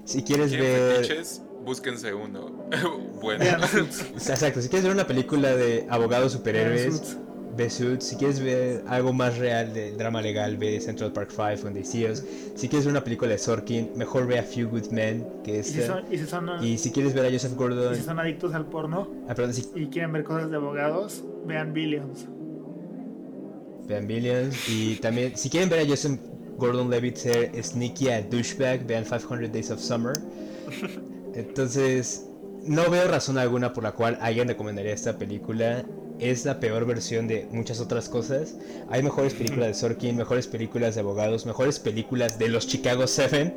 Si 0.04 0.22
quieres 0.22 0.50
¿Quieren 0.50 0.68
ver... 0.68 0.96
fetiches? 0.98 1.44
Búsquense 1.64 2.14
uno. 2.14 2.68
bueno. 3.22 3.46
Exacto, 3.46 4.62
si 4.62 4.68
quieres 4.68 4.84
ver 4.84 4.92
una 4.92 5.08
película 5.08 5.56
de 5.56 5.88
abogados 5.90 6.34
superhéroes, 6.34 6.98
Suits. 6.98 7.18
Ve 7.56 7.70
Suits. 7.70 8.06
Si 8.06 8.16
quieres 8.16 8.40
ver 8.40 8.84
algo 8.88 9.14
más 9.14 9.38
real 9.38 9.74
de 9.74 9.92
drama 9.94 10.22
legal, 10.22 10.58
ve 10.58 10.80
Central 10.82 11.12
Park 11.14 11.30
5, 11.32 11.64
When 11.64 11.74
They 11.74 11.84
See 11.86 12.10
Us. 12.10 12.24
Si 12.56 12.68
quieres 12.68 12.86
ver 12.86 12.92
una 12.94 13.04
película 13.04 13.32
de 13.32 13.38
Sorkin, 13.38 13.92
mejor 13.96 14.28
ve 14.28 14.40
A 14.40 14.44
Few 14.44 14.70
Good 14.70 14.88
Men, 14.92 15.26
que 15.44 15.56
Y 15.56 15.60
es... 15.60 15.68
si, 15.68 15.82
son, 15.82 16.04
y, 16.12 16.18
si 16.18 16.26
son, 16.26 16.50
Y 16.64 16.78
si 16.78 16.92
quieres 16.92 17.14
ver 17.14 17.26
a 17.26 17.32
Joseph 17.32 17.54
y 17.54 17.56
Gordon... 17.56 17.96
si 17.96 18.02
son 18.02 18.20
adictos 18.20 18.54
al 18.54 18.66
porno 18.66 19.08
Ah, 19.28 19.36
perdón, 19.36 19.54
si 19.54 19.66
y 19.76 19.88
quieren 19.88 20.12
ver 20.14 20.24
cosas 20.24 20.50
de 20.50 20.58
abogados, 20.58 21.24
vean 21.46 21.74
Billions. 21.74 22.26
vean 23.88 24.08
Billions. 24.08 24.70
Y 24.70 24.96
también, 24.98 25.36
si 25.38 25.50
quieren 25.50 25.70
ver 25.70 25.80
a 25.86 25.88
Joseph 25.88 26.20
Gordon-Levitt 26.58 27.18
ser 27.18 27.64
sneaky 27.64 28.10
a 28.10 28.22
douchebag, 28.22 28.86
vean 28.86 29.04
500 29.04 29.52
Days 29.52 29.72
of 29.72 29.80
Summer. 29.80 30.14
Entonces, 31.36 32.26
no 32.64 32.90
veo 32.90 33.08
razón 33.08 33.38
alguna 33.38 33.74
por 33.74 33.84
la 33.84 33.92
cual 33.92 34.18
alguien 34.22 34.48
recomendaría 34.48 34.94
esta 34.94 35.18
película. 35.18 35.86
Es 36.20 36.46
la 36.46 36.60
peor 36.60 36.86
versión 36.86 37.28
de 37.28 37.48
muchas 37.52 37.80
otras 37.80 38.10
cosas. 38.10 38.56
Hay 38.90 39.04
mejores 39.04 39.34
películas 39.34 39.68
de 39.68 39.74
Sorkin, 39.74 40.16
mejores 40.16 40.48
películas 40.48 40.96
de 40.96 41.02
abogados, 41.02 41.46
mejores 41.46 41.80
películas 41.80 42.40
de 42.40 42.50
los 42.50 42.68
Chicago 42.68 43.06
Seven. 43.08 43.54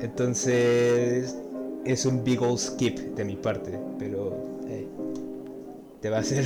Entonces, 0.00 1.36
es 1.84 2.06
un 2.06 2.22
big 2.24 2.42
old 2.42 2.58
skip 2.58 2.98
de 2.98 3.24
mi 3.24 3.36
parte. 3.36 3.78
Pero, 3.98 4.60
eh, 4.68 4.86
te 6.00 6.10
va 6.10 6.18
a 6.18 6.20
hacer. 6.20 6.44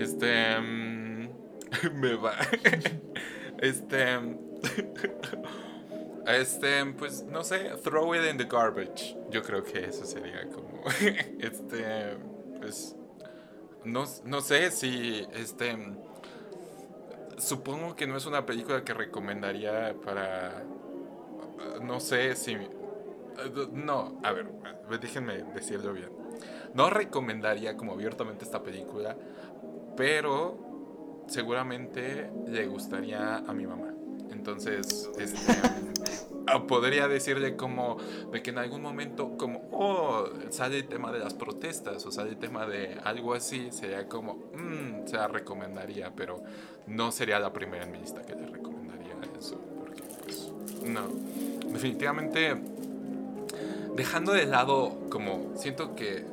Este. 0.00 0.60
mm, 0.60 1.28
me 2.00 2.14
va. 2.14 2.34
este. 3.60 4.18
mm, 4.18 4.36
Este, 6.26 6.84
pues 6.98 7.24
no 7.24 7.42
sé, 7.42 7.70
throw 7.82 8.14
it 8.14 8.22
in 8.30 8.36
the 8.36 8.44
garbage. 8.44 9.16
Yo 9.30 9.42
creo 9.42 9.64
que 9.64 9.86
eso 9.86 10.04
sería 10.04 10.48
como. 10.48 10.84
Este. 11.40 12.16
Pues. 12.60 12.94
No, 13.84 14.04
no 14.24 14.40
sé 14.40 14.70
si. 14.70 15.26
Este. 15.32 15.76
Supongo 17.38 17.96
que 17.96 18.06
no 18.06 18.16
es 18.16 18.26
una 18.26 18.44
película 18.44 18.84
que 18.84 18.94
recomendaría 18.94 19.94
para. 20.04 20.64
No 21.82 22.00
sé 22.00 22.36
si. 22.36 22.56
No, 23.72 24.20
a 24.22 24.32
ver, 24.32 24.48
déjenme 25.00 25.42
decirlo 25.54 25.92
bien. 25.92 26.10
No 26.74 26.90
recomendaría 26.90 27.76
como 27.76 27.92
abiertamente 27.92 28.44
esta 28.44 28.62
película, 28.62 29.16
pero 29.96 31.24
seguramente 31.26 32.30
le 32.46 32.66
gustaría 32.66 33.36
a 33.36 33.52
mi 33.52 33.66
mamá. 33.66 33.94
Entonces, 34.50 35.08
este, 35.16 35.54
podría 36.66 37.06
decirle 37.06 37.56
como 37.56 37.98
de 38.32 38.42
que 38.42 38.50
en 38.50 38.58
algún 38.58 38.82
momento 38.82 39.36
como, 39.36 39.68
oh, 39.70 40.24
sale 40.50 40.78
el 40.78 40.88
tema 40.88 41.12
de 41.12 41.20
las 41.20 41.34
protestas 41.34 42.04
o 42.04 42.10
sale 42.10 42.30
el 42.30 42.36
tema 42.36 42.66
de 42.66 42.98
algo 43.04 43.34
así, 43.34 43.70
sería 43.70 44.08
como, 44.08 44.34
mmm, 44.54 45.06
se 45.06 45.16
la 45.16 45.28
recomendaría, 45.28 46.12
pero 46.16 46.42
no 46.88 47.12
sería 47.12 47.38
la 47.38 47.52
primera 47.52 47.84
en 47.84 47.92
mi 47.92 47.98
lista 47.98 48.22
que 48.22 48.34
le 48.34 48.46
recomendaría 48.46 49.14
eso, 49.38 49.60
porque 49.78 50.02
pues, 50.24 50.52
no. 50.84 51.02
Definitivamente, 51.72 52.56
dejando 53.94 54.32
de 54.32 54.46
lado 54.46 54.98
como, 55.10 55.52
siento 55.56 55.94
que, 55.94 56.24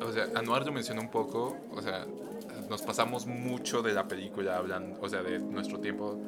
o 0.00 0.10
sea, 0.10 0.28
Anuar 0.34 0.64
lo 0.64 0.72
mencionó 0.72 1.02
un 1.02 1.10
poco, 1.10 1.56
o 1.70 1.82
sea, 1.82 2.06
nos 2.72 2.80
pasamos 2.80 3.26
mucho 3.26 3.82
de 3.82 3.92
la 3.92 4.08
película 4.08 4.56
hablando, 4.56 4.98
o 4.98 5.06
sea, 5.06 5.22
de 5.22 5.38
nuestro 5.38 5.78
tiempo 5.78 6.18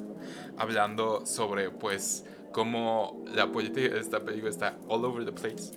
hablando 0.58 1.24
sobre, 1.24 1.70
pues, 1.70 2.26
cómo 2.52 3.24
la 3.34 3.50
política 3.50 3.94
de 3.94 4.00
esta 4.00 4.20
película 4.20 4.50
está 4.50 4.76
all 4.86 5.06
over 5.06 5.24
the 5.24 5.32
place. 5.32 5.72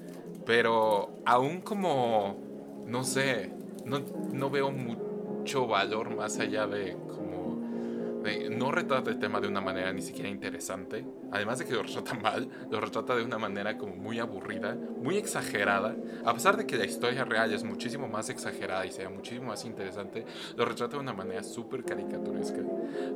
Pero 0.45 1.21
aún 1.25 1.61
como, 1.61 2.35
no 2.85 3.05
sé, 3.05 3.49
no, 3.85 4.01
no 4.33 4.49
veo 4.49 4.69
mucho 4.69 5.67
valor 5.67 6.13
más 6.13 6.37
allá 6.37 6.67
de 6.67 6.97
como, 7.15 7.36
no 8.49 8.71
retrata 8.71 9.09
el 9.09 9.19
tema 9.19 9.39
de 9.39 9.47
una 9.47 9.61
manera 9.61 9.91
ni 9.93 10.01
siquiera 10.01 10.29
interesante. 10.29 11.05
Además 11.31 11.59
de 11.59 11.65
que 11.65 11.73
lo 11.73 11.83
retrata 11.83 12.13
mal, 12.13 12.49
lo 12.69 12.79
retrata 12.79 13.15
de 13.15 13.23
una 13.23 13.37
manera 13.37 13.77
como 13.77 13.95
muy 13.95 14.19
aburrida, 14.19 14.75
muy 14.75 15.17
exagerada. 15.17 15.95
A 16.25 16.33
pesar 16.33 16.57
de 16.57 16.65
que 16.65 16.77
la 16.77 16.85
historia 16.85 17.23
real 17.23 17.53
es 17.53 17.63
muchísimo 17.63 18.07
más 18.07 18.29
exagerada 18.29 18.85
y 18.85 18.91
sea 18.91 19.09
muchísimo 19.09 19.47
más 19.47 19.65
interesante, 19.65 20.25
lo 20.55 20.65
retrata 20.65 20.93
de 20.93 21.01
una 21.01 21.13
manera 21.13 21.43
súper 21.43 21.83
caricaturesca. 21.83 22.61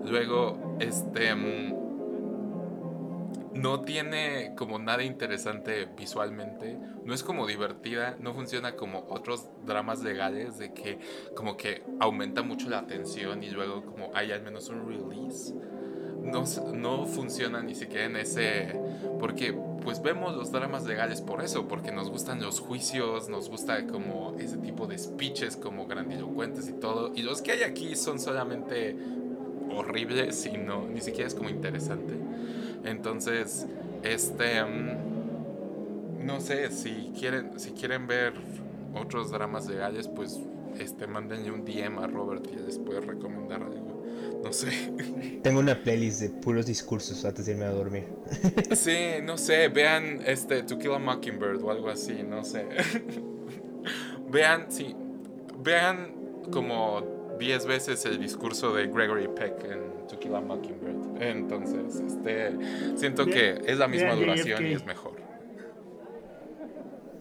Luego, 0.06 0.78
este... 0.80 1.91
no 3.54 3.82
tiene 3.82 4.54
como 4.56 4.80
nada 4.80 5.04
interesante 5.04 5.88
visualmente, 5.98 6.78
no 7.04 7.14
es 7.14 7.24
como 7.24 7.48
divertida, 7.48 8.16
no 8.20 8.34
funciona 8.34 8.76
como 8.76 9.06
otros 9.10 9.48
dramas 9.66 10.02
legales 10.02 10.58
de 10.58 10.74
que 10.74 11.00
como 11.36 11.58
que 11.58 11.84
aumenta 12.00 12.44
mucho 12.44 12.70
la 12.70 12.88
tensión 12.88 13.44
y 13.44 13.50
luego 13.50 13.84
como 13.84 14.12
hay 14.14 14.32
al 14.32 14.42
menos 14.42 14.70
un 14.70 14.88
release. 14.88 15.54
No, 16.22 16.44
no 16.74 17.08
funciona 17.08 17.64
ni 17.64 17.74
siquiera 17.74 18.06
en 18.06 18.16
ese... 18.16 18.80
Porque 19.20 19.54
pues 19.84 20.04
vemos 20.04 20.36
los 20.36 20.52
dramas 20.52 20.86
legales 20.86 21.20
por 21.20 21.42
eso, 21.42 21.68
porque 21.68 21.92
nos 21.92 22.12
gustan 22.12 22.42
los 22.42 22.60
juicios, 22.60 23.28
nos 23.28 23.50
gusta 23.50 23.88
como 23.88 24.36
ese 24.40 24.58
tipo 24.58 24.86
de 24.86 25.00
speeches 25.00 25.58
como 25.58 25.88
grandilocuentes 25.88 26.70
y 26.70 26.74
todo. 26.74 27.12
Y 27.16 27.24
los 27.24 27.42
que 27.42 27.54
hay 27.54 27.64
aquí 27.64 27.96
son 27.96 28.20
solamente 28.20 28.96
horribles 29.76 30.46
y 30.46 30.58
no, 30.58 30.88
ni 30.88 31.02
siquiera 31.02 31.28
es 31.28 31.34
como 31.34 31.50
interesante. 31.50 32.14
Entonces, 32.84 33.68
este... 34.04 34.64
mm, 34.64 35.12
no 36.26 36.40
sé, 36.40 36.72
si 36.72 37.12
quieren, 37.18 37.60
si 37.60 37.72
quieren 37.72 38.08
ver 38.08 38.34
otros 38.94 39.32
dramas 39.32 39.68
legales, 39.68 40.08
pues 40.08 40.40
este, 40.78 41.08
mándenle 41.08 41.52
un 41.52 41.66
DM 41.66 42.00
a 42.00 42.08
Robert 42.08 42.46
y 42.52 42.56
les 42.56 42.78
puede 42.78 43.02
recomendar 43.02 43.62
algo. 43.64 44.04
No 44.44 44.54
sé. 44.54 44.70
Tengo 45.44 45.60
una 45.60 45.82
playlist 45.82 46.22
de 46.22 46.30
puros 46.30 46.66
discursos 46.66 47.24
antes 47.26 47.46
de 47.46 47.54
irme 47.54 47.66
a 47.66 47.72
dormir. 47.72 48.08
Sí, 48.76 48.98
no 49.24 49.38
sé, 49.38 49.68
vean 49.68 50.22
este 50.26 50.64
To 50.64 50.78
Kill 50.78 50.94
a 50.94 51.00
Mockingbird 51.00 51.62
o 51.64 51.72
algo 51.72 51.90
así, 51.90 52.24
no 52.24 52.44
sé. 52.44 52.66
vean, 54.30 54.72
sí, 54.72 54.96
vean 55.64 56.14
como 56.52 57.21
10 57.42 57.66
veces 57.66 58.06
el 58.06 58.20
discurso 58.20 58.72
de 58.72 58.86
Gregory 58.86 59.28
Peck 59.28 59.64
en 59.64 60.08
To 60.08 60.20
Kill 60.20 60.36
a 60.36 60.42
Mockingbird. 60.42 61.20
Entonces, 61.20 61.96
este, 61.96 62.52
siento 62.96 63.26
Bien, 63.26 63.64
que 63.64 63.72
es 63.72 63.80
la 63.80 63.88
misma 63.88 64.14
duración 64.14 64.64
y 64.68 64.74
es 64.74 64.86
mejor. 64.86 65.20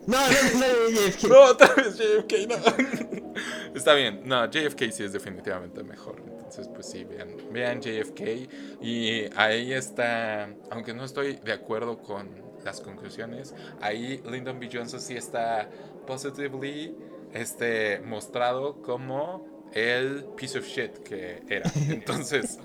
No, 0.07 0.19
no, 0.19 0.27
no, 0.27 0.61
no, 0.61 0.91
JFK. 0.91 1.25
No, 1.25 1.41
otra 1.41 1.75
vez 1.75 1.97
JFK, 1.97 2.33
no. 2.49 3.35
Está 3.75 3.95
bien, 3.95 4.21
no, 4.27 4.45
JFK 4.45 4.91
sí 4.91 5.05
es 5.05 5.15
definitivamente 5.15 5.83
mejor. 5.83 6.17
Entonces, 6.21 6.69
pues 6.69 6.85
sí, 6.85 7.05
vean, 7.05 7.37
vean 7.51 7.81
JFK. 7.81 8.83
Y 8.83 9.25
ahí 9.37 9.73
está, 9.73 10.51
aunque 10.71 10.93
no 10.93 11.03
estoy 11.03 11.37
de 11.37 11.53
acuerdo 11.55 11.97
con 11.97 12.29
las 12.63 12.83
conclusiones, 12.83 13.55
ahí 13.81 14.23
Lyndon 14.31 14.61
B. 14.61 14.69
Johnson 14.71 15.01
sí 15.01 15.17
está 15.17 15.71
positively 16.07 16.95
este, 17.33 18.01
mostrado 18.01 18.83
como 18.83 19.50
el 19.73 20.25
piece 20.37 20.59
of 20.59 20.67
shit 20.67 20.99
que 20.99 21.43
era. 21.49 21.71
Entonces, 21.89 22.59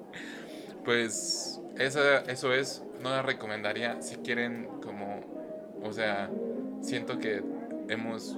pues 0.84 1.60
esa, 1.78 2.20
eso 2.20 2.52
es, 2.52 2.82
no 3.00 3.10
la 3.10 3.22
recomendaría 3.22 4.00
si 4.02 4.16
quieren 4.16 4.66
como, 4.82 5.20
o 5.82 5.92
sea, 5.92 6.30
siento 6.82 7.18
que 7.18 7.42
hemos, 7.88 8.36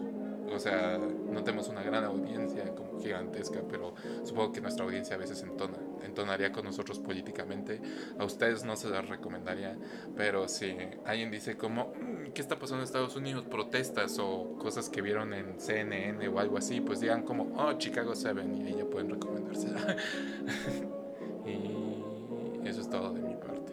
o 0.51 0.59
sea, 0.59 0.99
no 0.99 1.43
tenemos 1.43 1.69
una 1.69 1.83
gran 1.83 2.05
audiencia 2.05 2.65
gigantesca, 3.03 3.61
pero 3.69 3.95
supongo 4.25 4.53
que 4.53 4.61
nuestra 4.61 4.85
audiencia 4.85 5.17
a 5.17 5.19
veces 5.19 5.43
entona, 5.43 5.79
entonaría 6.05 6.53
con 6.53 6.65
nosotros 6.65 6.99
políticamente. 6.99 7.81
A 8.19 8.25
ustedes 8.25 8.65
no 8.65 8.77
se 8.77 8.89
las 8.89 9.09
recomendaría, 9.09 9.77
pero 10.17 10.49
si 10.49 10.77
alguien 11.05 11.31
dice 11.31 11.57
como, 11.57 11.93
"Mm, 12.01 12.33
¿qué 12.33 12.41
está 12.41 12.59
pasando 12.59 12.83
en 12.83 12.85
Estados 12.85 13.17
Unidos? 13.17 13.45
Protestas 13.47 14.19
o 14.19 14.57
cosas 14.59 14.89
que 14.89 15.03
vieron 15.03 15.33
en 15.35 15.59
CNN 15.59 16.27
o 16.29 16.39
algo 16.39 16.57
así, 16.59 16.81
pues 16.81 17.01
digan 17.01 17.23
como, 17.23 17.53
oh, 17.57 17.73
Chicago 17.75 18.15
7 18.15 18.43
y 18.45 18.63
ahí 18.67 18.77
ya 18.79 18.85
pueden 18.85 19.11
recomendársela. 19.11 19.81
y 21.47 22.69
eso 22.69 22.81
es 22.81 22.89
todo 22.89 23.13
de 23.13 23.21
mi 23.21 23.35
parte. 23.35 23.73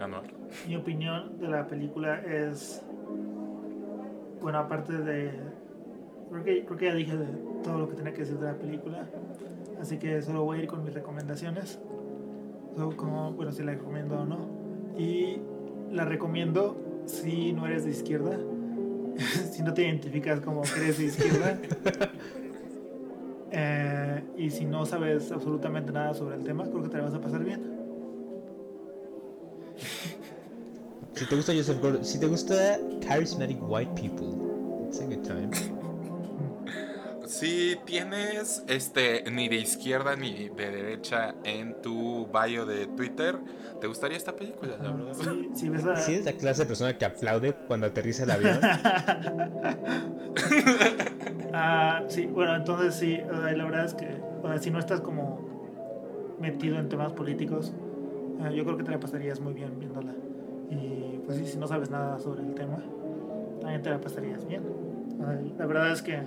Anuar. 0.00 0.24
Mi 0.66 0.76
opinión 0.76 1.38
de 1.38 1.48
la 1.48 1.66
película 1.66 2.20
es. 2.20 2.82
Bueno, 4.40 4.58
aparte 4.58 4.92
de. 4.92 5.32
Creo 6.30 6.44
que, 6.44 6.64
creo 6.64 6.78
que 6.78 6.84
ya 6.86 6.94
dije 6.94 7.16
de 7.16 7.26
todo 7.62 7.78
lo 7.78 7.88
que 7.88 7.96
tenía 7.96 8.12
que 8.12 8.20
decir 8.20 8.38
de 8.38 8.46
la 8.46 8.54
película. 8.54 9.08
Así 9.80 9.98
que 9.98 10.22
solo 10.22 10.44
voy 10.44 10.58
a 10.58 10.62
ir 10.62 10.68
con 10.68 10.84
mis 10.84 10.94
recomendaciones. 10.94 11.78
So, 12.76 12.96
como, 12.96 13.32
bueno, 13.32 13.52
si 13.52 13.62
la 13.62 13.72
recomiendo 13.72 14.20
o 14.20 14.24
no. 14.24 14.48
Y 14.96 15.38
la 15.90 16.04
recomiendo 16.04 16.76
si 17.06 17.52
no 17.52 17.66
eres 17.66 17.84
de 17.84 17.90
izquierda. 17.90 18.38
si 19.52 19.62
no 19.62 19.74
te 19.74 19.82
identificas 19.82 20.40
como 20.40 20.62
que 20.62 20.80
eres 20.80 20.98
de 20.98 21.04
izquierda. 21.04 21.58
Eh, 23.50 24.22
y 24.36 24.50
si 24.50 24.66
no 24.66 24.84
sabes 24.84 25.32
absolutamente 25.32 25.90
nada 25.90 26.12
sobre 26.12 26.36
el 26.36 26.44
tema, 26.44 26.64
creo 26.64 26.82
que 26.82 26.90
te 26.90 26.98
la 26.98 27.04
vas 27.04 27.14
a 27.14 27.20
pasar 27.20 27.42
bien. 27.42 27.62
Si 31.14 31.26
te 31.26 31.34
gusta 31.34 31.54
Joseph 31.54 31.80
Gordon, 31.80 32.04
si 32.04 32.20
te 32.20 32.26
gusta 32.26 32.78
charismatic 33.00 33.58
white 33.62 33.90
people, 34.00 34.47
Si 37.38 37.76
tienes 37.84 38.64
este 38.66 39.22
ni 39.30 39.48
de 39.48 39.56
izquierda 39.56 40.16
ni 40.16 40.48
de 40.48 40.70
derecha 40.70 41.34
en 41.44 41.80
tu 41.82 42.26
bio 42.32 42.66
de 42.66 42.86
Twitter, 42.88 43.36
¿te 43.80 43.86
gustaría 43.86 44.16
esta 44.16 44.34
película, 44.34 44.76
la 44.82 44.90
verdad? 44.90 45.12
Ves 45.68 45.84
a- 45.84 45.96
Si 45.96 46.12
eres 46.14 46.24
la 46.24 46.32
clase 46.32 46.62
de 46.62 46.66
persona 46.66 46.98
que 46.98 47.04
aplaude 47.04 47.54
cuando 47.68 47.86
aterriza 47.86 48.24
el 48.24 48.30
avión, 48.32 48.58
Ah, 51.52 52.02
sí, 52.08 52.26
bueno, 52.26 52.56
entonces 52.56 52.94
sí, 52.94 53.18
o 53.20 53.40
sea, 53.40 53.52
la 53.56 53.64
verdad 53.64 53.84
es 53.86 53.94
que 53.94 54.06
o 54.42 54.48
sea, 54.48 54.58
si 54.58 54.70
no 54.70 54.78
estás 54.78 55.00
como 55.00 56.36
metido 56.40 56.78
en 56.78 56.88
temas 56.88 57.12
políticos, 57.12 57.72
ah, 58.40 58.50
yo 58.50 58.64
creo 58.64 58.76
que 58.76 58.84
te 58.84 58.90
la 58.90 59.00
pasarías 59.00 59.40
muy 59.40 59.54
bien 59.54 59.78
viéndola. 59.78 60.12
Y 60.70 61.18
pues 61.24 61.38
sí, 61.38 61.46
si 61.46 61.56
no 61.58 61.66
sabes 61.66 61.90
nada 61.90 62.18
sobre 62.18 62.42
el 62.42 62.54
tema, 62.54 62.82
también 63.60 63.82
te 63.82 63.90
la 63.90 64.00
pasarías 64.00 64.46
bien. 64.46 64.62
La 65.58 65.66
verdad 65.66 65.90
es 65.92 66.02
que, 66.02 66.20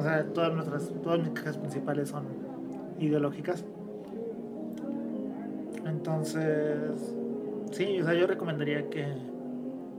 o 0.00 0.02
sea, 0.02 0.24
todas 0.32 0.54
nuestras, 0.54 0.90
todas 1.02 1.20
mis 1.20 1.28
quejas 1.30 1.58
principales 1.58 2.08
son 2.08 2.24
ideológicas. 2.98 3.66
Entonces, 5.84 7.14
sí, 7.70 8.00
o 8.00 8.04
sea, 8.04 8.14
yo 8.14 8.26
recomendaría 8.26 8.88
que 8.88 9.06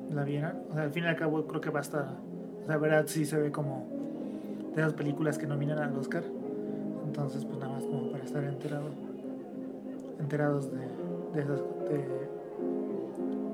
la 0.09 0.23
vieran. 0.23 0.63
O 0.71 0.73
sea, 0.73 0.83
al 0.83 0.91
fin 0.91 1.03
y 1.03 1.07
al 1.07 1.15
cabo 1.15 1.45
creo 1.45 1.61
que 1.61 1.69
basta. 1.69 2.17
O 2.63 2.65
sea, 2.65 2.77
verdad 2.77 3.03
sí 3.05 3.25
se 3.25 3.39
ve 3.39 3.51
como 3.51 3.87
de 4.73 4.81
esas 4.81 4.93
películas 4.93 5.37
que 5.37 5.45
nominan 5.45 5.77
al 5.77 5.95
Oscar. 5.95 6.23
Entonces, 7.05 7.45
pues 7.45 7.59
nada 7.59 7.73
más 7.73 7.85
como 7.85 8.11
para 8.11 8.23
estar 8.23 8.43
enterado, 8.43 8.89
enterados 10.19 10.71
de, 10.71 10.79
de, 10.79 11.41
esas, 11.41 11.59
de 11.89 12.03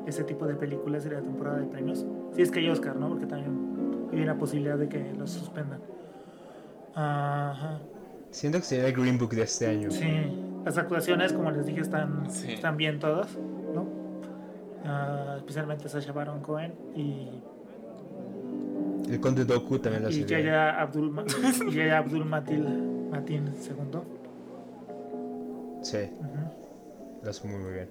ese 0.06 0.24
tipo 0.24 0.48
de 0.48 0.56
películas 0.56 1.06
y 1.06 1.10
la 1.10 1.20
temporada 1.20 1.60
de 1.60 1.66
premios. 1.66 2.06
Si 2.32 2.42
es 2.42 2.52
que 2.52 2.60
hay 2.60 2.70
Oscar, 2.70 2.96
¿no? 2.96 3.10
Porque 3.10 3.26
también 3.26 4.08
hay 4.14 4.22
una 4.22 4.38
posibilidad 4.38 4.78
de 4.78 4.88
que 4.88 5.14
los 5.14 5.32
suspendan. 5.32 5.97
Ajá. 7.00 7.80
siento 8.32 8.58
que 8.58 8.66
sería 8.66 8.88
el 8.88 8.94
Green 8.94 9.20
Book 9.20 9.30
de 9.36 9.44
este 9.44 9.68
año. 9.68 9.92
Sí, 9.92 10.08
las 10.66 10.78
actuaciones, 10.78 11.32
como 11.32 11.52
les 11.52 11.66
dije, 11.68 11.82
están, 11.82 12.30
Sí. 12.32 12.54
están 12.54 12.76
bien 12.76 13.00
todas, 13.00 13.38
¿no? 13.74 13.86
Ah, 14.84 15.36
especialmente 15.38 15.88
Sacha 15.90 16.12
Baron 16.12 16.42
Cohen 16.42 16.74
y, 16.96 17.30
El 19.12 19.20
Conde 19.22 19.46
Doku 19.46 19.78
también 19.80 20.04
lo 20.04 20.10
y 20.10 20.14
hace 20.14 20.26
bien. 20.26 20.40
Yaya 20.46 20.82
Abdul, 20.82 21.26
Yahya 21.72 21.98
Abdul 22.00 22.26
Matil 22.26 23.08
Matin 23.12 23.48
II. 23.48 24.00
Sí, 25.84 26.10
lo 27.24 27.30
hace 27.30 27.48
muy, 27.48 27.60
muy 27.62 27.74
bien. 27.74 27.90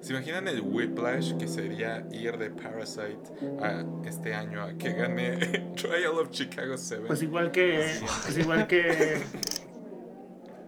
¿Se 0.00 0.12
imaginan 0.12 0.48
el 0.48 0.60
whiplash 0.62 1.36
que 1.36 1.46
sería 1.46 2.06
ir 2.12 2.36
de 2.38 2.50
Parasite 2.50 3.18
a 3.60 3.84
este 4.06 4.34
año 4.34 4.62
a 4.62 4.72
que 4.74 4.92
gane 4.92 5.36
Trial 5.76 6.18
of 6.18 6.30
Chicago 6.30 6.76
7? 6.76 7.04
Pues 7.06 7.22
igual 7.22 7.50
que, 7.50 7.90
pues 8.24 8.38
igual 8.38 8.66
que, 8.66 9.18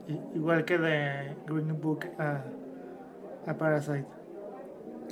i- 0.09 0.37
igual 0.37 0.65
que 0.65 0.79
de 0.79 1.37
Green 1.47 1.81
Book 1.81 2.07
a, 2.19 2.45
a 3.47 3.57
Parasite. 3.57 4.07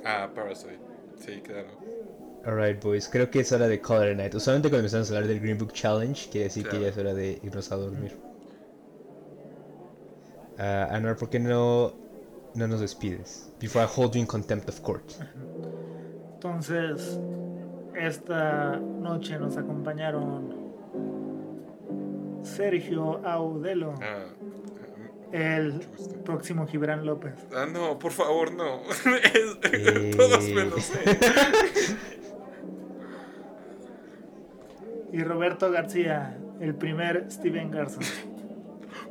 Ah, 0.05 0.31
Parasite. 0.35 0.79
Sí, 1.19 1.41
claro. 1.43 1.69
Alright, 2.45 2.83
boys, 2.83 3.07
creo 3.09 3.31
que 3.31 3.41
es 3.41 3.53
hora 3.53 3.69
de 3.69 3.81
Call 3.81 4.05
it 4.07 4.13
a 4.13 4.15
Night. 4.15 4.35
Usualmente 4.35 4.69
cuando 4.71 4.81
empezamos 4.87 5.11
a 5.11 5.15
hablar 5.17 5.29
del 5.29 5.41
Green 5.41 5.59
Book 5.59 5.73
Challenge, 5.73 6.29
quiere 6.31 6.45
decir 6.45 6.67
que 6.67 6.81
ya 6.81 6.89
es 6.89 6.97
hora 6.97 7.13
de 7.13 7.39
irnos 7.43 7.71
a 7.71 7.77
dormir. 7.77 8.17
Ah, 10.59 10.89
Anwar, 10.91 11.17
¿por 11.17 11.29
qué 11.31 11.39
no, 11.39 11.93
no 12.55 12.67
nos 12.67 12.81
despides? 12.81 13.50
Before 13.61 13.83
I 13.85 13.87
hold 13.87 14.15
you 14.15 14.21
in 14.21 14.27
contempt 14.27 14.69
of 14.69 14.81
court. 14.81 15.05
Entonces, 16.35 17.19
esta 17.95 18.77
noche 18.79 19.39
nos 19.39 19.57
acompañaron 19.59 20.55
Sergio 22.43 23.21
Audelo, 23.27 23.95
Ah, 24.01 24.25
el 25.33 25.75
mucho 25.75 25.89
gusto. 25.97 26.25
próximo 26.25 26.67
Gibran 26.67 27.05
López. 27.05 27.35
ah, 27.55 27.67
no, 27.71 27.99
por 27.99 28.13
favor, 28.13 28.53
no. 28.55 28.81
Es- 28.91 29.59
Eh. 29.73 30.15
Todos 30.17 30.49
menos 30.49 30.91
él. 31.05 31.19
Y 35.13 35.23
Roberto 35.25 35.71
García, 35.71 36.39
el 36.61 36.75
primer 36.75 37.27
Steven 37.31 37.71
Garza. 37.71 38.01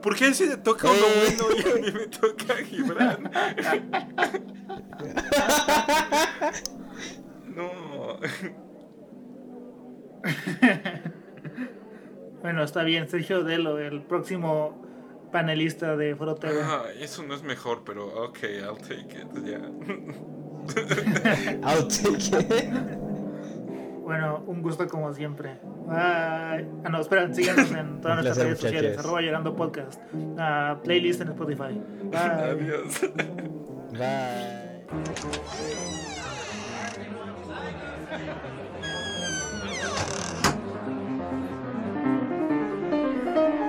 ¿Por 0.02 0.16
qué 0.16 0.34
sí 0.34 0.48
le 0.48 0.58
toca 0.58 0.90
uno 0.90 0.98
Eh. 0.98 1.36
bueno 1.38 1.58
y 1.58 1.62
a 1.62 1.76
mí 1.86 1.92
me 1.92 2.08
toca 2.08 2.56
Gibran? 2.64 3.30
no. 7.56 8.18
Bueno, 12.42 12.64
está 12.64 12.84
bien, 12.84 13.10
Sergio 13.10 13.36
Audelo, 13.38 13.80
el 13.80 14.02
próximo 14.02 14.82
panelista 15.30 15.98
de 15.98 16.16
Foro 16.16 16.36
TV. 16.36 16.62
Ah, 16.64 16.84
eso 16.98 17.22
no 17.24 17.36
es 17.36 17.44
mejor, 17.44 17.84
pero 17.86 18.08
ok, 18.08 18.40
I'll 18.62 18.78
take 18.78 19.20
it. 19.20 19.28
Ya. 19.46 19.60
I'll 21.70 21.86
take 21.86 22.30
it. 22.40 22.70
Bueno, 24.10 24.44
un 24.48 24.64
gusto 24.64 24.88
como 24.88 25.14
siempre. 25.14 25.60
Ah, 25.88 26.58
no, 26.90 27.00
espera, 27.00 27.32
síganos 27.32 27.72
en 27.72 28.02
todas 28.02 28.16
nuestras 28.24 28.40
redes 28.40 28.60
sociales. 28.60 28.98
Arroba 28.98 29.22
Llegando 29.22 29.56
Podcast. 29.56 30.02
Ah, 30.36 30.80
playlist 30.84 31.22
en 31.22 31.28
Spotify. 31.28 31.80
Bye. 32.10 32.20
Adiós. 32.20 33.02
Bye. 33.92 34.80